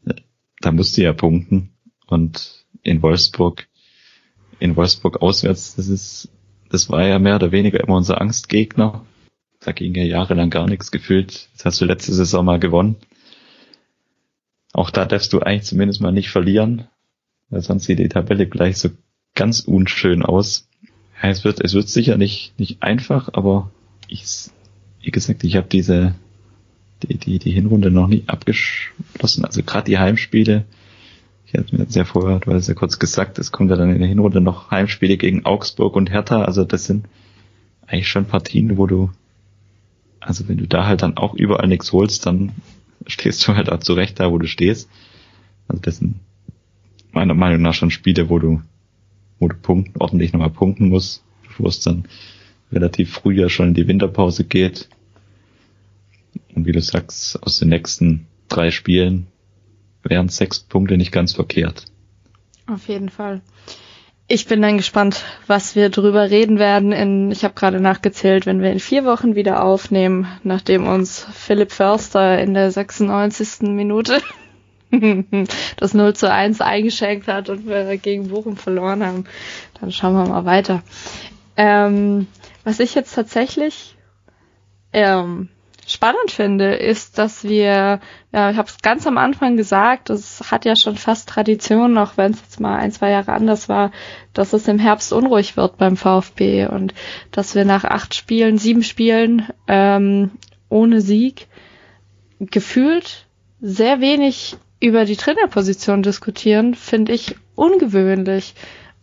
äh, 0.05 0.15
da 0.61 0.71
musst 0.71 0.97
du 0.97 1.01
ja 1.01 1.13
punkten. 1.13 1.69
Und 2.07 2.65
in 2.83 3.01
Wolfsburg, 3.01 3.67
in 4.59 4.75
Wolfsburg 4.75 5.21
auswärts, 5.21 5.75
das 5.75 5.87
ist, 5.87 6.29
das 6.69 6.89
war 6.89 7.05
ja 7.05 7.19
mehr 7.19 7.35
oder 7.35 7.51
weniger 7.51 7.79
immer 7.79 7.95
unser 7.95 8.19
Angstgegner. 8.19 9.05
Da 9.59 9.71
ging 9.71 9.93
ja 9.95 10.03
jahrelang 10.03 10.49
gar 10.49 10.67
nichts 10.67 10.91
gefühlt. 10.91 11.49
Das 11.55 11.65
hast 11.65 11.81
du 11.81 11.85
letzte 11.85 12.13
Saison 12.13 12.45
mal 12.45 12.59
gewonnen. 12.59 12.95
Auch 14.73 14.89
da 14.89 15.05
darfst 15.05 15.33
du 15.33 15.41
eigentlich 15.41 15.63
zumindest 15.63 16.01
mal 16.01 16.11
nicht 16.11 16.29
verlieren, 16.29 16.87
weil 17.49 17.61
sonst 17.61 17.85
sieht 17.85 17.99
die 17.99 18.09
Tabelle 18.09 18.47
gleich 18.47 18.77
so 18.77 18.89
ganz 19.35 19.61
unschön 19.61 20.23
aus. 20.23 20.69
Ja, 21.21 21.29
es 21.29 21.43
wird, 21.43 21.59
es 21.59 21.73
wird 21.73 21.89
sicher 21.89 22.17
nicht, 22.17 22.57
nicht 22.59 22.81
einfach, 22.81 23.29
aber 23.33 23.71
ich, 24.07 24.25
wie 25.01 25.11
gesagt, 25.11 25.43
ich 25.43 25.55
habe 25.55 25.67
diese 25.67 26.15
die, 27.03 27.17
die, 27.17 27.39
die 27.39 27.51
Hinrunde 27.51 27.91
noch 27.91 28.07
nicht 28.07 28.29
abgeschlossen. 28.29 29.45
Also 29.45 29.63
gerade 29.63 29.85
die 29.85 29.97
Heimspiele, 29.97 30.65
ich 31.45 31.53
hatte 31.53 31.75
mir 31.75 31.85
sehr 31.87 32.05
vorher, 32.05 32.39
du 32.39 32.53
hast 32.53 32.67
ja 32.67 32.73
kurz 32.73 32.99
gesagt, 32.99 33.39
es 33.39 33.51
kommt 33.51 33.69
ja 33.69 33.77
dann 33.77 33.91
in 33.91 33.99
der 33.99 34.07
Hinrunde 34.07 34.41
noch 34.41 34.71
Heimspiele 34.71 35.17
gegen 35.17 35.45
Augsburg 35.45 35.95
und 35.95 36.11
Hertha. 36.11 36.43
Also 36.43 36.63
das 36.63 36.85
sind 36.85 37.07
eigentlich 37.87 38.07
schon 38.07 38.25
Partien, 38.25 38.77
wo 38.77 38.85
du, 38.85 39.11
also 40.19 40.47
wenn 40.47 40.57
du 40.57 40.67
da 40.67 40.85
halt 40.85 41.01
dann 41.01 41.17
auch 41.17 41.33
überall 41.33 41.67
nichts 41.67 41.91
holst, 41.91 42.25
dann 42.25 42.51
stehst 43.07 43.47
du 43.47 43.55
halt 43.55 43.71
auch 43.71 43.79
zurecht 43.79 44.19
da, 44.19 44.31
wo 44.31 44.37
du 44.37 44.47
stehst. 44.47 44.89
Also 45.67 45.81
das 45.81 45.97
sind 45.97 46.15
meiner 47.11 47.33
Meinung 47.33 47.61
nach 47.61 47.73
schon 47.73 47.91
Spiele, 47.91 48.29
wo 48.29 48.39
du, 48.39 48.61
wo 49.39 49.47
du 49.47 49.55
punkten, 49.55 49.99
ordentlich 49.99 50.33
nochmal 50.33 50.49
punkten 50.49 50.89
musst, 50.89 51.23
bevor 51.43 51.67
es 51.67 51.81
dann 51.81 52.05
relativ 52.71 53.11
früh 53.11 53.39
ja 53.39 53.49
schon 53.49 53.69
in 53.69 53.73
die 53.73 53.87
Winterpause 53.87 54.43
geht. 54.43 54.89
Und 56.55 56.65
wie 56.65 56.71
du 56.71 56.81
sagst, 56.81 57.41
aus 57.41 57.59
den 57.59 57.69
nächsten 57.69 58.27
drei 58.47 58.71
Spielen 58.71 59.27
wären 60.03 60.29
sechs 60.29 60.59
Punkte 60.59 60.97
nicht 60.97 61.11
ganz 61.11 61.33
verkehrt. 61.33 61.85
Auf 62.67 62.87
jeden 62.87 63.09
Fall. 63.09 63.41
Ich 64.31 64.45
bin 64.45 64.61
dann 64.61 64.77
gespannt, 64.77 65.23
was 65.47 65.75
wir 65.75 65.89
drüber 65.89 66.29
reden 66.29 66.59
werden. 66.59 66.91
In, 66.91 67.31
ich 67.31 67.43
habe 67.43 67.55
gerade 67.55 67.81
nachgezählt, 67.81 68.45
wenn 68.45 68.61
wir 68.61 68.71
in 68.71 68.79
vier 68.79 69.03
Wochen 69.03 69.33
wieder 69.33 69.63
aufnehmen, 69.63 70.27
nachdem 70.43 70.87
uns 70.87 71.25
Philipp 71.33 71.71
Förster 71.71 72.39
in 72.39 72.53
der 72.53 72.69
96. 72.69 73.61
Minute 73.61 74.21
das 75.77 75.95
0 75.95 76.15
zu 76.15 76.31
1 76.31 76.61
eingeschenkt 76.61 77.27
hat 77.27 77.49
und 77.49 77.65
wir 77.65 77.97
gegen 77.97 78.27
Bochum 78.27 78.55
verloren 78.55 79.03
haben. 79.03 79.23
Dann 79.81 79.91
schauen 79.91 80.13
wir 80.13 80.27
mal 80.27 80.45
weiter. 80.45 80.83
Ähm, 81.57 82.27
was 82.63 82.79
ich 82.79 82.93
jetzt 82.93 83.15
tatsächlich 83.15 83.97
ähm, 84.93 85.49
spannend 85.89 86.29
finde, 86.29 86.75
ist, 86.75 87.17
dass 87.17 87.43
wir, 87.43 87.99
ja, 88.31 88.51
ich 88.51 88.57
habe 88.57 88.69
es 88.69 88.77
ganz 88.81 89.07
am 89.07 89.17
Anfang 89.17 89.57
gesagt, 89.57 90.11
es 90.11 90.51
hat 90.51 90.63
ja 90.65 90.75
schon 90.75 90.97
fast 90.97 91.27
Tradition, 91.27 91.97
auch 91.97 92.15
wenn 92.15 92.31
es 92.31 92.41
jetzt 92.41 92.59
mal 92.59 92.77
ein, 92.77 92.91
zwei 92.91 93.09
Jahre 93.09 93.33
anders 93.33 93.69
war, 93.69 93.91
dass 94.33 94.53
es 94.53 94.67
im 94.67 94.77
Herbst 94.77 95.11
unruhig 95.11 95.57
wird 95.57 95.77
beim 95.77 95.97
VfB 95.97 96.67
und 96.67 96.93
dass 97.31 97.55
wir 97.55 97.65
nach 97.65 97.85
acht 97.85 98.13
Spielen, 98.13 98.59
sieben 98.59 98.83
Spielen 98.83 99.47
ähm, 99.67 100.31
ohne 100.69 101.01
Sieg 101.01 101.47
gefühlt 102.39 103.25
sehr 103.59 103.99
wenig 103.99 104.57
über 104.79 105.05
die 105.05 105.17
Trainerposition 105.17 106.03
diskutieren, 106.03 106.75
finde 106.75 107.13
ich 107.13 107.35
ungewöhnlich. 107.55 108.53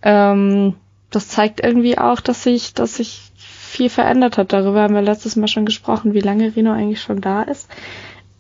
Ähm, 0.03 0.77
das 1.11 1.29
zeigt 1.29 1.61
irgendwie 1.63 1.99
auch, 1.99 2.21
dass 2.21 2.45
sich, 2.45 2.75
dass 2.75 2.97
sich 2.97 3.33
viel 3.77 3.91
verändert 3.91 4.39
hat. 4.39 4.53
Darüber 4.53 4.83
haben 4.83 4.95
wir 4.95 5.03
letztes 5.03 5.37
Mal 5.37 5.49
schon 5.49 5.67
gesprochen, 5.67 6.15
wie 6.15 6.21
lange 6.21 6.55
Rino 6.57 6.73
eigentlich 6.73 7.01
schon 7.01 7.21
da 7.21 7.43
ist. 7.43 7.69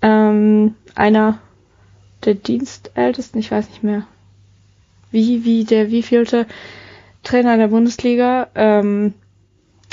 Ähm, 0.02 0.74
einer 0.94 1.38
der 2.24 2.34
Dienstältesten, 2.34 3.38
ich 3.38 3.50
weiß 3.50 3.68
nicht 3.68 3.82
mehr, 3.82 4.06
wie, 5.10 5.44
wie 5.44 5.64
der 5.64 5.90
wievielte 5.90 6.46
Trainer 7.22 7.56
der 7.56 7.68
Bundesliga. 7.68 8.48
Ähm, 8.54 9.14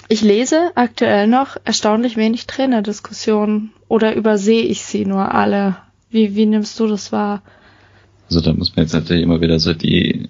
ich 0.08 0.22
lese 0.22 0.72
aktuell 0.76 1.28
noch 1.28 1.58
erstaunlich 1.64 2.18
wenig 2.18 2.48
Trainerdiskussionen 2.48 3.72
oder 3.88 4.16
übersehe 4.16 4.64
ich 4.64 4.84
sie 4.84 5.06
nur 5.06 5.34
alle. 5.34 5.78
Wie, 6.10 6.36
wie 6.36 6.46
nimmst 6.46 6.80
du 6.80 6.88
das 6.88 7.12
wahr? 7.12 7.41
Also 8.28 8.41
da 8.41 8.54
muss 8.54 8.76
man 8.76 8.86
jetzt 8.86 8.94
natürlich 8.94 9.24
immer 9.24 9.41
wieder 9.41 9.60
so 9.60 9.74
die, 9.74 10.30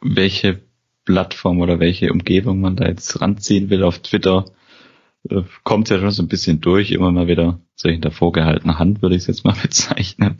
welche 0.00 0.60
Plattform 1.04 1.60
oder 1.60 1.80
welche 1.80 2.12
Umgebung 2.12 2.60
man 2.60 2.76
da 2.76 2.86
jetzt 2.86 3.20
ranziehen 3.20 3.70
will 3.70 3.82
auf 3.82 3.98
Twitter, 4.00 4.46
äh, 5.28 5.42
kommt 5.64 5.88
ja 5.90 5.98
schon 5.98 6.10
so 6.10 6.22
ein 6.22 6.28
bisschen 6.28 6.60
durch, 6.60 6.90
immer 6.90 7.10
mal 7.10 7.26
wieder 7.26 7.60
so 7.74 7.88
hinter 7.88 8.10
vorgehaltener 8.10 8.78
Hand, 8.78 9.02
würde 9.02 9.16
ich 9.16 9.22
es 9.22 9.26
jetzt 9.26 9.44
mal 9.44 9.56
bezeichnen. 9.62 10.38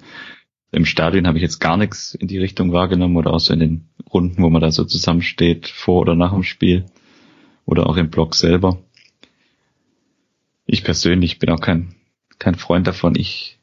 Im 0.71 0.87
Stadion 0.87 1.27
habe 1.27 1.39
ich 1.39 1.43
jetzt 1.43 1.59
gar 1.59 1.77
nichts 1.77 2.15
in 2.15 2.29
die 2.29 2.39
Richtung 2.39 2.73
wahrgenommen 2.73 3.17
oder 3.17 3.33
auch 3.33 3.41
so 3.41 3.53
in 3.53 3.61
den 3.61 3.89
Runden, 4.13 4.43
wo 4.43 4.49
man 4.49 4.63
da 4.63 4.71
so 4.71 4.85
zusammensteht, 4.85 5.69
vor 5.69 6.01
oder 6.01 6.15
nach 6.15 6.33
dem 6.33 6.45
Spiel 6.45 6.87
oder 7.67 7.87
auch 7.89 7.97
im 7.97 8.11
Blog 8.11 8.35
selber. 8.35 8.83
Ich 10.64 10.84
persönlich 10.84 11.39
bin 11.39 11.51
auch 11.51 11.61
kein, 11.61 11.95
kein 12.39 12.55
Freund 12.55 12.87
davon. 12.87 13.17
Ich, 13.17 13.59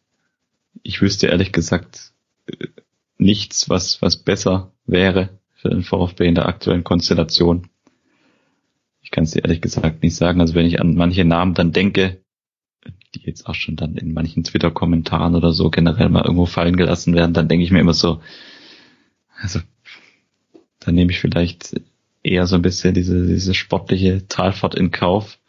ich 0.84 1.02
wüsste 1.02 1.28
ehrlich 1.28 1.52
gesagt 1.52 2.14
äh, 2.46 2.68
nichts, 3.18 3.70
was, 3.70 4.02
was 4.02 4.18
besser 4.18 4.72
wäre 4.86 5.39
für 5.62 5.70
den 5.70 5.84
VfB 5.84 6.28
in 6.28 6.36
der 6.36 6.48
aktuellen 6.48 6.84
Konstellation. 6.84 7.68
Ich 9.02 9.12
kann 9.12 9.26
es 9.26 9.32
dir 9.32 9.44
ehrlich 9.44 9.62
gesagt 9.62 10.02
nicht 10.04 10.16
sagen. 10.16 10.40
Also 10.40 10.54
wenn 10.56 10.66
ich 10.66 10.80
an 10.80 10.96
manche 10.96 11.26
Namen 11.26 11.54
dann 11.54 11.74
denke, 11.74 12.22
die 13.14 13.22
jetzt 13.26 13.46
auch 13.46 13.56
schon 13.56 13.76
dann 13.76 13.96
in 13.96 14.14
manchen 14.14 14.44
Twitter-Kommentaren 14.44 15.36
oder 15.36 15.52
so 15.52 15.70
generell 15.70 16.10
mal 16.10 16.24
irgendwo 16.24 16.46
fallen 16.46 16.78
gelassen 16.78 17.14
werden, 17.14 17.34
dann 17.34 17.50
denke 17.50 17.66
ich 17.66 17.72
mir 17.72 17.82
immer 17.82 17.94
so, 17.94 18.22
also 19.42 19.60
dann 20.80 20.96
nehme 20.96 21.12
ich 21.12 21.20
vielleicht 21.20 21.82
eher 22.24 22.48
so 22.48 22.56
ein 22.56 22.62
bisschen 22.62 22.94
diese, 22.94 23.28
diese 23.28 23.54
sportliche 23.54 24.28
Talfahrt 24.28 24.76
in 24.76 24.92
Kauf 24.92 25.40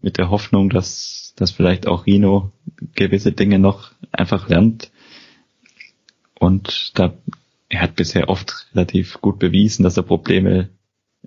mit 0.00 0.18
der 0.18 0.30
Hoffnung, 0.30 0.70
dass, 0.70 1.32
dass 1.36 1.50
vielleicht 1.50 1.88
auch 1.88 2.06
Rino 2.06 2.52
gewisse 2.94 3.32
Dinge 3.32 3.58
noch 3.58 3.90
einfach 4.12 4.48
lernt. 4.48 4.92
Und 6.38 6.98
da 6.98 7.14
er 7.70 7.80
hat 7.80 7.96
bisher 7.96 8.28
oft 8.28 8.66
relativ 8.74 9.20
gut 9.20 9.38
bewiesen, 9.38 9.84
dass 9.84 9.96
er 9.96 10.02
Probleme 10.02 10.68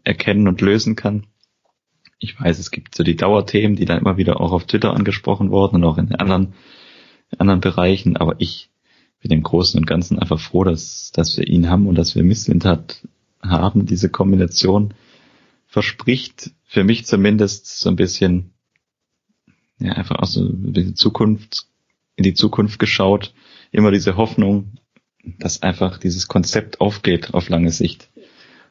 erkennen 0.04 0.48
und 0.48 0.62
lösen 0.62 0.96
kann. 0.96 1.26
Ich 2.20 2.40
weiß, 2.40 2.60
es 2.60 2.70
gibt 2.70 2.96
so 2.96 3.04
die 3.04 3.16
Dauerthemen, 3.16 3.78
die 3.78 3.86
dann 3.86 4.00
immer 4.00 4.18
wieder 4.18 4.40
auch 4.40 4.52
auf 4.52 4.66
Twitter 4.66 4.94
angesprochen 4.94 5.52
wurden 5.52 5.78
und 5.78 5.84
auch 5.86 5.98
in 5.98 6.14
anderen, 6.14 6.54
anderen 7.38 7.62
Bereichen, 7.62 8.18
aber 8.18 8.36
ich 8.40 8.70
bin 9.22 9.32
im 9.32 9.42
Großen 9.42 9.80
und 9.80 9.88
Ganzen 9.88 10.20
einfach 10.20 10.40
froh, 10.40 10.66
dass, 10.66 11.12
dass 11.14 11.38
wir 11.38 11.48
ihn 11.48 11.70
haben 11.70 11.88
und 11.88 11.96
dass 11.96 12.14
wir 12.14 12.24
Misslintat 12.24 13.08
haben. 13.42 13.86
Diese 13.86 14.10
Kombination 14.10 14.94
verspricht 15.66 16.52
für 16.66 16.84
mich 16.84 17.06
zumindest 17.06 17.80
so 17.80 17.90
ein 17.90 17.96
bisschen, 17.96 18.52
ja, 19.80 19.94
einfach 19.94 20.18
auch 20.18 20.28
so 20.28 20.52
Zukunft, 20.94 21.68
in 22.16 22.24
die 22.24 22.34
Zukunft 22.34 22.80
geschaut, 22.80 23.34
immer 23.72 23.92
diese 23.92 24.18
Hoffnung, 24.18 24.74
dass 25.24 25.62
einfach 25.64 25.98
dieses 25.98 26.28
Konzept 26.28 26.82
aufgeht 26.82 27.34
auf 27.34 27.50
lange 27.50 27.72
Sicht. 27.72 28.10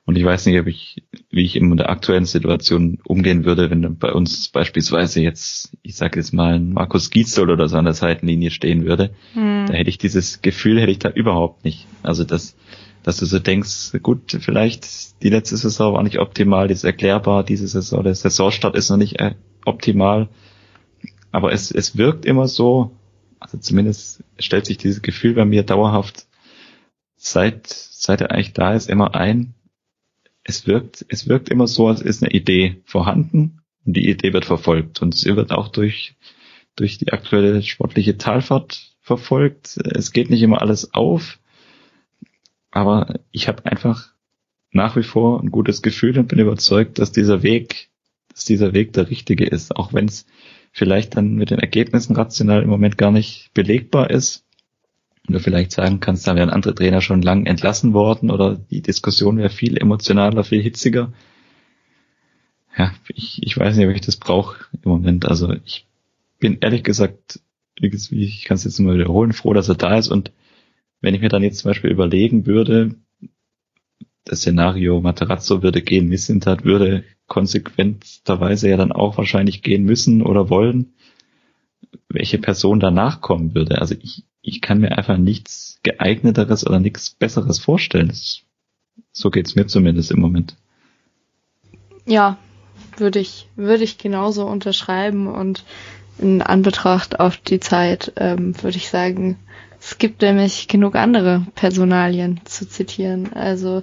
Und 0.04 0.16
ich 0.16 0.24
weiß 0.24 0.46
nicht, 0.46 0.58
ob 0.58 0.66
ich, 0.66 1.04
wie 1.30 1.44
ich 1.44 1.54
in 1.54 1.76
der 1.76 1.88
aktuellen 1.88 2.24
Situation 2.24 2.98
umgehen 3.04 3.44
würde, 3.44 3.70
wenn 3.70 3.98
bei 3.98 4.12
uns 4.12 4.48
beispielsweise 4.48 5.20
jetzt, 5.20 5.76
ich 5.82 5.94
sage 5.94 6.18
jetzt 6.18 6.32
mal, 6.32 6.54
ein 6.54 6.72
Markus 6.72 7.10
Gietzel 7.10 7.50
oder 7.50 7.68
so 7.68 7.76
an 7.76 7.84
der 7.84 7.94
Seitenlinie 7.94 8.50
stehen 8.50 8.84
würde. 8.84 9.14
Hm. 9.34 9.66
Da 9.68 9.74
hätte 9.74 9.90
ich 9.90 9.98
dieses 9.98 10.42
Gefühl, 10.42 10.80
hätte 10.80 10.90
ich 10.90 10.98
da 10.98 11.08
überhaupt 11.08 11.64
nicht. 11.64 11.86
Also 12.02 12.24
das, 12.24 12.56
dass 13.04 13.18
du 13.18 13.26
so 13.26 13.38
denkst, 13.38 13.92
gut, 14.02 14.36
vielleicht 14.40 15.22
die 15.22 15.30
letzte 15.30 15.56
Saison 15.56 15.94
war 15.94 16.02
nicht 16.02 16.18
optimal, 16.18 16.66
die 16.66 16.74
ist 16.74 16.84
erklärbar, 16.84 17.44
diese 17.44 17.68
Saison, 17.68 18.02
der 18.02 18.16
Saisonstart 18.16 18.74
ist 18.74 18.90
noch 18.90 18.96
nicht 18.96 19.20
äh, 19.20 19.36
optimal. 19.64 20.28
Aber 21.30 21.52
es, 21.52 21.70
es 21.70 21.96
wirkt 21.96 22.26
immer 22.26 22.48
so, 22.48 22.90
also 23.38 23.56
zumindest 23.58 24.24
stellt 24.38 24.66
sich 24.66 24.78
dieses 24.78 25.00
Gefühl 25.00 25.34
bei 25.34 25.44
mir 25.44 25.62
dauerhaft 25.62 26.26
seit, 27.22 27.68
seit 27.68 28.20
er 28.20 28.32
eigentlich 28.32 28.52
da 28.52 28.74
ist, 28.74 28.90
immer 28.90 29.14
ein, 29.14 29.54
es 30.42 30.66
wirkt, 30.66 31.06
es 31.08 31.28
wirkt 31.28 31.48
immer 31.50 31.68
so, 31.68 31.86
als 31.86 32.00
ist 32.00 32.22
eine 32.22 32.32
Idee 32.32 32.82
vorhanden 32.84 33.62
und 33.86 33.96
die 33.96 34.10
Idee 34.10 34.32
wird 34.32 34.44
verfolgt. 34.44 35.00
Und 35.02 35.14
sie 35.14 35.36
wird 35.36 35.52
auch 35.52 35.68
durch, 35.68 36.16
durch 36.74 36.98
die 36.98 37.12
aktuelle 37.12 37.62
sportliche 37.62 38.18
Talfahrt 38.18 38.96
verfolgt. 39.00 39.76
Es 39.76 40.10
geht 40.10 40.30
nicht 40.30 40.42
immer 40.42 40.60
alles 40.60 40.94
auf, 40.94 41.38
aber 42.72 43.20
ich 43.30 43.46
habe 43.46 43.66
einfach 43.66 44.10
nach 44.72 44.96
wie 44.96 45.04
vor 45.04 45.40
ein 45.40 45.52
gutes 45.52 45.80
Gefühl 45.80 46.18
und 46.18 46.26
bin 46.26 46.40
überzeugt, 46.40 46.98
dass 46.98 47.12
dieser 47.12 47.44
Weg, 47.44 47.90
dass 48.32 48.44
dieser 48.44 48.74
Weg 48.74 48.94
der 48.94 49.10
richtige 49.10 49.46
ist, 49.46 49.76
auch 49.76 49.92
wenn 49.92 50.06
es 50.06 50.26
vielleicht 50.72 51.16
dann 51.16 51.34
mit 51.34 51.50
den 51.50 51.60
Ergebnissen 51.60 52.16
rational 52.16 52.62
im 52.62 52.70
Moment 52.70 52.98
gar 52.98 53.12
nicht 53.12 53.50
belegbar 53.54 54.10
ist 54.10 54.44
du 55.28 55.38
vielleicht 55.38 55.72
sagen 55.72 56.00
kannst, 56.00 56.26
da 56.26 56.34
wären 56.34 56.50
andere 56.50 56.74
Trainer 56.74 57.00
schon 57.00 57.22
lang 57.22 57.46
entlassen 57.46 57.92
worden 57.92 58.30
oder 58.30 58.56
die 58.56 58.82
Diskussion 58.82 59.38
wäre 59.38 59.50
viel 59.50 59.76
emotionaler, 59.76 60.44
viel 60.44 60.62
hitziger. 60.62 61.12
Ja, 62.76 62.92
ich, 63.08 63.42
ich 63.42 63.56
weiß 63.56 63.76
nicht, 63.76 63.86
ob 63.86 63.94
ich 63.94 64.00
das 64.00 64.16
brauche 64.16 64.66
im 64.82 64.90
Moment. 64.90 65.26
Also 65.26 65.52
ich 65.64 65.86
bin 66.38 66.58
ehrlich 66.60 66.82
gesagt, 66.82 67.40
ich 67.76 68.44
kann 68.44 68.56
es 68.56 68.64
jetzt 68.64 68.78
mal 68.80 68.94
wiederholen, 68.94 69.32
froh, 69.32 69.52
dass 69.52 69.68
er 69.68 69.74
da 69.74 69.96
ist. 69.96 70.08
Und 70.08 70.32
wenn 71.00 71.14
ich 71.14 71.20
mir 71.20 71.28
dann 71.28 71.42
jetzt 71.42 71.58
zum 71.58 71.70
Beispiel 71.70 71.90
überlegen 71.90 72.46
würde, 72.46 72.96
das 74.24 74.40
Szenario 74.40 75.00
Materazzo 75.00 75.62
würde 75.62 75.82
gehen, 75.82 76.08
Missintat 76.08 76.64
würde 76.64 77.04
konsequenterweise 77.26 78.68
ja 78.68 78.76
dann 78.76 78.92
auch 78.92 79.16
wahrscheinlich 79.18 79.62
gehen 79.62 79.84
müssen 79.84 80.22
oder 80.22 80.48
wollen, 80.48 80.94
welche 82.14 82.38
Person 82.38 82.80
danach 82.80 83.20
kommen 83.20 83.54
würde. 83.54 83.80
Also 83.80 83.94
ich, 84.00 84.24
ich 84.40 84.60
kann 84.60 84.80
mir 84.80 84.96
einfach 84.96 85.16
nichts 85.16 85.80
geeigneteres 85.82 86.66
oder 86.66 86.80
nichts 86.80 87.10
besseres 87.10 87.58
vorstellen. 87.58 88.12
So 89.12 89.30
geht's 89.30 89.54
mir 89.54 89.66
zumindest 89.66 90.10
im 90.10 90.20
Moment. 90.20 90.56
Ja, 92.06 92.38
würde 92.96 93.18
ich, 93.18 93.48
würde 93.56 93.84
ich 93.84 93.98
genauso 93.98 94.46
unterschreiben 94.46 95.26
und 95.26 95.64
in 96.18 96.42
Anbetracht 96.42 97.20
auf 97.20 97.36
die 97.36 97.60
Zeit 97.60 98.12
ähm, 98.16 98.54
würde 98.62 98.76
ich 98.76 98.88
sagen, 98.88 99.38
es 99.80 99.98
gibt 99.98 100.22
nämlich 100.22 100.68
genug 100.68 100.94
andere 100.94 101.44
Personalien 101.54 102.40
zu 102.44 102.68
zitieren. 102.68 103.32
Also 103.32 103.82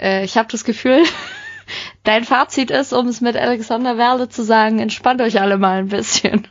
äh, 0.00 0.24
ich 0.24 0.36
habe 0.36 0.48
das 0.50 0.64
Gefühl, 0.64 1.04
dein 2.02 2.24
Fazit 2.24 2.70
ist, 2.70 2.92
um 2.92 3.06
es 3.06 3.20
mit 3.20 3.36
Alexander 3.36 3.96
Werle 3.96 4.28
zu 4.28 4.42
sagen, 4.42 4.80
entspannt 4.80 5.20
euch 5.20 5.40
alle 5.40 5.58
mal 5.58 5.78
ein 5.78 5.88
bisschen. 5.88 6.48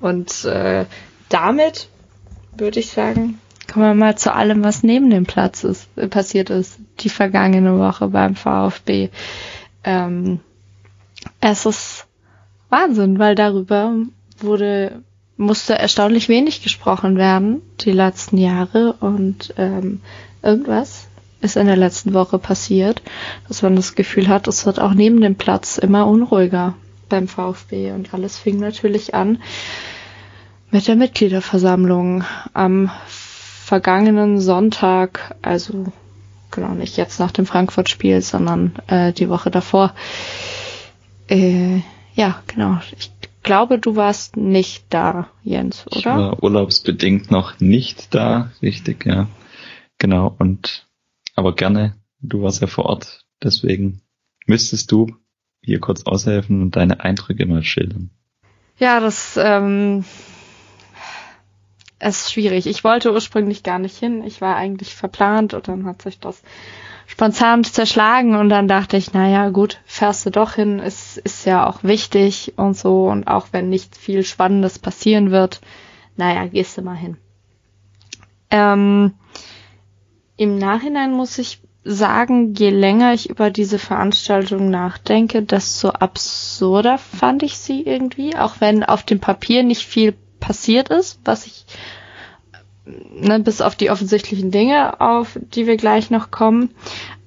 Und 0.00 0.44
äh, 0.44 0.84
damit 1.28 1.88
würde 2.56 2.80
ich 2.80 2.90
sagen, 2.90 3.38
kommen 3.72 3.86
wir 3.86 3.94
mal 3.94 4.16
zu 4.16 4.34
allem, 4.34 4.62
was 4.62 4.82
neben 4.82 5.10
dem 5.10 5.24
Platz 5.24 5.64
ist, 5.64 5.88
äh, 5.96 6.08
passiert 6.08 6.50
ist, 6.50 6.78
die 7.00 7.08
vergangene 7.08 7.78
Woche 7.78 8.08
beim 8.08 8.34
VfB. 8.34 9.08
Ähm, 9.84 10.40
es 11.40 11.66
ist 11.66 12.06
Wahnsinn, 12.68 13.18
weil 13.18 13.34
darüber 13.34 13.94
wurde 14.38 15.02
musste 15.36 15.78
erstaunlich 15.78 16.28
wenig 16.28 16.62
gesprochen 16.62 17.16
werden 17.16 17.62
die 17.80 17.92
letzten 17.92 18.38
Jahre. 18.38 18.94
Und 19.00 19.54
ähm, 19.58 20.00
irgendwas 20.42 21.08
ist 21.40 21.56
in 21.56 21.66
der 21.66 21.76
letzten 21.76 22.14
Woche 22.14 22.38
passiert, 22.38 23.02
dass 23.48 23.62
man 23.62 23.76
das 23.76 23.94
Gefühl 23.94 24.28
hat, 24.28 24.48
es 24.48 24.64
wird 24.64 24.80
auch 24.80 24.94
neben 24.94 25.20
dem 25.20 25.36
Platz 25.36 25.78
immer 25.78 26.06
unruhiger 26.06 26.74
beim 27.08 27.28
VfB 27.28 27.92
und 27.92 28.12
alles 28.14 28.38
fing 28.38 28.58
natürlich 28.58 29.14
an 29.14 29.42
mit 30.70 30.88
der 30.88 30.96
Mitgliederversammlung 30.96 32.24
am 32.52 32.90
vergangenen 33.06 34.40
Sonntag, 34.40 35.36
also 35.42 35.86
genau 36.50 36.74
nicht 36.74 36.96
jetzt 36.96 37.18
nach 37.18 37.30
dem 37.30 37.46
Frankfurt-Spiel, 37.46 38.20
sondern 38.22 38.74
äh, 38.86 39.12
die 39.12 39.28
Woche 39.28 39.50
davor. 39.50 39.94
Äh, 41.28 41.80
ja, 42.14 42.42
genau. 42.46 42.78
Ich 42.98 43.10
glaube, 43.42 43.78
du 43.78 43.96
warst 43.96 44.36
nicht 44.36 44.86
da, 44.90 45.28
Jens, 45.42 45.86
oder? 45.86 45.98
Ich 45.98 46.06
war 46.06 46.42
urlaubsbedingt 46.42 47.30
noch 47.30 47.60
nicht 47.60 48.14
da, 48.14 48.50
richtig, 48.62 49.06
ja. 49.06 49.28
Genau, 49.98 50.34
und 50.38 50.86
aber 51.34 51.54
gerne, 51.54 51.96
du 52.20 52.42
warst 52.42 52.60
ja 52.60 52.66
vor 52.66 52.86
Ort, 52.86 53.24
deswegen 53.42 54.02
müsstest 54.46 54.92
du 54.92 55.14
hier 55.66 55.80
kurz 55.80 56.04
aushelfen 56.04 56.62
und 56.62 56.76
deine 56.76 57.00
Eindrücke 57.00 57.44
mal 57.44 57.62
schildern. 57.62 58.10
Ja, 58.78 59.00
das 59.00 59.38
ähm, 59.42 60.04
ist 62.00 62.32
schwierig. 62.32 62.66
Ich 62.66 62.84
wollte 62.84 63.12
ursprünglich 63.12 63.62
gar 63.62 63.78
nicht 63.78 63.96
hin. 63.96 64.22
Ich 64.24 64.40
war 64.40 64.56
eigentlich 64.56 64.94
verplant 64.94 65.54
und 65.54 65.68
dann 65.68 65.84
hat 65.84 66.02
sich 66.02 66.20
das 66.20 66.42
spontan 67.06 67.64
zerschlagen 67.64 68.36
und 68.36 68.48
dann 68.48 68.68
dachte 68.68 68.96
ich, 68.96 69.12
naja, 69.12 69.50
gut, 69.50 69.80
fährst 69.86 70.24
du 70.26 70.30
doch 70.30 70.54
hin, 70.54 70.80
es 70.80 71.16
ist 71.16 71.46
ja 71.46 71.66
auch 71.66 71.82
wichtig 71.84 72.54
und 72.56 72.76
so 72.76 73.06
und 73.08 73.28
auch 73.28 73.48
wenn 73.52 73.68
nicht 73.68 73.96
viel 73.96 74.24
Spannendes 74.24 74.78
passieren 74.78 75.30
wird, 75.30 75.60
naja, 76.16 76.46
gehst 76.46 76.76
du 76.76 76.82
mal 76.82 76.96
hin. 76.96 77.16
Ähm, 78.50 79.14
Im 80.36 80.58
Nachhinein 80.58 81.12
muss 81.12 81.38
ich 81.38 81.60
sagen, 81.86 82.54
je 82.54 82.70
länger 82.70 83.14
ich 83.14 83.30
über 83.30 83.50
diese 83.50 83.78
Veranstaltung 83.78 84.70
nachdenke, 84.70 85.42
desto 85.42 85.90
absurder 85.90 86.98
fand 86.98 87.42
ich 87.42 87.58
sie 87.58 87.82
irgendwie, 87.82 88.36
auch 88.36 88.56
wenn 88.60 88.82
auf 88.82 89.04
dem 89.04 89.20
Papier 89.20 89.62
nicht 89.62 89.86
viel 89.86 90.14
passiert 90.40 90.88
ist, 90.88 91.20
was 91.24 91.46
ich 91.46 91.64
ne, 92.84 93.38
bis 93.40 93.60
auf 93.60 93.76
die 93.76 93.90
offensichtlichen 93.90 94.50
Dinge, 94.50 95.00
auf 95.00 95.38
die 95.40 95.66
wir 95.66 95.76
gleich 95.76 96.10
noch 96.10 96.30
kommen. 96.30 96.70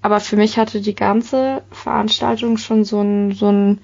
Aber 0.02 0.20
für 0.20 0.36
mich 0.36 0.58
hatte 0.58 0.82
die 0.82 0.96
ganze 0.96 1.64
Veranstaltung 1.72 2.58
schon 2.58 2.84
so 2.84 3.02
ein, 3.02 3.32
so 3.32 3.52
ein 3.52 3.80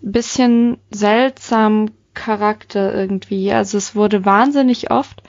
bisschen 0.00 0.78
seltsam 0.90 1.90
Charakter 2.14 2.94
irgendwie. 2.94 3.52
Also 3.52 3.76
es 3.76 3.94
wurde 3.94 4.24
wahnsinnig 4.24 4.90
oft 4.90 5.22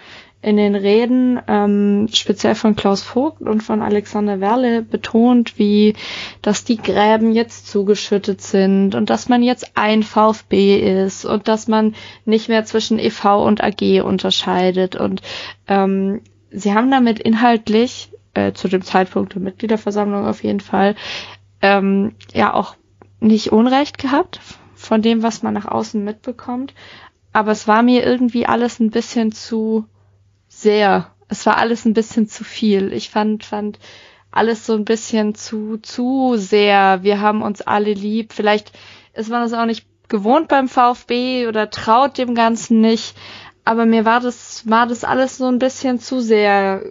in 0.45 0.57
den 0.57 0.76
Reden, 0.76 1.41
ähm, 1.47 2.07
speziell 2.13 2.53
von 2.53 2.76
Klaus 2.76 3.01
Vogt 3.01 3.41
und 3.41 3.63
von 3.63 3.81
Alexander 3.81 4.39
Werle, 4.39 4.84
betont, 4.84 5.57
wie, 5.57 5.95
dass 6.43 6.63
die 6.63 6.77
Gräben 6.77 7.34
jetzt 7.34 7.65
zugeschüttet 7.67 8.41
sind 8.41 8.93
und 8.93 9.09
dass 9.09 9.27
man 9.27 9.41
jetzt 9.41 9.72
ein 9.73 10.03
VfB 10.03 11.03
ist 11.03 11.26
und 11.26 11.47
dass 11.47 11.67
man 11.67 11.95
nicht 12.26 12.47
mehr 12.47 12.63
zwischen 12.63 12.99
EV 12.99 13.43
und 13.43 13.63
AG 13.63 14.03
unterscheidet. 14.03 14.95
Und 14.95 15.23
ähm, 15.67 16.22
sie 16.51 16.76
haben 16.76 16.91
damit 16.91 17.17
inhaltlich, 17.17 18.11
äh, 18.35 18.51
zu 18.53 18.67
dem 18.67 18.84
Zeitpunkt 18.84 19.34
der 19.34 19.41
Mitgliederversammlung 19.41 20.27
auf 20.27 20.43
jeden 20.43 20.59
Fall, 20.59 20.93
ähm, 21.63 22.13
ja 22.35 22.53
auch 22.53 22.76
nicht 23.19 23.51
Unrecht 23.51 23.97
gehabt 23.97 24.39
von 24.76 25.01
dem, 25.01 25.23
was 25.23 25.41
man 25.41 25.55
nach 25.55 25.67
außen 25.67 26.03
mitbekommt. 26.03 26.76
Aber 27.34 27.49
es 27.49 27.67
war 27.67 27.81
mir 27.81 28.05
irgendwie 28.05 28.45
alles 28.45 28.80
ein 28.80 28.91
bisschen 28.91 29.31
zu 29.31 29.88
sehr. 30.61 31.11
Es 31.27 31.45
war 31.45 31.57
alles 31.57 31.86
ein 31.86 31.94
bisschen 31.94 32.27
zu 32.27 32.44
viel. 32.44 32.94
Ich 32.94 33.10
fand, 33.10 33.44
fand 33.44 33.80
alles 34.32 34.65
so 34.65 34.73
ein 34.73 34.86
bisschen 34.86 35.36
zu, 35.36 35.77
zu 35.77 36.36
sehr. 36.38 36.99
Wir 37.03 37.22
haben 37.22 37.41
uns 37.41 37.61
alle 37.61 37.94
lieb. 37.94 38.34
Vielleicht 38.34 38.72
ist 39.14 39.30
man 39.30 39.41
das 39.41 39.53
auch 39.53 39.65
nicht 39.65 39.88
gewohnt 40.07 40.48
beim 40.48 40.68
VfB 40.68 41.48
oder 41.48 41.69
traut 41.69 42.18
dem 42.18 42.36
Ganzen 42.36 42.82
nicht. 42.82 43.15
Aber 43.64 43.86
mir 43.86 44.06
war 44.06 44.19
das, 44.19 44.69
war 44.69 44.88
das 44.88 45.03
alles 45.03 45.38
so 45.38 45.48
ein 45.48 45.60
bisschen 45.60 45.99
zu 45.99 46.19
sehr. 46.19 46.84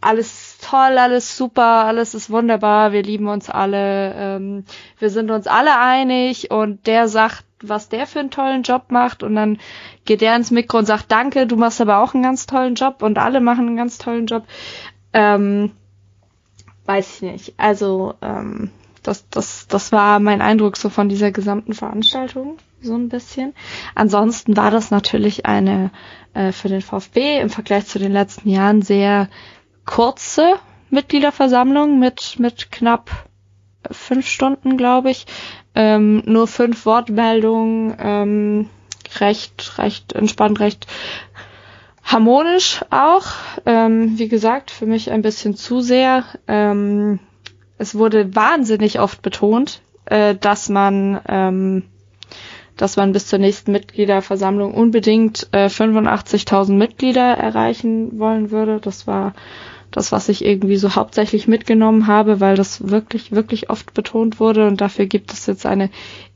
Alles 0.00 0.55
toll, 0.58 0.98
alles 0.98 1.36
super, 1.36 1.84
alles 1.84 2.14
ist 2.14 2.30
wunderbar, 2.30 2.92
wir 2.92 3.02
lieben 3.02 3.28
uns 3.28 3.50
alle, 3.50 4.14
ähm, 4.14 4.64
wir 4.98 5.10
sind 5.10 5.30
uns 5.30 5.46
alle 5.46 5.78
einig 5.78 6.50
und 6.50 6.86
der 6.86 7.08
sagt 7.08 7.44
was 7.62 7.88
der 7.88 8.06
für 8.06 8.20
einen 8.20 8.30
tollen 8.30 8.62
Job 8.62 8.90
macht 8.90 9.22
und 9.22 9.34
dann 9.34 9.58
geht 10.04 10.20
der 10.20 10.36
ins 10.36 10.50
Mikro 10.50 10.78
und 10.78 10.84
sagt, 10.84 11.10
danke, 11.10 11.46
du 11.46 11.56
machst 11.56 11.80
aber 11.80 11.98
auch 11.98 12.14
einen 12.14 12.22
ganz 12.22 12.46
tollen 12.46 12.74
Job 12.74 13.02
und 13.02 13.18
alle 13.18 13.40
machen 13.40 13.66
einen 13.66 13.76
ganz 13.76 13.98
tollen 13.98 14.26
Job. 14.26 14.44
Ähm, 15.12 15.72
weiß 16.84 17.16
ich 17.16 17.22
nicht. 17.22 17.54
Also 17.56 18.14
ähm, 18.20 18.70
das, 19.02 19.28
das, 19.30 19.66
das 19.68 19.92
war 19.92 20.20
mein 20.20 20.42
Eindruck 20.42 20.76
so 20.76 20.90
von 20.90 21.08
dieser 21.08 21.30
gesamten 21.30 21.72
Veranstaltung 21.72 22.58
so 22.80 22.94
ein 22.94 23.08
bisschen. 23.08 23.54
Ansonsten 23.94 24.56
war 24.56 24.70
das 24.70 24.90
natürlich 24.90 25.46
eine 25.46 25.90
äh, 26.34 26.52
für 26.52 26.68
den 26.68 26.82
VfB 26.82 27.40
im 27.40 27.50
Vergleich 27.50 27.86
zu 27.86 27.98
den 27.98 28.12
letzten 28.12 28.48
Jahren 28.48 28.82
sehr 28.82 29.28
kurze 29.86 30.54
Mitgliederversammlung 30.90 31.98
mit 31.98 32.38
mit 32.38 32.70
knapp 32.70 33.10
fünf 33.90 34.26
Stunden, 34.28 34.76
glaube 34.76 35.10
ich. 35.10 35.26
Ähm, 35.74 36.22
nur 36.26 36.46
fünf 36.46 36.86
Wortmeldungen, 36.86 37.94
ähm, 37.98 38.70
recht, 39.20 39.78
recht 39.78 40.12
entspannt, 40.14 40.60
recht 40.60 40.86
harmonisch 42.02 42.80
auch. 42.90 43.26
Ähm, 43.66 44.18
wie 44.18 44.28
gesagt, 44.28 44.70
für 44.70 44.86
mich 44.86 45.10
ein 45.10 45.22
bisschen 45.22 45.56
zu 45.56 45.80
sehr. 45.80 46.24
Ähm, 46.48 47.18
es 47.78 47.94
wurde 47.94 48.34
wahnsinnig 48.34 49.00
oft 49.00 49.22
betont, 49.22 49.82
äh, 50.06 50.34
dass 50.34 50.68
man 50.68 51.20
ähm, 51.28 51.82
dass 52.76 52.96
man 52.96 53.12
bis 53.12 53.26
zur 53.28 53.38
nächsten 53.38 53.72
Mitgliederversammlung 53.72 54.74
unbedingt 54.74 55.48
äh, 55.52 55.66
85.000 55.66 56.72
Mitglieder 56.74 57.22
erreichen 57.36 58.18
wollen 58.18 58.50
würde. 58.50 58.80
Das 58.80 59.06
war 59.06 59.32
das, 59.96 60.12
was 60.12 60.28
ich 60.28 60.44
irgendwie 60.44 60.76
so 60.76 60.94
hauptsächlich 60.94 61.48
mitgenommen 61.48 62.06
habe, 62.06 62.38
weil 62.38 62.54
das 62.54 62.90
wirklich, 62.90 63.32
wirklich 63.32 63.70
oft 63.70 63.94
betont 63.94 64.38
wurde 64.38 64.66
und 64.66 64.80
dafür 64.82 65.06
gibt 65.06 65.32
es 65.32 65.46
jetzt 65.46 65.64
eine 65.64 65.88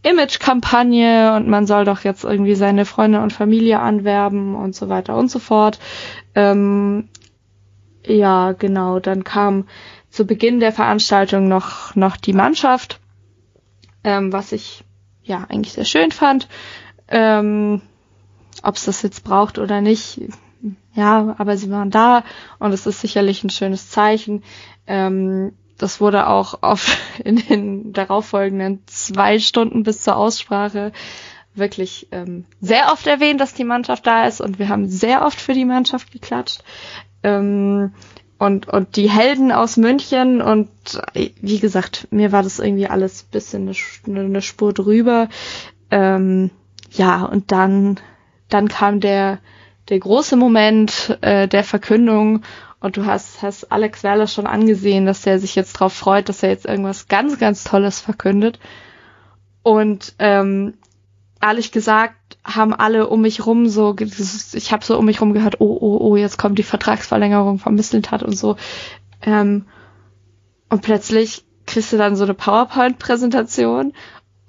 Image-Kampagne 0.03 1.35
und 1.37 1.47
man 1.47 1.67
soll 1.67 1.85
doch 1.85 2.03
jetzt 2.03 2.25
irgendwie 2.25 2.55
seine 2.55 2.87
Freunde 2.87 3.21
und 3.21 3.35
Familie 3.35 3.81
anwerben 3.81 4.55
und 4.55 4.75
so 4.75 4.89
weiter 4.89 5.15
und 5.17 5.31
so 5.31 5.39
fort. 5.39 5.79
Ähm, 6.35 7.09
ja, 8.07 8.53
genau, 8.53 8.99
dann 8.99 9.25
kam 9.25 9.67
zu 10.09 10.25
Beginn 10.25 10.59
der 10.61 10.73
Veranstaltung 10.73 11.47
noch, 11.47 11.95
noch 11.95 12.17
die 12.17 12.33
Mannschaft, 12.33 12.99
ähm, 14.05 14.33
was 14.33 14.53
ich 14.53 14.85
ja 15.23 15.47
eigentlich 15.51 15.75
sehr 15.75 15.85
schön 15.85 16.13
fand. 16.13 16.49
Ähm, 17.09 17.83
Ob 18.63 18.77
es 18.77 18.87
das 18.87 19.03
jetzt 19.03 19.23
braucht 19.23 19.59
oder 19.59 19.83
nicht, 19.83 20.23
ja, 20.95 21.35
aber 21.39 21.57
sie 21.57 21.71
waren 21.71 21.91
da 21.91 22.25
und 22.59 22.73
es 22.73 22.87
ist 22.87 23.01
sicherlich 23.01 23.45
ein 23.45 23.51
schönes 23.51 23.91
Zeichen. 23.91 24.43
Ähm, 24.87 25.53
das 25.79 26.01
wurde 26.01 26.29
auch 26.29 26.63
auf 26.63 26.97
in 27.25 27.37
den 27.37 27.93
darauffolgenden 27.93 28.83
zwei 28.87 29.39
Stunden 29.39 29.83
bis 29.83 30.03
zur 30.03 30.17
Aussprache 30.17 30.93
wirklich 31.55 32.09
ähm, 32.13 32.45
sehr 32.61 32.93
oft 32.93 33.07
erwähnt, 33.07 33.41
dass 33.41 33.55
die 33.55 33.65
Mannschaft 33.65 34.07
da 34.07 34.27
ist 34.27 34.41
und 34.41 34.59
wir 34.59 34.69
haben 34.69 34.89
sehr 34.89 35.25
oft 35.25 35.41
für 35.41 35.53
die 35.53 35.65
Mannschaft 35.65 36.13
geklatscht. 36.13 36.63
Ähm, 37.23 37.93
und, 38.39 38.69
und 38.69 38.97
die 38.97 39.11
Helden 39.11 39.53
aus 39.53 39.77
München 39.77 40.41
und 40.41 40.71
wie 41.15 41.59
gesagt, 41.59 42.09
mir 42.11 42.33
war 42.33 42.43
das 42.43 42.59
irgendwie 42.59 42.87
alles 42.87 43.23
bisschen 43.23 43.71
eine, 44.07 44.21
eine 44.21 44.41
Spur 44.41 44.73
drüber. 44.73 45.29
Ähm, 45.91 46.51
ja, 46.91 47.23
und 47.25 47.53
dann, 47.53 48.01
dann 48.49 48.69
kam 48.69 49.01
der, 49.01 49.41
der 49.91 49.99
große 49.99 50.37
Moment 50.37 51.19
äh, 51.21 51.49
der 51.49 51.65
Verkündung 51.65 52.43
und 52.81 52.97
du 52.97 53.05
hast, 53.05 53.43
hast 53.43 53.71
Alex 53.71 54.03
Werler 54.03 54.27
schon 54.27 54.47
angesehen, 54.47 55.05
dass 55.05 55.27
er 55.27 55.39
sich 55.39 55.55
jetzt 55.55 55.75
drauf 55.75 55.93
freut, 55.93 56.29
dass 56.29 56.43
er 56.43 56.49
jetzt 56.49 56.65
irgendwas 56.65 57.09
ganz, 57.09 57.39
ganz 57.39 57.65
Tolles 57.65 58.01
verkündet. 58.01 58.59
Und 59.63 60.15
ähm, 60.19 60.75
ehrlich 61.43 61.73
gesagt 61.73 62.39
haben 62.43 62.73
alle 62.73 63.09
um 63.09 63.21
mich 63.21 63.45
rum 63.45 63.69
so, 63.69 63.95
ich 63.99 64.73
habe 64.73 64.85
so 64.85 64.99
um 64.99 65.05
mich 65.05 65.21
rum 65.21 65.35
gehört, 65.35 65.61
oh, 65.61 65.77
oh, 65.81 65.99
oh, 66.01 66.17
jetzt 66.17 66.39
kommt 66.39 66.59
die 66.59 66.63
Vertragsverlängerung 66.63 67.59
vom 67.59 67.75
Misseltat 67.75 68.23
und 68.23 68.37
so. 68.37 68.57
Ähm, 69.21 69.67
und 70.71 70.81
plötzlich 70.81 71.45
kriegst 71.67 71.93
du 71.93 71.99
dann 71.99 72.17
so 72.17 72.25
eine 72.25 72.35
PowerPoint-Präsentation 72.35 73.93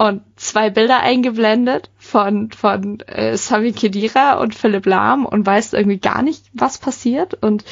und 0.01 0.23
zwei 0.35 0.71
Bilder 0.71 1.01
eingeblendet 1.01 1.91
von, 1.99 2.49
von 2.49 3.01
äh, 3.01 3.37
Sami 3.37 3.71
Kedira 3.71 4.39
und 4.39 4.55
Philipp 4.55 4.87
Lahm 4.87 5.27
und 5.27 5.45
weißt 5.45 5.75
irgendwie 5.75 5.99
gar 5.99 6.23
nicht, 6.23 6.45
was 6.53 6.79
passiert. 6.79 7.35
Und 7.35 7.63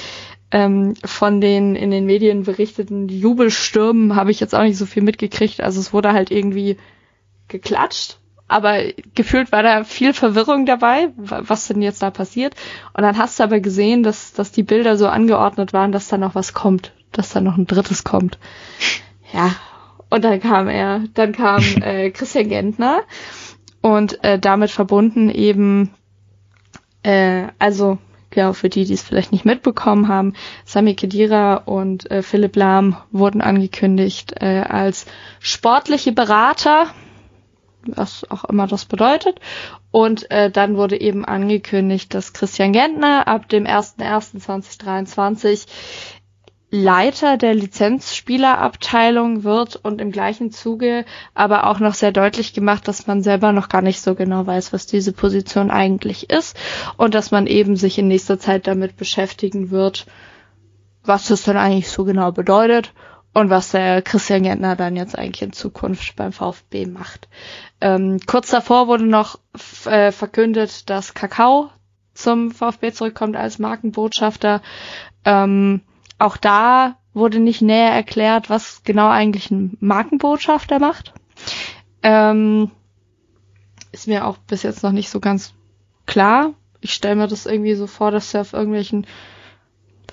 ähm, 0.51 0.93
von 1.03 1.41
den 1.41 1.75
in 1.75 1.89
den 1.89 2.05
Medien 2.05 2.43
berichteten 2.43 3.09
Jubelstürmen 3.09 4.15
habe 4.15 4.29
ich 4.29 4.39
jetzt 4.39 4.53
auch 4.53 4.61
nicht 4.61 4.77
so 4.77 4.85
viel 4.85 5.01
mitgekriegt. 5.01 5.61
Also 5.61 5.79
es 5.79 5.91
wurde 5.91 6.13
halt 6.13 6.29
irgendwie 6.29 6.77
geklatscht 7.47 8.19
aber 8.47 8.79
gefühlt 9.13 9.51
war 9.51 9.61
da 9.61 9.83
viel 9.83 10.11
Verwirrung 10.11 10.65
dabei, 10.65 11.09
was 11.15 11.67
denn 11.67 11.83
jetzt 11.83 12.01
da 12.01 12.09
passiert. 12.09 12.55
Und 12.93 13.03
dann 13.03 13.15
hast 13.15 13.37
du 13.39 13.43
aber 13.43 13.59
gesehen, 13.59 14.01
dass, 14.01 14.33
dass 14.33 14.51
die 14.51 14.63
Bilder 14.63 14.97
so 14.97 15.07
angeordnet 15.07 15.71
waren, 15.71 15.91
dass 15.91 16.07
da 16.07 16.17
noch 16.17 16.33
was 16.33 16.53
kommt, 16.55 16.91
dass 17.11 17.29
da 17.29 17.41
noch 17.41 17.57
ein 17.57 17.67
drittes 17.67 18.03
kommt. 18.03 18.39
Ja, 19.31 19.53
und 20.09 20.23
dann 20.23 20.39
kam 20.39 20.67
er, 20.67 21.03
dann 21.13 21.33
kam 21.33 21.63
äh, 21.81 22.11
Christian 22.11 22.49
Gentner 22.49 23.01
und 23.81 24.23
äh, 24.23 24.39
damit 24.39 24.71
verbunden 24.71 25.29
eben, 25.29 25.91
äh, 27.03 27.47
also 27.59 27.97
genau 28.29 28.53
für 28.53 28.69
die, 28.69 28.85
die 28.85 28.93
es 28.93 29.03
vielleicht 29.03 29.31
nicht 29.31 29.45
mitbekommen 29.45 30.07
haben, 30.07 30.33
Sami 30.65 30.95
Kedira 30.95 31.55
und 31.55 32.09
äh, 32.11 32.21
Philipp 32.21 32.55
Lahm 32.55 32.97
wurden 33.11 33.41
angekündigt 33.41 34.35
äh, 34.39 34.63
als 34.67 35.05
sportliche 35.39 36.11
Berater 36.11 36.87
was 37.85 38.29
auch 38.29 38.43
immer 38.45 38.67
das 38.67 38.85
bedeutet. 38.85 39.39
Und 39.91 40.29
äh, 40.31 40.49
dann 40.51 40.77
wurde 40.77 40.99
eben 40.99 41.25
angekündigt, 41.25 42.13
dass 42.13 42.33
Christian 42.33 42.73
Gentner 42.73 43.27
ab 43.27 43.49
dem 43.49 43.65
01.01.2023 43.65 45.65
Leiter 46.71 47.37
der 47.37 47.55
Lizenzspielerabteilung 47.55 49.43
wird 49.43 49.75
und 49.75 49.99
im 49.99 50.11
gleichen 50.11 50.51
Zuge 50.51 51.03
aber 51.33 51.65
auch 51.65 51.79
noch 51.79 51.95
sehr 51.95 52.11
deutlich 52.11 52.53
gemacht, 52.53 52.87
dass 52.87 53.07
man 53.07 53.23
selber 53.23 53.51
noch 53.51 53.69
gar 53.69 53.81
nicht 53.81 54.01
so 54.01 54.13
genau 54.13 54.45
weiß, 54.45 54.71
was 54.71 54.85
diese 54.85 55.11
Position 55.11 55.71
eigentlich 55.71 56.29
ist 56.29 56.55
und 56.97 57.15
dass 57.15 57.31
man 57.31 57.47
eben 57.47 57.75
sich 57.75 57.97
in 57.97 58.07
nächster 58.07 58.39
Zeit 58.39 58.67
damit 58.67 58.97
beschäftigen 58.97 59.71
wird, 59.71 60.05
was 61.03 61.27
das 61.27 61.43
dann 61.43 61.57
eigentlich 61.57 61.89
so 61.89 62.03
genau 62.03 62.31
bedeutet 62.31 62.93
und 63.33 63.49
was 63.49 63.71
der 63.71 64.03
Christian 64.03 64.43
Gentner 64.43 64.75
dann 64.75 64.95
jetzt 64.95 65.17
eigentlich 65.17 65.41
in 65.41 65.53
Zukunft 65.53 66.15
beim 66.15 66.31
VfB 66.31 66.85
macht. 66.85 67.29
Ähm, 67.81 68.19
kurz 68.27 68.49
davor 68.49 68.87
wurde 68.87 69.05
noch 69.05 69.39
äh, 69.85 70.11
verkündet, 70.11 70.89
dass 70.89 71.15
Kakao 71.15 71.69
zum 72.13 72.51
VfB 72.51 72.91
zurückkommt 72.91 73.37
als 73.37 73.57
Markenbotschafter. 73.57 74.61
Ähm, 75.25 75.81
auch 76.19 76.37
da 76.37 76.97
wurde 77.13 77.39
nicht 77.39 77.61
näher 77.61 77.91
erklärt, 77.91 78.49
was 78.49 78.83
genau 78.83 79.09
eigentlich 79.09 79.49
ein 79.51 79.77
Markenbotschafter 79.79 80.79
macht. 80.79 81.13
Ähm, 82.03 82.71
ist 83.91 84.07
mir 84.07 84.27
auch 84.27 84.37
bis 84.37 84.63
jetzt 84.63 84.83
noch 84.83 84.91
nicht 84.91 85.09
so 85.09 85.19
ganz 85.19 85.53
klar. 86.05 86.53
Ich 86.81 86.93
stelle 86.93 87.15
mir 87.15 87.27
das 87.27 87.45
irgendwie 87.45 87.73
so 87.73 87.87
vor, 87.87 88.11
dass 88.11 88.33
er 88.33 88.41
auf 88.41 88.53
irgendwelchen 88.53 89.07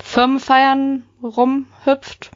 Firmenfeiern 0.01 1.05
rumhüpft 1.23 2.31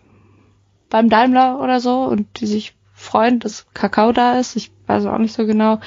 beim 0.88 1.08
Daimler 1.08 1.60
oder 1.60 1.80
so 1.80 2.02
und 2.04 2.40
die 2.40 2.46
sich 2.46 2.74
freuen, 2.92 3.40
dass 3.40 3.66
Kakao 3.72 4.12
da 4.12 4.38
ist. 4.38 4.56
Ich 4.56 4.72
weiß 4.86 5.06
auch 5.06 5.18
nicht 5.18 5.34
so 5.34 5.46
genau. 5.46 5.80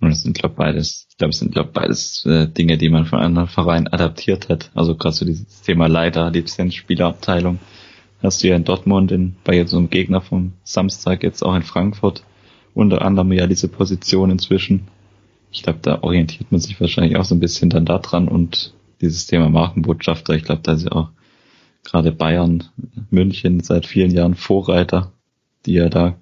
Und 0.00 0.12
es 0.12 0.22
sind, 0.22 0.38
glaube 0.38 0.54
beides, 0.54 1.06
ich 1.10 1.16
glaube, 1.16 1.30
es 1.30 1.38
sind, 1.38 1.52
glaube 1.52 1.70
beides 1.72 2.24
äh, 2.24 2.46
Dinge, 2.46 2.78
die 2.78 2.88
man 2.88 3.06
von 3.06 3.18
anderen 3.18 3.48
Vereinen 3.48 3.88
adaptiert 3.88 4.48
hat. 4.48 4.70
Also 4.74 4.94
gerade 4.94 5.14
so 5.14 5.24
dieses 5.24 5.62
Thema 5.62 5.88
Leiter, 5.88 6.30
Lizenzspielerabteilung. 6.30 7.58
Hast 8.22 8.42
du 8.42 8.48
ja 8.48 8.56
in 8.56 8.64
Dortmund, 8.64 9.12
in, 9.12 9.36
bei 9.44 9.54
jetzt 9.54 9.70
so 9.70 9.78
einem 9.78 9.90
Gegner 9.90 10.20
vom 10.20 10.52
Samstag, 10.62 11.22
jetzt 11.22 11.42
auch 11.42 11.54
in 11.54 11.62
Frankfurt, 11.62 12.24
unter 12.74 13.02
anderem 13.02 13.32
ja 13.32 13.46
diese 13.46 13.68
Position 13.68 14.30
inzwischen. 14.30 14.88
Ich 15.50 15.62
glaube, 15.62 15.78
da 15.82 16.02
orientiert 16.02 16.52
man 16.52 16.60
sich 16.60 16.80
wahrscheinlich 16.80 17.16
auch 17.16 17.24
so 17.24 17.34
ein 17.34 17.40
bisschen 17.40 17.70
dann 17.70 17.86
daran 17.86 18.28
und 18.28 18.74
dieses 19.00 19.26
Thema 19.26 19.48
Markenbotschafter, 19.48 20.34
ich 20.34 20.44
glaube, 20.44 20.62
da 20.62 20.72
ist 20.72 20.84
ja 20.84 20.92
auch 20.92 21.10
gerade 21.84 22.12
Bayern, 22.12 22.64
München 23.10 23.60
seit 23.60 23.86
vielen 23.86 24.10
Jahren 24.10 24.34
Vorreiter, 24.34 25.12
die 25.64 25.74
ja 25.74 25.88
da, 25.88 26.16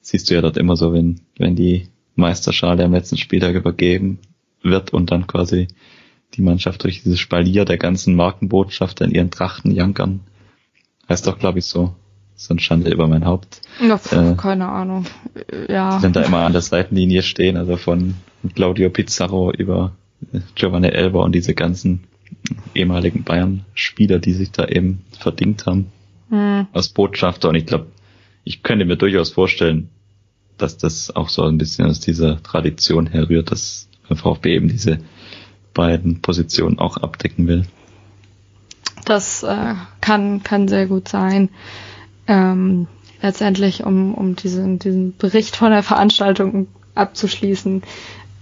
siehst 0.00 0.30
du 0.30 0.34
ja 0.34 0.42
dort 0.42 0.56
immer 0.56 0.76
so, 0.76 0.92
wenn, 0.92 1.20
wenn 1.38 1.56
die 1.56 1.88
Meisterschale 2.16 2.84
am 2.84 2.92
letzten 2.92 3.16
Spieltag 3.16 3.54
übergeben 3.54 4.18
wird 4.62 4.92
und 4.92 5.10
dann 5.10 5.26
quasi 5.26 5.68
die 6.34 6.42
Mannschaft 6.42 6.84
durch 6.84 7.02
dieses 7.02 7.20
Spalier 7.20 7.64
der 7.64 7.78
ganzen 7.78 8.16
Markenbotschafter 8.16 9.04
in 9.04 9.12
ihren 9.12 9.30
Trachten 9.30 9.70
jankern. 9.70 10.20
Heißt 11.08 11.26
doch, 11.26 11.38
glaube 11.38 11.60
ich, 11.60 11.66
so. 11.66 11.94
So 12.38 12.52
ein 12.52 12.58
Schande 12.58 12.90
über 12.90 13.08
mein 13.08 13.24
Haupt. 13.24 13.62
Ja, 13.80 13.98
äh, 14.10 14.34
keine 14.34 14.68
Ahnung. 14.68 15.06
Ja. 15.68 15.96
Die 15.96 16.02
dann 16.02 16.12
da 16.12 16.20
immer 16.20 16.40
an 16.40 16.52
der 16.52 16.60
Seitenlinie 16.60 17.22
stehen, 17.22 17.56
also 17.56 17.78
von 17.78 18.14
Claudio 18.54 18.90
Pizarro 18.90 19.52
über 19.52 19.92
Giovanni 20.54 20.88
Elber 20.88 21.22
und 21.22 21.34
diese 21.34 21.54
ganzen 21.54 22.04
ehemaligen 22.74 23.24
Bayern-Spieler, 23.24 24.18
die 24.18 24.34
sich 24.34 24.50
da 24.50 24.66
eben 24.66 25.02
verdient 25.18 25.64
haben 25.64 25.90
mhm. 26.28 26.66
als 26.72 26.90
Botschafter. 26.90 27.48
Und 27.48 27.54
ich 27.54 27.64
glaube, 27.64 27.86
ich 28.44 28.62
könnte 28.62 28.84
mir 28.84 28.96
durchaus 28.96 29.30
vorstellen, 29.30 29.88
dass 30.58 30.78
das 30.78 31.14
auch 31.14 31.28
so 31.28 31.42
ein 31.42 31.58
bisschen 31.58 31.86
aus 31.86 32.00
dieser 32.00 32.42
Tradition 32.42 33.06
herrührt, 33.06 33.50
dass 33.50 33.88
VfB 34.10 34.54
eben 34.54 34.68
diese 34.68 34.98
beiden 35.74 36.22
Positionen 36.22 36.78
auch 36.78 36.96
abdecken 36.96 37.46
will. 37.48 37.66
Das 39.04 39.42
äh, 39.42 39.74
kann, 40.00 40.42
kann 40.42 40.68
sehr 40.68 40.86
gut 40.86 41.08
sein. 41.08 41.50
Ähm, 42.26 42.88
letztendlich, 43.22 43.84
um, 43.84 44.14
um 44.14 44.36
diesen, 44.36 44.78
diesen 44.78 45.16
Bericht 45.16 45.56
von 45.56 45.70
der 45.70 45.82
Veranstaltung 45.82 46.68
abzuschließen, 46.94 47.82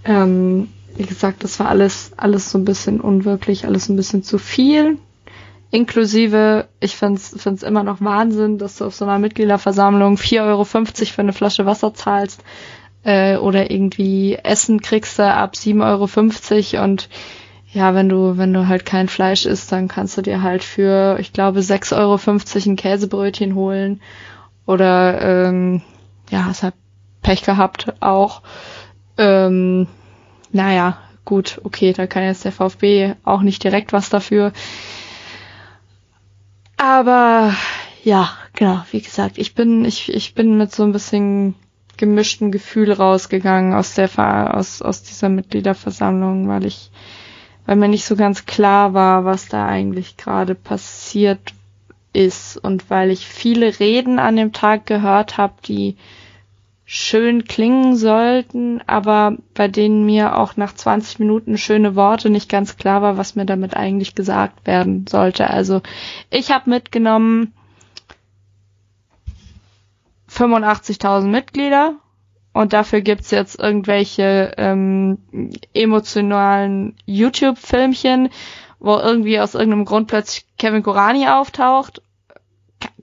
ähm, 0.05 0.69
wie 0.97 1.05
gesagt, 1.05 1.43
das 1.43 1.59
war 1.59 1.67
alles, 1.67 2.11
alles 2.15 2.51
so 2.51 2.57
ein 2.57 2.65
bisschen 2.65 3.01
unwirklich, 3.01 3.65
alles 3.65 3.89
ein 3.89 3.95
bisschen 3.95 4.23
zu 4.23 4.37
viel. 4.37 4.97
Inklusive, 5.71 6.67
ich 6.79 6.95
find's, 6.95 7.35
find's 7.37 7.63
immer 7.63 7.83
noch 7.83 8.01
Wahnsinn, 8.01 8.57
dass 8.57 8.77
du 8.77 8.85
auf 8.85 8.95
so 8.95 9.05
einer 9.05 9.19
Mitgliederversammlung 9.19 10.15
4,50 10.15 10.41
Euro 10.45 10.63
für 10.63 11.21
eine 11.21 11.33
Flasche 11.33 11.65
Wasser 11.65 11.93
zahlst 11.93 12.43
äh, 13.03 13.37
oder 13.37 13.71
irgendwie 13.71 14.35
Essen 14.35 14.81
kriegst 14.81 15.19
du 15.19 15.23
ab 15.23 15.53
7,50 15.55 16.75
Euro 16.75 16.83
und 16.83 17.09
ja, 17.75 17.93
wenn 17.93 18.07
du, 18.07 18.37
wenn 18.37 18.53
du 18.53 18.69
halt 18.69 18.85
kein 18.85 19.09
Fleisch 19.09 19.45
isst, 19.45 19.69
dann 19.71 19.89
kannst 19.89 20.17
du 20.17 20.21
dir 20.21 20.41
halt 20.41 20.63
für, 20.63 21.17
ich 21.19 21.33
glaube, 21.33 21.59
6,50 21.59 21.97
Euro 21.97 22.71
ein 22.71 22.75
Käsebrötchen 22.77 23.53
holen. 23.53 24.01
Oder 24.65 25.21
ähm, 25.21 25.81
ja, 26.29 26.47
es 26.49 26.63
hat 26.63 26.73
Pech 27.21 27.43
gehabt 27.43 27.93
auch. 27.99 28.43
Ähm, 29.17 29.87
naja, 30.53 30.97
gut, 31.25 31.59
okay, 31.65 31.91
da 31.91 32.07
kann 32.07 32.23
jetzt 32.23 32.45
der 32.45 32.53
VfB 32.53 33.15
auch 33.25 33.41
nicht 33.41 33.61
direkt 33.61 33.91
was 33.91 34.09
dafür. 34.09 34.53
Aber 36.77 37.53
ja, 38.03 38.31
genau, 38.53 38.83
wie 38.91 39.01
gesagt, 39.01 39.37
ich 39.37 39.55
bin, 39.55 39.85
ich, 39.85 40.13
ich 40.13 40.35
bin 40.35 40.57
mit 40.57 40.73
so 40.73 40.83
ein 40.83 40.91
bisschen 40.91 41.55
gemischten 41.97 42.51
Gefühl 42.51 42.91
rausgegangen 42.91 43.73
aus 43.73 43.93
der 43.93 44.09
aus, 44.55 44.81
aus 44.81 45.03
dieser 45.03 45.29
Mitgliederversammlung, 45.29 46.47
weil 46.47 46.65
ich 46.65 46.91
weil 47.65 47.77
mir 47.77 47.87
nicht 47.87 48.05
so 48.05 48.15
ganz 48.15 48.45
klar 48.45 48.93
war, 48.93 49.25
was 49.25 49.47
da 49.47 49.65
eigentlich 49.65 50.17
gerade 50.17 50.53
passiert 50.55 51.53
ist 52.13 52.57
und 52.57 52.89
weil 52.89 53.11
ich 53.11 53.27
viele 53.27 53.79
Reden 53.79 54.19
an 54.19 54.35
dem 54.35 54.53
Tag 54.53 54.85
gehört 54.85 55.37
habe, 55.37 55.53
die 55.65 55.97
schön 56.85 57.45
klingen 57.45 57.95
sollten, 57.95 58.81
aber 58.85 59.37
bei 59.55 59.67
denen 59.67 60.05
mir 60.05 60.37
auch 60.37 60.55
nach 60.55 60.73
20 60.73 61.17
Minuten 61.19 61.57
schöne 61.57 61.95
Worte 61.95 62.29
nicht 62.29 62.47
ganz 62.47 62.77
klar 62.77 63.01
war, 63.01 63.17
was 63.17 63.35
mir 63.35 63.45
damit 63.45 63.75
eigentlich 63.75 64.13
gesagt 64.13 64.67
werden 64.67 65.07
sollte. 65.07 65.49
Also 65.49 65.81
ich 66.29 66.51
habe 66.51 66.69
mitgenommen 66.69 67.53
85.000 70.29 71.23
Mitglieder 71.23 71.95
und 72.53 72.71
dafür 72.73 73.01
gibt's 73.01 73.31
jetzt 73.31 73.59
irgendwelche 73.59 74.53
ähm, 74.57 75.17
emotionalen 75.73 76.95
YouTube-Filmchen, 77.05 78.29
wo 78.79 78.95
irgendwie 78.97 79.39
aus 79.39 79.55
irgendeinem 79.55 79.85
Grund 79.85 80.07
plötzlich 80.07 80.45
Kevin 80.59 80.83
Gorani 80.83 81.27
auftaucht. 81.27 82.03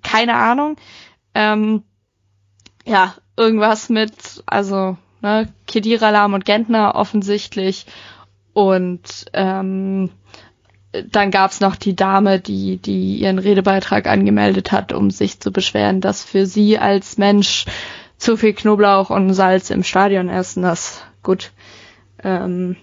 keine 0.04 0.34
Ahnung. 0.34 0.76
Ähm, 1.34 1.82
ja, 2.84 3.14
irgendwas 3.36 3.88
mit, 3.88 4.42
also, 4.46 4.96
ne, 5.20 5.52
Kedira 5.66 6.10
Lam 6.10 6.34
und 6.34 6.44
Gentner 6.44 6.94
offensichtlich. 6.94 7.86
Und 8.52 9.26
ähm, 9.32 10.10
dann 11.10 11.30
gab's 11.30 11.60
noch 11.60 11.76
die 11.76 11.96
Dame, 11.96 12.38
die, 12.38 12.76
die 12.76 13.16
ihren 13.16 13.38
Redebeitrag 13.38 14.06
angemeldet 14.06 14.72
hat, 14.72 14.92
um 14.92 15.10
sich 15.10 15.40
zu 15.40 15.50
beschweren, 15.50 16.00
dass 16.00 16.22
für 16.22 16.44
sie 16.44 16.78
als 16.78 17.16
Mensch 17.16 17.64
zu 18.18 18.36
viel 18.36 18.52
Knoblauch 18.52 19.10
und 19.10 19.32
Salz 19.32 19.70
im 19.70 19.82
Stadion 19.82 20.28
essen, 20.28 20.62
das 20.62 21.02
gut. 21.22 21.50
Ähm, 22.22 22.76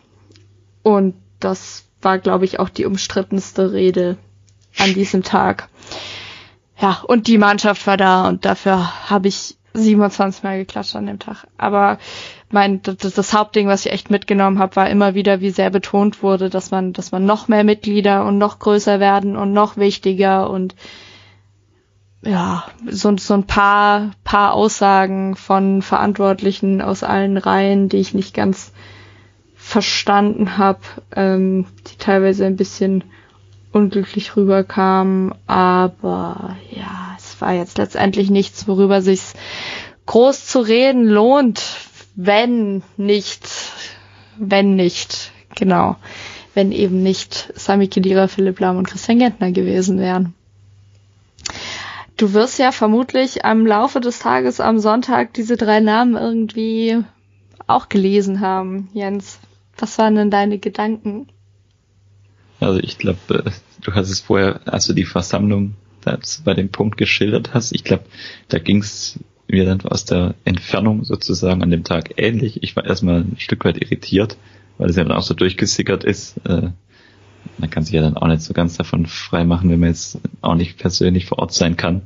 und 0.81 1.15
das 1.39 1.85
war, 2.01 2.17
glaube 2.17 2.45
ich, 2.45 2.59
auch 2.59 2.69
die 2.69 2.85
umstrittenste 2.85 3.71
Rede 3.71 4.17
an 4.77 4.93
diesem 4.93 5.23
Tag. 5.23 5.69
Ja, 6.81 7.03
und 7.05 7.27
die 7.27 7.37
Mannschaft 7.37 7.85
war 7.87 7.97
da 7.97 8.27
und 8.27 8.45
dafür 8.45 9.09
habe 9.09 9.27
ich 9.27 9.57
27 9.79 10.43
Mal 10.43 10.57
geklatscht 10.59 10.95
an 10.95 11.05
dem 11.05 11.19
Tag. 11.19 11.47
Aber 11.57 11.97
mein 12.51 12.81
das, 12.81 12.97
das 12.97 13.33
Hauptding, 13.33 13.67
was 13.67 13.85
ich 13.85 13.91
echt 13.91 14.09
mitgenommen 14.09 14.59
habe, 14.59 14.75
war 14.75 14.89
immer 14.89 15.15
wieder, 15.15 15.41
wie 15.41 15.49
sehr 15.49 15.69
betont 15.69 16.23
wurde, 16.23 16.49
dass 16.49 16.71
man, 16.71 16.93
dass 16.93 17.11
man 17.11 17.25
noch 17.25 17.47
mehr 17.47 17.63
Mitglieder 17.63 18.25
und 18.25 18.37
noch 18.37 18.59
größer 18.59 18.99
werden 18.99 19.35
und 19.35 19.53
noch 19.53 19.77
wichtiger 19.77 20.49
und 20.49 20.75
ja, 22.21 22.65
so, 22.85 23.15
so 23.17 23.33
ein 23.33 23.45
paar, 23.45 24.11
paar 24.23 24.53
Aussagen 24.53 25.35
von 25.35 25.81
Verantwortlichen 25.81 26.81
aus 26.81 27.03
allen 27.03 27.37
Reihen, 27.37 27.87
die 27.87 27.97
ich 27.97 28.13
nicht 28.13 28.33
ganz 28.33 28.73
verstanden 29.55 30.57
habe, 30.57 30.79
ähm, 31.15 31.65
die 31.87 31.97
teilweise 31.97 32.45
ein 32.45 32.57
bisschen 32.57 33.03
unglücklich 33.71 34.35
rüberkamen, 34.35 35.33
aber 35.47 36.57
ja, 36.71 37.08
war 37.41 37.53
jetzt 37.53 37.77
letztendlich 37.77 38.29
nichts, 38.29 38.67
worüber 38.67 39.01
sich 39.01 39.21
groß 40.05 40.45
zu 40.45 40.59
reden 40.59 41.05
lohnt, 41.05 41.61
wenn 42.15 42.83
nicht, 42.97 43.47
wenn 44.37 44.75
nicht, 44.75 45.31
genau, 45.55 45.97
wenn 46.53 46.71
eben 46.71 47.03
nicht 47.03 47.53
Sami 47.55 47.87
Kedira, 47.87 48.27
Philipp 48.27 48.59
Lahm 48.59 48.77
und 48.77 48.87
Christian 48.87 49.19
Gentner 49.19 49.51
gewesen 49.51 49.99
wären. 49.99 50.33
Du 52.17 52.33
wirst 52.33 52.59
ja 52.59 52.73
vermutlich 52.73 53.45
am 53.45 53.65
Laufe 53.65 54.01
des 54.01 54.19
Tages 54.19 54.59
am 54.59 54.79
Sonntag 54.79 55.33
diese 55.33 55.55
drei 55.55 55.79
Namen 55.79 56.17
irgendwie 56.17 57.01
auch 57.65 57.87
gelesen 57.87 58.41
haben, 58.41 58.89
Jens. 58.93 59.39
Was 59.77 59.97
waren 59.97 60.15
denn 60.15 60.29
deine 60.31 60.57
Gedanken? 60.57 61.27
Also 62.59 62.79
ich 62.79 62.97
glaube, 62.97 63.19
äh, 63.45 63.51
du 63.81 63.93
hast 63.93 64.09
es 64.09 64.19
vorher, 64.19 64.59
als 64.65 64.85
du 64.87 64.93
die 64.93 65.05
Versammlung 65.05 65.75
bei 66.43 66.53
dem 66.53 66.69
Punkt 66.69 66.97
geschildert 66.97 67.53
hast, 67.53 67.73
ich 67.73 67.83
glaube, 67.83 68.05
da 68.47 68.59
ging 68.59 68.77
es 68.77 69.19
mir 69.47 69.65
dann 69.65 69.81
aus 69.81 70.05
der 70.05 70.35
Entfernung 70.45 71.03
sozusagen 71.03 71.63
an 71.63 71.71
dem 71.71 71.83
Tag 71.83 72.13
ähnlich. 72.17 72.61
Ich 72.63 72.75
war 72.75 72.85
erstmal 72.85 73.21
ein 73.21 73.35
Stück 73.39 73.65
weit 73.65 73.81
irritiert, 73.81 74.37
weil 74.77 74.89
es 74.89 74.95
ja 74.95 75.03
dann 75.03 75.17
auch 75.17 75.23
so 75.23 75.33
durchgesickert 75.33 76.03
ist. 76.03 76.37
Äh, 76.45 76.69
man 77.57 77.69
kann 77.69 77.83
sich 77.83 77.93
ja 77.93 78.01
dann 78.01 78.15
auch 78.15 78.27
nicht 78.27 78.43
so 78.43 78.53
ganz 78.53 78.77
davon 78.77 79.05
freimachen, 79.05 79.69
wenn 79.69 79.79
man 79.79 79.89
jetzt 79.89 80.19
auch 80.41 80.55
nicht 80.55 80.77
persönlich 80.77 81.25
vor 81.25 81.39
Ort 81.39 81.53
sein 81.53 81.77
kann, 81.77 82.03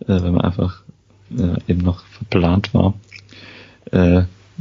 äh, 0.00 0.22
wenn 0.22 0.34
man 0.34 0.40
einfach 0.40 0.82
äh, 1.36 1.56
eben 1.68 1.82
noch 1.82 2.04
verplant 2.06 2.74
war, 2.74 2.94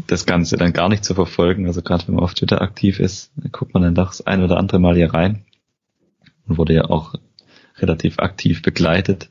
das 0.08 0.26
Ganze 0.26 0.58
dann 0.58 0.74
gar 0.74 0.90
nicht 0.90 1.06
zu 1.06 1.14
verfolgen. 1.14 1.68
Also 1.68 1.82
gerade 1.82 2.06
wenn 2.08 2.16
man 2.16 2.24
auf 2.24 2.34
Twitter 2.34 2.62
aktiv 2.62 3.00
ist, 3.00 3.32
guckt 3.52 3.74
man 3.74 3.84
dann 3.84 3.96
doch 3.96 4.08
das 4.08 4.26
ein 4.26 4.44
oder 4.44 4.58
andere 4.58 4.80
Mal 4.80 4.96
hier 4.96 5.14
rein 5.14 5.46
und 6.48 6.58
wurde 6.58 6.74
ja 6.74 6.86
auch 6.86 7.14
relativ 7.82 8.20
aktiv 8.20 8.62
begleitet. 8.62 9.30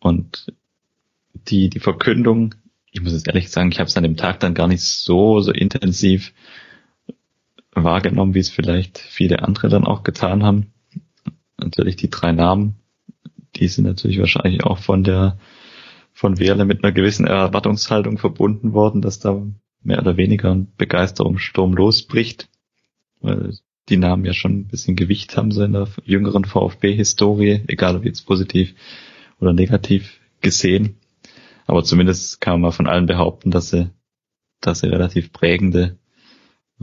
Und 0.00 0.52
die, 1.32 1.70
die 1.70 1.80
Verkündung, 1.80 2.54
ich 2.90 3.00
muss 3.00 3.12
jetzt 3.12 3.28
ehrlich 3.28 3.50
sagen, 3.50 3.70
ich 3.70 3.78
habe 3.78 3.88
es 3.88 3.96
an 3.96 4.02
dem 4.02 4.16
Tag 4.16 4.40
dann 4.40 4.54
gar 4.54 4.68
nicht 4.68 4.82
so, 4.82 5.40
so 5.40 5.52
intensiv 5.52 6.32
wahrgenommen, 7.72 8.34
wie 8.34 8.40
es 8.40 8.50
vielleicht 8.50 8.98
viele 8.98 9.42
andere 9.42 9.68
dann 9.68 9.84
auch 9.84 10.02
getan 10.02 10.42
haben. 10.42 10.72
Natürlich 11.58 11.96
die 11.96 12.10
drei 12.10 12.32
Namen, 12.32 12.76
die 13.56 13.68
sind 13.68 13.84
natürlich 13.84 14.18
wahrscheinlich 14.18 14.64
auch 14.64 14.78
von 14.78 15.04
der 15.04 15.38
von 16.12 16.40
Wehrle 16.40 16.64
mit 16.64 16.82
einer 16.82 16.92
gewissen 16.92 17.28
Erwartungshaltung 17.28 18.18
verbunden 18.18 18.72
worden, 18.72 19.02
dass 19.02 19.20
da 19.20 19.40
mehr 19.82 20.00
oder 20.00 20.16
weniger 20.16 20.52
ein 20.52 20.72
Begeisterungssturm 20.76 21.74
losbricht, 21.74 22.48
weil 23.20 23.54
die 23.88 23.96
Namen 23.96 24.24
ja 24.24 24.34
schon 24.34 24.52
ein 24.52 24.68
bisschen 24.68 24.96
Gewicht 24.96 25.36
haben 25.36 25.50
so 25.50 25.62
in 25.62 25.72
der 25.72 25.88
jüngeren 26.04 26.44
VfB-Historie, 26.44 27.62
egal 27.66 27.96
ob 27.96 28.04
jetzt 28.04 28.26
positiv 28.26 28.74
oder 29.40 29.52
negativ 29.52 30.20
gesehen. 30.40 30.96
Aber 31.66 31.84
zumindest 31.84 32.40
kann 32.40 32.54
man 32.54 32.60
mal 32.62 32.70
von 32.70 32.86
allen 32.86 33.06
behaupten, 33.06 33.50
dass 33.50 33.70
sie, 33.70 33.90
dass 34.60 34.80
sie 34.80 34.88
relativ 34.88 35.32
prägende 35.32 35.98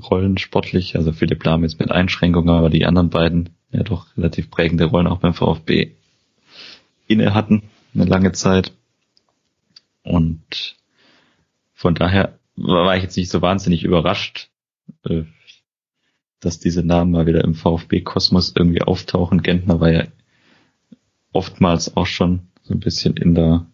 Rollen 0.01 0.37
sportlich, 0.37 0.95
also 0.95 1.13
Philipp 1.13 1.43
Lahm 1.43 1.63
jetzt 1.63 1.79
mit 1.79 1.91
Einschränkungen, 1.91 2.49
aber 2.49 2.69
die 2.69 2.85
anderen 2.85 3.09
beiden 3.09 3.49
ja 3.71 3.83
doch 3.83 4.15
relativ 4.17 4.49
prägende 4.49 4.85
Rollen 4.85 5.07
auch 5.07 5.19
beim 5.19 5.33
VfB 5.33 5.91
inne 7.07 7.33
hatten, 7.33 7.63
eine 7.93 8.05
lange 8.05 8.31
Zeit. 8.33 8.73
Und 10.03 10.75
von 11.73 11.95
daher 11.95 12.37
war 12.55 12.95
ich 12.95 13.03
jetzt 13.03 13.17
nicht 13.17 13.29
so 13.29 13.41
wahnsinnig 13.41 13.83
überrascht, 13.83 14.49
äh, 15.05 15.23
dass 16.45 16.59
diese 16.59 16.83
Namen 16.83 17.11
mal 17.11 17.25
wieder 17.25 17.43
im 17.43 17.55
VfB-Kosmos 17.55 18.53
irgendwie 18.55 18.81
auftauchen. 18.81 19.41
Gentner 19.41 19.79
war 19.79 19.91
ja 19.91 20.05
oftmals 21.31 21.97
auch 21.97 22.07
schon 22.07 22.47
so 22.63 22.73
ein 22.73 22.79
bisschen 22.79 23.17
in 23.17 23.35
der 23.35 23.65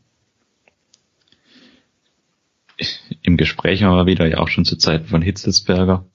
im 3.22 3.38
Gespräch 3.38 3.82
mal 3.82 4.08
wieder, 4.08 4.28
ja 4.28 4.40
auch 4.40 4.48
schon 4.48 4.66
zu 4.66 4.76
Zeiten 4.76 5.06
von 5.06 5.22
Hitzelsberger 5.22 6.06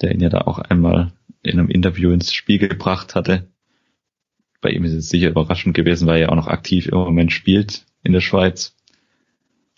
der 0.00 0.12
ihn 0.12 0.20
ja 0.20 0.28
da 0.28 0.42
auch 0.42 0.58
einmal 0.58 1.12
in 1.42 1.58
einem 1.58 1.68
Interview 1.68 2.10
ins 2.10 2.32
Spiel 2.32 2.58
gebracht 2.58 3.14
hatte. 3.14 3.48
Bei 4.60 4.70
ihm 4.70 4.84
ist 4.84 4.92
es 4.92 5.08
sicher 5.08 5.28
überraschend 5.28 5.74
gewesen, 5.74 6.06
weil 6.06 6.20
er 6.20 6.32
auch 6.32 6.36
noch 6.36 6.48
aktiv 6.48 6.86
im 6.86 6.98
Moment 6.98 7.32
spielt 7.32 7.86
in 8.02 8.12
der 8.12 8.20
Schweiz. 8.20 8.74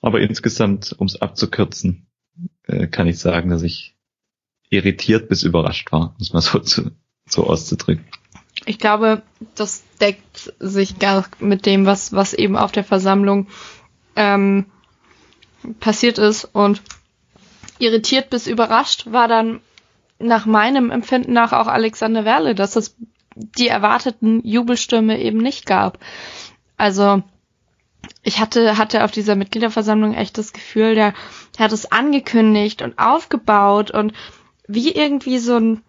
Aber 0.00 0.20
insgesamt, 0.20 0.94
um 0.96 1.06
es 1.06 1.20
abzukürzen, 1.20 2.06
äh, 2.64 2.86
kann 2.86 3.06
ich 3.06 3.18
sagen, 3.18 3.50
dass 3.50 3.62
ich 3.62 3.96
irritiert 4.70 5.28
bis 5.28 5.42
überrascht 5.42 5.92
war, 5.92 6.14
muss 6.18 6.32
man 6.32 6.42
so, 6.42 6.58
zu, 6.60 6.90
so 7.26 7.44
auszudrücken. 7.44 8.04
Ich 8.66 8.78
glaube, 8.78 9.22
das 9.54 9.84
deckt 10.00 10.52
sich 10.58 10.98
gar 10.98 11.26
mit 11.38 11.64
dem, 11.66 11.86
was, 11.86 12.12
was 12.12 12.34
eben 12.34 12.56
auf 12.56 12.72
der 12.72 12.84
Versammlung 12.84 13.46
ähm, 14.16 14.66
passiert 15.80 16.18
ist. 16.18 16.44
Und 16.44 16.82
irritiert 17.78 18.30
bis 18.30 18.46
überrascht 18.46 19.06
war 19.10 19.28
dann 19.28 19.60
nach 20.18 20.46
meinem 20.46 20.90
Empfinden 20.90 21.32
nach 21.32 21.52
auch 21.52 21.68
Alexander 21.68 22.24
Werle, 22.24 22.54
dass 22.54 22.72
das 22.72 22.96
die 23.36 23.68
erwarteten 23.68 24.44
Jubelstürme 24.44 25.20
eben 25.20 25.38
nicht 25.38 25.64
gab. 25.64 25.98
Also 26.76 27.22
ich 28.22 28.40
hatte, 28.40 28.78
hatte 28.78 29.04
auf 29.04 29.10
dieser 29.10 29.36
Mitgliederversammlung 29.36 30.14
echt 30.14 30.38
das 30.38 30.52
Gefühl, 30.52 30.94
der, 30.94 31.14
der 31.56 31.64
hat 31.64 31.72
es 31.72 31.90
angekündigt 31.90 32.82
und 32.82 32.98
aufgebaut 32.98 33.90
und 33.90 34.12
wie 34.68 34.92
irgendwie 34.92 35.38
so 35.38 35.56
ein, 35.56 35.82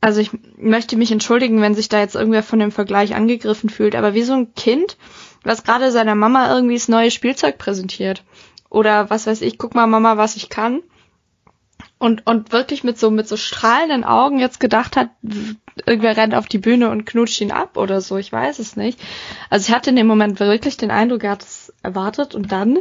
also 0.00 0.20
ich 0.20 0.30
möchte 0.56 0.96
mich 0.96 1.12
entschuldigen, 1.12 1.60
wenn 1.60 1.74
sich 1.74 1.88
da 1.88 2.00
jetzt 2.00 2.16
irgendwer 2.16 2.42
von 2.42 2.58
dem 2.58 2.72
Vergleich 2.72 3.14
angegriffen 3.14 3.70
fühlt, 3.70 3.94
aber 3.94 4.14
wie 4.14 4.22
so 4.22 4.32
ein 4.32 4.54
Kind, 4.54 4.96
was 5.44 5.62
gerade 5.62 5.92
seiner 5.92 6.14
Mama 6.14 6.52
irgendwie 6.52 6.74
das 6.74 6.88
neue 6.88 7.10
Spielzeug 7.10 7.58
präsentiert. 7.58 8.24
Oder 8.68 9.10
was 9.10 9.26
weiß 9.26 9.42
ich, 9.42 9.58
guck 9.58 9.74
mal 9.74 9.86
Mama, 9.86 10.16
was 10.16 10.36
ich 10.36 10.48
kann 10.48 10.82
und, 11.98 12.26
und 12.26 12.52
wirklich 12.52 12.84
mit 12.84 12.98
so, 12.98 13.10
mit 13.10 13.26
so 13.26 13.36
strahlenden 13.36 14.04
Augen 14.04 14.38
jetzt 14.38 14.60
gedacht 14.60 14.96
hat, 14.96 15.10
irgendwer 15.86 16.16
rennt 16.16 16.34
auf 16.34 16.46
die 16.46 16.58
Bühne 16.58 16.90
und 16.90 17.06
knutscht 17.06 17.40
ihn 17.40 17.52
ab 17.52 17.76
oder 17.76 18.00
so, 18.00 18.16
ich 18.18 18.30
weiß 18.30 18.58
es 18.58 18.76
nicht. 18.76 19.00
Also 19.48 19.68
ich 19.68 19.74
hatte 19.74 19.90
in 19.90 19.96
dem 19.96 20.06
Moment 20.06 20.38
wirklich 20.40 20.76
den 20.76 20.90
Eindruck, 20.90 21.24
er 21.24 21.32
hat 21.32 21.42
es 21.42 21.72
erwartet 21.82 22.34
und 22.34 22.52
dann 22.52 22.78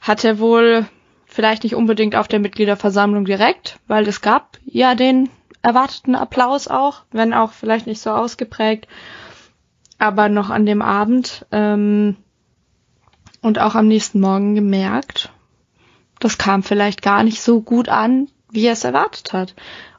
hat 0.00 0.24
er 0.24 0.38
wohl 0.38 0.86
vielleicht 1.28 1.62
nicht 1.62 1.74
unbedingt 1.74 2.16
auf 2.16 2.26
der 2.26 2.40
Mitgliederversammlung 2.40 3.24
direkt, 3.24 3.78
weil 3.86 4.08
es 4.08 4.20
gab 4.20 4.58
ja 4.64 4.94
den 4.94 5.28
erwarteten 5.62 6.14
Applaus 6.14 6.66
auch, 6.66 7.02
wenn 7.12 7.34
auch 7.34 7.52
vielleicht 7.52 7.86
nicht 7.86 8.00
so 8.00 8.10
ausgeprägt, 8.10 8.88
aber 9.98 10.28
noch 10.28 10.50
an 10.50 10.66
dem 10.66 10.82
Abend 10.82 11.46
ähm, 11.52 12.16
und 13.42 13.58
auch 13.58 13.74
am 13.74 13.86
nächsten 13.86 14.20
Morgen 14.20 14.54
gemerkt, 14.54 15.30
das 16.18 16.38
kam 16.38 16.62
vielleicht 16.62 17.02
gar 17.02 17.22
nicht 17.22 17.42
so 17.42 17.60
gut 17.60 17.88
an, 17.88 18.28
wie 18.50 18.66
er 18.66 18.72
es 18.72 18.84
erwartet 18.84 19.32
hat. 19.32 19.54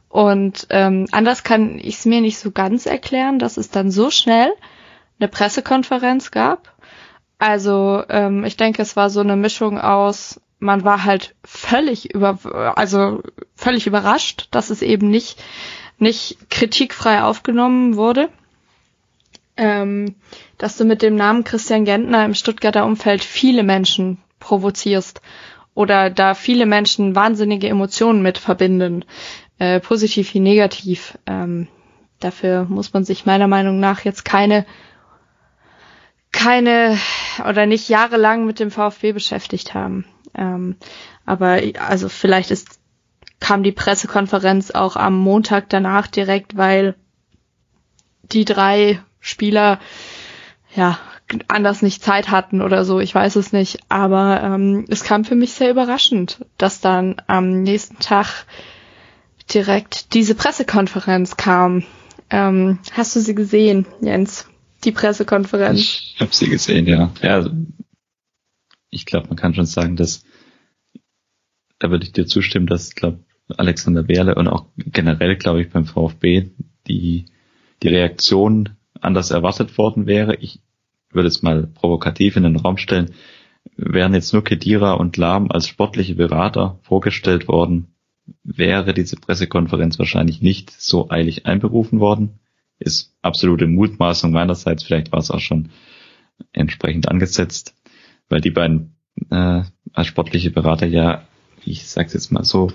Und 0.09 0.65
ähm, 0.71 1.05
anders 1.11 1.43
kann 1.43 1.77
ich 1.77 1.99
es 1.99 2.05
mir 2.05 2.19
nicht 2.19 2.39
so 2.39 2.51
ganz 2.51 2.85
erklären, 2.85 3.37
dass 3.37 3.57
es 3.57 3.69
dann 3.69 3.91
so 3.91 4.09
schnell 4.09 4.51
eine 5.19 5.29
Pressekonferenz 5.29 6.31
gab. 6.31 6.75
Also 7.37 8.03
ähm, 8.09 8.43
ich 8.43 8.57
denke, 8.57 8.81
es 8.81 8.95
war 8.95 9.09
so 9.09 9.19
eine 9.19 9.35
Mischung 9.35 9.79
aus, 9.79 10.41
man 10.59 10.83
war 10.83 11.05
halt 11.05 11.35
völlig 11.43 12.13
über, 12.13 12.37
also 12.77 13.23
völlig 13.55 13.87
überrascht, 13.87 14.47
dass 14.51 14.69
es 14.69 14.81
eben 14.81 15.09
nicht 15.09 15.41
nicht 15.97 16.49
kritikfrei 16.49 17.23
aufgenommen 17.23 17.95
wurde. 17.95 18.29
Ähm, 19.57 20.15
dass 20.57 20.77
du 20.77 20.85
mit 20.85 21.01
dem 21.01 21.15
Namen 21.15 21.43
Christian 21.43 21.83
Gentner 21.83 22.23
im 22.23 22.33
Stuttgarter 22.33 22.85
Umfeld 22.85 23.23
viele 23.23 23.63
Menschen 23.63 24.17
provozierst 24.39 25.21
oder 25.73 26.09
da 26.09 26.33
viele 26.33 26.65
Menschen 26.65 27.15
wahnsinnige 27.15 27.67
Emotionen 27.67 28.21
mit 28.21 28.37
verbinden, 28.37 29.03
äh, 29.57 29.81
positiv 29.81 30.33
wie 30.33 30.39
negativ. 30.39 31.17
Ähm, 31.25 31.67
dafür 32.21 32.65
muss 32.69 32.93
man 32.93 33.03
sich 33.03 33.25
meiner 33.25 33.47
Meinung 33.47 33.81
nach 33.81 34.05
jetzt 34.05 34.23
keine 34.23 34.65
keine 36.39 36.97
oder 37.47 37.65
nicht 37.65 37.89
jahrelang 37.89 38.45
mit 38.45 38.59
dem 38.59 38.71
VfB 38.71 39.11
beschäftigt 39.11 39.73
haben. 39.73 40.05
Ähm, 40.35 40.77
aber 41.25 41.59
also 41.79 42.07
vielleicht 42.07 42.51
ist 42.51 42.79
kam 43.41 43.63
die 43.63 43.71
Pressekonferenz 43.71 44.71
auch 44.71 44.95
am 44.95 45.17
Montag 45.17 45.69
danach 45.69 46.07
direkt, 46.07 46.57
weil 46.57 46.95
die 48.23 48.45
drei 48.45 49.01
Spieler 49.19 49.79
ja 50.75 50.99
anders 51.47 51.81
nicht 51.81 52.03
Zeit 52.03 52.31
hatten 52.31 52.61
oder 52.61 52.85
so, 52.85 52.99
ich 52.99 53.13
weiß 53.13 53.35
es 53.35 53.53
nicht. 53.53 53.79
Aber 53.89 54.41
ähm, 54.43 54.85
es 54.89 55.03
kam 55.03 55.25
für 55.25 55.35
mich 55.35 55.53
sehr 55.53 55.71
überraschend, 55.71 56.45
dass 56.57 56.81
dann 56.81 57.21
am 57.27 57.61
nächsten 57.61 57.99
Tag 57.99 58.45
direkt 59.53 60.13
diese 60.13 60.35
Pressekonferenz 60.35 61.37
kam. 61.37 61.83
Ähm, 62.29 62.79
hast 62.93 63.15
du 63.15 63.19
sie 63.19 63.35
gesehen, 63.35 63.85
Jens? 64.01 64.47
Die 64.83 64.91
Pressekonferenz? 64.91 65.79
Ich 65.79 66.17
habe 66.19 66.33
sie 66.33 66.49
gesehen, 66.49 66.87
ja. 66.87 67.11
Ja, 67.21 67.49
ich 68.89 69.05
glaube, 69.05 69.27
man 69.27 69.37
kann 69.37 69.53
schon 69.53 69.65
sagen, 69.65 69.95
dass 69.95 70.23
da 71.79 71.91
würde 71.91 72.05
ich 72.05 72.11
dir 72.11 72.25
zustimmen, 72.25 72.67
dass 72.67 72.95
glaube 72.95 73.19
Alexander 73.47 74.07
Werle 74.07 74.35
und 74.35 74.47
auch 74.47 74.67
generell, 74.77 75.35
glaube 75.35 75.61
ich, 75.61 75.69
beim 75.69 75.85
VfB 75.85 76.49
die 76.87 77.25
die 77.83 77.87
Reaktion 77.87 78.69
anders 78.99 79.31
erwartet 79.31 79.77
worden 79.77 80.05
wäre. 80.05 80.35
Ich 80.35 80.59
würde 81.11 81.27
es 81.27 81.41
mal 81.41 81.67
provokativ 81.67 82.35
in 82.35 82.43
den 82.43 82.57
Raum 82.57 82.77
stellen, 82.77 83.11
wären 83.75 84.13
jetzt 84.13 84.33
nur 84.33 84.43
Kedira 84.43 84.93
und 84.93 85.17
Lahm 85.17 85.51
als 85.51 85.67
sportliche 85.67 86.15
Berater 86.15 86.79
vorgestellt 86.81 87.47
worden, 87.47 87.93
wäre 88.43 88.93
diese 88.93 89.15
Pressekonferenz 89.15 89.97
wahrscheinlich 89.99 90.41
nicht 90.41 90.71
so 90.71 91.09
eilig 91.09 91.45
einberufen 91.45 91.99
worden. 91.99 92.39
Ist 92.79 93.15
absolute 93.21 93.67
Mutmaßung 93.67 94.31
meinerseits, 94.31 94.83
vielleicht 94.83 95.11
war 95.11 95.19
es 95.19 95.31
auch 95.31 95.39
schon 95.39 95.69
entsprechend 96.53 97.09
angesetzt, 97.09 97.75
weil 98.29 98.41
die 98.41 98.51
beiden 98.51 98.95
äh, 99.29 99.63
als 99.93 100.07
sportliche 100.07 100.51
Berater 100.51 100.85
ja, 100.85 101.27
ich 101.65 101.87
sag's 101.87 102.13
jetzt 102.13 102.31
mal 102.31 102.43
so, 102.43 102.71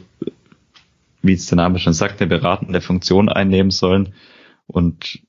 wie 1.22 1.32
es 1.32 1.46
der 1.46 1.56
Name 1.56 1.78
schon 1.78 1.94
sagt, 1.94 2.20
eine 2.20 2.28
beratende 2.28 2.80
Funktion 2.80 3.28
einnehmen 3.28 3.70
sollen 3.70 4.14
und 4.66 5.20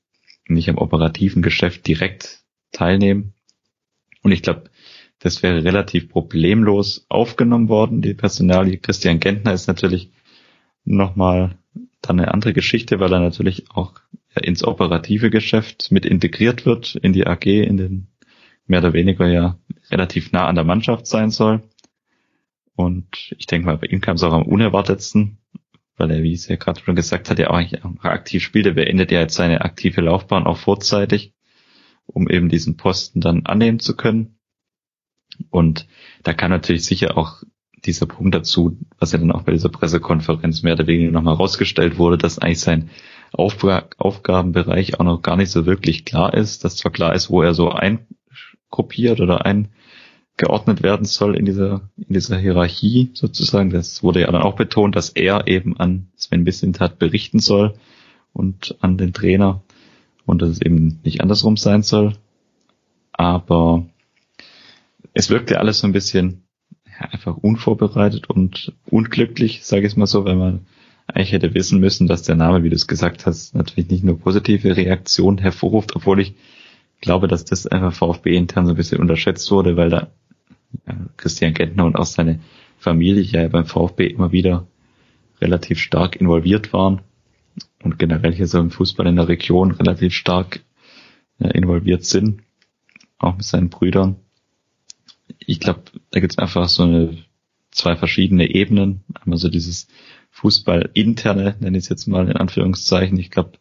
nicht 0.46 0.68
am 0.68 0.78
operativen 0.78 1.42
Geschäft 1.42 1.86
direkt 1.86 2.44
teilnehmen. 2.72 3.32
Und 4.22 4.32
ich 4.32 4.42
glaube, 4.42 4.70
das 5.18 5.42
wäre 5.42 5.64
relativ 5.64 6.10
problemlos 6.10 7.06
aufgenommen 7.08 7.68
worden. 7.68 8.02
Die 8.02 8.14
Personalie 8.14 8.76
Christian 8.76 9.20
Gentner 9.20 9.52
ist 9.52 9.66
natürlich 9.66 10.10
nochmal 10.84 11.56
dann 12.02 12.20
eine 12.20 12.32
andere 12.32 12.52
Geschichte, 12.52 13.00
weil 13.00 13.12
er 13.12 13.20
natürlich 13.20 13.70
auch 13.70 13.94
ins 14.44 14.64
operative 14.64 15.30
Geschäft 15.30 15.90
mit 15.90 16.06
integriert 16.06 16.66
wird, 16.66 16.94
in 16.96 17.12
die 17.12 17.26
AG, 17.26 17.46
in 17.46 17.76
den 17.76 18.08
mehr 18.66 18.80
oder 18.80 18.92
weniger 18.92 19.28
ja 19.28 19.58
relativ 19.90 20.32
nah 20.32 20.46
an 20.46 20.56
der 20.56 20.64
Mannschaft 20.64 21.06
sein 21.06 21.30
soll. 21.30 21.62
Und 22.74 23.34
ich 23.38 23.46
denke 23.46 23.66
mal, 23.66 23.78
bei 23.78 23.86
ihm 23.86 24.00
kam 24.00 24.16
es 24.16 24.22
auch 24.22 24.32
am 24.32 24.42
unerwartetsten, 24.42 25.38
weil 25.96 26.10
er, 26.10 26.22
wie 26.22 26.32
es 26.32 26.48
ja 26.48 26.56
gerade 26.56 26.80
schon 26.80 26.96
gesagt 26.96 27.30
hat, 27.30 27.38
ja 27.38 27.48
auch 27.48 27.54
eigentlich 27.54 27.82
aktiv 28.02 28.42
spielt. 28.42 28.66
Er 28.66 28.74
beendet 28.74 29.10
ja 29.10 29.20
jetzt 29.20 29.34
seine 29.34 29.62
aktive 29.62 30.00
Laufbahn 30.02 30.46
auch 30.46 30.58
vorzeitig 30.58 31.32
um 32.06 32.28
eben 32.28 32.48
diesen 32.48 32.76
Posten 32.76 33.20
dann 33.20 33.46
annehmen 33.46 33.80
zu 33.80 33.96
können. 33.96 34.38
Und 35.50 35.86
da 36.22 36.32
kann 36.32 36.50
natürlich 36.50 36.84
sicher 36.84 37.18
auch 37.18 37.42
dieser 37.84 38.06
Punkt 38.06 38.34
dazu, 38.34 38.78
was 38.98 39.12
ja 39.12 39.18
dann 39.18 39.32
auch 39.32 39.42
bei 39.42 39.52
dieser 39.52 39.68
Pressekonferenz 39.68 40.62
mehr 40.62 40.74
oder 40.74 40.86
weniger 40.86 41.12
nochmal 41.12 41.34
rausgestellt 41.34 41.98
wurde, 41.98 42.16
dass 42.16 42.38
eigentlich 42.38 42.60
sein 42.60 42.90
Aufg 43.36 43.64
Aufgabenbereich 43.98 44.98
auch 44.98 45.04
noch 45.04 45.22
gar 45.22 45.36
nicht 45.36 45.50
so 45.50 45.66
wirklich 45.66 46.04
klar 46.04 46.34
ist, 46.34 46.64
dass 46.64 46.76
zwar 46.76 46.92
klar 46.92 47.14
ist, 47.14 47.30
wo 47.30 47.42
er 47.42 47.54
so 47.54 47.70
eingruppiert 47.70 49.20
oder 49.20 49.44
eingeordnet 49.44 50.82
werden 50.82 51.06
soll 51.06 51.36
in 51.36 51.44
dieser, 51.44 51.88
in 51.96 52.14
dieser 52.14 52.38
Hierarchie 52.38 53.10
sozusagen. 53.14 53.70
Das 53.70 54.02
wurde 54.02 54.20
ja 54.20 54.30
dann 54.30 54.42
auch 54.42 54.56
betont, 54.56 54.96
dass 54.96 55.10
er 55.10 55.46
eben 55.46 55.78
an 55.78 56.08
Sven 56.16 56.44
Bissintat 56.44 56.98
berichten 56.98 57.40
soll 57.40 57.74
und 58.32 58.76
an 58.80 58.96
den 58.96 59.12
Trainer 59.12 59.62
und 60.24 60.42
dass 60.42 60.50
es 60.50 60.62
eben 60.62 61.00
nicht 61.04 61.20
andersrum 61.20 61.56
sein 61.56 61.82
soll. 61.82 62.14
Aber 63.12 63.86
es 65.14 65.30
wirkte 65.30 65.58
alles 65.58 65.78
so 65.78 65.86
ein 65.86 65.92
bisschen 65.92 66.42
einfach 66.98 67.36
unvorbereitet 67.36 68.28
und 68.28 68.72
unglücklich, 68.86 69.64
sage 69.64 69.86
ich 69.86 69.96
mal 69.96 70.06
so, 70.06 70.24
weil 70.24 70.36
man 70.36 70.66
eigentlich 71.16 71.32
hätte 71.32 71.54
wissen 71.54 71.80
müssen, 71.80 72.06
dass 72.06 72.24
der 72.24 72.36
Name, 72.36 72.62
wie 72.62 72.68
du 72.68 72.76
es 72.76 72.86
gesagt 72.86 73.24
hast, 73.24 73.54
natürlich 73.54 73.88
nicht 73.88 74.04
nur 74.04 74.18
positive 74.18 74.76
Reaktionen 74.76 75.38
hervorruft, 75.38 75.96
obwohl 75.96 76.20
ich 76.20 76.34
glaube, 77.00 77.26
dass 77.26 77.46
das 77.46 77.66
einfach 77.66 77.94
VfB 77.94 78.36
intern 78.36 78.66
so 78.66 78.72
ein 78.72 78.76
bisschen 78.76 79.00
unterschätzt 79.00 79.50
wurde, 79.50 79.78
weil 79.78 79.88
da 79.88 80.10
ja, 80.86 80.94
Christian 81.16 81.54
Gentner 81.54 81.86
und 81.86 81.96
auch 81.96 82.04
seine 82.04 82.40
Familie 82.78 83.22
ja 83.22 83.48
beim 83.48 83.64
VfB 83.64 84.06
immer 84.08 84.32
wieder 84.32 84.66
relativ 85.40 85.78
stark 85.78 86.16
involviert 86.16 86.74
waren 86.74 87.00
und 87.82 87.98
generell 87.98 88.34
hier 88.34 88.46
so 88.46 88.58
im 88.58 88.70
Fußball 88.70 89.06
in 89.06 89.16
der 89.16 89.28
Region 89.28 89.70
relativ 89.70 90.12
stark 90.12 90.60
äh, 91.38 91.48
involviert 91.56 92.04
sind, 92.04 92.42
auch 93.16 93.36
mit 93.36 93.44
seinen 93.44 93.70
Brüdern. 93.70 94.16
Ich 95.38 95.60
glaube, 95.60 95.80
da 96.10 96.20
gibt 96.20 96.34
es 96.34 96.38
einfach 96.38 96.68
so 96.68 96.82
eine 96.82 97.16
zwei 97.70 97.96
verschiedene 97.96 98.50
Ebenen. 98.50 99.02
Einmal 99.14 99.38
so 99.38 99.48
dieses 99.48 99.88
Fußball-interne, 100.36 101.56
nenne 101.60 101.78
ich 101.78 101.84
es 101.84 101.88
jetzt 101.88 102.06
mal 102.06 102.28
in 102.28 102.36
Anführungszeichen. 102.36 103.18
Ich 103.18 103.30
glaube, 103.30 103.52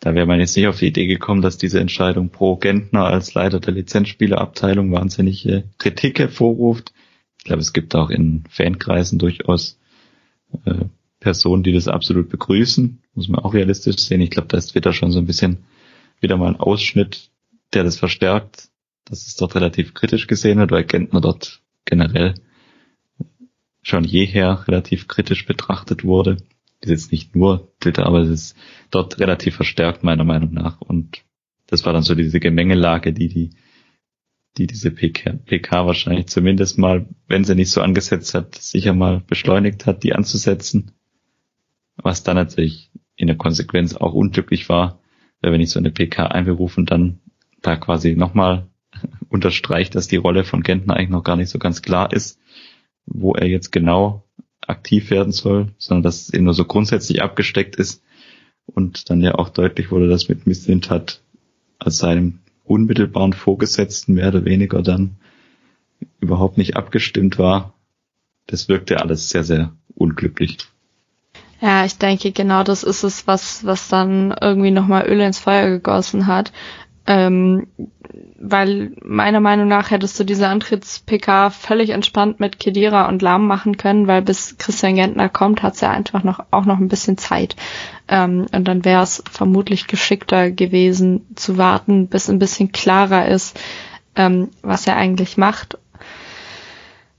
da 0.00 0.14
wäre 0.14 0.26
man 0.26 0.40
jetzt 0.40 0.56
nicht 0.56 0.66
auf 0.66 0.78
die 0.78 0.86
Idee 0.86 1.06
gekommen, 1.06 1.42
dass 1.42 1.58
diese 1.58 1.80
Entscheidung 1.80 2.30
pro 2.30 2.56
Gentner 2.56 3.04
als 3.04 3.34
Leiter 3.34 3.60
der 3.60 3.74
Lizenzspielerabteilung 3.74 4.90
wahnsinnige 4.90 5.64
Kritik 5.76 6.18
hervorruft. 6.18 6.94
Ich 7.36 7.44
glaube, 7.44 7.60
es 7.60 7.74
gibt 7.74 7.94
auch 7.94 8.08
in 8.08 8.44
Fankreisen 8.48 9.18
durchaus 9.18 9.78
äh, 10.64 10.86
Personen, 11.20 11.62
die 11.62 11.72
das 11.72 11.88
absolut 11.88 12.30
begrüßen. 12.30 13.02
Muss 13.14 13.28
man 13.28 13.40
auch 13.40 13.52
realistisch 13.52 13.98
sehen. 13.98 14.22
Ich 14.22 14.30
glaube, 14.30 14.48
da 14.48 14.56
ist 14.56 14.74
wieder 14.74 14.94
schon 14.94 15.12
so 15.12 15.18
ein 15.18 15.26
bisschen 15.26 15.58
wieder 16.20 16.38
mal 16.38 16.48
ein 16.48 16.60
Ausschnitt, 16.60 17.30
der 17.74 17.84
das 17.84 17.98
verstärkt, 17.98 18.70
dass 19.04 19.26
es 19.26 19.36
dort 19.36 19.54
relativ 19.56 19.92
kritisch 19.92 20.26
gesehen 20.26 20.58
wird, 20.58 20.70
weil 20.70 20.84
Gentner 20.84 21.20
dort 21.20 21.60
generell 21.84 22.34
schon 23.82 24.04
jeher 24.04 24.66
relativ 24.68 25.08
kritisch 25.08 25.44
betrachtet 25.44 26.04
wurde. 26.04 26.36
ist 26.80 26.90
jetzt 26.90 27.12
nicht 27.12 27.36
nur 27.36 27.72
Twitter, 27.80 28.06
aber 28.06 28.20
es 28.20 28.28
ist 28.28 28.56
dort 28.90 29.18
relativ 29.18 29.56
verstärkt 29.56 30.04
meiner 30.04 30.24
Meinung 30.24 30.52
nach. 30.52 30.80
Und 30.80 31.22
das 31.66 31.84
war 31.84 31.92
dann 31.92 32.02
so 32.02 32.14
diese 32.14 32.40
Gemengelage, 32.40 33.12
die 33.12 33.28
die, 33.28 33.50
die 34.56 34.66
diese 34.66 34.90
PK, 34.90 35.32
PK 35.32 35.86
wahrscheinlich 35.86 36.26
zumindest 36.26 36.78
mal, 36.78 37.06
wenn 37.26 37.44
sie 37.44 37.54
nicht 37.54 37.70
so 37.70 37.80
angesetzt 37.80 38.34
hat, 38.34 38.54
sicher 38.54 38.94
mal 38.94 39.22
beschleunigt 39.26 39.86
hat, 39.86 40.02
die 40.02 40.14
anzusetzen. 40.14 40.92
Was 41.96 42.22
dann 42.22 42.36
natürlich 42.36 42.90
in 43.16 43.26
der 43.26 43.36
Konsequenz 43.36 43.94
auch 43.94 44.12
unglücklich 44.12 44.68
war, 44.68 45.00
weil 45.40 45.52
wenn 45.52 45.60
ich 45.60 45.70
so 45.70 45.78
eine 45.78 45.90
PK 45.90 46.26
einberufe 46.26 46.80
und 46.80 46.90
dann 46.90 47.20
da 47.60 47.76
quasi 47.76 48.14
nochmal 48.14 48.68
unterstreicht, 49.28 49.94
dass 49.94 50.08
die 50.08 50.16
Rolle 50.16 50.44
von 50.44 50.62
Gentner 50.62 50.96
eigentlich 50.96 51.10
noch 51.10 51.24
gar 51.24 51.36
nicht 51.36 51.50
so 51.50 51.58
ganz 51.58 51.82
klar 51.82 52.12
ist, 52.12 52.38
wo 53.06 53.34
er 53.34 53.46
jetzt 53.46 53.72
genau 53.72 54.24
aktiv 54.60 55.10
werden 55.10 55.32
soll, 55.32 55.68
sondern 55.78 56.02
dass 56.02 56.22
es 56.22 56.34
eben 56.34 56.44
nur 56.44 56.54
so 56.54 56.64
grundsätzlich 56.64 57.22
abgesteckt 57.22 57.76
ist 57.76 58.02
und 58.66 59.10
dann 59.10 59.20
ja 59.20 59.34
auch 59.34 59.48
deutlich 59.48 59.90
wurde, 59.90 60.08
dass 60.08 60.28
mit 60.28 60.46
Misslintat 60.46 61.20
als 61.78 61.98
seinem 61.98 62.38
unmittelbaren 62.64 63.32
Vorgesetzten 63.32 64.14
mehr 64.14 64.28
oder 64.28 64.44
weniger 64.44 64.82
dann 64.82 65.16
überhaupt 66.20 66.58
nicht 66.58 66.76
abgestimmt 66.76 67.38
war. 67.38 67.74
Das 68.46 68.68
wirkte 68.68 69.00
alles 69.00 69.28
sehr, 69.28 69.44
sehr 69.44 69.72
unglücklich. 69.94 70.58
Ja, 71.60 71.84
ich 71.84 71.96
denke, 71.96 72.32
genau 72.32 72.64
das 72.64 72.82
ist 72.82 73.04
es, 73.04 73.28
was, 73.28 73.64
was 73.64 73.88
dann 73.88 74.34
irgendwie 74.40 74.72
nochmal 74.72 75.06
Öl 75.06 75.20
ins 75.20 75.38
Feuer 75.38 75.70
gegossen 75.70 76.26
hat. 76.26 76.52
Ähm, 77.06 77.66
weil 78.38 78.92
meiner 79.02 79.40
Meinung 79.40 79.68
nach 79.68 79.90
hättest 79.90 80.18
du 80.18 80.24
diese 80.24 80.48
Antritts-PK 80.48 81.50
völlig 81.50 81.90
entspannt 81.90 82.40
mit 82.40 82.58
Kedira 82.58 83.08
und 83.08 83.22
Lahm 83.22 83.46
machen 83.46 83.76
können, 83.76 84.06
weil 84.06 84.22
bis 84.22 84.58
Christian 84.58 84.96
Gentner 84.96 85.28
kommt, 85.28 85.62
hat 85.62 85.74
es 85.74 85.80
ja 85.80 85.90
einfach 85.90 86.24
noch 86.24 86.40
auch 86.50 86.64
noch 86.64 86.78
ein 86.78 86.88
bisschen 86.88 87.16
Zeit. 87.18 87.56
Ähm, 88.08 88.46
und 88.52 88.66
dann 88.66 88.84
wäre 88.84 89.02
es 89.02 89.22
vermutlich 89.30 89.86
geschickter 89.86 90.50
gewesen 90.50 91.26
zu 91.36 91.56
warten, 91.56 92.08
bis 92.08 92.28
ein 92.28 92.38
bisschen 92.38 92.72
klarer 92.72 93.28
ist, 93.28 93.58
ähm, 94.16 94.50
was 94.62 94.86
er 94.86 94.96
eigentlich 94.96 95.36
macht 95.36 95.78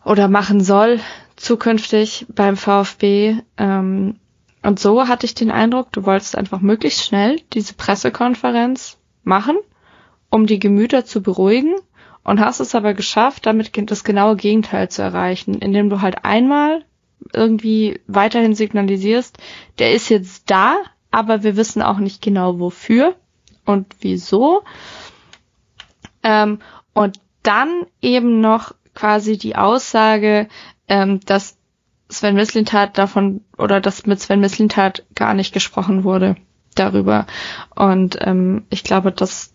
oder 0.06 0.28
machen 0.28 0.62
soll 0.62 1.00
zukünftig 1.36 2.26
beim 2.30 2.58
VfB. 2.58 3.38
Ähm, 3.58 4.16
und 4.62 4.80
so 4.80 5.08
hatte 5.08 5.26
ich 5.26 5.36
den 5.36 5.52
Eindruck, 5.52 5.92
du 5.92 6.06
wolltest 6.06 6.38
einfach 6.38 6.62
möglichst 6.62 7.04
schnell 7.04 7.42
diese 7.54 7.74
Pressekonferenz 7.74 8.98
machen 9.24 9.58
um 10.34 10.48
die 10.48 10.58
Gemüter 10.58 11.06
zu 11.06 11.22
beruhigen 11.22 11.76
und 12.24 12.40
hast 12.40 12.60
es 12.60 12.74
aber 12.74 12.96
geschafft, 12.96 13.46
damit 13.46 13.72
das 13.92 14.04
genaue 14.04 14.36
Gegenteil 14.36 14.90
zu 14.90 15.04
erreichen, 15.04 15.60
indem 15.60 15.92
du 15.92 16.02
halt 16.02 16.26
einmal 16.26 16.84
irgendwie 17.32 18.02
weiterhin 18.08 18.56
signalisierst, 18.56 19.38
der 19.78 19.94
ist 19.94 20.10
jetzt 20.10 20.50
da, 20.50 20.78
aber 21.12 21.44
wir 21.44 21.56
wissen 21.56 21.84
auch 21.84 22.00
nicht 22.00 22.20
genau 22.24 22.58
wofür 22.58 23.16
und 23.64 23.86
wieso. 24.00 24.64
Ähm, 26.24 26.58
und 26.94 27.20
dann 27.44 27.86
eben 28.02 28.42
noch 28.42 28.74
quasi 28.96 29.38
die 29.38 29.56
Aussage, 29.56 30.48
ähm, 30.88 31.20
dass 31.28 31.58
Sven 32.10 32.34
Mislintat 32.34 32.98
davon 32.98 33.42
oder 33.56 33.82
dass 33.82 34.08
mit 34.08 34.20
Sven 34.20 34.40
Mislintat 34.40 35.06
gar 35.14 35.36
nicht 35.36 35.54
gesprochen 35.54 36.04
wurde 36.04 36.38
darüber. 36.74 37.28
Und 37.76 38.18
ähm, 38.20 38.66
ich 38.72 38.84
glaube, 38.84 39.12
dass 39.12 39.53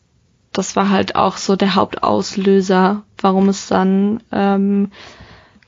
das 0.52 0.76
war 0.76 0.90
halt 0.90 1.16
auch 1.16 1.36
so 1.36 1.56
der 1.56 1.74
Hauptauslöser, 1.74 3.02
warum 3.20 3.48
es 3.48 3.68
dann 3.68 4.22
ähm, 4.32 4.90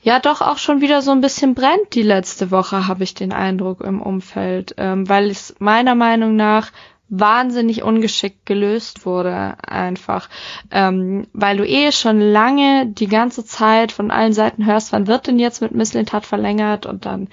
ja 0.01 0.19
doch 0.19 0.41
auch 0.41 0.57
schon 0.57 0.81
wieder 0.81 1.01
so 1.01 1.11
ein 1.11 1.21
bisschen 1.21 1.53
brennt 1.53 1.93
die 1.93 2.01
letzte 2.01 2.51
Woche, 2.51 2.87
habe 2.87 3.03
ich 3.03 3.13
den 3.13 3.31
Eindruck 3.31 3.81
im 3.81 4.01
Umfeld, 4.01 4.75
ähm, 4.77 5.07
weil 5.07 5.29
es 5.29 5.55
meiner 5.59 5.95
Meinung 5.95 6.35
nach 6.35 6.71
wahnsinnig 7.11 7.83
ungeschickt 7.83 8.45
gelöst 8.45 9.05
wurde 9.05 9.57
einfach, 9.67 10.29
ähm, 10.71 11.27
weil 11.33 11.57
du 11.57 11.67
eh 11.67 11.91
schon 11.91 12.21
lange 12.21 12.87
die 12.87 13.07
ganze 13.07 13.45
Zeit 13.45 13.91
von 13.91 14.11
allen 14.11 14.31
Seiten 14.31 14.65
hörst, 14.65 14.93
wann 14.93 15.07
wird 15.07 15.27
denn 15.27 15.37
jetzt 15.37 15.61
mit 15.61 15.75
Misslintat 15.75 16.25
verlängert? 16.25 16.85
Und 16.85 17.05
dann 17.05 17.27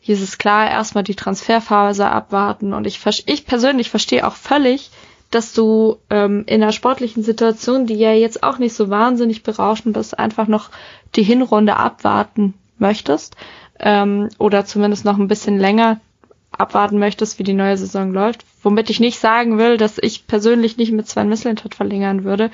hieß 0.00 0.20
es 0.20 0.36
klar, 0.36 0.68
erstmal 0.68 1.04
die 1.04 1.14
Transferphase 1.14 2.10
abwarten. 2.10 2.74
Und 2.74 2.88
ich, 2.88 3.00
ich 3.26 3.46
persönlich 3.46 3.88
verstehe 3.88 4.26
auch 4.26 4.34
völlig, 4.34 4.90
dass 5.30 5.52
du 5.52 5.96
ähm, 6.10 6.44
in 6.46 6.62
einer 6.62 6.72
sportlichen 6.72 7.22
Situation, 7.22 7.86
die 7.86 7.94
ja 7.94 8.12
jetzt 8.12 8.42
auch 8.42 8.58
nicht 8.58 8.74
so 8.74 8.90
wahnsinnig 8.90 9.42
berauschend 9.42 9.96
ist, 9.96 10.18
einfach 10.18 10.48
noch 10.48 10.70
die 11.14 11.22
Hinrunde 11.22 11.76
abwarten 11.76 12.54
möchtest 12.78 13.36
ähm, 13.78 14.28
oder 14.38 14.64
zumindest 14.64 15.04
noch 15.04 15.18
ein 15.18 15.28
bisschen 15.28 15.58
länger 15.58 16.00
abwarten 16.50 16.98
möchtest, 16.98 17.38
wie 17.38 17.44
die 17.44 17.54
neue 17.54 17.76
Saison 17.76 18.12
läuft. 18.12 18.44
Womit 18.62 18.90
ich 18.90 19.00
nicht 19.00 19.18
sagen 19.18 19.56
will, 19.58 19.76
dass 19.76 19.98
ich 19.98 20.26
persönlich 20.26 20.76
nicht 20.76 20.92
mit 20.92 21.08
Sven 21.08 21.28
Mislintat 21.28 21.74
verlängern 21.74 22.24
würde. 22.24 22.50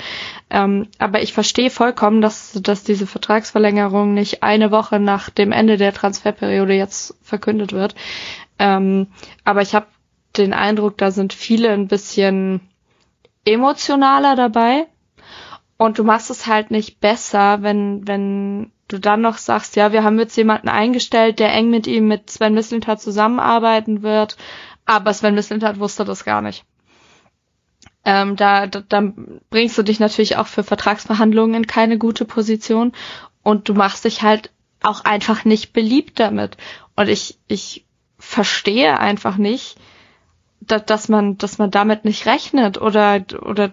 Ähm, 0.50 0.88
aber 0.98 1.22
ich 1.22 1.32
verstehe 1.32 1.70
vollkommen, 1.70 2.20
dass, 2.20 2.52
dass 2.62 2.84
diese 2.84 3.06
Vertragsverlängerung 3.06 4.14
nicht 4.14 4.42
eine 4.42 4.70
Woche 4.70 5.00
nach 5.00 5.30
dem 5.30 5.50
Ende 5.50 5.78
der 5.78 5.92
Transferperiode 5.94 6.74
jetzt 6.74 7.16
verkündet 7.22 7.72
wird. 7.72 7.94
Ähm, 8.58 9.08
aber 9.44 9.62
ich 9.62 9.74
habe 9.74 9.86
den 10.38 10.52
Eindruck, 10.52 10.98
da 10.98 11.10
sind 11.10 11.32
viele 11.32 11.70
ein 11.70 11.88
bisschen 11.88 12.60
emotionaler 13.44 14.36
dabei. 14.36 14.86
Und 15.78 15.98
du 15.98 16.04
machst 16.04 16.30
es 16.30 16.46
halt 16.46 16.70
nicht 16.70 17.00
besser, 17.00 17.62
wenn, 17.62 18.06
wenn 18.08 18.72
du 18.88 18.98
dann 18.98 19.20
noch 19.20 19.38
sagst, 19.38 19.76
ja, 19.76 19.92
wir 19.92 20.04
haben 20.04 20.18
jetzt 20.18 20.36
jemanden 20.36 20.68
eingestellt, 20.68 21.38
der 21.38 21.52
eng 21.52 21.70
mit 21.70 21.86
ihm, 21.86 22.08
mit 22.08 22.30
Sven 22.30 22.54
Mislintat 22.54 23.00
zusammenarbeiten 23.00 24.02
wird, 24.02 24.36
aber 24.86 25.12
Sven 25.12 25.34
Mislintat 25.34 25.78
wusste 25.78 26.04
das 26.04 26.24
gar 26.24 26.40
nicht. 26.40 26.64
Ähm, 28.04 28.36
da, 28.36 28.66
da, 28.66 28.82
da 28.88 29.12
bringst 29.50 29.76
du 29.76 29.82
dich 29.82 29.98
natürlich 29.98 30.36
auch 30.36 30.46
für 30.46 30.62
Vertragsverhandlungen 30.62 31.56
in 31.56 31.66
keine 31.66 31.98
gute 31.98 32.24
Position 32.24 32.92
und 33.42 33.68
du 33.68 33.74
machst 33.74 34.04
dich 34.04 34.22
halt 34.22 34.50
auch 34.82 35.04
einfach 35.04 35.44
nicht 35.44 35.72
beliebt 35.72 36.20
damit. 36.20 36.56
Und 36.94 37.08
ich, 37.08 37.38
ich 37.48 37.84
verstehe 38.18 38.98
einfach 38.98 39.36
nicht, 39.36 39.76
da, 40.60 40.78
dass 40.78 41.08
man, 41.08 41.38
dass 41.38 41.58
man 41.58 41.70
damit 41.70 42.04
nicht 42.04 42.26
rechnet 42.26 42.80
oder, 42.80 43.24
oder, 43.42 43.72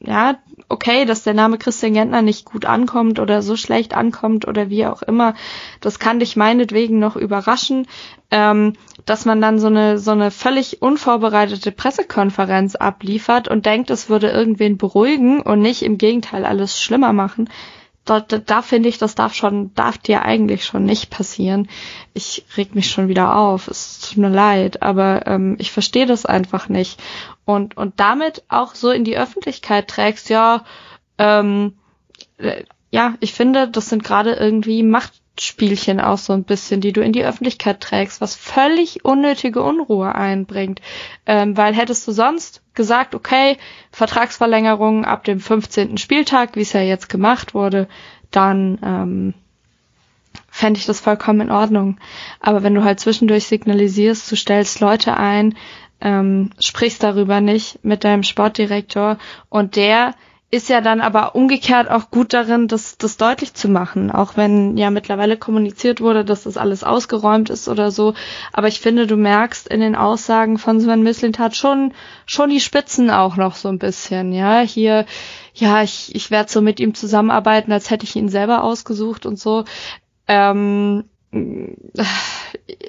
ja, 0.00 0.38
okay, 0.68 1.04
dass 1.04 1.22
der 1.22 1.34
Name 1.34 1.58
Christian 1.58 1.94
Gentner 1.94 2.22
nicht 2.22 2.44
gut 2.44 2.64
ankommt 2.64 3.18
oder 3.18 3.42
so 3.42 3.56
schlecht 3.56 3.94
ankommt 3.94 4.46
oder 4.46 4.70
wie 4.70 4.86
auch 4.86 5.02
immer, 5.02 5.34
das 5.80 5.98
kann 5.98 6.20
dich 6.20 6.36
meinetwegen 6.36 6.98
noch 6.98 7.16
überraschen, 7.16 7.86
ähm, 8.30 8.74
dass 9.04 9.24
man 9.24 9.40
dann 9.40 9.58
so 9.58 9.66
eine, 9.66 9.98
so 9.98 10.12
eine 10.12 10.30
völlig 10.30 10.82
unvorbereitete 10.82 11.72
Pressekonferenz 11.72 12.76
abliefert 12.76 13.48
und 13.48 13.66
denkt, 13.66 13.90
es 13.90 14.08
würde 14.08 14.30
irgendwen 14.30 14.78
beruhigen 14.78 15.40
und 15.40 15.60
nicht 15.60 15.82
im 15.82 15.98
Gegenteil 15.98 16.44
alles 16.44 16.80
schlimmer 16.80 17.12
machen 17.12 17.48
da, 18.10 18.18
da, 18.18 18.38
da 18.38 18.60
finde 18.60 18.88
ich, 18.88 18.98
das 18.98 19.14
darf 19.14 19.34
schon, 19.34 19.72
darf 19.74 19.96
dir 19.96 20.22
eigentlich 20.22 20.64
schon 20.64 20.84
nicht 20.84 21.10
passieren. 21.10 21.68
Ich 22.12 22.44
reg 22.56 22.74
mich 22.74 22.90
schon 22.90 23.06
wieder 23.06 23.36
auf. 23.36 23.68
Es 23.68 24.00
tut 24.00 24.18
mir 24.18 24.30
leid, 24.30 24.82
aber 24.82 25.28
ähm, 25.28 25.54
ich 25.60 25.70
verstehe 25.70 26.06
das 26.06 26.26
einfach 26.26 26.68
nicht. 26.68 27.00
Und, 27.44 27.76
und 27.76 28.00
damit 28.00 28.42
auch 28.48 28.74
so 28.74 28.90
in 28.90 29.04
die 29.04 29.16
Öffentlichkeit 29.16 29.86
trägst, 29.86 30.28
ja, 30.28 30.64
ähm, 31.18 31.74
äh, 32.38 32.64
ja, 32.90 33.14
ich 33.20 33.32
finde, 33.32 33.68
das 33.68 33.88
sind 33.88 34.02
gerade 34.02 34.32
irgendwie 34.32 34.82
Machtspielchen 35.40 36.00
auch 36.00 36.18
so 36.18 36.34
ein 36.34 36.44
bisschen, 36.44 36.82
die 36.82 36.92
du 36.92 37.00
in 37.00 37.12
die 37.12 37.24
Öffentlichkeit 37.24 37.80
trägst, 37.80 38.20
was 38.20 38.34
völlig 38.34 39.04
unnötige 39.06 39.62
Unruhe 39.62 40.14
einbringt. 40.14 40.82
Ähm, 41.24 41.56
weil 41.56 41.74
hättest 41.74 42.06
du 42.06 42.12
sonst 42.12 42.62
gesagt, 42.74 43.14
okay, 43.14 43.56
Vertragsverlängerung 43.90 45.06
ab 45.06 45.24
dem 45.24 45.40
15. 45.40 45.96
Spieltag, 45.96 46.56
wie 46.56 46.60
es 46.60 46.74
ja 46.74 46.82
jetzt 46.82 47.08
gemacht 47.08 47.54
wurde, 47.54 47.88
dann 48.30 48.78
ähm, 48.84 49.34
fände 50.50 50.78
ich 50.78 50.86
das 50.86 51.00
vollkommen 51.00 51.40
in 51.40 51.50
Ordnung. 51.50 51.98
Aber 52.40 52.62
wenn 52.62 52.74
du 52.74 52.84
halt 52.84 53.00
zwischendurch 53.00 53.46
signalisierst, 53.46 54.30
du 54.30 54.36
stellst 54.36 54.80
Leute 54.80 55.16
ein, 55.16 55.56
ähm, 56.02 56.50
sprichst 56.62 57.02
darüber 57.02 57.40
nicht 57.40 57.82
mit 57.82 58.04
deinem 58.04 58.24
Sportdirektor 58.24 59.16
und 59.48 59.76
der 59.76 60.14
ist 60.52 60.68
ja 60.68 60.80
dann 60.80 61.00
aber 61.00 61.36
umgekehrt 61.36 61.88
auch 61.88 62.10
gut 62.10 62.32
darin, 62.32 62.66
das, 62.66 62.98
das 62.98 63.16
deutlich 63.16 63.54
zu 63.54 63.68
machen, 63.68 64.10
auch 64.10 64.36
wenn 64.36 64.76
ja 64.76 64.90
mittlerweile 64.90 65.36
kommuniziert 65.36 66.00
wurde, 66.00 66.24
dass 66.24 66.42
das 66.42 66.56
alles 66.56 66.82
ausgeräumt 66.82 67.50
ist 67.50 67.68
oder 67.68 67.92
so. 67.92 68.14
Aber 68.52 68.66
ich 68.66 68.80
finde, 68.80 69.06
du 69.06 69.16
merkst 69.16 69.68
in 69.68 69.80
den 69.80 69.94
Aussagen 69.94 70.58
von 70.58 70.80
Sven 70.80 71.04
Mislintat 71.04 71.54
schon, 71.54 71.94
schon 72.26 72.50
die 72.50 72.58
Spitzen 72.58 73.10
auch 73.10 73.36
noch 73.36 73.54
so 73.54 73.68
ein 73.68 73.78
bisschen, 73.78 74.32
ja. 74.32 74.60
Hier, 74.60 75.06
ja, 75.54 75.84
ich, 75.84 76.12
ich 76.16 76.32
werde 76.32 76.50
so 76.50 76.60
mit 76.60 76.80
ihm 76.80 76.94
zusammenarbeiten, 76.94 77.70
als 77.70 77.90
hätte 77.90 78.04
ich 78.04 78.16
ihn 78.16 78.28
selber 78.28 78.64
ausgesucht 78.64 79.26
und 79.26 79.38
so. 79.38 79.64
Ähm, 80.26 81.04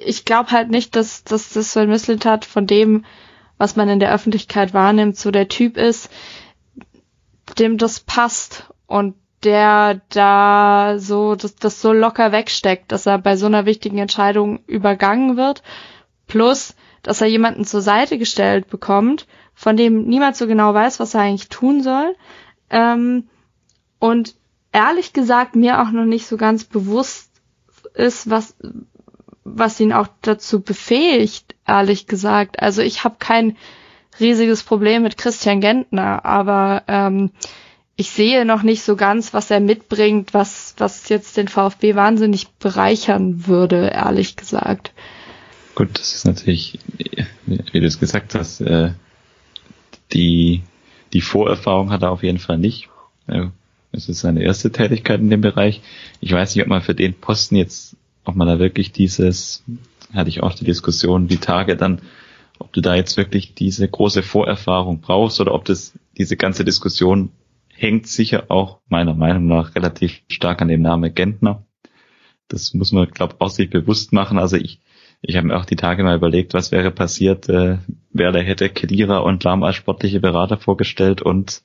ich 0.04 0.24
glaube 0.24 0.50
halt 0.50 0.68
nicht, 0.68 0.96
dass, 0.96 1.22
dass 1.22 1.52
das 1.52 1.72
Sven 1.72 1.90
Mislintat 1.90 2.44
von 2.44 2.66
dem, 2.66 3.04
was 3.56 3.76
man 3.76 3.88
in 3.88 4.00
der 4.00 4.12
Öffentlichkeit 4.12 4.74
wahrnimmt, 4.74 5.16
so 5.16 5.30
der 5.30 5.46
Typ 5.46 5.76
ist, 5.76 6.10
dem 7.54 7.78
das 7.78 8.00
passt 8.00 8.72
und 8.86 9.14
der 9.44 10.00
da 10.10 10.96
so 10.98 11.34
das, 11.34 11.56
das 11.56 11.80
so 11.80 11.92
locker 11.92 12.30
wegsteckt, 12.30 12.92
dass 12.92 13.06
er 13.06 13.18
bei 13.18 13.36
so 13.36 13.46
einer 13.46 13.66
wichtigen 13.66 13.98
Entscheidung 13.98 14.60
übergangen 14.66 15.36
wird 15.36 15.62
Plus, 16.32 16.74
dass 17.02 17.20
er 17.20 17.26
jemanden 17.26 17.66
zur 17.66 17.82
Seite 17.82 18.16
gestellt 18.16 18.68
bekommt, 18.68 19.26
von 19.54 19.76
dem 19.76 20.04
niemand 20.04 20.34
so 20.34 20.46
genau 20.46 20.72
weiß, 20.72 20.98
was 20.98 21.12
er 21.12 21.20
eigentlich 21.20 21.50
tun 21.50 21.82
soll. 21.82 22.16
Ähm, 22.70 23.28
und 23.98 24.34
ehrlich 24.72 25.12
gesagt 25.12 25.56
mir 25.56 25.82
auch 25.82 25.90
noch 25.90 26.06
nicht 26.06 26.26
so 26.26 26.38
ganz 26.38 26.64
bewusst 26.64 27.30
ist, 27.92 28.30
was, 28.30 28.56
was 29.44 29.78
ihn 29.78 29.92
auch 29.92 30.08
dazu 30.22 30.62
befähigt, 30.62 31.54
ehrlich 31.66 32.06
gesagt. 32.06 32.62
Also 32.62 32.80
ich 32.80 33.04
habe 33.04 33.16
kein 33.18 33.58
riesiges 34.20 34.62
Problem 34.62 35.02
mit 35.02 35.16
Christian 35.16 35.60
Gentner, 35.60 36.24
aber 36.24 36.82
ähm, 36.88 37.30
ich 37.96 38.10
sehe 38.10 38.44
noch 38.44 38.62
nicht 38.62 38.82
so 38.82 38.96
ganz, 38.96 39.34
was 39.34 39.50
er 39.50 39.60
mitbringt, 39.60 40.34
was, 40.34 40.74
was 40.78 41.08
jetzt 41.08 41.36
den 41.36 41.48
VfB 41.48 41.94
wahnsinnig 41.94 42.48
bereichern 42.58 43.46
würde, 43.46 43.88
ehrlich 43.88 44.36
gesagt. 44.36 44.92
Gut, 45.74 45.98
das 45.98 46.14
ist 46.14 46.26
natürlich, 46.26 46.78
wie 47.46 47.80
du 47.80 47.86
es 47.86 47.98
gesagt 47.98 48.34
hast, 48.34 48.60
äh, 48.60 48.92
die, 50.12 50.62
die 51.12 51.20
Vorerfahrung 51.20 51.90
hat 51.90 52.02
er 52.02 52.10
auf 52.10 52.22
jeden 52.22 52.38
Fall 52.38 52.58
nicht. 52.58 52.88
Es 53.92 54.08
ist 54.08 54.20
seine 54.20 54.42
erste 54.42 54.72
Tätigkeit 54.72 55.20
in 55.20 55.30
dem 55.30 55.40
Bereich. 55.40 55.80
Ich 56.20 56.32
weiß 56.32 56.54
nicht, 56.54 56.62
ob 56.62 56.68
man 56.68 56.82
für 56.82 56.94
den 56.94 57.14
Posten 57.14 57.56
jetzt, 57.56 57.96
ob 58.24 58.36
man 58.36 58.48
da 58.48 58.58
wirklich 58.58 58.92
dieses, 58.92 59.62
hatte 60.12 60.28
ich 60.28 60.42
auch 60.42 60.54
die 60.54 60.64
Diskussion, 60.64 61.28
die 61.28 61.38
Tage 61.38 61.76
dann, 61.76 62.00
ob 62.58 62.72
du 62.72 62.80
da 62.80 62.94
jetzt 62.94 63.16
wirklich 63.16 63.54
diese 63.54 63.88
große 63.88 64.22
Vorerfahrung 64.22 65.00
brauchst 65.00 65.40
oder 65.40 65.54
ob 65.54 65.64
das, 65.64 65.98
diese 66.16 66.36
ganze 66.36 66.64
Diskussion 66.64 67.30
hängt 67.74 68.06
sicher 68.06 68.44
auch 68.48 68.80
meiner 68.88 69.14
Meinung 69.14 69.46
nach 69.46 69.74
relativ 69.74 70.22
stark 70.28 70.62
an 70.62 70.68
dem 70.68 70.82
Namen 70.82 71.14
Gentner. 71.14 71.66
Das 72.48 72.74
muss 72.74 72.92
man, 72.92 73.10
glaube 73.10 73.36
auch 73.38 73.50
sich 73.50 73.70
bewusst 73.70 74.12
machen. 74.12 74.38
Also 74.38 74.56
ich, 74.56 74.80
ich 75.22 75.36
habe 75.36 75.48
mir 75.48 75.56
auch 75.56 75.64
die 75.64 75.76
Tage 75.76 76.04
mal 76.04 76.16
überlegt, 76.16 76.54
was 76.54 76.70
wäre 76.70 76.90
passiert, 76.90 77.48
äh, 77.48 77.78
wer 78.10 78.32
da 78.32 78.38
hätte 78.40 78.68
Kedira 78.68 79.18
und 79.18 79.42
Lahm 79.42 79.62
als 79.62 79.76
sportliche 79.76 80.20
Berater 80.20 80.58
vorgestellt 80.58 81.22
und 81.22 81.62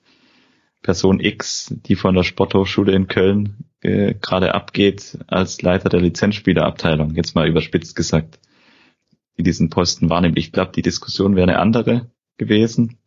Person 0.82 1.20
X, 1.20 1.76
die 1.86 1.96
von 1.96 2.16
der 2.16 2.24
Sporthochschule 2.24 2.94
in 2.94 3.08
Köln 3.08 3.66
äh, 3.82 4.14
gerade 4.14 4.56
abgeht, 4.56 5.18
als 5.28 5.62
Leiter 5.62 5.90
der 5.90 6.02
Lizenzspielerabteilung, 6.02 7.16
jetzt 7.16 7.36
mal 7.36 7.48
überspitzt 7.48 7.96
gesagt, 7.96 8.40
die 9.38 9.44
diesen 9.44 9.70
Posten 9.70 10.10
wahrnimmt. 10.10 10.38
Ich 10.38 10.52
glaube, 10.52 10.72
die 10.74 10.82
Diskussion 10.82 11.36
wäre 11.36 11.48
eine 11.48 11.60
andere 11.60 12.10
gewesen. 12.38 12.98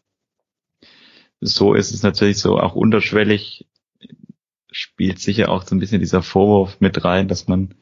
So 1.40 1.74
ist 1.74 1.92
es 1.92 2.02
natürlich 2.02 2.38
so 2.38 2.58
auch 2.58 2.74
unterschwellig, 2.74 3.66
spielt 4.70 5.18
sicher 5.18 5.48
auch 5.48 5.66
so 5.66 5.74
ein 5.74 5.78
bisschen 5.78 6.00
dieser 6.00 6.22
Vorwurf 6.22 6.80
mit 6.80 7.04
rein, 7.04 7.28
dass 7.28 7.48
man 7.48 7.74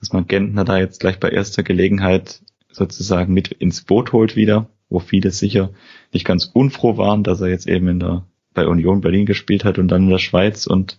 dass 0.00 0.12
man 0.12 0.26
Gentner 0.26 0.64
da 0.64 0.78
jetzt 0.78 1.00
gleich 1.00 1.20
bei 1.20 1.28
erster 1.28 1.62
Gelegenheit 1.62 2.40
sozusagen 2.72 3.34
mit 3.34 3.48
ins 3.48 3.82
Boot 3.82 4.12
holt 4.12 4.34
wieder, 4.34 4.70
wo 4.88 4.98
viele 4.98 5.30
sicher 5.30 5.70
nicht 6.12 6.24
ganz 6.24 6.46
unfroh 6.46 6.96
waren, 6.96 7.22
dass 7.22 7.40
er 7.40 7.48
jetzt 7.48 7.68
eben 7.68 7.86
in 7.86 8.00
der, 8.00 8.26
bei 8.54 8.66
Union 8.66 9.02
Berlin 9.02 9.26
gespielt 9.26 9.64
hat 9.64 9.78
und 9.78 9.88
dann 9.88 10.04
in 10.04 10.10
der 10.10 10.18
Schweiz 10.18 10.66
und 10.66 10.98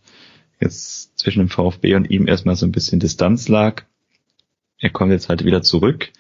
jetzt 0.59 1.17
zwischen 1.17 1.39
dem 1.39 1.49
VfB 1.49 1.95
und 1.95 2.09
ihm 2.11 2.27
erstmal 2.27 2.55
so 2.55 2.65
ein 2.65 2.71
bisschen 2.71 2.99
Distanz 2.99 3.47
lag. 3.47 3.83
Er 4.77 4.91
kommt 4.91 5.11
jetzt 5.11 5.29
halt 5.29 5.43
wieder 5.43 5.63
zurück. 5.63 6.11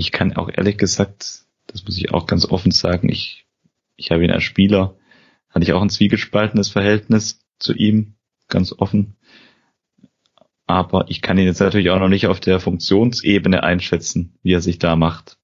Ich 0.00 0.12
kann 0.12 0.34
auch 0.34 0.48
ehrlich 0.50 0.78
gesagt, 0.78 1.42
das 1.66 1.84
muss 1.84 1.98
ich 1.98 2.14
auch 2.14 2.26
ganz 2.26 2.46
offen 2.46 2.72
sagen, 2.72 3.10
ich, 3.10 3.44
ich 3.96 4.10
habe 4.10 4.24
ihn 4.24 4.30
als 4.30 4.44
Spieler, 4.44 4.96
hatte 5.50 5.64
ich 5.64 5.74
auch 5.74 5.82
ein 5.82 5.90
zwiegespaltenes 5.90 6.70
Verhältnis 6.70 7.44
zu 7.58 7.74
ihm, 7.74 8.14
ganz 8.48 8.72
offen. 8.72 9.16
Aber 10.66 11.04
ich 11.10 11.20
kann 11.20 11.36
ihn 11.36 11.44
jetzt 11.44 11.60
natürlich 11.60 11.90
auch 11.90 11.98
noch 11.98 12.08
nicht 12.08 12.28
auf 12.28 12.40
der 12.40 12.60
Funktionsebene 12.60 13.62
einschätzen, 13.62 14.38
wie 14.42 14.54
er 14.54 14.62
sich 14.62 14.78
da 14.78 14.96
macht. 14.96 15.36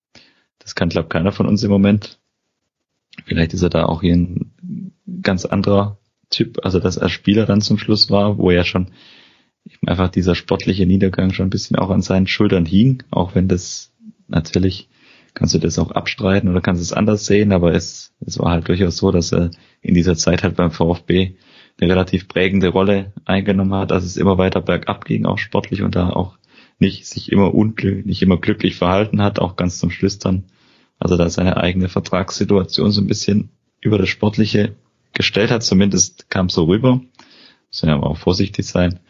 Das 0.58 0.74
kann, 0.74 0.88
glaube 0.88 1.10
keiner 1.10 1.32
von 1.32 1.46
uns 1.46 1.62
im 1.62 1.70
Moment. 1.70 2.18
Vielleicht 3.26 3.52
ist 3.52 3.62
er 3.62 3.68
da 3.68 3.84
auch 3.84 4.00
hier 4.00 4.16
ein 4.16 4.94
ganz 5.20 5.44
anderer 5.44 5.98
Typ, 6.30 6.64
also 6.64 6.80
dass 6.80 6.96
er 6.96 7.10
Spieler 7.10 7.44
dann 7.44 7.60
zum 7.60 7.76
Schluss 7.76 8.08
war, 8.08 8.38
wo 8.38 8.50
ja 8.50 8.64
schon 8.64 8.90
einfach 9.84 10.08
dieser 10.08 10.34
sportliche 10.34 10.86
Niedergang 10.86 11.34
schon 11.34 11.48
ein 11.48 11.50
bisschen 11.50 11.76
auch 11.76 11.90
an 11.90 12.00
seinen 12.00 12.26
Schultern 12.26 12.64
hing, 12.64 13.02
auch 13.10 13.34
wenn 13.34 13.48
das 13.48 13.92
natürlich 14.28 14.88
kannst 15.34 15.54
du 15.54 15.58
das 15.58 15.78
auch 15.78 15.90
abstreiten 15.90 16.48
oder 16.48 16.60
kannst 16.60 16.82
es 16.82 16.92
anders 16.92 17.26
sehen, 17.26 17.52
aber 17.52 17.74
es, 17.74 18.14
es 18.24 18.38
war 18.38 18.52
halt 18.52 18.68
durchaus 18.68 18.96
so, 18.96 19.12
dass 19.12 19.32
er 19.32 19.50
in 19.82 19.94
dieser 19.94 20.16
Zeit 20.16 20.42
halt 20.42 20.56
beim 20.56 20.70
VfB 20.70 21.36
eine 21.78 21.90
relativ 21.90 22.26
prägende 22.26 22.68
Rolle 22.68 23.12
eingenommen 23.26 23.74
hat, 23.74 23.90
dass 23.90 24.04
es 24.04 24.16
immer 24.16 24.38
weiter 24.38 24.62
bergab 24.62 25.04
ging, 25.04 25.26
auch 25.26 25.38
sportlich 25.38 25.82
und 25.82 25.94
da 25.94 26.10
auch 26.10 26.38
nicht 26.78 27.06
sich 27.06 27.30
immer 27.32 27.54
unglücklich, 27.54 28.06
nicht 28.06 28.22
immer 28.22 28.38
glücklich 28.38 28.76
verhalten 28.76 29.22
hat, 29.22 29.38
auch 29.38 29.56
ganz 29.56 29.78
zum 29.78 29.90
Schluss 29.90 30.18
dann, 30.18 30.44
also 30.98 31.16
da 31.16 31.28
seine 31.28 31.58
eigene 31.58 31.88
Vertragssituation 31.88 32.90
so 32.90 33.00
ein 33.00 33.06
bisschen 33.06 33.50
über 33.80 33.98
das 33.98 34.08
Sportliche 34.08 34.74
gestellt 35.12 35.50
hat, 35.50 35.62
zumindest 35.62 36.30
kam 36.30 36.48
so 36.48 36.64
rüber, 36.64 37.00
muss 37.68 37.82
ja 37.82 37.96
auch 37.96 38.16
vorsichtig 38.16 38.66
sein, 38.66 39.00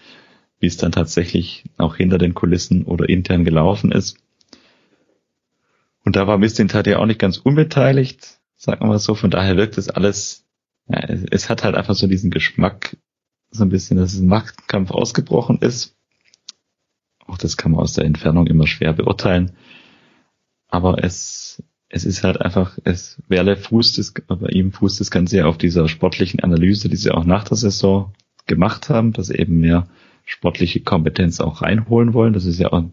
wie 0.58 0.66
es 0.66 0.76
dann 0.76 0.92
tatsächlich 0.92 1.64
auch 1.76 1.96
hinter 1.96 2.18
den 2.18 2.34
Kulissen 2.34 2.84
oder 2.84 3.08
intern 3.08 3.44
gelaufen 3.44 3.92
ist. 3.92 4.18
Und 6.06 6.16
da 6.16 6.26
war 6.26 6.38
Mistintat 6.38 6.86
ja 6.86 6.98
auch 6.98 7.06
nicht 7.06 7.20
ganz 7.20 7.36
unbeteiligt, 7.36 8.38
sagen 8.56 8.80
wir 8.80 8.86
mal 8.86 8.98
so, 8.98 9.14
von 9.14 9.30
daher 9.30 9.58
wirkt 9.58 9.76
es 9.76 9.90
alles 9.90 10.46
ja, 10.88 11.00
es 11.00 11.50
hat 11.50 11.64
halt 11.64 11.74
einfach 11.74 11.94
so 11.94 12.06
diesen 12.06 12.30
Geschmack, 12.30 12.96
so 13.50 13.64
ein 13.64 13.70
bisschen, 13.70 13.96
dass 13.96 14.14
ein 14.14 14.28
Machtkampf 14.28 14.90
ausgebrochen 14.90 15.58
ist. 15.58 15.96
Auch 17.26 17.38
das 17.38 17.56
kann 17.56 17.72
man 17.72 17.80
aus 17.80 17.94
der 17.94 18.04
Entfernung 18.04 18.46
immer 18.46 18.66
schwer 18.66 18.92
beurteilen. 18.92 19.52
Aber 20.68 21.02
es, 21.02 21.62
es 21.88 22.04
ist 22.04 22.22
halt 22.22 22.40
einfach, 22.40 22.78
es 22.84 23.20
Werle 23.28 23.56
fußt 23.56 23.98
es, 23.98 24.12
bei 24.12 24.48
ihm 24.48 24.72
fußt 24.72 25.00
es 25.00 25.10
ganz 25.10 25.30
sehr 25.30 25.48
auf 25.48 25.58
dieser 25.58 25.88
sportlichen 25.88 26.40
Analyse, 26.40 26.88
die 26.88 26.96
sie 26.96 27.10
auch 27.10 27.24
nach 27.24 27.44
der 27.44 27.56
Saison 27.56 28.12
gemacht 28.46 28.88
haben, 28.88 29.12
dass 29.12 29.28
sie 29.28 29.36
eben 29.36 29.58
mehr 29.58 29.88
sportliche 30.24 30.80
Kompetenz 30.80 31.40
auch 31.40 31.62
reinholen 31.62 32.14
wollen. 32.14 32.32
Das 32.32 32.44
ist 32.44 32.58
ja 32.58 32.72
auch, 32.72 32.84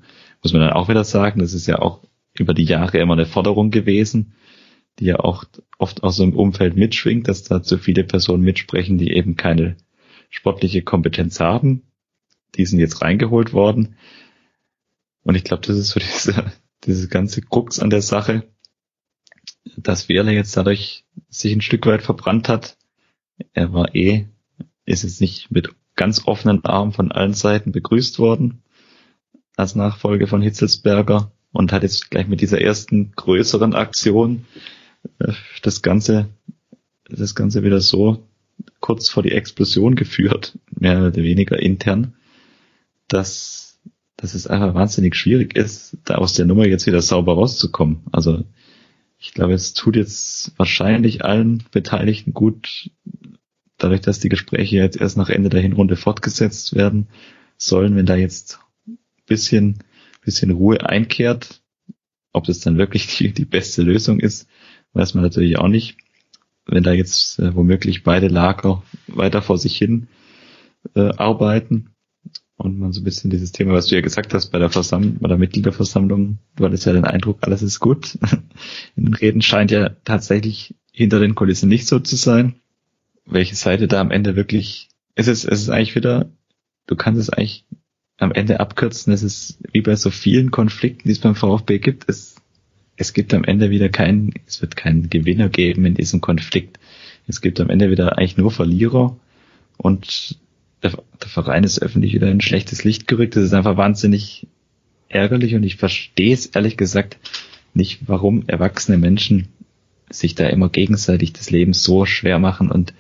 muss 0.42 0.54
man 0.54 0.62
dann 0.62 0.74
auch 0.74 0.90
wieder 0.90 1.04
sagen, 1.04 1.40
das 1.40 1.54
ist 1.54 1.68
ja 1.68 1.80
auch 1.80 2.02
über 2.38 2.54
die 2.54 2.64
Jahre 2.64 3.00
immer 3.00 3.14
eine 3.14 3.26
Forderung 3.26 3.72
gewesen 3.72 4.34
die 5.00 5.06
ja 5.06 5.20
auch 5.20 5.46
oft 5.78 6.04
aus 6.04 6.18
so 6.18 6.24
einem 6.24 6.36
Umfeld 6.36 6.76
mitschwingt, 6.76 7.28
dass 7.28 7.44
da 7.44 7.64
zu 7.64 7.78
viele 7.78 8.04
Personen 8.04 8.44
mitsprechen, 8.44 8.98
die 8.98 9.12
eben 9.12 9.36
keine 9.36 9.78
sportliche 10.30 10.84
Kompetenz 10.84 11.40
haben. 11.40 11.84
Die 12.56 12.66
sind 12.66 12.80
jetzt 12.80 13.02
reingeholt 13.02 13.54
worden. 13.54 13.96
Und 15.24 15.36
ich 15.36 15.44
glaube, 15.44 15.66
das 15.66 15.78
ist 15.78 15.90
so 15.90 16.00
diese, 16.00 16.52
diese 16.84 17.08
ganze 17.08 17.42
Krux 17.42 17.80
an 17.80 17.90
der 17.90 18.02
Sache, 18.02 18.44
dass 19.78 20.10
Wehrle 20.10 20.34
jetzt 20.34 20.56
dadurch 20.56 21.06
sich 21.30 21.54
ein 21.54 21.62
Stück 21.62 21.86
weit 21.86 22.04
verbrannt 22.04 22.50
hat. 22.50 22.78
Er 23.54 23.74
war 23.74 23.96
eh, 23.96 24.28
ist 24.86 25.04
jetzt 25.04 25.22
nicht 25.22 25.50
mit 25.50 25.70
ganz 25.96 26.28
offenen 26.28 26.64
Armen 26.66 26.92
von 26.92 27.12
allen 27.12 27.34
Seiten 27.34 27.72
begrüßt 27.72 28.20
worden 28.20 28.64
als 29.56 29.76
Nachfolge 29.76 30.28
von 30.28 30.42
Hitzelsberger 30.42 31.32
und 31.54 31.72
hat 31.72 31.84
jetzt 31.84 32.12
gleich 32.12 32.28
mit 32.28 32.42
dieser 32.42 32.60
ersten 32.60 33.14
größeren 33.16 33.74
Aktion 33.74 34.46
das 35.62 35.82
Ganze, 35.82 36.28
das 37.08 37.36
Ganze 37.36 37.64
wieder 37.64 37.80
so 37.80 38.28
kurz 38.80 39.10
vor 39.10 39.24
die 39.24 39.32
Explosion 39.32 39.96
geführt, 39.96 40.58
mehr 40.78 41.00
oder 41.00 41.16
weniger 41.16 41.60
intern, 41.60 42.16
dass, 43.08 43.80
dass 44.18 44.34
es 44.34 44.48
einfach 44.48 44.74
wahnsinnig 44.74 45.16
schwierig 45.16 45.56
ist, 45.56 45.98
da 46.06 46.16
aus 46.16 46.34
der 46.34 46.46
Nummer 46.46 46.68
jetzt 46.68 46.88
wieder 46.88 47.02
sauber 47.02 47.34
rauszukommen. 47.34 48.02
Also 48.12 48.44
ich 49.20 49.34
glaube, 49.34 49.54
es 49.54 49.74
tut 49.74 49.96
jetzt 49.96 50.52
wahrscheinlich 50.58 51.24
allen 51.24 51.64
Beteiligten 51.72 52.34
gut, 52.34 52.90
dadurch, 53.78 54.02
dass 54.02 54.20
die 54.20 54.30
Gespräche 54.30 54.78
jetzt 54.78 55.00
erst 55.00 55.18
nach 55.18 55.30
Ende 55.30 55.50
der 55.50 55.62
Hinrunde 55.62 55.96
fortgesetzt 55.96 56.76
werden 56.76 57.08
sollen, 57.58 57.96
wenn 57.96 58.06
da 58.06 58.16
jetzt 58.16 58.60
bisschen, 59.26 59.80
bisschen 60.26 60.52
Ruhe 60.52 60.86
einkehrt, 60.86 61.62
ob 62.32 62.46
das 62.46 62.60
dann 62.60 62.78
wirklich 62.78 63.08
die, 63.18 63.32
die 63.32 63.46
beste 63.46 63.82
Lösung 63.82 64.20
ist, 64.20 64.48
weiß 64.94 65.14
man 65.14 65.24
natürlich 65.24 65.58
auch 65.58 65.68
nicht. 65.68 65.98
Wenn 66.66 66.84
da 66.84 66.94
jetzt 66.94 67.40
äh, 67.40 67.56
womöglich 67.56 68.04
beide 68.04 68.28
Lager 68.28 68.84
weiter 69.08 69.42
vor 69.42 69.58
sich 69.58 69.78
hin 69.78 70.08
äh, 70.96 71.10
arbeiten 71.18 71.90
und 72.56 72.80
man 72.80 72.94
so 72.94 73.02
ein 73.02 73.04
bisschen 73.04 73.30
dieses 73.30 73.52
Thema, 73.52 73.74
was 73.74 73.88
du 73.88 73.96
ja 73.96 74.02
gesagt 74.02 74.34
hast 74.34 74.50
bei 74.50 74.60
der 74.60 74.70
Versammlung, 74.70 75.18
bei 75.20 75.28
der 75.28 75.38
Mitgliederversammlung, 75.38 76.38
du 76.56 76.66
hattest 76.66 76.86
ja 76.86 76.94
den 76.94 77.04
Eindruck, 77.04 77.40
alles 77.42 77.62
ist 77.62 77.80
gut. 77.80 78.18
In 78.96 79.06
den 79.06 79.14
Reden 79.14 79.42
scheint 79.42 79.72
ja 79.72 79.90
tatsächlich 80.06 80.76
hinter 80.92 81.20
den 81.20 81.36
Kulissen 81.36 81.68
nicht 81.68 81.88
so 81.88 82.00
zu 82.00 82.16
sein. 82.16 82.56
Welche 83.26 83.56
Seite 83.56 83.88
da 83.88 84.00
am 84.00 84.12
Ende 84.12 84.36
wirklich, 84.36 84.90
es 85.16 85.28
ist, 85.28 85.44
es 85.44 85.62
ist 85.62 85.70
eigentlich 85.70 85.96
wieder, 85.96 86.30
du 86.88 86.96
kannst 86.96 87.20
es 87.20 87.30
eigentlich 87.30 87.66
am 88.18 88.32
Ende 88.32 88.60
abkürzen, 88.60 89.12
es 89.14 89.24
ist 89.24 89.58
wie 89.72 89.82
bei 89.82 89.96
so 89.96 90.10
vielen 90.10 90.52
Konflikten, 90.52 91.08
die 91.08 91.14
es 91.14 91.20
beim 91.20 91.36
VfB 91.36 91.80
gibt, 91.80 92.08
es 92.08 92.34
es 92.96 93.14
gibt 93.14 93.34
am 93.34 93.44
Ende 93.44 93.70
wieder 93.70 93.90
keinen, 93.90 94.34
es 94.46 94.62
wird 94.62 94.76
keinen 94.76 95.10
Gewinner 95.10 95.50
geben 95.50 95.86
in 95.86 95.96
diesem 95.96 96.22
Konflikt. 96.22 96.80
Es 97.28 97.42
gibt 97.42 97.60
am 97.60 97.70
Ende 97.70 97.90
wieder 97.90 98.18
eigentlich 98.18 98.38
nur 98.38 98.52
Verlierer 98.52 99.18
und 99.78 100.38
der, 100.84 100.92
der 100.92 101.30
Verein 101.30 101.64
ist 101.64 101.82
öffentlich 101.82 102.14
wieder 102.14 102.30
in 102.30 102.42
schlechtes 102.42 102.84
Licht 102.84 103.08
gerückt. 103.08 103.36
Es 103.36 103.46
ist 103.46 103.54
einfach 103.54 103.78
wahnsinnig 103.78 104.48
ärgerlich 105.08 105.56
und 105.56 105.64
ich 105.64 105.78
verstehe 105.78 106.34
es 106.34 106.48
ehrlich 106.48 106.78
gesagt 106.78 107.18
nicht, 107.74 108.02
warum 108.08 108.48
erwachsene 108.48 108.98
Menschen 108.98 109.48
sich 110.10 110.36
da 110.36 110.48
immer 110.48 110.70
gegenseitig 110.70 111.34
das 111.34 111.50
Leben 111.50 111.74
so 111.74 112.06
schwer 112.06 112.38
machen 112.38 112.70
und 112.70 112.94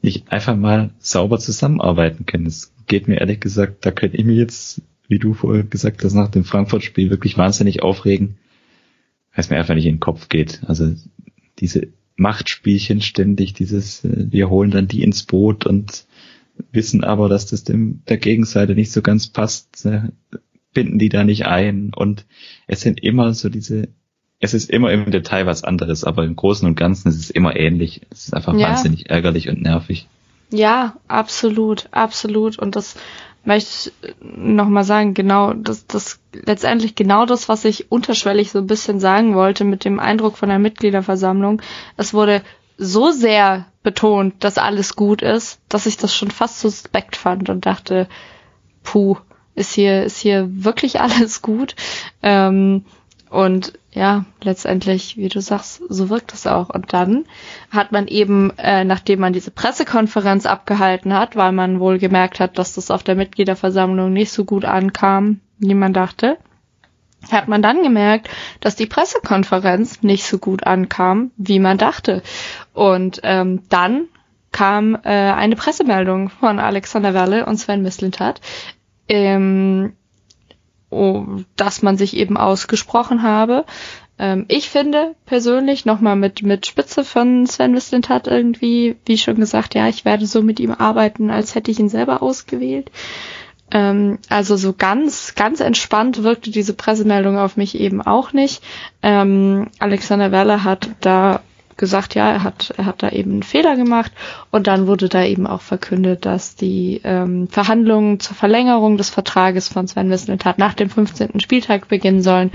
nicht 0.00 0.32
einfach 0.32 0.56
mal 0.56 0.90
sauber 0.98 1.38
zusammenarbeiten 1.38 2.24
können. 2.24 2.46
Es 2.46 2.72
geht 2.88 3.08
mir 3.08 3.20
ehrlich 3.20 3.40
gesagt, 3.40 3.84
da 3.86 3.90
könnte 3.90 4.16
ich 4.16 4.24
mir 4.24 4.34
jetzt, 4.34 4.82
wie 5.08 5.18
du 5.18 5.34
vorher 5.34 5.64
gesagt 5.64 6.02
hast, 6.04 6.14
nach 6.14 6.30
dem 6.30 6.44
Frankfurt-Spiel 6.44 7.10
wirklich 7.10 7.38
wahnsinnig 7.38 7.82
aufregen, 7.82 8.38
weil 9.32 9.40
es 9.40 9.50
mir 9.50 9.58
einfach 9.58 9.74
nicht 9.74 9.86
in 9.86 9.96
den 9.96 10.00
Kopf 10.00 10.28
geht. 10.28 10.62
Also 10.66 10.94
diese 11.58 11.88
Machtspielchen 12.16 13.00
ständig, 13.00 13.52
dieses, 13.52 14.04
äh, 14.04 14.26
wir 14.30 14.50
holen 14.50 14.70
dann 14.70 14.88
die 14.88 15.02
ins 15.02 15.22
Boot 15.22 15.66
und 15.66 16.06
wissen 16.72 17.04
aber, 17.04 17.28
dass 17.28 17.46
das 17.46 17.64
dem 17.64 18.02
der 18.08 18.18
Gegenseite 18.18 18.74
nicht 18.74 18.90
so 18.90 19.02
ganz 19.02 19.28
passt, 19.28 19.86
äh, 19.86 20.08
binden 20.74 20.98
die 20.98 21.08
da 21.08 21.24
nicht 21.24 21.46
ein 21.46 21.92
und 21.94 22.26
es 22.66 22.80
sind 22.80 23.02
immer 23.02 23.32
so 23.34 23.48
diese 23.48 23.88
es 24.40 24.54
ist 24.54 24.70
immer 24.70 24.92
im 24.92 25.10
Detail 25.10 25.46
was 25.46 25.64
anderes, 25.64 26.04
aber 26.04 26.24
im 26.24 26.36
Großen 26.36 26.66
und 26.66 26.76
Ganzen 26.76 27.08
ist 27.08 27.18
es 27.18 27.30
immer 27.30 27.56
ähnlich. 27.56 28.02
Es 28.10 28.26
ist 28.26 28.34
einfach 28.34 28.54
ja. 28.54 28.68
wahnsinnig 28.68 29.10
ärgerlich 29.10 29.48
und 29.48 29.62
nervig. 29.62 30.06
Ja, 30.50 30.96
absolut, 31.08 31.88
absolut. 31.90 32.58
Und 32.58 32.76
das 32.76 32.96
möchte 33.44 33.90
ich 34.02 34.14
nochmal 34.20 34.84
sagen, 34.84 35.14
genau, 35.14 35.52
das, 35.52 35.86
das, 35.86 36.20
letztendlich 36.32 36.94
genau 36.94 37.26
das, 37.26 37.48
was 37.48 37.64
ich 37.64 37.90
unterschwellig 37.90 38.50
so 38.50 38.58
ein 38.58 38.66
bisschen 38.66 39.00
sagen 39.00 39.34
wollte 39.34 39.64
mit 39.64 39.84
dem 39.84 40.00
Eindruck 40.00 40.36
von 40.36 40.48
der 40.48 40.58
Mitgliederversammlung. 40.58 41.62
Es 41.96 42.14
wurde 42.14 42.42
so 42.76 43.10
sehr 43.10 43.66
betont, 43.82 44.44
dass 44.44 44.58
alles 44.58 44.96
gut 44.96 45.22
ist, 45.22 45.60
dass 45.68 45.86
ich 45.86 45.96
das 45.96 46.14
schon 46.14 46.30
fast 46.30 46.60
suspekt 46.60 47.16
fand 47.16 47.48
und 47.48 47.66
dachte, 47.66 48.08
puh, 48.84 49.16
ist 49.54 49.72
hier, 49.72 50.04
ist 50.04 50.18
hier 50.18 50.48
wirklich 50.50 51.00
alles 51.00 51.42
gut? 51.42 51.74
Ähm, 52.22 52.84
und 53.30 53.78
ja, 53.92 54.24
letztendlich, 54.42 55.16
wie 55.16 55.28
du 55.28 55.40
sagst, 55.40 55.82
so 55.88 56.08
wirkt 56.08 56.32
es 56.32 56.46
auch. 56.46 56.68
Und 56.70 56.92
dann 56.92 57.24
hat 57.70 57.92
man 57.92 58.06
eben, 58.06 58.52
äh, 58.58 58.84
nachdem 58.84 59.20
man 59.20 59.32
diese 59.32 59.50
Pressekonferenz 59.50 60.46
abgehalten 60.46 61.12
hat, 61.12 61.36
weil 61.36 61.52
man 61.52 61.80
wohl 61.80 61.98
gemerkt 61.98 62.40
hat, 62.40 62.58
dass 62.58 62.74
das 62.74 62.90
auf 62.90 63.02
der 63.02 63.16
Mitgliederversammlung 63.16 64.12
nicht 64.12 64.30
so 64.30 64.44
gut 64.44 64.64
ankam, 64.64 65.40
wie 65.58 65.74
man 65.74 65.92
dachte, 65.92 66.38
hat 67.30 67.48
man 67.48 67.62
dann 67.62 67.82
gemerkt, 67.82 68.28
dass 68.60 68.76
die 68.76 68.86
Pressekonferenz 68.86 70.02
nicht 70.02 70.24
so 70.24 70.38
gut 70.38 70.64
ankam, 70.64 71.32
wie 71.36 71.58
man 71.58 71.76
dachte. 71.76 72.22
Und 72.72 73.20
ähm, 73.24 73.62
dann 73.68 74.04
kam 74.52 74.94
äh, 74.94 75.08
eine 75.08 75.56
Pressemeldung 75.56 76.30
von 76.30 76.58
Alexander 76.58 77.14
Werle 77.14 77.46
und 77.46 77.58
Sven 77.58 77.82
Mislintat, 77.82 78.40
ähm, 79.08 79.94
dass 80.90 81.82
man 81.82 81.96
sich 81.96 82.16
eben 82.16 82.36
ausgesprochen 82.36 83.22
habe. 83.22 83.64
Ähm, 84.18 84.46
ich 84.48 84.68
finde 84.68 85.14
persönlich 85.26 85.84
nochmal 85.84 86.16
mit, 86.16 86.42
mit 86.42 86.66
Spitze 86.66 87.04
von 87.04 87.46
Sven 87.46 87.72
Mislintat 87.72 88.26
irgendwie, 88.26 88.96
wie 89.06 89.18
schon 89.18 89.36
gesagt, 89.36 89.74
ja, 89.74 89.88
ich 89.88 90.04
werde 90.04 90.26
so 90.26 90.42
mit 90.42 90.60
ihm 90.60 90.72
arbeiten, 90.72 91.30
als 91.30 91.54
hätte 91.54 91.70
ich 91.70 91.78
ihn 91.78 91.88
selber 91.88 92.22
ausgewählt. 92.22 92.90
Ähm, 93.70 94.18
also 94.28 94.56
so 94.56 94.72
ganz, 94.72 95.34
ganz 95.34 95.60
entspannt 95.60 96.22
wirkte 96.22 96.50
diese 96.50 96.74
Pressemeldung 96.74 97.38
auf 97.38 97.56
mich 97.56 97.78
eben 97.78 98.00
auch 98.00 98.32
nicht. 98.32 98.62
Ähm, 99.02 99.68
Alexander 99.78 100.32
Weller 100.32 100.64
hat 100.64 100.88
da 101.00 101.40
gesagt, 101.78 102.14
ja, 102.14 102.30
er 102.30 102.42
hat, 102.42 102.74
er 102.76 102.84
hat 102.84 103.02
da 103.02 103.08
eben 103.08 103.32
einen 103.32 103.42
Fehler 103.42 103.76
gemacht 103.76 104.12
und 104.50 104.66
dann 104.66 104.86
wurde 104.86 105.08
da 105.08 105.24
eben 105.24 105.46
auch 105.46 105.62
verkündet, 105.62 106.26
dass 106.26 106.56
die 106.56 107.00
ähm, 107.04 107.48
Verhandlungen 107.48 108.20
zur 108.20 108.36
Verlängerung 108.36 108.98
des 108.98 109.08
Vertrages 109.08 109.68
von 109.68 109.88
Sven 109.88 110.08
Mislintat 110.08 110.58
nach 110.58 110.74
dem 110.74 110.90
15. 110.90 111.40
Spieltag 111.40 111.88
beginnen 111.88 112.22
sollen. 112.22 112.50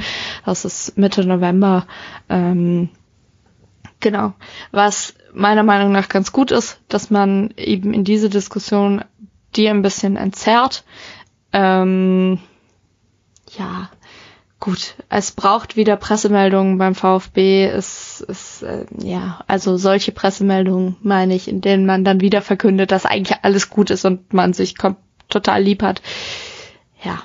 Das 0.46 0.66
ist 0.66 0.98
Mitte 0.98 1.26
November. 1.26 1.88
Ähm, 2.30 2.90
genau. 4.00 4.34
Was 4.72 5.16
meiner 5.34 5.64
Meinung 5.64 5.92
nach 5.92 6.10
ganz 6.10 6.32
gut 6.32 6.52
ist, 6.52 6.80
dass 6.90 7.10
man 7.10 7.54
eben 7.58 7.94
in 7.94 8.04
diese 8.04 8.30
Diskussion 8.30 9.04
die 9.56 9.68
ein 9.70 9.82
bisschen 9.82 10.18
entzerrt. 10.18 10.84
Ähm, 11.52 12.40
ja, 13.58 13.90
gut, 14.64 14.96
es 15.10 15.34
braucht 15.34 15.76
wieder 15.76 15.98
Pressemeldungen 15.98 16.78
beim 16.78 16.96
VfB. 16.96 17.66
Es 17.66 18.22
ist, 18.22 18.64
äh, 18.64 18.86
ja, 18.98 19.42
also 19.46 19.76
solche 19.76 20.14
Pressemeldungen 20.14 20.96
meine 21.02 21.36
ich, 21.36 21.50
in 21.50 21.60
denen 21.60 21.86
man 21.86 22.06
dann 22.06 22.22
wieder 22.22 22.42
verkündet, 22.42 22.94
dass 22.94 23.06
eigentlich 23.06 23.40
alles 23.42 23.70
gut 23.70 23.90
ist 23.90 24.06
und 24.06 24.32
man 24.32 24.54
sich 24.54 24.76
total 25.28 25.62
lieb 25.62 25.84
hat. 25.84 26.02
Ja. 27.04 27.24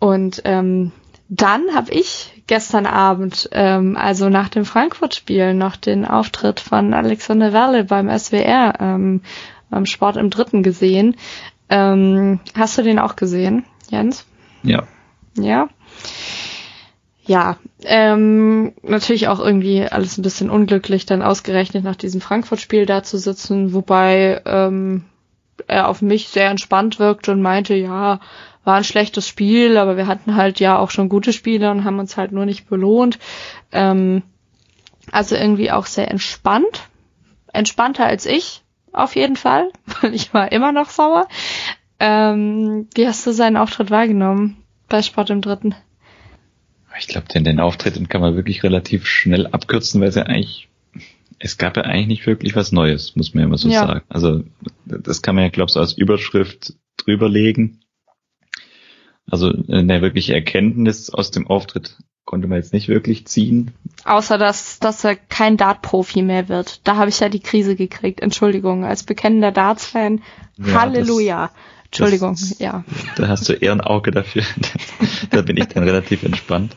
Und 0.00 0.42
ähm, 0.46 0.90
dann 1.28 1.62
habe 1.76 1.92
ich 1.92 2.42
gestern 2.48 2.86
Abend, 2.86 3.48
ähm, 3.52 3.96
also 3.96 4.28
nach 4.28 4.48
dem 4.48 4.64
Frankfurt-Spiel, 4.64 5.54
noch 5.54 5.76
den 5.76 6.04
Auftritt 6.04 6.58
von 6.58 6.92
Alexander 6.92 7.52
Werle 7.52 7.84
beim 7.84 8.10
SWR 8.18 8.74
ähm, 8.80 9.20
beim 9.70 9.86
Sport 9.86 10.16
im 10.16 10.28
Dritten 10.28 10.64
gesehen. 10.64 11.14
Ähm, 11.68 12.40
hast 12.56 12.78
du 12.78 12.82
den 12.82 12.98
auch 12.98 13.14
gesehen, 13.14 13.64
Jens? 13.90 14.26
Ja. 14.64 14.82
Ja 15.38 15.68
ja, 17.26 17.56
ähm, 17.84 18.74
natürlich 18.82 19.28
auch 19.28 19.40
irgendwie 19.40 19.86
alles 19.86 20.18
ein 20.18 20.22
bisschen 20.22 20.50
unglücklich, 20.50 21.06
dann 21.06 21.22
ausgerechnet 21.22 21.82
nach 21.82 21.96
diesem 21.96 22.20
Frankfurt-Spiel 22.20 22.84
da 22.84 23.02
zu 23.02 23.18
sitzen, 23.18 23.72
wobei 23.72 24.42
ähm, 24.44 25.04
er 25.66 25.88
auf 25.88 26.02
mich 26.02 26.28
sehr 26.28 26.50
entspannt 26.50 26.98
wirkte 26.98 27.32
und 27.32 27.40
meinte, 27.40 27.74
ja, 27.74 28.20
war 28.64 28.76
ein 28.76 28.84
schlechtes 28.84 29.26
Spiel, 29.26 29.78
aber 29.78 29.96
wir 29.96 30.06
hatten 30.06 30.36
halt 30.36 30.60
ja 30.60 30.78
auch 30.78 30.90
schon 30.90 31.08
gute 31.08 31.32
Spiele 31.32 31.70
und 31.70 31.84
haben 31.84 31.98
uns 31.98 32.16
halt 32.16 32.32
nur 32.32 32.44
nicht 32.44 32.68
belohnt. 32.68 33.18
Ähm, 33.72 34.22
also 35.10 35.34
irgendwie 35.36 35.70
auch 35.70 35.86
sehr 35.86 36.10
entspannt, 36.10 36.88
entspannter 37.52 38.06
als 38.06 38.26
ich, 38.26 38.62
auf 38.92 39.16
jeden 39.16 39.36
Fall, 39.36 39.70
weil 40.00 40.14
ich 40.14 40.34
war 40.34 40.52
immer 40.52 40.72
noch 40.72 40.90
sauer. 40.90 41.26
Ähm, 42.00 42.88
wie 42.94 43.06
hast 43.06 43.26
du 43.26 43.32
seinen 43.32 43.56
Auftritt 43.56 43.90
wahrgenommen 43.90 44.62
bei 44.88 45.00
Sport 45.00 45.30
im 45.30 45.40
Dritten? 45.40 45.74
Ich 46.98 47.08
glaube, 47.08 47.28
den, 47.28 47.44
den 47.44 47.60
Auftritt 47.60 47.96
den 47.96 48.08
kann 48.08 48.20
man 48.20 48.36
wirklich 48.36 48.62
relativ 48.62 49.06
schnell 49.06 49.46
abkürzen, 49.46 50.00
weil 50.00 50.08
es 50.08 50.14
ja 50.14 50.24
eigentlich, 50.24 50.68
es 51.38 51.58
gab 51.58 51.76
ja 51.76 51.84
eigentlich 51.84 52.06
nicht 52.06 52.26
wirklich 52.26 52.54
was 52.56 52.72
Neues, 52.72 53.16
muss 53.16 53.34
man 53.34 53.42
ja 53.42 53.46
immer 53.46 53.58
so 53.58 53.68
ja. 53.68 53.86
sagen. 53.86 54.02
Also 54.08 54.44
das 54.84 55.22
kann 55.22 55.34
man 55.34 55.44
ja, 55.44 55.50
glaube 55.50 55.68
ich, 55.68 55.74
so 55.74 55.80
als 55.80 55.92
Überschrift 55.92 56.74
drüberlegen. 56.96 57.80
Also 59.30 59.52
eine 59.68 60.02
wirkliche 60.02 60.34
Erkenntnis 60.34 61.10
aus 61.10 61.30
dem 61.30 61.46
Auftritt 61.46 61.96
konnte 62.24 62.48
man 62.48 62.58
jetzt 62.58 62.72
nicht 62.72 62.88
wirklich 62.88 63.26
ziehen. 63.26 63.72
Außer 64.04 64.38
dass, 64.38 64.78
dass 64.78 65.04
er 65.04 65.16
kein 65.16 65.56
Dart-Profi 65.56 66.22
mehr 66.22 66.48
wird. 66.48 66.86
Da 66.86 66.96
habe 66.96 67.10
ich 67.10 67.20
ja 67.20 67.28
die 67.28 67.40
Krise 67.40 67.76
gekriegt. 67.76 68.20
Entschuldigung, 68.20 68.84
als 68.84 69.02
bekennender 69.02 69.52
Darts-Fan. 69.52 70.22
Ja, 70.56 70.80
Halleluja. 70.80 71.50
Entschuldigung, 72.00 72.32
das, 72.32 72.58
ja. 72.58 72.84
Da 73.16 73.28
hast 73.28 73.48
du 73.48 73.52
eher 73.52 73.72
ein 73.72 73.80
Auge 73.80 74.10
dafür. 74.10 74.42
da 75.30 75.42
bin 75.42 75.56
ich 75.56 75.66
dann 75.68 75.84
relativ 75.84 76.22
entspannt 76.22 76.76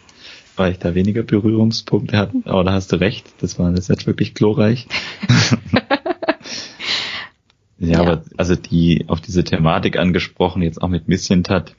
weil 0.57 0.71
ich 0.71 0.79
da 0.79 0.95
weniger 0.95 1.23
Berührungspunkte 1.23 2.17
hatte. 2.17 2.41
Aber 2.45 2.63
da 2.63 2.73
hast 2.73 2.91
du 2.91 2.95
recht, 2.97 3.31
das 3.39 3.57
war 3.59 3.71
das 3.71 3.87
jetzt 3.87 4.07
wirklich 4.07 4.33
glorreich. 4.33 4.87
ja, 7.77 7.89
ja, 7.89 7.99
aber 7.99 8.23
also 8.35 8.55
die 8.55 9.05
auf 9.07 9.21
diese 9.21 9.43
Thematik 9.43 9.97
angesprochen, 9.97 10.63
jetzt 10.63 10.81
auch 10.81 10.89
mit 10.89 11.07
Missiontat, 11.07 11.75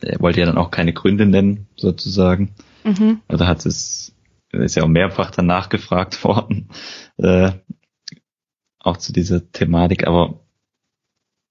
er 0.00 0.20
wollte 0.20 0.40
ja 0.40 0.46
dann 0.46 0.58
auch 0.58 0.70
keine 0.70 0.92
Gründe 0.92 1.26
nennen, 1.26 1.66
sozusagen. 1.76 2.54
Mhm. 2.84 3.20
Also 3.26 3.46
hat 3.46 3.64
es, 3.64 4.14
ist 4.50 4.76
ja 4.76 4.82
auch 4.82 4.88
mehrfach 4.88 5.30
danach 5.30 5.70
gefragt 5.70 6.22
worden, 6.24 6.68
äh, 7.16 7.52
auch 8.78 8.98
zu 8.98 9.12
dieser 9.12 9.50
Thematik, 9.50 10.06
aber 10.06 10.41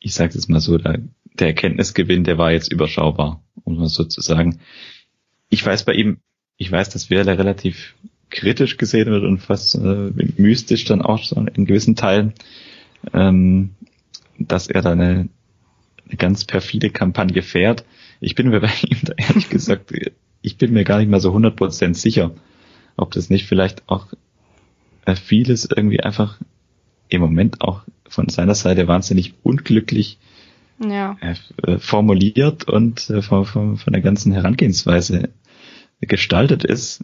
ich 0.01 0.13
sage 0.13 0.37
es 0.37 0.49
mal 0.49 0.59
so, 0.59 0.77
der, 0.77 0.99
der 1.39 1.47
Erkenntnisgewinn, 1.47 2.25
der 2.25 2.37
war 2.37 2.51
jetzt 2.51 2.71
überschaubar, 2.71 3.41
um 3.63 3.77
mal 3.77 3.87
so 3.87 4.03
zu 4.03 4.19
sagen 4.19 4.59
ich 5.51 5.63
weiß 5.63 5.83
bei 5.83 5.93
ihm, 5.93 6.17
ich 6.57 6.71
weiß, 6.71 6.89
dass 6.89 7.11
Werle 7.11 7.37
relativ 7.37 7.93
kritisch 8.31 8.77
gesehen 8.77 9.11
wird 9.11 9.23
und 9.23 9.39
fast 9.39 9.75
äh, 9.75 10.11
mystisch 10.37 10.85
dann 10.85 11.01
auch 11.01 11.23
so 11.23 11.35
in 11.35 11.65
gewissen 11.65 11.95
Teilen, 11.95 12.33
ähm, 13.13 13.75
dass 14.39 14.67
er 14.67 14.81
da 14.81 14.93
eine, 14.93 15.27
eine 16.07 16.17
ganz 16.17 16.45
perfide 16.45 16.89
Kampagne 16.89 17.41
fährt. 17.41 17.83
Ich 18.21 18.33
bin 18.35 18.49
mir 18.49 18.61
bei 18.61 18.71
ihm 18.87 18.97
da 19.03 19.13
ehrlich 19.17 19.49
gesagt, 19.49 19.93
ich 20.41 20.57
bin 20.57 20.73
mir 20.73 20.85
gar 20.85 20.99
nicht 20.99 21.09
mal 21.09 21.19
so 21.19 21.35
100% 21.35 21.93
sicher, 21.93 22.31
ob 22.95 23.11
das 23.11 23.29
nicht 23.29 23.45
vielleicht 23.45 23.89
auch 23.89 24.07
äh, 25.05 25.15
vieles 25.15 25.65
irgendwie 25.65 25.99
einfach 25.99 26.39
im 27.09 27.19
Moment 27.19 27.59
auch 27.61 27.83
von 28.11 28.29
seiner 28.29 28.55
Seite 28.55 28.87
wahnsinnig 28.87 29.33
unglücklich 29.43 30.19
ja. 30.79 31.17
äh, 31.21 31.77
formuliert 31.77 32.65
und 32.65 33.09
äh, 33.09 33.21
von, 33.21 33.45
von, 33.45 33.77
von 33.77 33.93
der 33.93 34.01
ganzen 34.01 34.31
Herangehensweise 34.33 35.29
gestaltet 36.01 36.63
ist, 36.63 37.03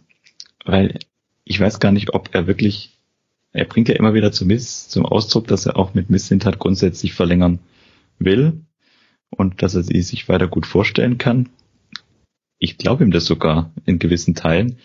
weil 0.64 0.98
ich 1.44 1.58
weiß 1.58 1.80
gar 1.80 1.92
nicht, 1.92 2.12
ob 2.14 2.34
er 2.34 2.46
wirklich, 2.46 2.98
er 3.52 3.64
bringt 3.64 3.88
ja 3.88 3.94
immer 3.94 4.12
wieder 4.12 4.32
zum, 4.32 4.48
Miss, 4.48 4.88
zum 4.88 5.06
Ausdruck, 5.06 5.46
dass 5.46 5.66
er 5.66 5.76
auch 5.76 5.94
mit 5.94 6.10
Misslintat 6.10 6.58
grundsätzlich 6.58 7.14
verlängern 7.14 7.60
will 8.18 8.60
und 9.30 9.62
dass 9.62 9.74
er 9.74 9.82
sie 9.82 10.02
sich 10.02 10.28
weiter 10.28 10.48
gut 10.48 10.66
vorstellen 10.66 11.16
kann. 11.16 11.48
ich 12.58 12.76
glaube 12.76 13.04
ihm 13.04 13.12
das 13.12 13.24
sogar 13.24 13.72
in 13.86 13.98
gewissen 13.98 14.34
Teilen. 14.34 14.78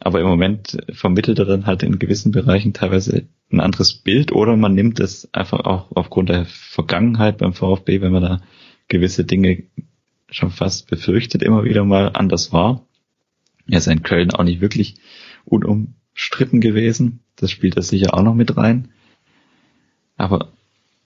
Aber 0.00 0.20
im 0.20 0.26
Moment 0.26 0.78
vermittelt 0.90 1.38
er 1.38 1.44
dann 1.44 1.66
halt 1.66 1.82
in 1.82 1.98
gewissen 1.98 2.32
Bereichen 2.32 2.72
teilweise 2.72 3.26
ein 3.52 3.60
anderes 3.60 3.92
Bild 3.92 4.32
oder 4.32 4.56
man 4.56 4.74
nimmt 4.74 4.98
es 4.98 5.32
einfach 5.34 5.60
auch 5.60 5.92
aufgrund 5.94 6.30
der 6.30 6.46
Vergangenheit 6.46 7.38
beim 7.38 7.52
VfB, 7.52 8.00
wenn 8.00 8.12
man 8.12 8.22
da 8.22 8.40
gewisse 8.88 9.24
Dinge 9.24 9.64
schon 10.30 10.50
fast 10.50 10.88
befürchtet 10.88 11.42
immer 11.42 11.64
wieder 11.64 11.84
mal 11.84 12.10
anders 12.14 12.52
war. 12.52 12.86
Er 13.68 13.78
ist 13.78 13.88
in 13.88 14.02
Köln 14.02 14.30
auch 14.32 14.42
nicht 14.42 14.62
wirklich 14.62 14.96
unumstritten 15.44 16.60
gewesen. 16.60 17.20
Das 17.36 17.50
spielt 17.50 17.76
er 17.76 17.82
sicher 17.82 18.14
auch 18.14 18.22
noch 18.22 18.34
mit 18.34 18.56
rein. 18.56 18.88
Aber 20.16 20.52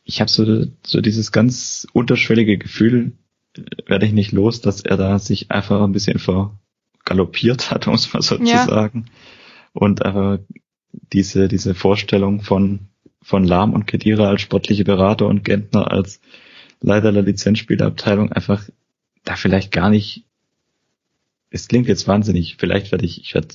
ich 0.04 0.20
habe 0.20 0.30
so, 0.30 0.66
so 0.84 1.00
dieses 1.00 1.32
ganz 1.32 1.86
unterschwellige 1.92 2.58
Gefühl, 2.58 3.12
werde 3.86 4.06
ich 4.06 4.12
nicht 4.12 4.32
los, 4.32 4.60
dass 4.60 4.82
er 4.82 4.96
da 4.96 5.18
sich 5.18 5.50
einfach 5.50 5.82
ein 5.82 5.92
bisschen 5.92 6.18
vergaloppiert 7.04 7.70
hat, 7.70 7.86
um 7.86 7.94
es 7.94 8.12
mal 8.12 8.22
so 8.22 8.36
ja. 8.36 8.64
zu 8.64 8.70
sagen. 8.70 9.06
Und 9.72 10.04
einfach 10.04 10.38
diese, 11.12 11.48
diese 11.48 11.74
Vorstellung 11.74 12.42
von, 12.42 12.88
von 13.22 13.44
Lahm 13.44 13.72
und 13.72 13.86
Kedira 13.86 14.28
als 14.28 14.42
sportliche 14.42 14.84
Berater 14.84 15.26
und 15.26 15.44
Gentner 15.44 15.90
als 15.90 16.20
Leiter 16.80 17.12
der 17.12 17.22
Lizenzspielabteilung 17.22 18.32
einfach 18.32 18.68
da 19.24 19.36
vielleicht 19.36 19.72
gar 19.72 19.90
nicht, 19.90 20.24
es 21.50 21.68
klingt 21.68 21.88
jetzt 21.88 22.06
wahnsinnig, 22.06 22.56
vielleicht 22.58 22.92
werde 22.92 23.06
ich, 23.06 23.20
ich 23.20 23.34
werde 23.34 23.48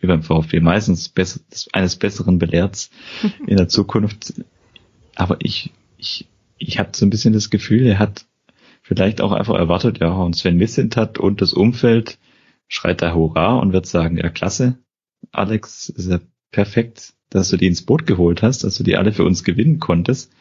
wie 0.00 0.06
beim 0.06 0.22
VfB 0.22 0.60
meistens 0.60 1.08
besser, 1.08 1.40
eines 1.72 1.96
Besseren 1.96 2.38
belehrt 2.38 2.90
in 3.46 3.56
der 3.56 3.68
Zukunft. 3.68 4.34
Aber 5.14 5.38
ich, 5.40 5.72
ich, 5.96 6.26
ich 6.58 6.78
habe 6.78 6.90
so 6.92 7.06
ein 7.06 7.10
bisschen 7.10 7.32
das 7.32 7.48
Gefühl, 7.48 7.86
er 7.86 7.98
hat 7.98 8.26
vielleicht 8.82 9.22
auch 9.22 9.32
einfach 9.32 9.54
erwartet, 9.54 10.00
ja, 10.00 10.10
und 10.10 10.36
Sven 10.36 10.58
Missint 10.58 10.96
hat 10.96 11.18
und 11.18 11.40
das 11.40 11.54
Umfeld 11.54 12.18
schreit 12.68 13.02
da 13.02 13.14
Hurra 13.14 13.58
und 13.58 13.72
wird 13.72 13.86
sagen, 13.86 14.16
ja, 14.16 14.28
klasse, 14.30 14.78
Alex, 15.32 15.88
ist 15.88 16.10
ja 16.10 16.20
perfekt, 16.50 17.14
dass 17.30 17.48
du 17.48 17.56
die 17.56 17.66
ins 17.66 17.82
Boot 17.82 18.06
geholt 18.06 18.42
hast, 18.42 18.64
dass 18.64 18.76
du 18.76 18.84
die 18.84 18.96
alle 18.96 19.12
für 19.12 19.24
uns 19.24 19.44
gewinnen 19.44 19.80
konntest. 19.80 20.32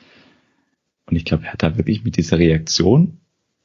Und 1.05 1.15
ich 1.15 1.25
glaube, 1.25 1.45
er 1.45 1.53
hat 1.53 1.63
da 1.63 1.77
wirklich 1.77 2.03
mit 2.03 2.17
dieser 2.17 2.37
Reaktion 2.39 3.19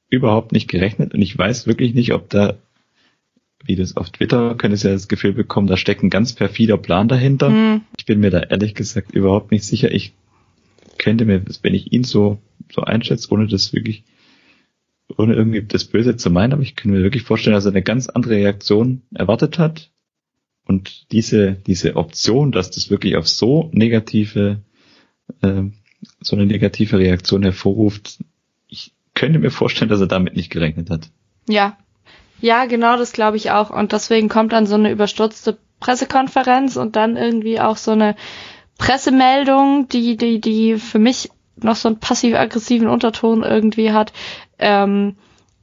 überhaupt 0.09 0.52
nicht 0.52 0.68
gerechnet 0.68 1.14
und 1.14 1.22
ich 1.22 1.36
weiß 1.36 1.66
wirklich 1.66 1.94
nicht, 1.94 2.12
ob 2.14 2.30
da, 2.30 2.56
wie 3.64 3.76
das 3.76 3.97
auf 3.97 4.10
Twitter, 4.10 4.55
könnte 4.55 4.74
es 4.74 4.82
ja 4.82 4.93
das 4.93 5.09
Gefühl 5.09 5.35
bekommen, 5.35 5.66
da 5.66 5.76
steckt 5.76 6.02
ein 6.02 6.10
ganz 6.10 6.32
perfider 6.32 6.78
Plan 6.78 7.09
dahinter. 7.09 7.51
Mhm. 7.51 7.82
Ich 7.98 8.06
bin 8.06 8.20
mir 8.20 8.30
da 8.30 8.40
ehrlich 8.40 8.74
gesagt 8.74 9.12
überhaupt 9.12 9.51
nicht 9.51 9.64
sicher. 9.64 9.93
Ich 9.93 10.14
könnte 10.97 11.26
mir, 11.26 11.44
wenn 11.62 11.74
ich 11.74 11.93
ihn 11.93 12.05
so, 12.05 12.39
so 12.72 12.82
einschätze, 12.82 13.30
ohne 13.30 13.47
das 13.47 13.72
wirklich, 13.72 14.05
ohne 15.16 15.35
irgendwie 15.35 15.62
das 15.62 15.85
Böse 15.85 16.16
zu 16.16 16.30
meinen, 16.30 16.52
aber 16.52 16.62
ich 16.62 16.76
könnte 16.76 16.97
mir 16.97 17.02
wirklich 17.02 17.22
vorstellen, 17.22 17.55
dass 17.55 17.64
er 17.64 17.72
eine 17.72 17.82
ganz 17.82 18.09
andere 18.09 18.35
Reaktion 18.35 19.02
erwartet 19.14 19.59
hat. 19.59 19.90
Und 20.66 21.10
diese, 21.12 21.52
diese 21.52 21.97
Option, 21.97 22.52
dass 22.52 22.70
das 22.70 22.90
wirklich 22.90 23.16
auf 23.16 23.26
so 23.26 23.70
negative, 23.72 24.60
äh, 25.40 25.62
so 26.20 26.36
eine 26.36 26.44
negative 26.44 26.98
Reaktion 26.98 27.43
hervorruft, 27.43 28.18
ich 28.68 28.93
könnte 29.14 29.39
mir 29.39 29.51
vorstellen, 29.51 29.89
dass 29.89 30.01
er 30.01 30.06
damit 30.06 30.36
nicht 30.36 30.51
gerechnet 30.51 30.90
hat. 30.90 31.09
Ja. 31.48 31.78
Ja, 32.40 32.66
genau, 32.66 32.97
das 32.97 33.12
glaube 33.12 33.36
ich 33.36 33.51
auch. 33.51 33.70
Und 33.70 33.93
deswegen 33.93 34.28
kommt 34.28 34.52
dann 34.52 34.66
so 34.66 34.74
eine 34.74 34.93
überstürzte 34.93 35.59
Pressekonferenz 35.80 36.76
und 36.76 36.97
dann 36.97 37.16
irgendwie 37.16 37.60
auch 37.60 37.76
so 37.76 37.93
eine 37.93 38.14
Pressemeldung, 38.76 39.89
die, 39.89 40.16
die, 40.16 40.40
die 40.40 40.76
für 40.76 40.98
mich 40.98 41.30
noch 41.62 41.76
so 41.76 41.89
einen 41.89 42.01
passiv-aggressiven 42.01 42.89
Unterton 42.89 43.43
irgendwie 43.43 43.93
hat, 43.93 44.12
ähm, 44.59 45.16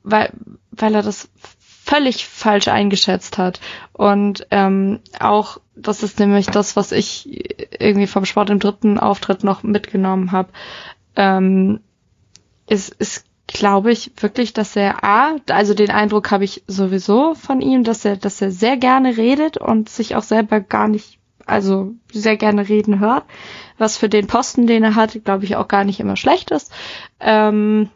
weil, 0.03 0.31
weil 0.71 0.95
er 0.95 1.01
das 1.01 1.29
völlig 1.85 2.25
falsch 2.25 2.67
eingeschätzt 2.67 3.37
hat. 3.37 3.59
Und 3.93 4.47
ähm, 4.51 4.99
auch, 5.19 5.59
das 5.75 6.03
ist 6.03 6.19
nämlich 6.19 6.47
das, 6.47 6.75
was 6.75 6.91
ich 6.91 7.29
irgendwie 7.79 8.07
vom 8.07 8.25
Sport 8.25 8.49
im 8.49 8.59
dritten 8.59 8.99
Auftritt 8.99 9.43
noch 9.43 9.63
mitgenommen 9.63 10.31
habe, 10.31 10.49
ähm, 11.15 11.79
ist, 12.67 12.89
ist 12.95 13.25
glaube 13.47 13.91
ich 13.91 14.11
wirklich, 14.17 14.53
dass 14.53 14.75
er 14.75 15.03
A, 15.03 15.35
also 15.49 15.75
den 15.75 15.91
Eindruck 15.91 16.31
habe 16.31 16.43
ich 16.43 16.63
sowieso 16.65 17.35
von 17.35 17.61
ihm, 17.61 17.83
dass 17.83 18.03
er, 18.03 18.17
dass 18.17 18.41
er 18.41 18.51
sehr 18.51 18.77
gerne 18.77 19.17
redet 19.17 19.57
und 19.57 19.89
sich 19.89 20.15
auch 20.15 20.23
selber 20.23 20.59
gar 20.59 20.87
nicht 20.87 21.19
also 21.45 21.93
sehr 22.11 22.37
gerne 22.37 22.67
reden 22.67 22.99
hört, 22.99 23.23
was 23.77 23.97
für 23.97 24.09
den 24.09 24.27
Posten, 24.27 24.67
den 24.67 24.83
er 24.83 24.95
hat, 24.95 25.23
glaube 25.23 25.45
ich, 25.45 25.55
auch 25.55 25.67
gar 25.67 25.83
nicht 25.83 25.99
immer 25.99 26.15
schlecht 26.15 26.51
ist. 26.51 26.71
Ähm, 27.19 27.89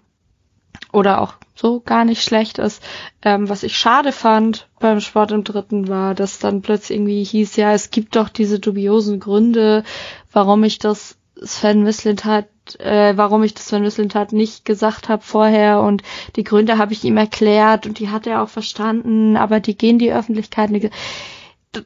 oder 0.91 1.21
auch 1.21 1.33
so 1.55 1.81
gar 1.81 2.05
nicht 2.05 2.23
schlecht 2.23 2.57
ist. 2.57 2.81
Ähm, 3.21 3.49
was 3.49 3.63
ich 3.63 3.77
schade 3.77 4.11
fand 4.11 4.67
beim 4.79 5.01
Sport 5.01 5.31
im 5.31 5.43
Dritten 5.43 5.87
war, 5.87 6.15
dass 6.15 6.39
dann 6.39 6.61
plötzlich 6.61 6.97
irgendwie 6.97 7.23
hieß, 7.23 7.55
ja, 7.57 7.73
es 7.73 7.91
gibt 7.91 8.15
doch 8.15 8.29
diese 8.29 8.59
dubiosen 8.59 9.19
Gründe, 9.19 9.83
warum 10.31 10.63
ich 10.63 10.79
das 10.79 11.17
Sven 11.41 11.83
Mislintat, 11.83 12.47
äh, 12.79 13.15
warum 13.15 13.43
ich 13.43 13.53
das 13.53 13.67
Sven 13.67 13.83
Mislintat 13.83 14.33
nicht 14.33 14.65
gesagt 14.65 15.09
habe 15.09 15.21
vorher 15.21 15.81
und 15.81 16.01
die 16.35 16.43
Gründe 16.43 16.77
habe 16.77 16.93
ich 16.93 17.03
ihm 17.03 17.17
erklärt 17.17 17.85
und 17.85 17.99
die 17.99 18.09
hat 18.09 18.27
er 18.27 18.41
auch 18.41 18.49
verstanden, 18.49 19.37
aber 19.37 19.59
die 19.59 19.77
gehen 19.77 19.99
die 19.99 20.13
Öffentlichkeit 20.13 20.69
nicht 20.69 20.89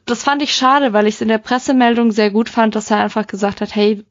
das 0.06 0.22
fand 0.22 0.42
ich 0.42 0.54
schade, 0.54 0.94
weil 0.94 1.06
ich 1.06 1.16
es 1.16 1.20
in 1.20 1.28
der 1.28 1.38
Pressemeldung 1.38 2.10
sehr 2.10 2.30
gut 2.30 2.48
fand, 2.48 2.74
dass 2.74 2.90
er 2.90 2.98
einfach 2.98 3.26
gesagt 3.26 3.60
hat, 3.60 3.74
hey, 3.74 4.02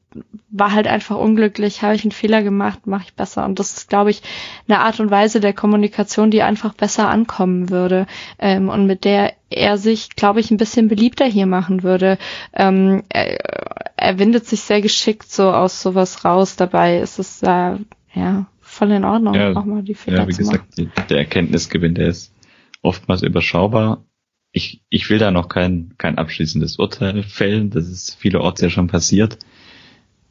war 0.48 0.72
halt 0.72 0.86
einfach 0.86 1.16
unglücklich, 1.16 1.82
habe 1.82 1.96
ich 1.96 2.04
einen 2.04 2.12
Fehler 2.12 2.44
gemacht, 2.44 2.86
mache 2.86 3.04
ich 3.06 3.14
besser. 3.14 3.44
Und 3.44 3.58
das 3.58 3.76
ist, 3.76 3.88
glaube 3.88 4.10
ich, 4.10 4.22
eine 4.68 4.78
Art 4.78 5.00
und 5.00 5.10
Weise 5.10 5.40
der 5.40 5.52
Kommunikation, 5.52 6.30
die 6.30 6.42
einfach 6.42 6.74
besser 6.74 7.08
ankommen 7.08 7.70
würde 7.70 8.06
ähm, 8.38 8.68
und 8.68 8.86
mit 8.86 9.04
der 9.04 9.32
er 9.50 9.76
sich, 9.76 10.10
glaube 10.10 10.38
ich, 10.38 10.52
ein 10.52 10.56
bisschen 10.56 10.86
beliebter 10.86 11.24
hier 11.24 11.46
machen 11.46 11.82
würde. 11.82 12.18
Ähm, 12.52 13.02
er, 13.08 13.38
er 13.96 14.18
windet 14.20 14.46
sich 14.46 14.60
sehr 14.60 14.80
geschickt 14.80 15.30
so 15.32 15.50
aus 15.50 15.82
sowas 15.82 16.24
raus. 16.24 16.54
Dabei 16.54 16.98
ist 16.98 17.18
es 17.18 17.42
äh, 17.42 17.78
ja 18.14 18.46
voll 18.60 18.92
in 18.92 19.04
Ordnung, 19.04 19.34
ja, 19.34 19.56
auch 19.56 19.64
mal 19.64 19.82
die 19.82 19.94
Fehler 19.94 20.20
ja, 20.20 20.28
wie 20.28 20.32
gesagt, 20.32 20.76
der 21.08 21.18
Erkenntnisgewinn, 21.18 21.94
der 21.94 22.08
ist 22.08 22.32
oftmals 22.82 23.22
überschaubar 23.22 24.04
ich, 24.54 24.80
ich 24.88 25.10
will 25.10 25.18
da 25.18 25.32
noch 25.32 25.48
kein, 25.48 25.94
kein 25.98 26.16
abschließendes 26.16 26.78
Urteil 26.78 27.24
fällen. 27.24 27.70
Das 27.70 27.88
ist 27.88 28.14
vielerorts 28.14 28.60
ja 28.60 28.70
schon 28.70 28.86
passiert. 28.86 29.36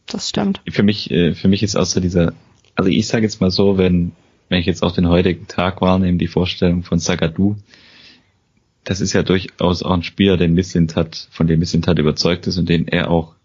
Das 0.05 0.29
stimmt. 0.29 0.61
Für 0.69 0.81
mich, 0.81 1.11
äh, 1.11 1.33
für 1.35 1.49
mich 1.49 1.61
ist 1.61 1.75
außer 1.75 1.99
dieser, 1.99 2.33
also 2.73 2.89
ich 2.89 3.05
sage 3.05 3.25
jetzt 3.25 3.41
mal 3.41 3.51
so, 3.51 3.77
wenn, 3.77 4.13
wenn 4.47 4.61
ich 4.61 4.65
jetzt 4.65 4.81
auch 4.81 4.93
den 4.93 5.09
heutigen 5.09 5.47
Tag 5.47 5.81
wahrnehme, 5.81 6.17
die 6.17 6.27
Vorstellung 6.27 6.83
von 6.83 6.99
Sagadu, 6.99 7.57
das 8.85 9.01
ist 9.01 9.11
ja 9.11 9.23
durchaus 9.23 9.83
auch 9.83 9.91
ein 9.91 10.03
Spieler, 10.03 10.37
den 10.37 10.53
Misslintat, 10.53 11.27
von 11.29 11.47
dem 11.47 11.59
Misslintat 11.59 11.99
überzeugt 11.99 12.47
ist 12.47 12.57
und 12.57 12.69
den 12.69 12.87
er 12.87 13.11
auch, 13.11 13.35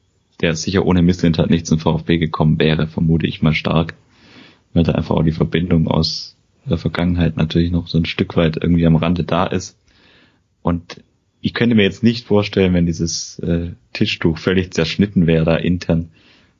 der 0.40 0.54
sicher 0.54 0.86
ohne 0.86 1.02
Misslintat 1.02 1.50
nicht 1.50 1.66
zum 1.66 1.80
VfB 1.80 2.18
gekommen 2.18 2.60
wäre, 2.60 2.86
vermute 2.86 3.26
ich 3.26 3.42
mal 3.42 3.54
stark, 3.54 3.94
weil 4.74 4.84
da 4.84 4.92
einfach 4.92 5.16
auch 5.16 5.24
die 5.24 5.32
Verbindung 5.32 5.88
aus 5.88 6.36
der 6.64 6.78
Vergangenheit 6.78 7.36
natürlich 7.36 7.72
noch 7.72 7.88
so 7.88 7.98
ein 7.98 8.04
Stück 8.04 8.36
weit 8.36 8.58
irgendwie 8.62 8.86
am 8.86 8.94
Rande 8.94 9.24
da 9.24 9.44
ist. 9.44 9.76
Und 10.68 11.02
ich 11.40 11.54
könnte 11.54 11.74
mir 11.74 11.84
jetzt 11.84 12.02
nicht 12.02 12.26
vorstellen, 12.26 12.74
wenn 12.74 12.84
dieses 12.84 13.38
äh, 13.38 13.70
Tischtuch 13.94 14.36
völlig 14.36 14.74
zerschnitten 14.74 15.26
wäre 15.26 15.46
da 15.46 15.56
intern, 15.56 16.10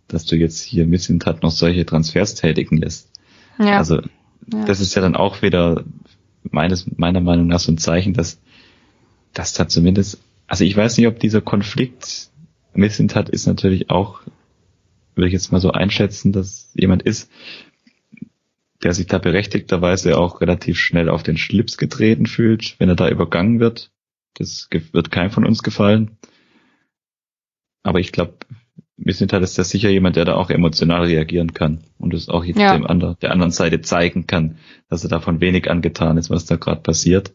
dass 0.06 0.24
du 0.24 0.35
jetzt 0.35 0.62
hier 0.62 0.86
Missintat 0.86 1.43
noch 1.43 1.51
solche 1.51 1.85
Transfers 1.85 2.35
tätigen 2.35 2.78
lässt. 2.78 3.10
Ja. 3.59 3.76
Also 3.76 3.97
ja. 3.97 4.64
das 4.64 4.80
ist 4.80 4.94
ja 4.94 5.02
dann 5.02 5.14
auch 5.14 5.43
wieder 5.43 5.85
meines, 6.43 6.86
meiner 6.97 7.20
Meinung 7.20 7.48
nach 7.48 7.60
so 7.60 7.70
ein 7.70 7.76
Zeichen, 7.76 8.14
dass, 8.14 8.40
dass 9.35 9.52
da 9.52 9.68
zumindest, 9.68 10.22
also 10.47 10.64
ich 10.64 10.74
weiß 10.74 10.97
nicht, 10.97 11.06
ob 11.06 11.20
dieser 11.20 11.43
Konflikt 11.43 12.30
Missintat 12.72 13.28
ist 13.28 13.47
natürlich 13.47 13.90
auch, 13.90 14.20
würde 15.14 15.26
ich 15.26 15.35
jetzt 15.35 15.52
mal 15.52 15.60
so 15.60 15.72
einschätzen, 15.72 16.32
dass 16.32 16.70
jemand 16.74 17.02
ist, 17.02 17.30
der 18.82 18.94
sich 18.94 19.06
da 19.06 19.18
berechtigterweise 19.18 20.16
auch 20.16 20.40
relativ 20.40 20.78
schnell 20.78 21.10
auf 21.10 21.22
den 21.22 21.36
Schlips 21.36 21.76
getreten 21.76 22.24
fühlt, 22.24 22.76
wenn 22.78 22.89
er 22.89 22.97
da 22.97 23.10
übergangen 23.10 23.60
wird. 23.60 23.90
Das 24.39 24.69
wird 24.70 25.10
keinem 25.10 25.31
von 25.31 25.47
uns 25.47 25.62
gefallen. 25.62 26.16
Aber 27.82 28.01
ich 28.01 28.12
glaube, 28.12 28.39
Missintat 28.97 29.43
ist 29.43 29.56
ja 29.56 29.65
sicher 29.65 29.90
jemand, 29.90 30.16
der 30.16 30.24
da 30.24 30.35
auch 30.35 30.51
emotional 30.51 31.05
reagieren 31.05 31.55
kann 31.55 31.85
und 31.98 32.15
es 32.15 32.28
auch 32.28 32.44
jetzt 32.44 32.59
ja. 32.59 32.77
dem 32.77 32.86
anderen, 32.86 33.16
der 33.20 33.32
anderen 33.32 33.52
Seite 33.52 33.81
zeigen 33.81 34.27
kann, 34.27 34.59
dass 34.89 35.05
er 35.05 35.10
davon 35.10 35.40
wenig 35.40 35.70
angetan 35.70 36.16
ist, 36.19 36.31
was 36.31 36.47
da 36.47 36.56
gerade 36.56 36.82
passiert. 36.82 37.35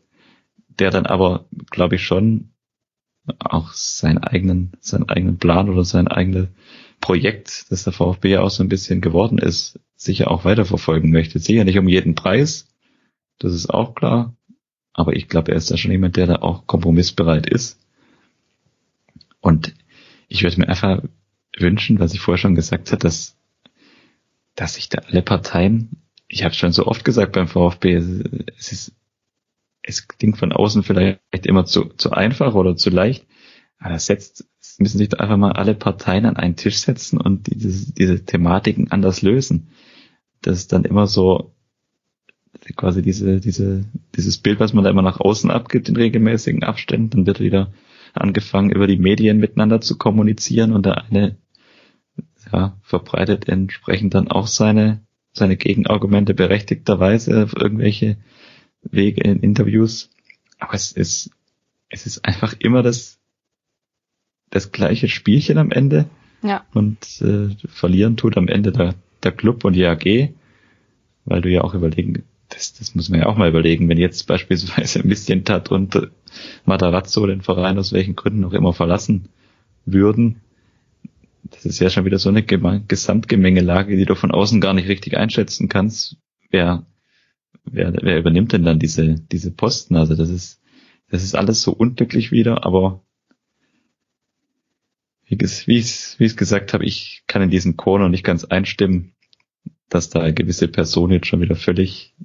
Der 0.68 0.92
dann 0.92 1.06
aber, 1.06 1.46
glaube 1.70 1.96
ich, 1.96 2.04
schon 2.04 2.50
auch 3.40 3.72
seinen 3.74 4.18
eigenen, 4.18 4.74
seinen 4.80 5.08
eigenen 5.08 5.38
Plan 5.38 5.70
oder 5.70 5.86
sein 5.86 6.08
eigenes 6.08 6.50
Projekt, 7.00 7.66
das 7.70 7.84
der 7.84 7.94
VfB 7.94 8.32
ja 8.32 8.42
auch 8.42 8.50
so 8.50 8.64
ein 8.64 8.70
bisschen 8.70 9.02
geworden 9.02 9.38
ist, 9.38 9.80
sicher 9.96 10.32
auch 10.32 10.46
weiterverfolgen 10.46 11.12
möchte. 11.12 11.40
Sicher 11.40 11.64
nicht 11.64 11.78
um 11.78 11.88
jeden 11.88 12.16
Preis, 12.16 12.68
das 13.40 13.54
ist 13.54 13.70
auch 13.70 13.96
klar. 13.96 14.36
Aber 14.94 15.16
ich 15.16 15.28
glaube, 15.28 15.52
er 15.52 15.58
ist 15.58 15.72
da 15.72 15.78
schon 15.78 15.92
jemand, 15.92 16.18
der 16.18 16.28
da 16.28 16.36
auch 16.38 16.68
kompromissbereit 16.68 17.48
ist. 17.48 17.80
Und 19.42 19.74
ich 20.28 20.44
würde 20.44 20.60
mir 20.60 20.70
einfach 20.70 21.02
wünschen, 21.58 22.00
was 22.00 22.14
ich 22.14 22.20
vorher 22.20 22.38
schon 22.40 22.56
gesagt 22.56 22.92
habe, 22.92 23.00
dass, 23.00 23.38
dass 24.56 24.76
sich 24.76 24.90
da 24.90 25.00
alle 25.00 25.22
Parteien, 25.22 26.04
ich 26.28 26.44
habe 26.44 26.54
schon 26.54 26.72
so 26.72 26.86
oft 26.86 27.04
gesagt 27.04 27.34
beim 27.34 27.48
VfB, 27.48 27.96
es 27.96 28.72
ist 28.72 28.96
es 29.84 30.08
klingt 30.08 30.38
von 30.38 30.54
außen 30.54 30.84
vielleicht 30.84 31.46
immer 31.46 31.66
zu, 31.66 31.86
zu 31.86 32.12
einfach 32.12 32.56
oder 32.56 32.76
zu 32.76 32.90
leicht, 32.90 33.28
aber 33.78 33.94
das 33.94 34.06
setzt, 34.06 34.46
müssen 34.80 34.98
sich 34.98 35.10
da 35.10 35.18
einfach 35.18 35.38
mal 35.38 35.52
alle 35.52 35.76
Parteien 35.76 36.26
an 36.26 36.38
einen 36.38 36.56
Tisch 36.56 36.78
setzen 36.78 37.20
und 37.20 37.48
diese, 37.48 37.94
diese 37.94 38.26
Thematiken 38.26 38.92
anders 38.92 39.22
lösen. 39.22 39.68
Das 40.42 40.58
ist 40.58 40.72
dann 40.72 40.86
immer 40.86 41.06
so 41.06 41.54
quasi 42.76 43.02
diese, 43.02 43.40
diese, 43.40 43.86
dieses 44.16 44.38
Bild, 44.38 44.60
was 44.60 44.74
man 44.74 44.84
da 44.84 44.90
immer 44.90 45.02
nach 45.02 45.20
außen 45.20 45.52
abgibt 45.52 45.90
in 45.90 45.96
regelmäßigen 45.96 46.64
Abständen, 46.64 47.10
dann 47.10 47.26
wird 47.26 47.40
wieder 47.40 47.74
angefangen, 48.14 48.72
über 48.72 48.88
die 48.88 48.98
Medien 48.98 49.38
miteinander 49.38 49.82
zu 49.82 49.98
kommunizieren 49.98 50.72
und 50.72 50.86
der 50.86 51.04
eine 51.06 51.38
ja, 52.52 52.78
verbreitet 52.82 53.48
entsprechend 53.50 54.14
dann 54.14 54.30
auch 54.30 54.48
seine, 54.48 55.02
seine 55.34 55.58
Gegenargumente 55.58 56.34
berechtigterweise 56.34 57.44
auf 57.44 57.56
irgendwelche 57.56 58.18
Wege 58.84 59.22
in 59.22 59.40
Interviews. 59.40 60.10
Aber 60.60 60.74
es 60.74 60.92
ist, 60.92 61.32
es 61.90 62.06
ist 62.06 62.26
einfach 62.26 62.54
immer 62.60 62.84
das, 62.84 63.20
das 64.50 64.72
gleiche 64.72 65.08
Spielchen 65.08 65.58
am 65.58 65.72
Ende. 65.72 66.10
Ja. 66.44 66.66
Und 66.74 67.22
äh, 67.22 67.56
verlieren 67.68 68.18
tut 68.18 68.38
am 68.38 68.48
Ende 68.48 68.72
der, 68.72 68.96
der 69.24 69.32
Club 69.32 69.64
und 69.66 69.74
die 69.74 69.86
AG, 69.86 70.34
weil 71.26 71.42
du 71.42 71.50
ja 71.50 71.62
auch 71.62 71.74
überlegen, 71.74 72.24
das, 72.54 72.74
das 72.74 72.96
muss 72.96 73.10
man 73.10 73.22
ja 73.22 73.26
auch 73.28 73.38
mal 73.38 73.50
überlegen, 73.50 73.90
wenn 73.90 73.98
jetzt 73.98 74.28
beispielsweise 74.28 75.00
ein 75.00 75.10
bisschen 75.10 75.44
Tat 75.44 75.72
und 75.72 76.10
Matarazzo 76.66 77.26
den 77.26 77.42
Verein 77.42 77.78
aus 77.78 77.94
welchen 77.94 78.16
Gründen 78.16 78.46
auch 78.46 78.54
immer 78.54 78.74
verlassen 78.74 79.30
würden, 79.86 80.42
das 81.44 81.66
ist 81.66 81.80
ja 81.80 81.90
schon 81.90 82.06
wieder 82.06 82.20
so 82.20 82.30
eine 82.30 82.44
Gesamtgemengelage, 82.44 83.96
die 83.96 84.06
du 84.06 84.16
von 84.16 84.32
außen 84.32 84.62
gar 84.62 84.74
nicht 84.74 84.88
richtig 84.88 85.18
einschätzen 85.18 85.70
kannst. 85.70 86.18
Wer, 86.50 86.86
wer, 87.66 87.94
wer 88.02 88.20
übernimmt 88.20 88.54
denn 88.54 88.64
dann 88.64 88.80
diese, 88.80 89.16
diese 89.16 89.52
Posten? 89.52 89.96
Also 89.96 90.16
das 90.16 90.30
ist, 90.30 90.62
das 91.10 91.24
ist 91.24 91.36
alles 91.36 91.62
so 91.62 91.72
unglücklich 91.74 92.32
wieder, 92.32 92.66
aber 92.66 93.04
wie, 95.26 95.38
wie 95.38 95.78
ich 95.78 96.18
es 96.20 96.38
gesagt 96.38 96.74
habe, 96.74 96.86
ich 96.86 97.24
kann 97.28 97.42
in 97.42 97.50
diesen 97.50 97.78
Chor 97.78 98.00
noch 98.00 98.10
nicht 98.10 98.24
ganz 98.24 98.46
einstimmen, 98.46 99.14
dass 99.90 100.10
da 100.10 100.32
gewisse 100.32 100.68
Personen 100.68 101.14
jetzt 101.14 101.28
schon 101.28 101.42
wieder 101.42 101.56
völlig 101.56 102.16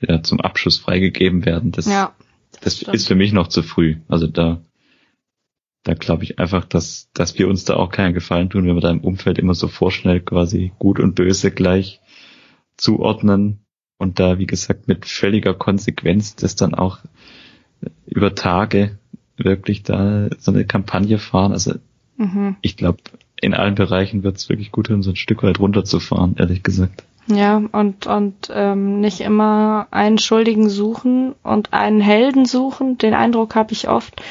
ja, 0.00 0.22
zum 0.22 0.40
Abschluss 0.40 0.78
freigegeben 0.78 1.44
werden. 1.44 1.72
Das, 1.72 1.86
ja, 1.86 2.14
das, 2.60 2.80
das 2.80 2.94
ist 2.94 3.08
für 3.08 3.14
mich 3.14 3.32
noch 3.32 3.48
zu 3.48 3.62
früh. 3.62 3.96
Also 4.08 4.26
da 4.26 4.60
da 5.86 5.94
glaube 5.94 6.24
ich 6.24 6.40
einfach, 6.40 6.64
dass, 6.64 7.10
dass 7.14 7.38
wir 7.38 7.46
uns 7.46 7.64
da 7.64 7.74
auch 7.74 7.90
keinen 7.90 8.12
Gefallen 8.12 8.50
tun, 8.50 8.66
wenn 8.66 8.74
wir 8.74 8.80
da 8.80 8.90
im 8.90 9.02
Umfeld 9.02 9.38
immer 9.38 9.54
so 9.54 9.68
vorschnell 9.68 10.20
quasi 10.20 10.72
gut 10.80 10.98
und 10.98 11.14
böse 11.14 11.52
gleich 11.52 12.00
zuordnen 12.76 13.60
und 13.96 14.18
da, 14.18 14.40
wie 14.40 14.46
gesagt, 14.46 14.88
mit 14.88 15.06
völliger 15.06 15.54
Konsequenz 15.54 16.34
das 16.34 16.56
dann 16.56 16.74
auch 16.74 16.98
über 18.04 18.34
Tage 18.34 18.98
wirklich 19.36 19.84
da 19.84 20.28
so 20.38 20.50
eine 20.50 20.64
Kampagne 20.64 21.18
fahren. 21.18 21.52
Also 21.52 21.74
mhm. 22.16 22.56
ich 22.62 22.76
glaube, 22.76 22.98
in 23.40 23.54
allen 23.54 23.76
Bereichen 23.76 24.24
wird 24.24 24.38
es 24.38 24.48
wirklich 24.48 24.72
gut, 24.72 24.90
um 24.90 25.04
so 25.04 25.10
ein 25.10 25.16
Stück 25.16 25.44
weit 25.44 25.60
runterzufahren, 25.60 26.34
ehrlich 26.36 26.64
gesagt. 26.64 27.04
Ja, 27.28 27.56
und, 27.56 28.06
und 28.06 28.50
ähm, 28.52 29.00
nicht 29.00 29.20
immer 29.20 29.88
einen 29.90 30.18
Schuldigen 30.18 30.68
suchen 30.68 31.34
und 31.42 31.72
einen 31.72 32.00
Helden 32.00 32.44
suchen. 32.46 32.98
Den 32.98 33.14
Eindruck 33.14 33.56
habe 33.56 33.72
ich 33.72 33.88
oft, 33.88 34.22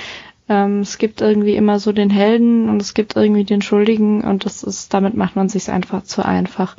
ähm, 0.48 0.80
es 0.80 0.98
gibt 0.98 1.22
irgendwie 1.22 1.56
immer 1.56 1.80
so 1.80 1.92
den 1.92 2.10
Helden 2.10 2.70
und 2.70 2.82
es 2.82 2.94
gibt 2.94 3.16
irgendwie 3.16 3.44
den 3.44 3.62
Schuldigen 3.62 4.22
und 4.22 4.46
das 4.46 4.64
ist, 4.64 4.94
damit 4.94 5.16
macht 5.16 5.36
man 5.36 5.50
sich 5.50 5.70
einfach 5.70 6.04
zu 6.04 6.24
einfach. 6.24 6.78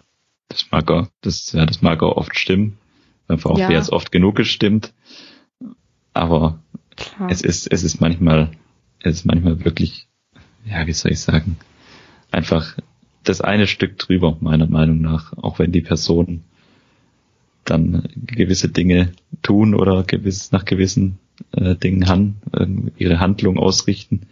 Das 0.48 0.70
mag 0.70 0.90
auch, 0.90 1.06
das, 1.20 1.52
ja, 1.52 1.66
das 1.66 1.82
mag 1.82 2.02
auch 2.02 2.16
oft 2.16 2.38
stimmen. 2.38 2.78
Beim 3.26 3.38
VfB 3.38 3.60
ja. 3.60 3.78
es 3.78 3.92
oft 3.92 4.12
genug 4.12 4.36
gestimmt. 4.36 4.94
Aber 6.14 6.60
Klar. 6.96 7.28
es 7.30 7.42
ist, 7.42 7.70
es 7.70 7.82
ist 7.82 8.00
manchmal, 8.00 8.52
es 9.00 9.16
ist 9.16 9.26
manchmal 9.26 9.64
wirklich, 9.64 10.08
ja, 10.64 10.86
wie 10.86 10.92
soll 10.92 11.12
ich 11.12 11.20
sagen, 11.20 11.58
einfach 12.30 12.76
das 13.28 13.40
eine 13.40 13.66
Stück 13.66 13.98
drüber, 13.98 14.36
meiner 14.40 14.66
Meinung 14.66 15.00
nach, 15.00 15.32
auch 15.36 15.58
wenn 15.58 15.72
die 15.72 15.80
Personen 15.80 16.44
dann 17.64 18.08
gewisse 18.14 18.68
Dinge 18.68 19.12
tun 19.42 19.74
oder 19.74 20.04
gewiss, 20.04 20.52
nach 20.52 20.64
gewissen 20.64 21.18
äh, 21.52 21.74
Dingen 21.74 22.08
han, 22.08 22.36
äh, 22.52 22.66
ihre 22.96 23.20
Handlung 23.20 23.58
ausrichten. 23.58 24.22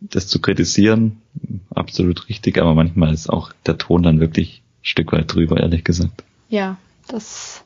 Das 0.00 0.28
zu 0.28 0.40
kritisieren, 0.40 1.22
absolut 1.70 2.28
richtig, 2.28 2.58
aber 2.58 2.74
manchmal 2.74 3.14
ist 3.14 3.28
auch 3.28 3.52
der 3.66 3.78
Ton 3.78 4.02
dann 4.02 4.20
wirklich 4.20 4.62
ein 4.82 4.84
Stück 4.84 5.12
weit 5.12 5.32
drüber, 5.32 5.58
ehrlich 5.58 5.84
gesagt. 5.84 6.24
Ja, 6.48 6.76
das 7.08 7.64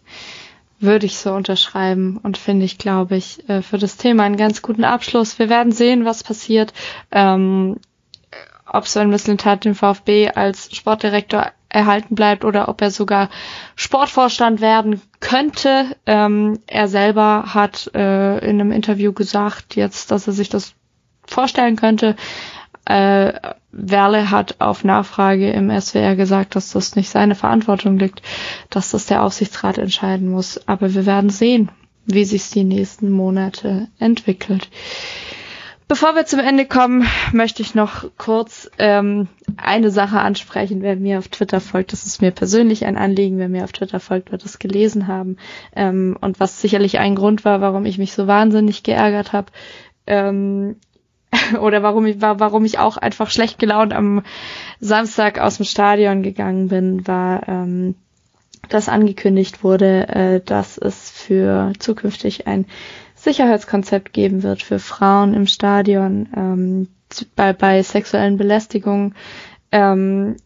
würde 0.81 1.07
ich 1.07 1.17
so 1.17 1.33
unterschreiben 1.33 2.19
und 2.23 2.37
finde 2.37 2.65
ich, 2.65 2.79
glaube 2.79 3.17
ich, 3.17 3.49
äh, 3.49 3.63
für 3.63 3.79
das 3.79 3.97
Thema 3.97 4.23
einen 4.23 4.37
ganz 4.37 4.63
guten 4.63 4.85
Abschluss. 4.85 5.39
Wir 5.39 5.49
werden 5.49 5.73
sehen, 5.73 6.05
was 6.05 6.23
passiert. 6.23 6.73
Ähm, 7.11 7.77
ob 8.73 8.87
Sven 8.87 9.11
Mislintat 9.11 9.65
den 9.65 9.75
VfB 9.75 10.31
als 10.31 10.75
Sportdirektor 10.75 11.53
erhalten 11.69 12.15
bleibt 12.15 12.45
oder 12.45 12.69
ob 12.69 12.81
er 12.81 12.91
sogar 12.91 13.29
Sportvorstand 13.77 14.61
werden 14.61 15.03
könnte. 15.21 15.97
Ähm, 16.07 16.59
er 16.67 16.89
selber 16.89 17.55
hat 17.55 17.91
äh, 17.95 18.39
in 18.39 18.61
einem 18.61 18.73
Interview 18.73 19.13
gesagt 19.13 19.77
jetzt, 19.77 20.11
dass 20.11 20.27
er 20.27 20.33
sich 20.33 20.49
das 20.49 20.75
vorstellen 21.27 21.77
könnte. 21.77 22.17
Äh, 22.87 23.33
Werle 23.71 24.31
hat 24.31 24.61
auf 24.61 24.83
Nachfrage 24.83 25.51
im 25.51 25.71
SWR 25.79 26.17
gesagt, 26.17 26.57
dass 26.57 26.73
das 26.73 26.97
nicht 26.97 27.11
seine 27.11 27.35
Verantwortung 27.35 27.99
liegt, 27.99 28.23
dass 28.71 28.91
das 28.91 29.05
der 29.05 29.23
Aufsichtsrat 29.23 29.77
entscheiden 29.77 30.31
muss. 30.31 30.67
Aber 30.67 30.95
wir 30.95 31.05
werden 31.05 31.29
sehen, 31.29 31.71
wie 32.07 32.25
sich 32.25 32.49
die 32.49 32.65
nächsten 32.65 33.11
Monate 33.11 33.89
entwickelt. 33.99 34.71
Bevor 35.89 36.15
wir 36.15 36.27
zum 36.27 36.41
Ende 36.41 36.67
kommen, 36.67 37.07
möchte 37.33 37.63
ich 37.63 37.75
noch 37.75 38.05
kurz 38.19 38.71
ähm, 38.77 39.27
eine 39.57 39.91
Sache 39.91 40.21
ansprechen. 40.21 40.83
Wer 40.83 40.97
mir 40.97 41.19
auf 41.19 41.29
Twitter 41.29 41.61
folgt, 41.61 41.93
das 41.93 42.05
ist 42.05 42.21
mir 42.21 42.31
persönlich 42.31 42.85
ein 42.85 42.99
Anliegen. 42.99 43.39
Wer 43.39 43.49
mir 43.49 43.65
auf 43.65 43.73
Twitter 43.73 43.99
folgt, 43.99 44.31
wird 44.31 44.45
es 44.45 44.59
gelesen 44.59 45.07
haben. 45.07 45.39
Ähm, 45.75 46.19
und 46.21 46.41
was 46.41 46.61
sicherlich 46.61 46.99
ein 46.99 47.15
Grund 47.15 47.47
war, 47.47 47.63
warum 47.63 47.87
ich 47.87 47.97
mich 47.97 48.13
so 48.13 48.27
wahnsinnig 48.27 48.83
geärgert 48.83 49.33
habe. 49.33 49.51
Ähm, 50.07 50.77
oder 51.59 51.83
warum 51.83 52.05
ich 52.05 52.21
war, 52.21 52.39
warum 52.39 52.67
ich 52.67 52.79
auch 52.79 52.99
einfach 52.99 53.31
schlecht 53.31 53.59
gelaunt 53.59 53.95
am 53.95 54.23
Samstag 54.81 55.39
aus 55.39 55.57
dem 55.57 55.65
Stadion 55.65 56.23
gegangen 56.23 56.69
bin, 56.69 57.07
war, 57.07 57.49
ähm, 57.49 57.95
dass 58.69 58.91
angekündigt 58.91 59.65
wurde, 59.65 60.07
äh, 60.09 60.41
dass 60.45 60.77
es 60.77 61.11
für 61.11 61.73
zukünftig 61.79 62.47
ein 62.47 62.67
Sicherheitskonzept 63.21 64.13
geben 64.13 64.43
wird 64.43 64.63
für 64.63 64.79
Frauen 64.79 65.35
im 65.35 65.47
Stadion 65.47 66.29
ähm, 66.37 66.89
bei, 67.35 67.53
bei 67.53 67.83
sexuellen 67.83 68.37
Belästigungen. 68.37 69.15
Ähm, 69.73 70.37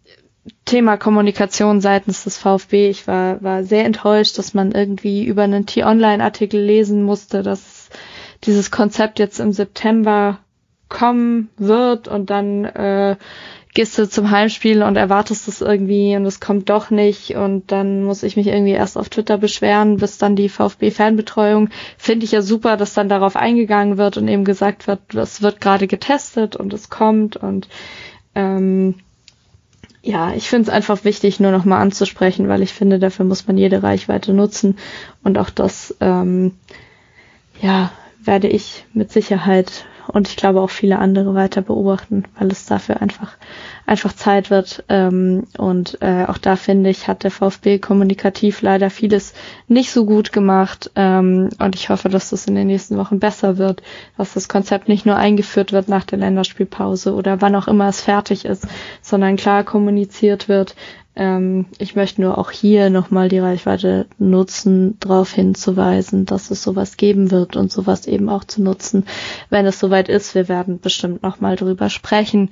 Thema 0.65 0.97
Kommunikation 0.97 1.81
seitens 1.81 2.25
des 2.25 2.37
VfB. 2.37 2.89
Ich 2.91 3.07
war, 3.07 3.43
war 3.43 3.63
sehr 3.63 3.85
enttäuscht, 3.85 4.39
dass 4.39 4.55
man 4.55 4.73
irgendwie 4.73 5.25
über 5.25 5.43
einen 5.43 5.67
T-Online-Artikel 5.67 6.61
lesen 6.61 7.03
musste, 7.03 7.43
dass 7.43 7.91
dieses 8.45 8.71
Konzept 8.71 9.19
jetzt 9.19 9.39
im 9.39 9.53
September 9.53 10.39
kommen 10.89 11.49
wird 11.57 12.09
und 12.09 12.31
dann 12.31 12.65
äh, 12.65 13.17
gehst 13.75 13.99
du 13.99 14.09
zum 14.09 14.31
Heimspiel 14.31 14.83
und 14.83 14.97
erwartest 14.97 15.49
es 15.49 15.63
irgendwie 15.63 16.15
und 16.17 16.27
es 16.27 16.41
kommt 16.41 16.69
doch 16.69 16.91
nicht 16.91 17.37
und 17.37 17.73
dann 17.73 18.05
muss 18.05 18.23
ich 18.23 18.37
mich 18.37 18.47
irgendwie 18.47 18.73
erst 18.73 18.99
auf 18.99 19.09
Twitter 19.09 19.39
beschweren, 19.39 19.97
bis 19.97 20.19
dann 20.19 20.37
die 20.37 20.51
VfB-Fanbetreuung. 20.51 21.71
Finde 21.97 22.25
ich 22.25 22.33
ja 22.33 22.43
super, 22.43 22.77
dass 22.77 22.93
dann 22.93 23.09
darauf 23.09 23.35
eingegangen 23.35 23.97
wird 23.97 24.19
und 24.19 24.29
eben 24.29 24.45
gesagt 24.45 24.87
wird, 24.87 25.15
es 25.15 25.41
wird 25.41 25.61
gerade 25.61 25.87
getestet 25.87 26.55
und 26.55 26.75
es 26.75 26.91
kommt 26.91 27.37
und 27.37 27.69
ähm, 28.35 28.97
ja, 30.03 30.35
ich 30.35 30.51
finde 30.51 30.69
es 30.69 30.75
einfach 30.75 31.05
wichtig, 31.05 31.41
nur 31.41 31.53
nochmal 31.53 31.81
anzusprechen, 31.81 32.49
weil 32.49 32.63
ich 32.63 32.73
finde, 32.73 32.99
dafür 32.99 33.25
muss 33.25 33.47
man 33.47 33.57
jede 33.57 33.83
Reichweite 33.83 34.35
nutzen 34.35 34.77
und 35.23 35.39
auch 35.39 35.51
das, 35.51 35.95
ähm, 36.01 36.53
ja, 37.61 37.93
werde 38.23 38.49
ich 38.49 38.85
mit 38.93 39.13
Sicherheit 39.13 39.87
und 40.09 40.29
ich 40.29 40.37
glaube 40.37 40.61
auch 40.61 40.71
viele 40.71 40.99
andere 40.99 41.35
weiter 41.35 41.63
beobachten, 41.63 42.25
weil 42.39 42.49
es 42.49 42.67
dafür 42.67 43.01
einfach 43.01 43.37
einfach 43.87 44.15
Zeit 44.15 44.51
wird. 44.51 44.85
Ähm, 44.89 45.45
und 45.59 45.99
äh, 46.01 46.25
auch 46.27 46.39
da 46.39 46.57
finde 46.57 46.91
ich, 46.91 47.09
hat 47.09 47.25
der 47.25 47.31
VfB 47.31 47.79
kommunikativ 47.79 48.63
leider 48.63 48.91
vieles 48.91 49.35
nicht 49.69 49.91
so 49.93 50.07
gut 50.07 50.33
gemacht. 50.33 50.91
Ähm, 50.95 51.51
und 51.59 51.75
ich 51.75 51.89
hoffe, 51.89 52.09
dass 52.09 52.31
das 52.31 52.47
in 52.47 52.55
den 52.55 52.69
nächsten 52.69 52.97
Wochen 52.97 53.19
besser 53.19 53.59
wird, 53.59 53.83
dass 54.17 54.35
das 54.35 54.49
Konzept 54.49 54.89
nicht 54.89 55.07
nur 55.07 55.17
eingeführt 55.17 55.73
wird 55.73 55.89
nach 55.89 56.05
der 56.05 56.19
Länderspielpause 56.19 57.15
oder 57.15 57.41
wann 57.41 57.57
auch 57.57 57.69
immer 57.69 57.89
es 57.89 58.01
fertig 58.01 58.45
ist, 58.45 58.67
sondern 59.01 59.37
klar 59.37 59.65
kommuniziert 59.65 60.49
wird, 60.49 60.75
ähm, 61.15 61.67
ich 61.79 61.95
möchte 61.95 62.23
nur 62.23 62.39
auch 62.39 62.51
hier 62.51 62.89
nochmal 62.89 63.29
die 63.29 63.39
Reichweite 63.39 64.07
nutzen, 64.19 64.99
darauf 65.01 65.33
hinzuweisen, 65.33 66.25
dass 66.25 66.51
es 66.51 66.63
sowas 66.63 66.97
geben 66.97 67.31
wird 67.31 67.57
und 67.57 67.71
sowas 67.71 68.07
eben 68.07 68.29
auch 68.29 68.45
zu 68.45 68.63
nutzen, 68.63 69.05
wenn 69.51 69.67
es 69.67 69.79
soweit 69.79 70.09
ist. 70.09 70.35
Wir 70.35 70.49
werden 70.49 70.81
bestimmt 70.81 71.23
nochmal 71.23 71.57
drüber 71.57 71.91
sprechen, 71.91 72.51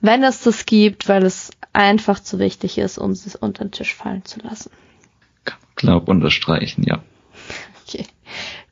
wenn 0.00 0.24
es 0.24 0.42
das 0.42 0.66
gibt, 0.66 1.08
weil 1.08 1.24
es 1.24 1.50
einfach 1.72 2.20
zu 2.20 2.38
wichtig 2.38 2.78
ist, 2.78 2.98
um 2.98 3.12
es 3.12 3.36
unter 3.36 3.64
den 3.64 3.70
Tisch 3.70 3.94
fallen 3.94 4.24
zu 4.24 4.40
lassen. 4.40 4.70
Glaub 5.76 6.08
unterstreichen, 6.08 6.84
ja. 6.86 7.02
Okay. 7.86 8.06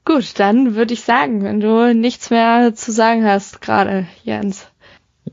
Gut, 0.04 0.38
dann 0.38 0.74
würde 0.74 0.94
ich 0.94 1.02
sagen, 1.02 1.42
wenn 1.42 1.60
du 1.60 1.94
nichts 1.94 2.30
mehr 2.30 2.74
zu 2.74 2.92
sagen 2.92 3.24
hast, 3.24 3.60
gerade 3.60 4.08
Jens. 4.24 4.66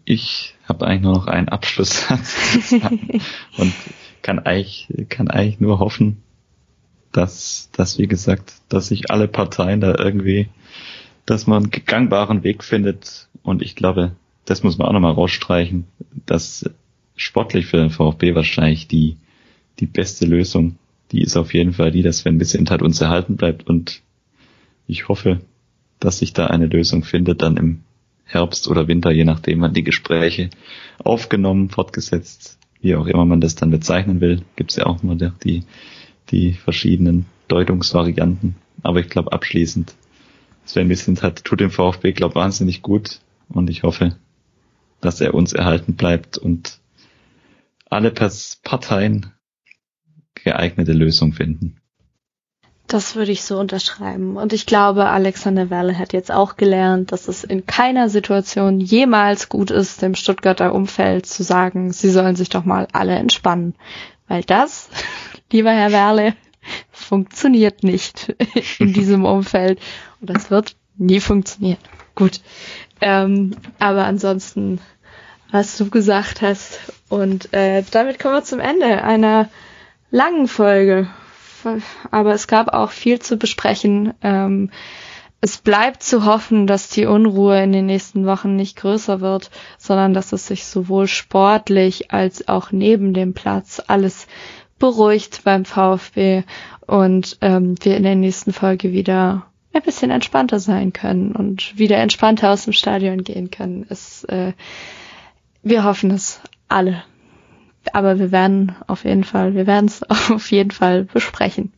Ich 0.03 0.55
habe 0.67 0.85
eigentlich 0.85 1.01
nur 1.01 1.13
noch 1.13 1.27
einen 1.27 1.49
Abschlusssatz 1.49 2.73
und 3.57 3.73
kann 4.21 4.39
eigentlich, 4.39 4.87
kann 5.09 5.29
eigentlich 5.29 5.59
nur 5.59 5.79
hoffen, 5.79 6.23
dass, 7.11 7.69
dass 7.71 7.97
wie 7.97 8.07
gesagt, 8.07 8.53
dass 8.69 8.87
sich 8.87 9.11
alle 9.11 9.27
Parteien 9.27 9.81
da 9.81 9.95
irgendwie, 9.97 10.49
dass 11.25 11.47
man 11.47 11.63
einen 11.63 11.85
gangbaren 11.85 12.43
Weg 12.43 12.63
findet. 12.63 13.29
Und 13.43 13.61
ich 13.61 13.75
glaube, 13.75 14.15
das 14.45 14.63
muss 14.63 14.77
man 14.77 14.87
auch 14.87 14.93
nochmal 14.93 15.13
rausstreichen, 15.13 15.85
dass 16.25 16.69
sportlich 17.15 17.67
für 17.67 17.77
den 17.77 17.89
VfB 17.89 18.35
wahrscheinlich 18.35 18.87
die, 18.87 19.17
die 19.79 19.85
beste 19.85 20.25
Lösung, 20.25 20.77
die 21.11 21.21
ist 21.21 21.37
auf 21.37 21.53
jeden 21.53 21.73
Fall 21.73 21.91
die, 21.91 22.01
dass 22.01 22.19
Sven 22.19 22.37
Bissent 22.37 22.71
halt 22.71 22.81
uns 22.81 22.99
erhalten 22.99 23.37
bleibt. 23.37 23.67
Und 23.67 24.01
ich 24.87 25.07
hoffe, 25.07 25.41
dass 25.99 26.19
sich 26.19 26.33
da 26.33 26.47
eine 26.47 26.65
Lösung 26.67 27.03
findet, 27.03 27.41
dann 27.41 27.57
im 27.57 27.83
Herbst 28.25 28.67
oder 28.67 28.87
Winter, 28.87 29.11
je 29.11 29.23
nachdem, 29.23 29.61
wann 29.61 29.73
die 29.73 29.83
Gespräche 29.83 30.49
aufgenommen, 30.97 31.69
fortgesetzt, 31.69 32.57
wie 32.81 32.95
auch 32.95 33.07
immer 33.07 33.25
man 33.25 33.41
das 33.41 33.55
dann 33.55 33.71
bezeichnen 33.71 34.19
will, 34.19 34.41
gibt's 34.55 34.75
ja 34.75 34.85
auch 34.85 35.03
mal 35.03 35.15
die, 35.43 35.63
die 36.29 36.53
verschiedenen 36.53 37.27
Deutungsvarianten. 37.47 38.55
Aber 38.83 38.99
ich 38.99 39.09
glaube 39.09 39.31
abschließend, 39.31 39.95
Sven 40.65 40.87
Bissent 40.87 41.21
hat, 41.21 41.45
tut 41.45 41.59
dem 41.59 41.69
VfB, 41.69 42.11
glaube 42.11 42.35
wahnsinnig 42.35 42.81
gut 42.81 43.21
und 43.49 43.69
ich 43.69 43.83
hoffe, 43.83 44.17
dass 44.99 45.21
er 45.21 45.33
uns 45.33 45.53
erhalten 45.53 45.95
bleibt 45.95 46.37
und 46.37 46.79
alle 47.89 48.11
Parteien 48.11 49.27
geeignete 50.33 50.93
Lösung 50.93 51.33
finden. 51.33 51.77
Das 52.87 53.15
würde 53.15 53.31
ich 53.31 53.43
so 53.43 53.59
unterschreiben. 53.59 54.37
Und 54.37 54.53
ich 54.53 54.67
glaube, 54.67 55.07
Alexander 55.07 55.71
Werle 55.71 55.97
hat 55.97 56.13
jetzt 56.13 56.31
auch 56.31 56.55
gelernt, 56.55 57.11
dass 57.11 57.27
es 57.27 57.43
in 57.43 57.65
keiner 57.65 58.09
Situation 58.09 58.79
jemals 58.79 59.49
gut 59.49 59.71
ist, 59.71 60.03
dem 60.03 60.13
Stuttgarter 60.13 60.73
Umfeld 60.73 61.25
zu 61.25 61.41
sagen, 61.43 61.91
sie 61.91 62.11
sollen 62.11 62.35
sich 62.35 62.49
doch 62.49 62.63
mal 62.63 62.87
alle 62.93 63.15
entspannen. 63.15 63.73
Weil 64.27 64.43
das, 64.43 64.89
lieber 65.51 65.71
Herr 65.71 65.91
Werle, 65.91 66.35
funktioniert 66.91 67.83
nicht 67.83 68.35
in 68.79 68.93
diesem 68.93 69.25
Umfeld. 69.25 69.79
Und 70.21 70.29
das 70.29 70.51
wird 70.51 70.75
nie 70.97 71.19
funktionieren. 71.19 71.79
Gut. 72.13 72.39
Ähm, 73.01 73.55
aber 73.79 74.05
ansonsten, 74.05 74.79
was 75.51 75.77
du 75.77 75.89
gesagt 75.89 76.43
hast. 76.43 76.79
Und 77.09 77.51
äh, 77.51 77.83
damit 77.91 78.19
kommen 78.19 78.35
wir 78.35 78.43
zum 78.43 78.59
Ende 78.59 79.03
einer 79.03 79.49
langen 80.11 80.47
Folge 80.47 81.07
aber 82.11 82.33
es 82.33 82.47
gab 82.47 82.73
auch 82.73 82.91
viel 82.91 83.19
zu 83.19 83.37
besprechen. 83.37 84.13
Ähm, 84.21 84.71
es 85.41 85.57
bleibt 85.57 86.01
zu 86.01 86.25
hoffen, 86.25 86.65
dass 86.65 86.89
die 86.89 87.05
Unruhe 87.05 87.61
in 87.61 87.71
den 87.71 87.85
nächsten 87.85 88.25
Wochen 88.25 88.55
nicht 88.55 88.77
größer 88.77 89.21
wird, 89.21 89.51
sondern 89.77 90.13
dass 90.13 90.31
es 90.31 90.47
sich 90.47 90.65
sowohl 90.65 91.07
sportlich 91.07 92.11
als 92.11 92.47
auch 92.47 92.71
neben 92.71 93.13
dem 93.13 93.33
Platz 93.33 93.81
alles 93.85 94.27
beruhigt 94.79 95.43
beim 95.43 95.65
VfB 95.65 96.43
und 96.87 97.37
ähm, 97.41 97.75
wir 97.81 97.95
in 97.95 98.03
der 98.03 98.15
nächsten 98.15 98.53
Folge 98.53 98.91
wieder 98.91 99.45
ein 99.73 99.81
bisschen 99.83 100.09
entspannter 100.09 100.59
sein 100.59 100.93
können 100.93 101.33
und 101.33 101.77
wieder 101.77 101.97
entspannter 101.97 102.51
aus 102.51 102.63
dem 102.63 102.73
Stadion 102.73 103.23
gehen 103.23 103.51
können. 103.51 103.85
Es, 103.89 104.23
äh, 104.25 104.53
wir 105.61 105.83
hoffen 105.83 106.11
es 106.11 106.41
alle 106.67 107.03
aber 107.93 108.19
wir 108.19 108.31
werden 108.31 108.75
auf 108.87 109.03
jeden 109.03 109.23
Fall, 109.23 109.53
wir 109.53 109.67
werden 109.67 109.85
es 109.85 110.03
auf 110.31 110.49
jeden 110.51 110.71
Fall 110.71 111.03
besprechen. 111.03 111.73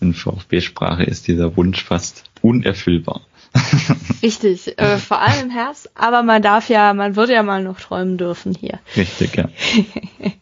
In 0.00 0.14
VfB-Sprache 0.14 1.04
ist 1.04 1.28
dieser 1.28 1.56
Wunsch 1.56 1.84
fast 1.84 2.24
unerfüllbar. 2.42 3.22
Richtig, 4.22 4.78
äh, 4.78 4.98
vor 4.98 5.20
allem 5.20 5.44
im 5.44 5.50
Herbst, 5.50 5.90
aber 5.94 6.22
man 6.22 6.42
darf 6.42 6.68
ja, 6.68 6.92
man 6.92 7.16
würde 7.16 7.34
ja 7.34 7.42
mal 7.42 7.62
noch 7.62 7.80
träumen 7.80 8.18
dürfen 8.18 8.54
hier. 8.54 8.80
Richtig, 8.96 9.36
ja. 9.36 9.48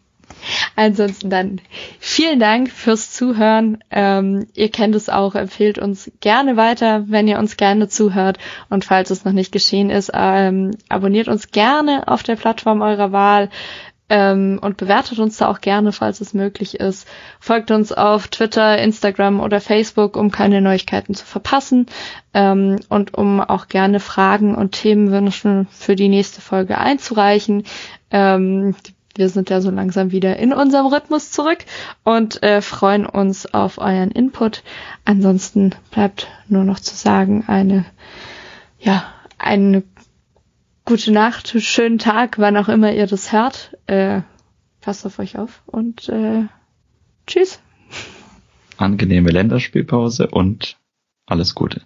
Ansonsten 0.77 1.31
dann 1.31 1.61
vielen 2.01 2.41
Dank 2.41 2.71
fürs 2.71 3.13
Zuhören. 3.13 3.79
Ähm, 3.91 4.47
ihr 4.55 4.71
kennt 4.71 4.95
es 4.95 5.09
auch, 5.09 5.35
empfehlt 5.35 5.79
uns 5.79 6.11
gerne 6.21 6.57
weiter, 6.57 7.05
wenn 7.09 7.29
ihr 7.29 7.39
uns 7.39 7.57
gerne 7.57 7.89
zuhört. 7.89 8.39
Und 8.69 8.85
falls 8.85 9.11
es 9.11 9.25
noch 9.25 9.33
nicht 9.33 9.53
geschehen 9.53 9.91
ist, 9.91 10.11
ähm, 10.15 10.73
abonniert 10.89 11.29
uns 11.29 11.51
gerne 11.51 12.09
auf 12.09 12.23
der 12.23 12.37
Plattform 12.37 12.81
eurer 12.81 13.13
Wahl 13.13 13.51
ähm, 14.13 14.59
und 14.61 14.77
bewertet 14.77 15.19
uns 15.21 15.39
da 15.39 15.49
auch 15.49 15.63
gerne, 15.63 15.91
falls 15.91 16.21
es 16.21 16.35
möglich 16.35 16.79
ist. 16.79 17.09
Folgt 17.41 17.71
uns 17.71 17.93
auf 17.93 18.29
Twitter, 18.29 18.77
Instagram 18.77 19.41
oder 19.41 19.59
Facebook, 19.59 20.19
um 20.19 20.31
keine 20.31 20.61
Neuigkeiten 20.61 21.15
zu 21.15 21.25
verpassen 21.25 21.87
ähm, 22.35 22.79
und 22.91 23.15
um 23.15 23.41
auch 23.41 23.69
gerne 23.69 24.01
Fragen 24.01 24.55
und 24.55 24.73
Themenwünsche 24.73 25.65
für 25.71 25.97
die 25.97 26.11
nächste 26.11 26.43
Folge 26.43 26.77
einzureichen. 26.77 27.65
Ähm, 28.11 28.75
wir 29.15 29.31
sind 29.31 29.49
ja 29.49 29.63
so 29.63 29.71
langsam 29.71 30.11
wieder 30.11 30.37
in 30.37 30.53
unserem 30.53 30.87
Rhythmus 30.89 31.31
zurück 31.31 31.65
und 32.05 32.43
äh, 32.43 32.61
freuen 32.61 33.07
uns 33.07 33.55
auf 33.55 33.79
euren 33.79 34.11
Input. 34.11 34.63
Ansonsten 35.07 35.75
bleibt 35.91 36.29
nur 36.49 36.65
noch 36.65 36.81
zu 36.81 36.95
sagen, 36.95 37.45
eine, 37.47 37.87
ja, 38.79 39.05
eine 39.39 39.83
gute 40.93 41.11
Nacht, 41.11 41.55
schönen 41.59 41.99
Tag, 41.99 42.39
wann 42.39 42.55
auch 42.55 42.69
immer 42.69 42.93
ihr 42.93 43.07
das 43.07 43.33
hört. 43.33 43.75
Äh, 43.87 44.21
passt 44.83 45.07
auf 45.07 45.19
euch 45.21 45.39
auf 45.39 45.63
und 45.65 46.11
äh, 46.11 46.43
tschüss. 47.27 47.63
Angenehme 48.77 49.31
Länderspielpause 49.31 50.27
und 50.27 50.77
alles 51.25 51.55
Gute. 51.55 51.81